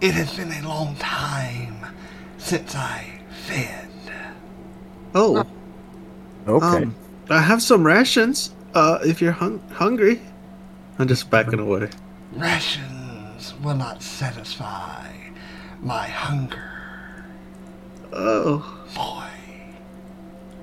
it 0.00 0.14
has 0.14 0.34
been 0.34 0.50
a 0.52 0.68
long 0.68 0.96
time 0.96 1.76
since 2.38 2.74
I 2.74 3.20
fed. 3.46 3.88
Oh, 5.14 5.44
Okay. 6.46 6.66
um, 6.82 6.94
I 7.30 7.40
have 7.40 7.62
some 7.62 7.84
rations. 7.86 8.54
Uh, 8.74 8.98
if 9.04 9.20
you're 9.22 9.32
hung- 9.32 9.60
hungry, 9.72 10.20
I'm 10.98 11.06
just 11.08 11.30
backing 11.30 11.58
away. 11.60 11.88
Rations 12.32 13.54
will 13.62 13.74
not 13.76 14.02
satisfy 14.02 15.06
my 15.80 16.06
hunger, 16.08 16.70
Oh, 18.12 18.64
boy. 18.94 19.24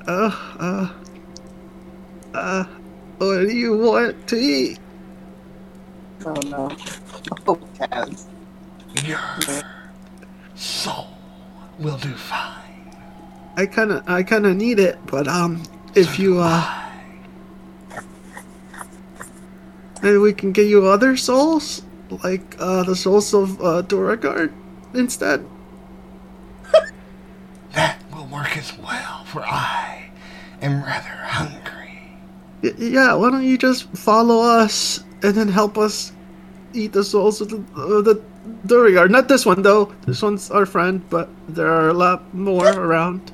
Uh, 0.07 0.31
uh, 0.59 0.93
uh, 2.33 2.63
what 3.17 3.39
do 3.39 3.49
you 3.49 3.77
want 3.77 4.27
to 4.27 4.35
eat? 4.35 4.79
Oh 6.25 6.33
no. 6.41 6.71
Oh, 7.47 7.55
cats. 7.77 8.27
your 9.03 9.19
soul 10.55 11.07
will 11.79 11.97
do 11.97 12.13
fine. 12.15 12.63
I 13.57 13.65
kind 13.67 13.91
of, 13.91 14.09
I 14.09 14.23
kind 14.23 14.45
of 14.45 14.55
need 14.55 14.79
it, 14.79 14.97
but 15.05 15.27
um, 15.27 15.63
if 15.95 16.19
you 16.19 16.39
uh, 16.39 16.89
maybe 20.01 20.17
we 20.17 20.33
can 20.33 20.51
get 20.51 20.67
you 20.67 20.85
other 20.85 21.17
souls, 21.17 21.83
like 22.23 22.55
uh, 22.59 22.83
the 22.83 22.95
souls 22.95 23.33
of 23.33 23.61
uh, 23.61 23.81
Duergar 23.83 24.51
instead. 24.93 25.45
That 27.73 27.99
will 28.35 28.41
work 28.41 28.57
as 28.57 28.77
well, 28.77 29.23
for 29.25 29.41
I 29.43 30.09
am 30.61 30.83
rather 30.83 31.09
hungry. 31.09 31.99
Y- 32.63 32.73
yeah, 32.77 33.13
why 33.13 33.31
don't 33.31 33.43
you 33.43 33.57
just 33.57 33.87
follow 33.95 34.41
us 34.41 35.03
and 35.23 35.33
then 35.35 35.47
help 35.47 35.77
us 35.77 36.11
eat 36.73 36.93
the 36.93 37.03
souls 37.03 37.41
of 37.41 37.49
the, 37.49 37.57
of 37.81 38.05
the 38.05 38.21
Duergar? 38.67 39.07
Not 39.09 39.27
this 39.27 39.45
one 39.45 39.61
though. 39.61 39.93
This 40.05 40.21
one's 40.21 40.51
our 40.51 40.65
friend, 40.65 41.01
but 41.09 41.29
there 41.49 41.71
are 41.71 41.89
a 41.89 41.93
lot 41.93 42.33
more 42.33 42.67
around. 42.79 43.31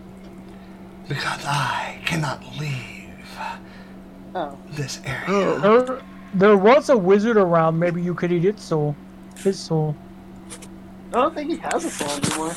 Because 1.07 1.45
I 1.45 1.99
cannot 2.05 2.41
leave 2.57 2.77
Oh. 4.33 4.57
this 4.71 5.01
area. 5.05 5.25
Oh, 5.27 5.59
There, 5.59 6.01
there 6.33 6.57
was 6.57 6.87
a 6.89 6.95
wizard 6.97 7.35
around. 7.35 7.77
Maybe 7.77 8.01
you 8.01 8.13
could 8.15 8.31
eat 8.31 8.45
its 8.45 8.63
soul. 8.63 8.95
His 9.35 9.59
soul. 9.59 9.93
I 11.09 11.19
don't 11.19 11.35
think 11.35 11.51
he 11.51 11.57
has 11.57 11.83
a 11.83 11.89
soul 11.91 12.09
anymore. 12.11 12.55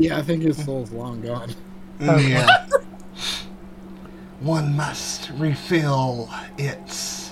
Yeah, 0.00 0.18
I 0.18 0.22
think 0.22 0.42
his 0.42 0.62
soul's 0.64 0.90
long 0.92 1.20
gone. 1.20 1.52
Yeah. 2.00 2.66
One 4.40 4.74
must 4.74 5.30
refill 5.36 6.30
its 6.56 7.30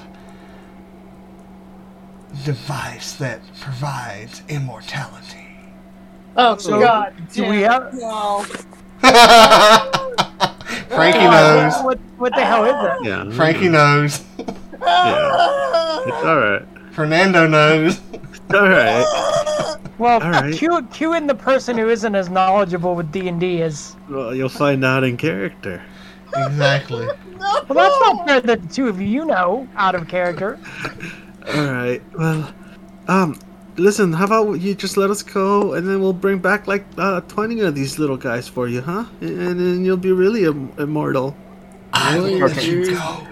device 2.45 3.15
that 3.15 3.41
provides 3.61 4.43
immortality. 4.49 5.47
Oh 6.37 6.57
So, 6.59 6.79
God! 6.79 7.15
do 7.33 7.49
we 7.49 7.61
have- 7.63 7.95
No. 7.95 8.45
Frankie 10.89 11.19
Uh, 11.21 11.31
knows. 11.31 11.75
What, 11.77 11.85
what, 11.85 11.99
what 12.19 12.35
the 12.35 12.45
hell 12.45 12.65
is 12.65 12.73
that? 12.73 12.99
yeah. 13.05 13.31
Frankie 13.31 13.69
knows. 13.69 14.23
Yeah. 14.39 16.01
It's 16.07 16.25
all 16.25 16.37
right. 16.39 16.63
Fernando 16.93 17.47
knows. 17.47 18.01
All 18.53 18.69
right. 18.69 19.05
Well, 19.99 20.23
All 20.23 20.31
right. 20.31 20.55
cue, 20.55 20.83
cue 20.93 21.15
in 21.15 21.27
the 21.27 21.35
person 21.35 21.77
who 21.77 21.89
isn't 21.89 22.15
as 22.15 22.31
knowledgeable 22.31 22.95
with 22.95 23.11
D 23.11 23.29
and 23.29 23.41
D 23.41 23.63
as. 23.63 23.97
Well, 24.09 24.35
you'll 24.35 24.49
find 24.49 24.85
out 24.85 25.05
in 25.05 25.17
character. 25.17 25.83
Exactly. 26.37 27.07
Well, 27.39 27.63
that's 27.75 28.01
not 28.01 28.27
fair 28.27 28.41
that 28.41 28.63
the 28.63 28.69
two 28.75 28.89
of 28.89 29.01
you 29.01 29.25
know 29.25 29.69
out 29.77 29.95
of 29.95 30.09
character. 30.09 30.59
All 31.55 31.65
right. 31.73 32.03
Well, 32.19 32.53
um, 33.07 33.39
listen. 33.77 34.13
How 34.13 34.25
about 34.25 34.55
you 34.61 34.75
just 34.75 34.97
let 34.97 35.09
us 35.09 35.23
go, 35.23 35.75
and 35.75 35.87
then 35.89 36.01
we'll 36.01 36.13
bring 36.13 36.39
back 36.39 36.67
like 36.67 36.85
uh, 36.99 37.21
twenty 37.23 37.61
of 37.61 37.77
these 37.77 37.97
little 37.99 38.17
guys 38.17 38.49
for 38.49 38.67
you, 38.67 38.81
huh? 38.81 39.05
And 39.21 39.59
then 39.61 39.85
you'll 39.85 39.97
be 39.97 40.11
really 40.11 40.45
Im- 40.47 40.73
immortal. 40.79 41.37
I 41.93 42.19
will 42.19 42.25
Really, 42.25 42.41
let 42.41 42.67
you 42.67 42.85
dude? 42.87 42.95
go. 42.95 43.27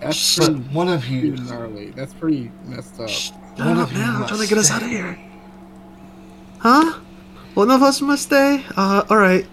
That's 0.00 0.38
But 0.38 0.46
pretty, 0.54 0.60
one 0.74 0.88
of 0.88 1.06
you, 1.06 1.28
pretty 1.34 1.42
gnarly. 1.44 1.90
That's 1.90 2.14
pretty 2.14 2.50
messed 2.66 2.98
up. 3.00 3.08
Shut 3.08 3.36
one 3.58 3.78
up, 3.78 3.88
of 3.90 3.92
you 3.92 3.98
man! 4.00 4.16
I'm 4.16 4.26
trying 4.26 4.40
to 4.40 4.48
get 4.48 4.58
us 4.58 4.70
out 4.72 4.82
of 4.82 4.88
here. 4.88 5.16
Huh? 6.62 7.00
One 7.54 7.70
of 7.70 7.82
us 7.82 8.00
must 8.00 8.22
stay. 8.24 8.64
Uh, 8.76 9.02
all 9.10 9.16
right. 9.18 9.46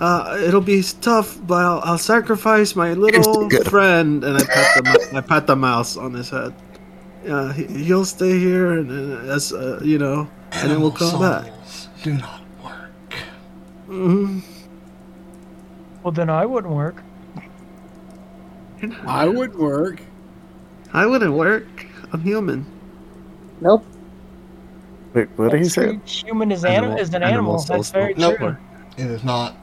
Uh, 0.00 0.36
it'll 0.42 0.60
be 0.60 0.82
tough, 1.00 1.38
but 1.46 1.62
I'll, 1.62 1.80
I'll 1.84 1.98
sacrifice 1.98 2.74
my 2.74 2.94
little 2.94 3.48
friend, 3.64 4.24
and 4.24 4.36
I 4.36 4.44
pat 4.44 4.82
the 4.84 5.10
I 5.16 5.20
pat 5.20 5.46
the 5.46 5.56
mouse 5.56 5.96
on 5.96 6.12
his 6.14 6.30
head. 6.30 6.54
Yeah, 7.24 7.52
he, 7.52 7.66
he'll 7.84 8.06
stay 8.06 8.38
here, 8.38 8.72
and, 8.78 8.90
and 8.90 9.30
as 9.30 9.52
uh, 9.52 9.78
you 9.84 9.98
know, 9.98 10.28
and 10.52 10.70
then 10.70 10.80
we'll 10.80 10.90
come 10.90 11.20
back. 11.20 11.52
Do 12.02 12.14
not 12.14 12.40
work. 12.64 13.14
hmm 13.86 14.40
Well, 16.02 16.12
then 16.12 16.30
I 16.30 16.46
wouldn't 16.46 16.74
work. 16.74 17.02
I 19.06 19.28
would 19.28 19.54
work. 19.54 20.00
I 20.94 21.06
wouldn't 21.06 21.34
work. 21.34 21.86
I'm 22.12 22.22
human. 22.22 22.64
Nope. 23.60 23.84
Wait, 25.14 25.28
what 25.36 25.50
did 25.50 25.58
he 25.58 25.62
That's 25.64 25.74
say? 25.74 25.86
true. 25.86 26.00
Human 26.28 26.52
is, 26.52 26.64
anim- 26.64 26.84
Animal- 26.84 26.98
is 26.98 27.08
an 27.14 27.22
animal 27.22 27.54
animal. 27.54 27.64
That's 27.64 27.90
very 27.90 28.14
Nope. 28.14 28.36
true. 28.38 28.56
It 28.96 29.06
is 29.06 29.24
not. 29.24 29.56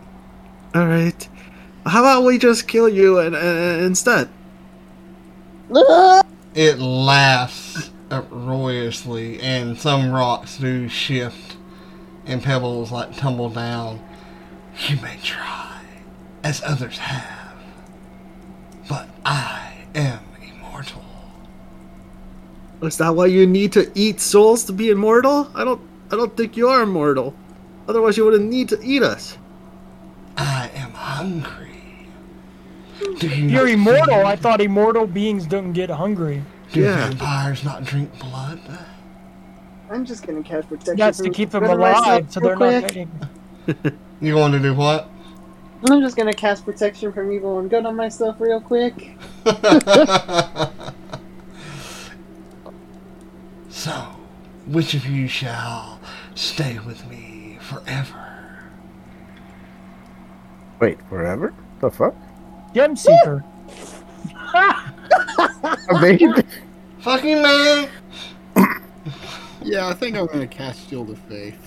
All 0.75 0.85
right. 0.87 1.29
How 1.85 2.01
about 2.01 2.23
we 2.25 2.37
just 2.37 2.67
kill 2.67 2.89
you 2.89 3.19
and, 3.19 3.35
and, 3.35 3.81
instead? 3.85 4.29
It 6.55 6.79
laughs 6.79 7.91
uproariously, 8.09 9.39
and 9.41 9.77
some 9.79 10.11
rocks 10.11 10.57
do 10.57 10.89
shift, 10.89 11.55
and 12.25 12.41
pebbles 12.41 12.91
like 12.91 13.15
tumble 13.15 13.51
down. 13.51 13.99
You 14.87 14.95
may 15.01 15.17
try, 15.21 15.79
as 16.43 16.63
others 16.65 16.97
have, 16.97 17.53
but 18.89 19.07
I 19.23 19.71
am 19.93 20.19
immortal. 20.19 20.26
Is 22.81 22.97
that 22.97 23.15
why 23.15 23.25
you 23.25 23.45
need 23.47 23.71
to 23.73 23.91
eat 23.95 24.19
souls 24.19 24.63
to 24.65 24.73
be 24.73 24.89
immortal? 24.91 25.49
I 25.55 25.63
don't. 25.63 25.81
I 26.11 26.15
don't 26.15 26.35
think 26.37 26.55
you 26.55 26.69
are 26.69 26.83
immortal. 26.83 27.33
Otherwise, 27.87 28.17
you 28.17 28.25
wouldn't 28.25 28.49
need 28.49 28.69
to 28.69 28.79
eat 28.83 29.01
us. 29.03 29.37
I 30.37 30.69
am 30.75 30.91
hungry. 30.91 32.07
Do 33.19 33.27
you 33.27 33.47
You're 33.49 33.67
immortal. 33.69 34.05
feel- 34.05 34.25
I 34.27 34.35
thought 34.35 34.61
immortal 34.61 35.07
beings 35.07 35.45
don't 35.45 35.73
get 35.73 35.89
hungry. 35.89 36.43
Do 36.71 36.81
Yeah. 36.81 37.09
vampires 37.09 37.63
not 37.63 37.83
drink 37.83 38.11
blood? 38.19 38.59
I'm 39.89 40.05
just 40.05 40.25
gonna 40.27 40.43
cast 40.43 40.69
protection. 40.69 40.97
That's 40.97 41.17
for- 41.17 41.23
to 41.25 41.29
keep 41.29 41.49
them 41.51 41.63
myself 41.63 41.79
alive, 41.79 42.25
so 42.29 42.41
real 42.41 42.49
they're 42.59 42.81
not 42.81 42.91
quick. 42.91 43.09
getting. 43.67 43.97
You 44.21 44.35
want 44.35 44.53
to 44.53 44.59
do 44.59 44.73
what? 44.73 45.09
I'm 45.89 46.01
just 46.01 46.15
gonna 46.17 46.33
cast 46.33 46.65
protection 46.65 47.11
from 47.13 47.31
evil 47.31 47.59
and 47.59 47.69
good 47.69 47.85
on 47.85 47.95
myself 47.95 48.37
real 48.39 48.59
quick. 48.59 49.15
so, 53.77 53.91
which 54.65 54.93
of 54.95 55.05
you 55.05 55.27
shall 55.27 55.99
stay 56.35 56.79
with 56.79 57.05
me 57.07 57.57
forever? 57.61 58.23
Wait, 60.79 60.97
forever? 61.09 61.53
The 61.79 61.91
fuck? 61.91 62.15
Gem 62.73 62.95
Seeker. 62.95 63.43
Amazing. 65.89 66.33
Fucking 66.99 67.41
man! 67.41 67.89
Yeah, 69.63 69.87
I 69.89 69.93
think 69.93 70.15
I'm 70.15 70.27
gonna 70.27 70.47
cast 70.47 70.87
Shield 70.89 71.09
of 71.09 71.17
Faith. 71.19 71.57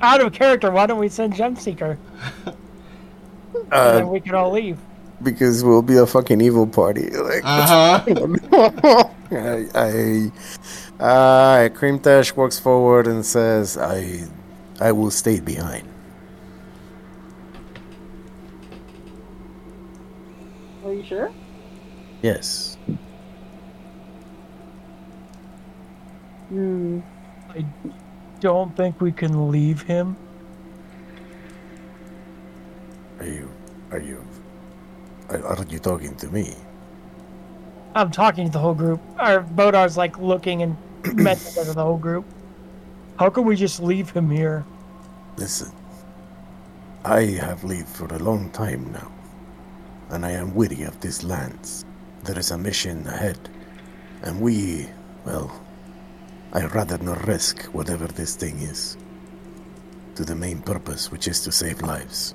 Out 0.00 0.22
of 0.22 0.32
character, 0.32 0.70
why 0.70 0.86
don't 0.86 0.98
we 0.98 1.08
send 1.08 1.34
Gem 1.34 1.54
Seeker? 1.54 1.98
and 2.46 2.56
Uh, 3.70 3.92
then 3.96 4.08
we 4.08 4.20
can 4.20 4.34
all 4.34 4.50
leave. 4.50 4.78
Because 5.24 5.64
we'll 5.64 5.82
be 5.82 5.96
a 5.96 6.06
fucking 6.06 6.40
evil 6.40 6.66
party. 6.66 7.10
Like, 7.14 7.42
Uh 7.44 7.98
huh. 8.00 9.08
I, 9.30 9.66
I, 9.74 10.32
uh, 11.00 11.68
Krimtash 11.70 12.36
walks 12.36 12.58
forward 12.60 13.06
and 13.06 13.24
says, 13.26 13.76
"I, 13.76 14.28
I 14.80 14.92
will 14.92 15.10
stay 15.10 15.40
behind." 15.40 15.88
Are 20.84 20.92
you 20.92 21.04
sure? 21.04 21.32
Yes. 22.22 22.76
Hmm. 26.50 27.00
I 27.48 27.64
don't 28.40 28.76
think 28.76 29.00
we 29.00 29.10
can 29.10 29.50
leave 29.50 29.82
him. 29.82 30.16
Are 33.18 33.26
you? 33.26 33.50
Are 33.90 33.98
you? 34.00 34.22
Are, 35.30 35.44
are 35.44 35.64
you 35.68 35.78
talking 35.78 36.14
to 36.16 36.28
me? 36.28 36.54
I'm 37.94 38.10
talking 38.10 38.46
to 38.46 38.52
the 38.52 38.58
whole 38.58 38.74
group. 38.74 39.00
Our 39.18 39.42
Bodar's 39.42 39.96
like 39.96 40.18
looking 40.18 40.62
and 40.62 40.76
messaging 41.02 41.66
to 41.66 41.72
the 41.72 41.82
whole 41.82 41.98
group. 41.98 42.24
How 43.18 43.30
can 43.30 43.44
we 43.44 43.56
just 43.56 43.80
leave 43.80 44.10
him 44.10 44.30
here? 44.30 44.64
Listen. 45.36 45.72
I 47.04 47.22
have 47.40 47.64
lived 47.64 47.88
for 47.88 48.06
a 48.06 48.18
long 48.18 48.50
time 48.50 48.90
now, 48.92 49.12
and 50.10 50.24
I 50.24 50.32
am 50.32 50.54
weary 50.54 50.82
of 50.82 51.00
these 51.00 51.22
lands. 51.22 51.84
There 52.24 52.38
is 52.38 52.50
a 52.50 52.58
mission 52.58 53.06
ahead, 53.06 53.38
and 54.22 54.40
we, 54.40 54.88
well, 55.26 55.52
I'd 56.52 56.74
rather 56.74 56.98
not 56.98 57.26
risk 57.26 57.64
whatever 57.66 58.06
this 58.06 58.36
thing 58.36 58.58
is. 58.60 58.96
To 60.16 60.24
the 60.24 60.34
main 60.34 60.62
purpose, 60.62 61.12
which 61.12 61.28
is 61.28 61.40
to 61.42 61.52
save 61.52 61.82
lives 61.82 62.34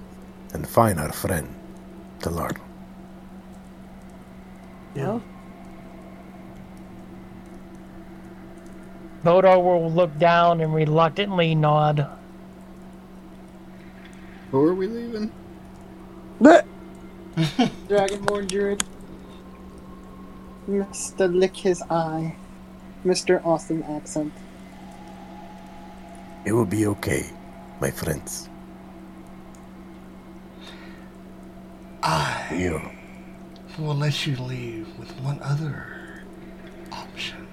and 0.54 0.68
find 0.68 1.00
our 1.00 1.12
friend, 1.12 1.48
Talar. 4.96 5.06
No. 5.06 5.24
Bodar 9.24 9.62
will 9.62 9.92
look 9.92 10.18
down 10.18 10.62
and 10.62 10.74
reluctantly 10.74 11.54
nod. 11.54 12.08
Who 14.52 14.64
are 14.64 14.74
we 14.74 14.88
leaving? 14.88 15.32
Dragonborn 17.88 18.48
Druid. 18.48 18.84
Mr. 20.68 21.34
Lick 21.34 21.56
his 21.58 21.82
eye. 21.90 22.36
Mr. 23.06 23.46
Austin 23.46 23.84
accent. 23.84 24.34
It 26.46 26.54
will 26.54 26.66
be 26.66 26.86
okay, 26.88 27.30
my 27.80 27.92
friends. 27.92 28.50
I 32.02 32.56
You. 32.56 32.99
Will 33.80 33.96
let 33.96 34.26
you 34.28 34.36
leave 34.38 34.88
with 34.98 35.12
one 35.22 35.40
other 35.42 35.86
option. 36.92 37.48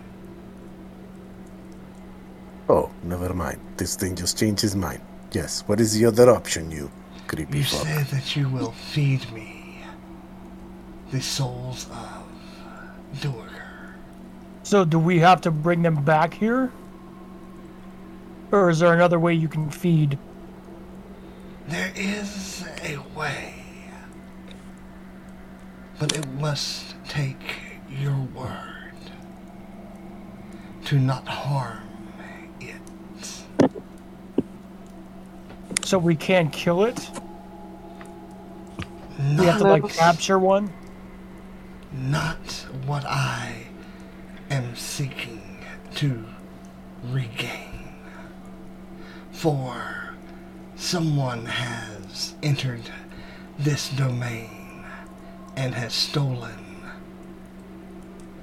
Oh, 2.68 2.90
never 3.02 3.32
mind. 3.32 3.60
This 3.76 3.96
thing 3.96 4.16
just 4.16 4.38
changed 4.38 4.62
his 4.62 4.74
mind. 4.74 5.00
Yes, 5.32 5.62
what 5.66 5.80
is 5.80 5.92
the 5.92 6.04
other 6.06 6.30
option, 6.30 6.70
you 6.70 6.90
creepy 7.26 7.58
You 7.58 7.64
fuck? 7.64 7.82
said 7.86 8.06
that 8.06 8.36
you 8.36 8.48
will 8.48 8.72
feed 8.72 9.30
me 9.32 9.82
the 11.10 11.20
souls 11.20 11.86
of 11.90 13.20
Duergar. 13.20 13.94
So 14.62 14.84
do 14.84 14.98
we 14.98 15.18
have 15.20 15.40
to 15.42 15.50
bring 15.50 15.82
them 15.82 16.02
back 16.04 16.34
here? 16.34 16.72
Or 18.50 18.70
is 18.70 18.80
there 18.80 18.92
another 18.92 19.18
way 19.18 19.34
you 19.34 19.48
can 19.48 19.70
feed? 19.70 20.18
There 21.68 21.92
is 21.96 22.64
a 22.82 22.98
way, 23.16 23.54
but 25.98 26.16
it 26.16 26.26
must 26.34 26.94
take 27.08 27.56
your 27.88 28.16
word 28.34 28.82
to 30.84 30.98
not 30.98 31.26
harm 31.26 31.88
it. 32.60 33.72
So 35.84 35.98
we 35.98 36.14
can't 36.14 36.52
kill 36.52 36.84
it? 36.84 37.10
We 39.18 39.46
have 39.46 39.58
to 39.58 39.68
like 39.68 39.88
capture 39.88 40.38
one? 40.38 40.72
Not 41.92 42.36
what 42.84 43.04
I 43.06 43.66
am 44.50 44.76
seeking 44.76 45.64
to 45.96 46.24
regain. 47.10 47.94
For 49.32 50.14
someone 50.76 51.46
has 51.46 52.34
entered 52.42 52.90
this 53.58 53.88
domain 53.90 54.55
and 55.56 55.74
has 55.74 55.92
stolen 55.92 56.76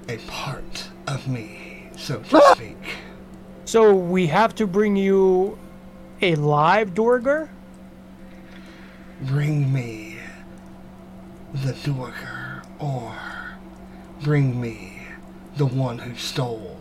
a 0.09 0.17
part 0.27 0.89
of 1.07 1.27
me, 1.27 1.87
so 1.95 2.19
to 2.21 2.37
ah! 2.37 2.53
speak. 2.55 2.97
So 3.65 3.95
we 3.95 4.27
have 4.27 4.55
to 4.55 4.67
bring 4.67 4.95
you 4.95 5.57
a 6.21 6.35
live 6.35 6.93
Duergar? 6.93 7.49
Bring 9.21 9.71
me 9.71 10.17
the 11.53 11.73
Duergar, 11.83 12.63
or 12.79 13.15
bring 14.21 14.59
me 14.59 15.01
the 15.57 15.65
one 15.65 15.99
who 15.99 16.15
stole 16.15 16.77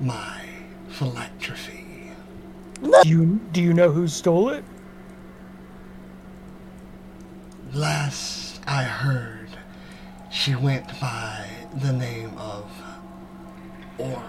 my 0.00 0.42
philanthropy. 0.88 1.84
Do 2.82 3.08
you 3.08 3.40
do 3.52 3.62
you 3.62 3.74
know 3.74 3.90
who 3.90 4.08
stole 4.08 4.50
it? 4.50 4.64
Last 7.72 8.60
I 8.66 8.84
heard, 8.84 9.37
she 10.38 10.54
went 10.54 10.86
by 11.00 11.44
the 11.82 11.92
name 11.92 12.30
of 12.38 12.70
Auril. 13.98 14.22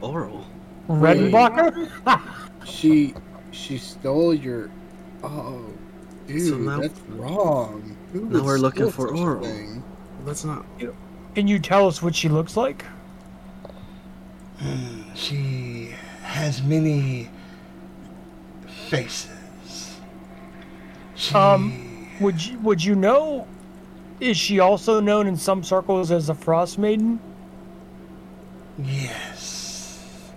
Oral. 0.00 0.46
Redenbacher? 0.88 1.90
She 2.64 3.14
she 3.52 3.78
stole 3.78 4.34
your. 4.34 4.70
Oh, 5.22 5.64
dude, 6.26 6.48
So 6.48 6.56
now- 6.56 6.80
that's 6.80 6.98
wrong. 7.10 7.96
Who 8.12 8.24
now 8.24 8.42
we're 8.42 8.58
looking 8.58 8.90
for 8.90 9.08
such 9.08 9.16
Auril. 9.18 9.42
thing? 9.42 9.84
That's 10.24 10.44
not. 10.44 10.64
Can 11.36 11.46
you 11.46 11.58
tell 11.60 11.86
us 11.86 12.02
what 12.02 12.14
she 12.16 12.28
looks 12.28 12.56
like? 12.56 12.84
She 15.14 15.94
has 16.22 16.60
many 16.62 17.30
faces. 18.88 19.96
She, 21.14 21.34
Um, 21.34 22.08
Would 22.20 22.44
you 22.44 22.58
would 22.60 22.82
you 22.82 22.94
know? 22.96 23.46
Is 24.20 24.36
she 24.36 24.60
also 24.60 25.00
known 25.00 25.26
in 25.26 25.36
some 25.36 25.62
circles 25.64 26.10
as 26.10 26.30
a 26.30 26.34
Frostmaiden? 26.34 27.20
yes. 28.78 30.32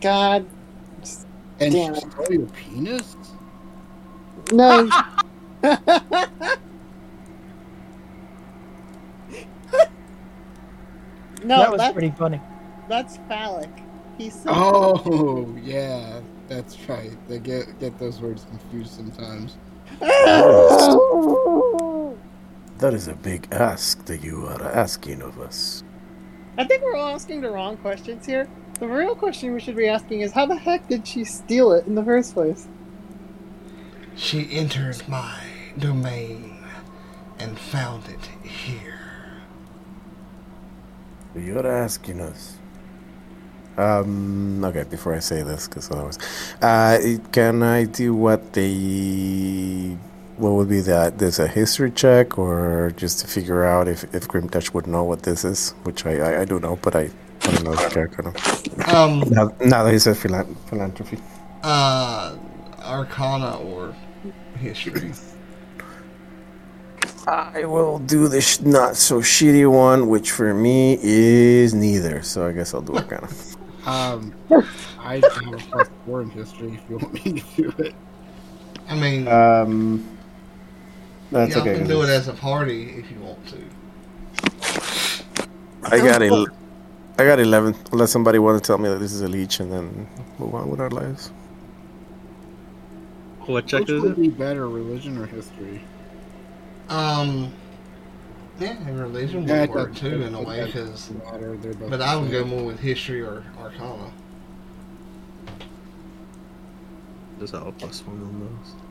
God, 0.00 0.46
And 1.60 1.72
Damn 1.72 1.94
she 1.94 1.94
it. 1.96 2.04
stole 2.10 2.26
your 2.30 2.46
penis? 2.48 3.16
no. 4.52 4.92
no, 5.62 5.78
that 11.56 11.70
was 11.70 11.78
that's 11.78 11.92
pretty 11.92 12.10
funny. 12.12 12.40
that's 12.88 13.18
phallic. 13.28 13.70
He's 14.18 14.34
so 14.40 14.50
Oh, 14.54 15.54
yeah, 15.62 16.20
that's 16.48 16.78
right. 16.88 17.12
They 17.28 17.38
get 17.40 17.78
get 17.80 17.98
those 17.98 18.20
words 18.20 18.44
confused 18.44 18.92
sometimes. 18.94 19.58
That 22.78 22.92
is 22.94 23.08
a 23.08 23.14
big 23.14 23.48
ask 23.52 24.04
that 24.06 24.22
you 24.22 24.46
are 24.46 24.62
asking 24.62 25.22
of 25.22 25.40
us. 25.40 25.84
I 26.58 26.64
think 26.64 26.82
we're 26.82 26.96
all 26.96 27.14
asking 27.14 27.40
the 27.40 27.50
wrong 27.50 27.76
questions 27.76 28.26
here. 28.26 28.48
The 28.80 28.88
real 28.88 29.14
question 29.14 29.54
we 29.54 29.60
should 29.60 29.76
be 29.76 29.86
asking 29.88 30.20
is 30.20 30.32
how 30.32 30.46
the 30.46 30.56
heck 30.56 30.88
did 30.88 31.06
she 31.06 31.24
steal 31.24 31.72
it 31.72 31.86
in 31.86 31.94
the 31.94 32.04
first 32.04 32.34
place? 32.34 32.66
She 34.16 34.48
entered 34.50 35.02
my 35.08 35.38
domain 35.78 36.64
and 37.38 37.58
found 37.58 38.04
it 38.08 38.46
here. 38.46 39.00
You're 41.34 41.66
asking 41.66 42.20
us. 42.20 42.56
Um. 43.76 44.64
Okay. 44.64 44.84
Before 44.84 45.14
I 45.14 45.18
say 45.18 45.42
this, 45.42 45.66
because 45.66 45.90
otherwise, 45.90 46.18
uh, 46.62 46.98
can 47.32 47.62
I 47.64 47.84
do 47.84 48.14
what 48.14 48.52
the 48.52 49.96
what 50.36 50.52
would 50.52 50.68
be 50.68 50.80
that? 50.80 51.18
There's 51.18 51.38
a 51.38 51.46
history 51.46 51.90
check, 51.90 52.38
or 52.38 52.92
just 52.96 53.20
to 53.20 53.26
figure 53.26 53.64
out 53.64 53.88
if 53.88 54.04
if 54.14 54.26
Krimtash 54.28 54.72
would 54.74 54.86
know 54.86 55.04
what 55.04 55.22
this 55.22 55.44
is, 55.44 55.70
which 55.84 56.04
I 56.06 56.18
I, 56.18 56.40
I 56.42 56.44
do 56.44 56.58
know, 56.60 56.78
but 56.82 56.94
I 56.96 57.10
I 57.42 57.50
don't 57.52 57.64
know 57.64 57.74
the 57.74 57.88
character. 57.90 58.22
Now, 58.22 59.04
Um, 59.04 59.20
now, 59.30 59.52
now 59.60 59.84
that 59.84 59.92
he 59.92 59.98
said 59.98 60.16
philan- 60.16 60.56
philanthropy. 60.68 61.18
uh, 61.62 62.36
Arcana 62.82 63.58
or 63.58 63.94
history. 64.58 65.12
I 67.26 67.64
will 67.64 67.98
do 68.00 68.28
the 68.28 68.40
sh- 68.42 68.60
not 68.60 68.96
so 68.96 69.20
shitty 69.20 69.70
one, 69.70 70.08
which 70.08 70.30
for 70.30 70.52
me 70.52 70.98
is 71.02 71.72
neither. 71.72 72.22
So 72.22 72.46
I 72.46 72.52
guess 72.52 72.74
I'll 72.74 72.82
do 72.82 72.94
Arcana. 72.96 73.28
Um, 73.86 74.32
I 74.98 75.16
have 75.16 75.24
a 75.52 75.58
plus 75.70 75.88
four 76.06 76.22
in 76.22 76.30
history 76.30 76.72
if 76.72 76.80
you 76.88 76.96
want 76.96 77.12
me 77.12 77.40
to 77.40 77.62
do 77.62 77.72
it. 77.84 77.94
I 78.88 78.94
mean, 78.98 79.28
Um, 79.28 80.08
that's 81.30 81.52
y'all 81.52 81.62
okay. 81.62 81.72
can 81.72 81.80
'cause 81.80 81.88
do 81.88 82.02
it 82.02 82.08
as 82.08 82.28
a 82.28 82.32
party 82.32 82.90
if 82.98 83.10
you 83.10 83.18
want 83.20 83.46
to. 83.48 83.56
I 85.84 85.98
got 85.98 86.22
el- 86.22 86.46
I 87.18 87.24
got 87.24 87.38
eleven. 87.40 87.74
Unless 87.92 88.10
somebody 88.12 88.38
want 88.38 88.62
to 88.62 88.66
tell 88.66 88.78
me 88.78 88.88
that 88.88 88.98
this 88.98 89.12
is 89.12 89.20
a 89.20 89.28
lich, 89.28 89.60
and 89.60 89.70
then 89.72 90.08
move 90.38 90.54
on 90.54 90.70
with 90.70 90.80
our 90.80 90.90
lives. 90.90 91.30
What 93.46 93.66
check 93.66 93.80
Which 93.82 93.90
is 93.90 94.02
would 94.02 94.12
it? 94.12 94.20
be 94.20 94.28
better, 94.28 94.68
religion 94.68 95.18
or 95.18 95.26
history? 95.26 95.82
Um, 96.88 97.52
yeah, 98.58 98.76
and 98.86 98.98
religion 99.00 99.46
Yeah, 99.46 99.60
would 99.60 99.70
it 99.70 99.70
work 99.70 99.94
too 99.94 100.22
in 100.22 100.34
a 100.34 100.40
way, 100.40 100.64
because. 100.66 101.10
matter. 101.10 101.54
Both 101.54 101.90
But 101.90 102.00
I 102.00 102.16
would 102.16 102.30
go 102.30 102.44
more 102.44 102.64
with 102.64 102.80
history 102.80 103.20
or 103.20 103.42
Arcana. 103.58 104.10
Just 107.38 107.52
have 107.52 107.66
a 107.66 107.72
plus 107.72 108.02
one 108.06 108.16
on 108.22 108.40
those. 108.40 108.83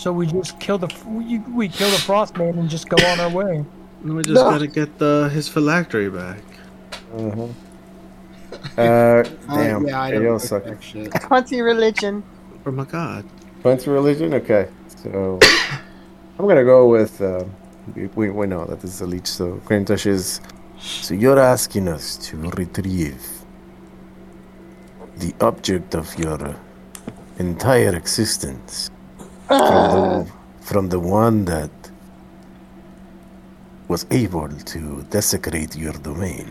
So 0.00 0.14
we 0.14 0.26
just 0.26 0.58
kill 0.58 0.78
the 0.78 0.88
we, 1.06 1.40
we 1.40 1.68
kill 1.68 1.90
the 1.90 1.98
Frostmaiden 1.98 2.58
and 2.58 2.70
just 2.70 2.88
go 2.88 2.96
on 3.06 3.20
our 3.20 3.28
way. 3.28 3.62
And 4.02 4.16
we 4.16 4.22
just 4.22 4.34
gotta 4.36 4.66
get 4.66 4.98
the 4.98 5.28
his 5.30 5.46
phylactery 5.46 6.08
back. 6.08 6.40
Uh-huh. 7.14 7.48
Uh, 8.78 8.82
Uh, 8.82 9.22
damn. 9.56 9.86
yeah, 9.86 10.00
I 10.00 10.10
don't 10.10 10.22
you'll 10.22 10.38
suck. 10.38 10.64
that 10.64 10.82
shit. 10.82 11.12
Twenty 11.20 11.60
religion. 11.60 12.22
Oh 12.66 12.70
my 12.70 12.84
god. 12.84 13.24
Points 13.62 13.86
of 13.86 13.92
religion. 13.92 14.32
Okay, 14.34 14.68
so 15.02 15.38
I'm 16.38 16.48
gonna 16.48 16.64
go 16.64 16.88
with. 16.88 17.20
Uh, 17.20 17.44
we, 17.94 18.06
we 18.16 18.30
we 18.30 18.46
know 18.46 18.64
that 18.64 18.80
this 18.80 18.92
is 18.94 19.00
a 19.02 19.06
lich, 19.06 19.26
so 19.26 19.60
Krimtash 19.66 20.06
is. 20.06 20.40
So 20.78 21.12
you're 21.14 21.38
asking 21.38 21.88
us 21.88 22.16
to 22.28 22.38
retrieve 22.38 23.22
the 25.18 25.34
object 25.42 25.94
of 25.94 26.06
your 26.18 26.56
entire 27.38 27.94
existence 27.94 28.90
from 29.50 29.58
the, 29.58 29.64
ah. 29.64 30.24
from 30.60 30.88
the 30.90 31.00
one 31.00 31.44
that 31.46 31.70
was 33.88 34.06
able 34.12 34.48
to 34.48 35.04
desecrate 35.10 35.74
your 35.74 35.92
domain. 35.94 36.48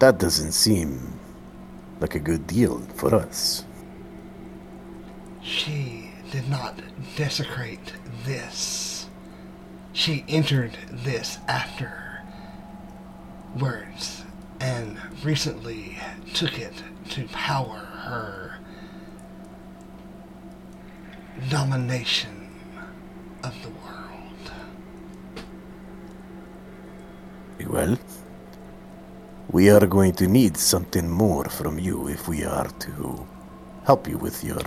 That 0.00 0.18
doesn't 0.18 0.50
seem 0.50 1.20
like 2.00 2.16
a 2.16 2.18
good 2.18 2.48
deal 2.48 2.80
for 2.96 3.14
us. 3.14 3.64
She 5.42 6.10
did 6.32 6.48
not 6.48 6.80
desecrate 7.16 7.92
this. 8.24 9.06
She 9.92 10.24
entered 10.28 10.76
this 10.90 11.38
after 11.46 12.20
words 13.60 14.24
and 14.58 14.98
recently 15.22 15.98
took 16.32 16.58
it 16.58 16.82
to 17.10 17.28
power 17.28 17.78
her 17.78 18.58
domination 21.50 22.48
of 23.42 23.54
the 23.62 23.68
world. 23.68 24.52
Well, 27.66 27.98
we 29.50 29.70
are 29.70 29.86
going 29.86 30.12
to 30.14 30.26
need 30.26 30.56
something 30.56 31.08
more 31.10 31.44
from 31.46 31.78
you 31.78 32.08
if 32.08 32.28
we 32.28 32.44
are 32.44 32.68
to 32.68 33.26
help 33.86 34.08
you 34.08 34.18
with 34.18 34.44
your 34.44 34.62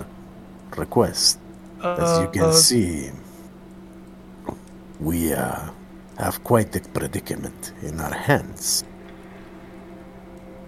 request. 0.76 1.38
As 1.82 2.20
you 2.20 2.28
can 2.28 2.50
Uh, 2.50 2.52
see, 2.52 3.10
we 5.00 5.32
uh, 5.32 5.70
have 6.18 6.42
quite 6.44 6.74
a 6.76 6.80
predicament 6.80 7.72
in 7.82 8.00
our 8.00 8.14
hands. 8.14 8.84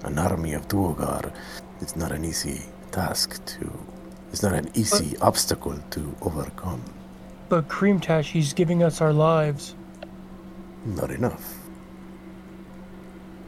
An 0.04 0.18
army 0.18 0.54
of 0.54 0.66
Duergar 0.68 1.32
is 1.80 1.96
not 1.96 2.12
an 2.12 2.24
easy 2.24 2.62
task 2.90 3.44
to. 3.46 3.70
It's 4.32 4.42
not 4.42 4.54
an 4.54 4.70
easy 4.74 5.16
obstacle 5.18 5.78
to 5.90 6.16
overcome. 6.22 6.82
But 7.48 7.68
Krimtash, 7.68 8.26
he's 8.26 8.52
giving 8.52 8.82
us 8.82 9.00
our 9.00 9.12
lives. 9.12 9.74
Not 10.84 11.10
enough. 11.10 11.56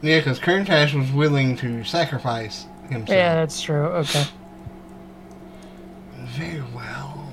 Yeah, 0.01 0.19
because 0.19 0.39
Krimtash 0.39 0.93
was 0.93 1.09
willing 1.11 1.55
to 1.57 1.85
sacrifice 1.85 2.65
himself. 2.89 3.09
Yeah, 3.09 3.35
that's 3.35 3.61
true. 3.61 3.85
Okay. 3.85 4.25
Very 6.25 6.63
well. 6.75 7.31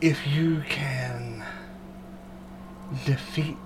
If 0.00 0.24
you 0.28 0.62
can 0.68 1.44
defeat 3.04 3.56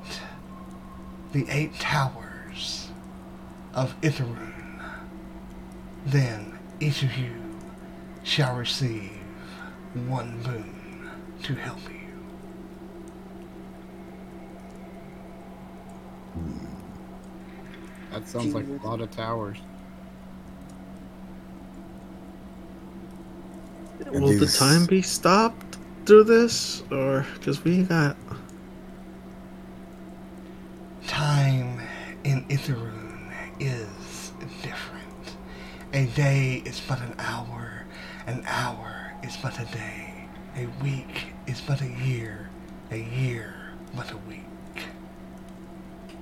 the 1.33 1.45
eight 1.51 1.75
towers 1.79 2.89
of 3.75 3.95
Itharoon, 4.01 4.83
then 6.07 6.59
each 6.81 7.03
of 7.03 7.15
you 7.19 7.50
shall 8.23 8.57
receive 8.57 9.11
one 10.07 10.41
boon 10.43 11.11
to 11.43 11.55
help 11.55 11.81
you. 11.91 11.97
That 18.13 18.29
sounds 18.29 18.55
like 18.55 18.67
a 18.67 18.87
lot 18.87 19.01
of 19.01 19.11
towers. 19.11 19.59
Will 24.13 24.39
the 24.39 24.47
time 24.47 24.87
be 24.87 25.03
stopped 25.03 25.79
through 26.07 26.25
this, 26.25 26.83
or 26.91 27.27
because 27.35 27.63
we 27.63 27.85
got? 27.85 28.17
Time 31.07 31.81
in 32.25 32.45
Itharoon 32.49 33.33
is 33.61 34.33
different. 34.63 35.37
A 35.93 36.07
day 36.07 36.63
is 36.65 36.81
but 36.89 37.01
an 37.01 37.15
hour, 37.19 37.70
an 38.27 38.43
hour 38.47 39.13
is 39.23 39.37
but 39.37 39.59
a 39.59 39.65
day, 39.67 40.15
a 40.57 40.67
week 40.83 41.33
is 41.47 41.61
but 41.61 41.81
a 41.81 41.87
year, 41.89 42.49
a 42.91 42.97
year 42.99 43.55
but 43.97 44.11
a 44.13 44.17
week. 44.29 44.41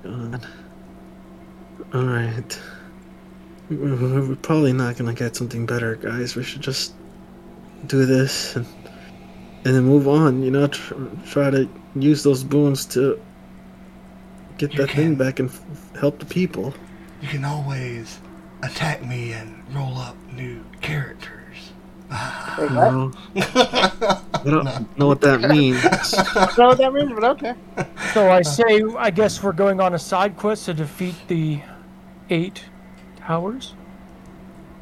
God. 0.03 0.47
All 1.95 2.05
right. 2.05 2.61
We- 3.69 3.77
we- 3.77 4.21
We're 4.29 4.37
probably 4.37 4.73
not 4.73 4.97
gonna 4.97 5.15
get 5.15 5.37
something 5.37 5.67
better, 5.67 5.97
guys. 5.97 6.35
We 6.35 6.43
should 6.43 6.63
just 6.63 6.95
do 7.87 8.05
this 8.07 8.57
and 8.57 8.67
and 9.65 9.75
then 9.75 9.85
move 9.85 10.07
on. 10.09 10.43
You 10.43 10.51
know, 10.51 10.67
tr- 10.69 10.95
try 11.27 11.51
to 11.51 11.69
use 11.95 12.23
those 12.23 12.45
boons 12.45 12.87
to 12.87 13.21
get 14.57 14.73
You 14.73 14.79
that 14.87 14.93
thing 14.95 15.15
back 15.17 15.41
and 15.41 15.51
f- 15.51 15.61
help 16.01 16.19
the 16.21 16.25
people. 16.25 16.73
You 17.21 17.29
can 17.29 17.45
always 17.45 18.19
attack 18.63 19.05
me 19.05 19.33
and 19.33 19.63
roll 19.75 19.99
up 19.99 20.17
new 20.33 20.65
characters. 20.81 21.38
Wait, 22.11 22.71
what? 22.71 22.93
No, 22.93 23.13
I 23.35 24.43
don't 24.45 24.99
know 24.99 25.07
what 25.07 25.21
that 25.21 25.43
means. 25.43 25.85
I 25.85 26.47
don't 26.47 26.59
know 26.59 26.69
what 26.69 26.79
that 26.79 26.93
means, 26.93 27.13
but 27.13 27.25
okay. 27.25 27.55
So 28.15 28.31
I 28.31 28.43
say, 28.43 28.83
I 28.97 29.11
guess 29.11 29.43
we're 29.43 29.53
going 29.53 29.81
on 29.81 29.95
a 29.95 29.99
side 29.99 30.37
quest 30.37 30.65
to 30.67 30.75
defeat 30.75 31.15
the 31.29 31.61
eight 32.31 32.65
towers. 33.19 33.75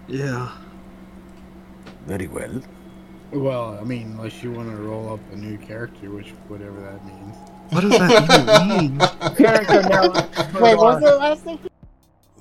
Yeah. 0.09 0.53
Very 2.07 2.29
well. 2.29 2.63
Well, 3.33 3.77
I 3.81 3.83
mean, 3.83 4.13
unless 4.17 4.43
you 4.43 4.53
want 4.53 4.71
to 4.71 4.77
roll 4.77 5.13
up 5.13 5.21
a 5.33 5.37
new 5.37 5.59
character, 5.59 6.11
which 6.11 6.31
whatever 6.47 6.81
that 6.81 7.05
means. 7.05 7.37
What 7.71 7.81
does 7.81 7.99
that 7.99 8.23
even 8.23 8.69
mean? 8.69 8.99
Character 9.37 9.83
now. 9.89 10.13
Wait, 10.61 10.77
what 10.77 10.95
was 10.95 11.01
the 11.03 11.17
last 11.19 11.43
thing? 11.43 11.59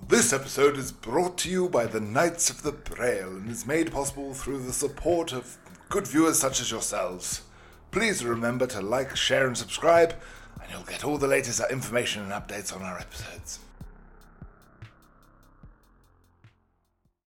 This 0.08 0.34
episode 0.34 0.78
is 0.78 0.92
brought 0.92 1.36
to 1.40 1.50
you 1.50 1.68
by 1.68 1.88
the 1.88 2.00
Knights 2.00 2.52
of 2.52 2.62
the 2.62 2.72
Braille 2.72 3.38
and 3.38 3.50
is 3.50 3.66
made 3.66 3.92
possible 3.92 4.36
through 4.36 4.60
the 4.60 4.72
support 4.72 5.34
of 5.34 5.58
good 5.90 6.06
viewers 6.06 6.38
such 6.38 6.62
as 6.62 6.70
yourselves. 6.70 7.42
Please 7.90 8.24
remember 8.24 8.68
to 8.68 8.82
like, 8.82 9.16
share, 9.16 9.48
and 9.48 9.58
subscribe, 9.58 10.14
and 10.62 10.72
you'll 10.72 10.84
get 10.84 11.04
all 11.04 11.18
the 11.18 11.26
latest 11.26 11.60
information 11.72 12.22
and 12.22 12.32
updates 12.32 12.74
on 12.74 12.84
our 12.84 13.00
episodes. 13.00 13.58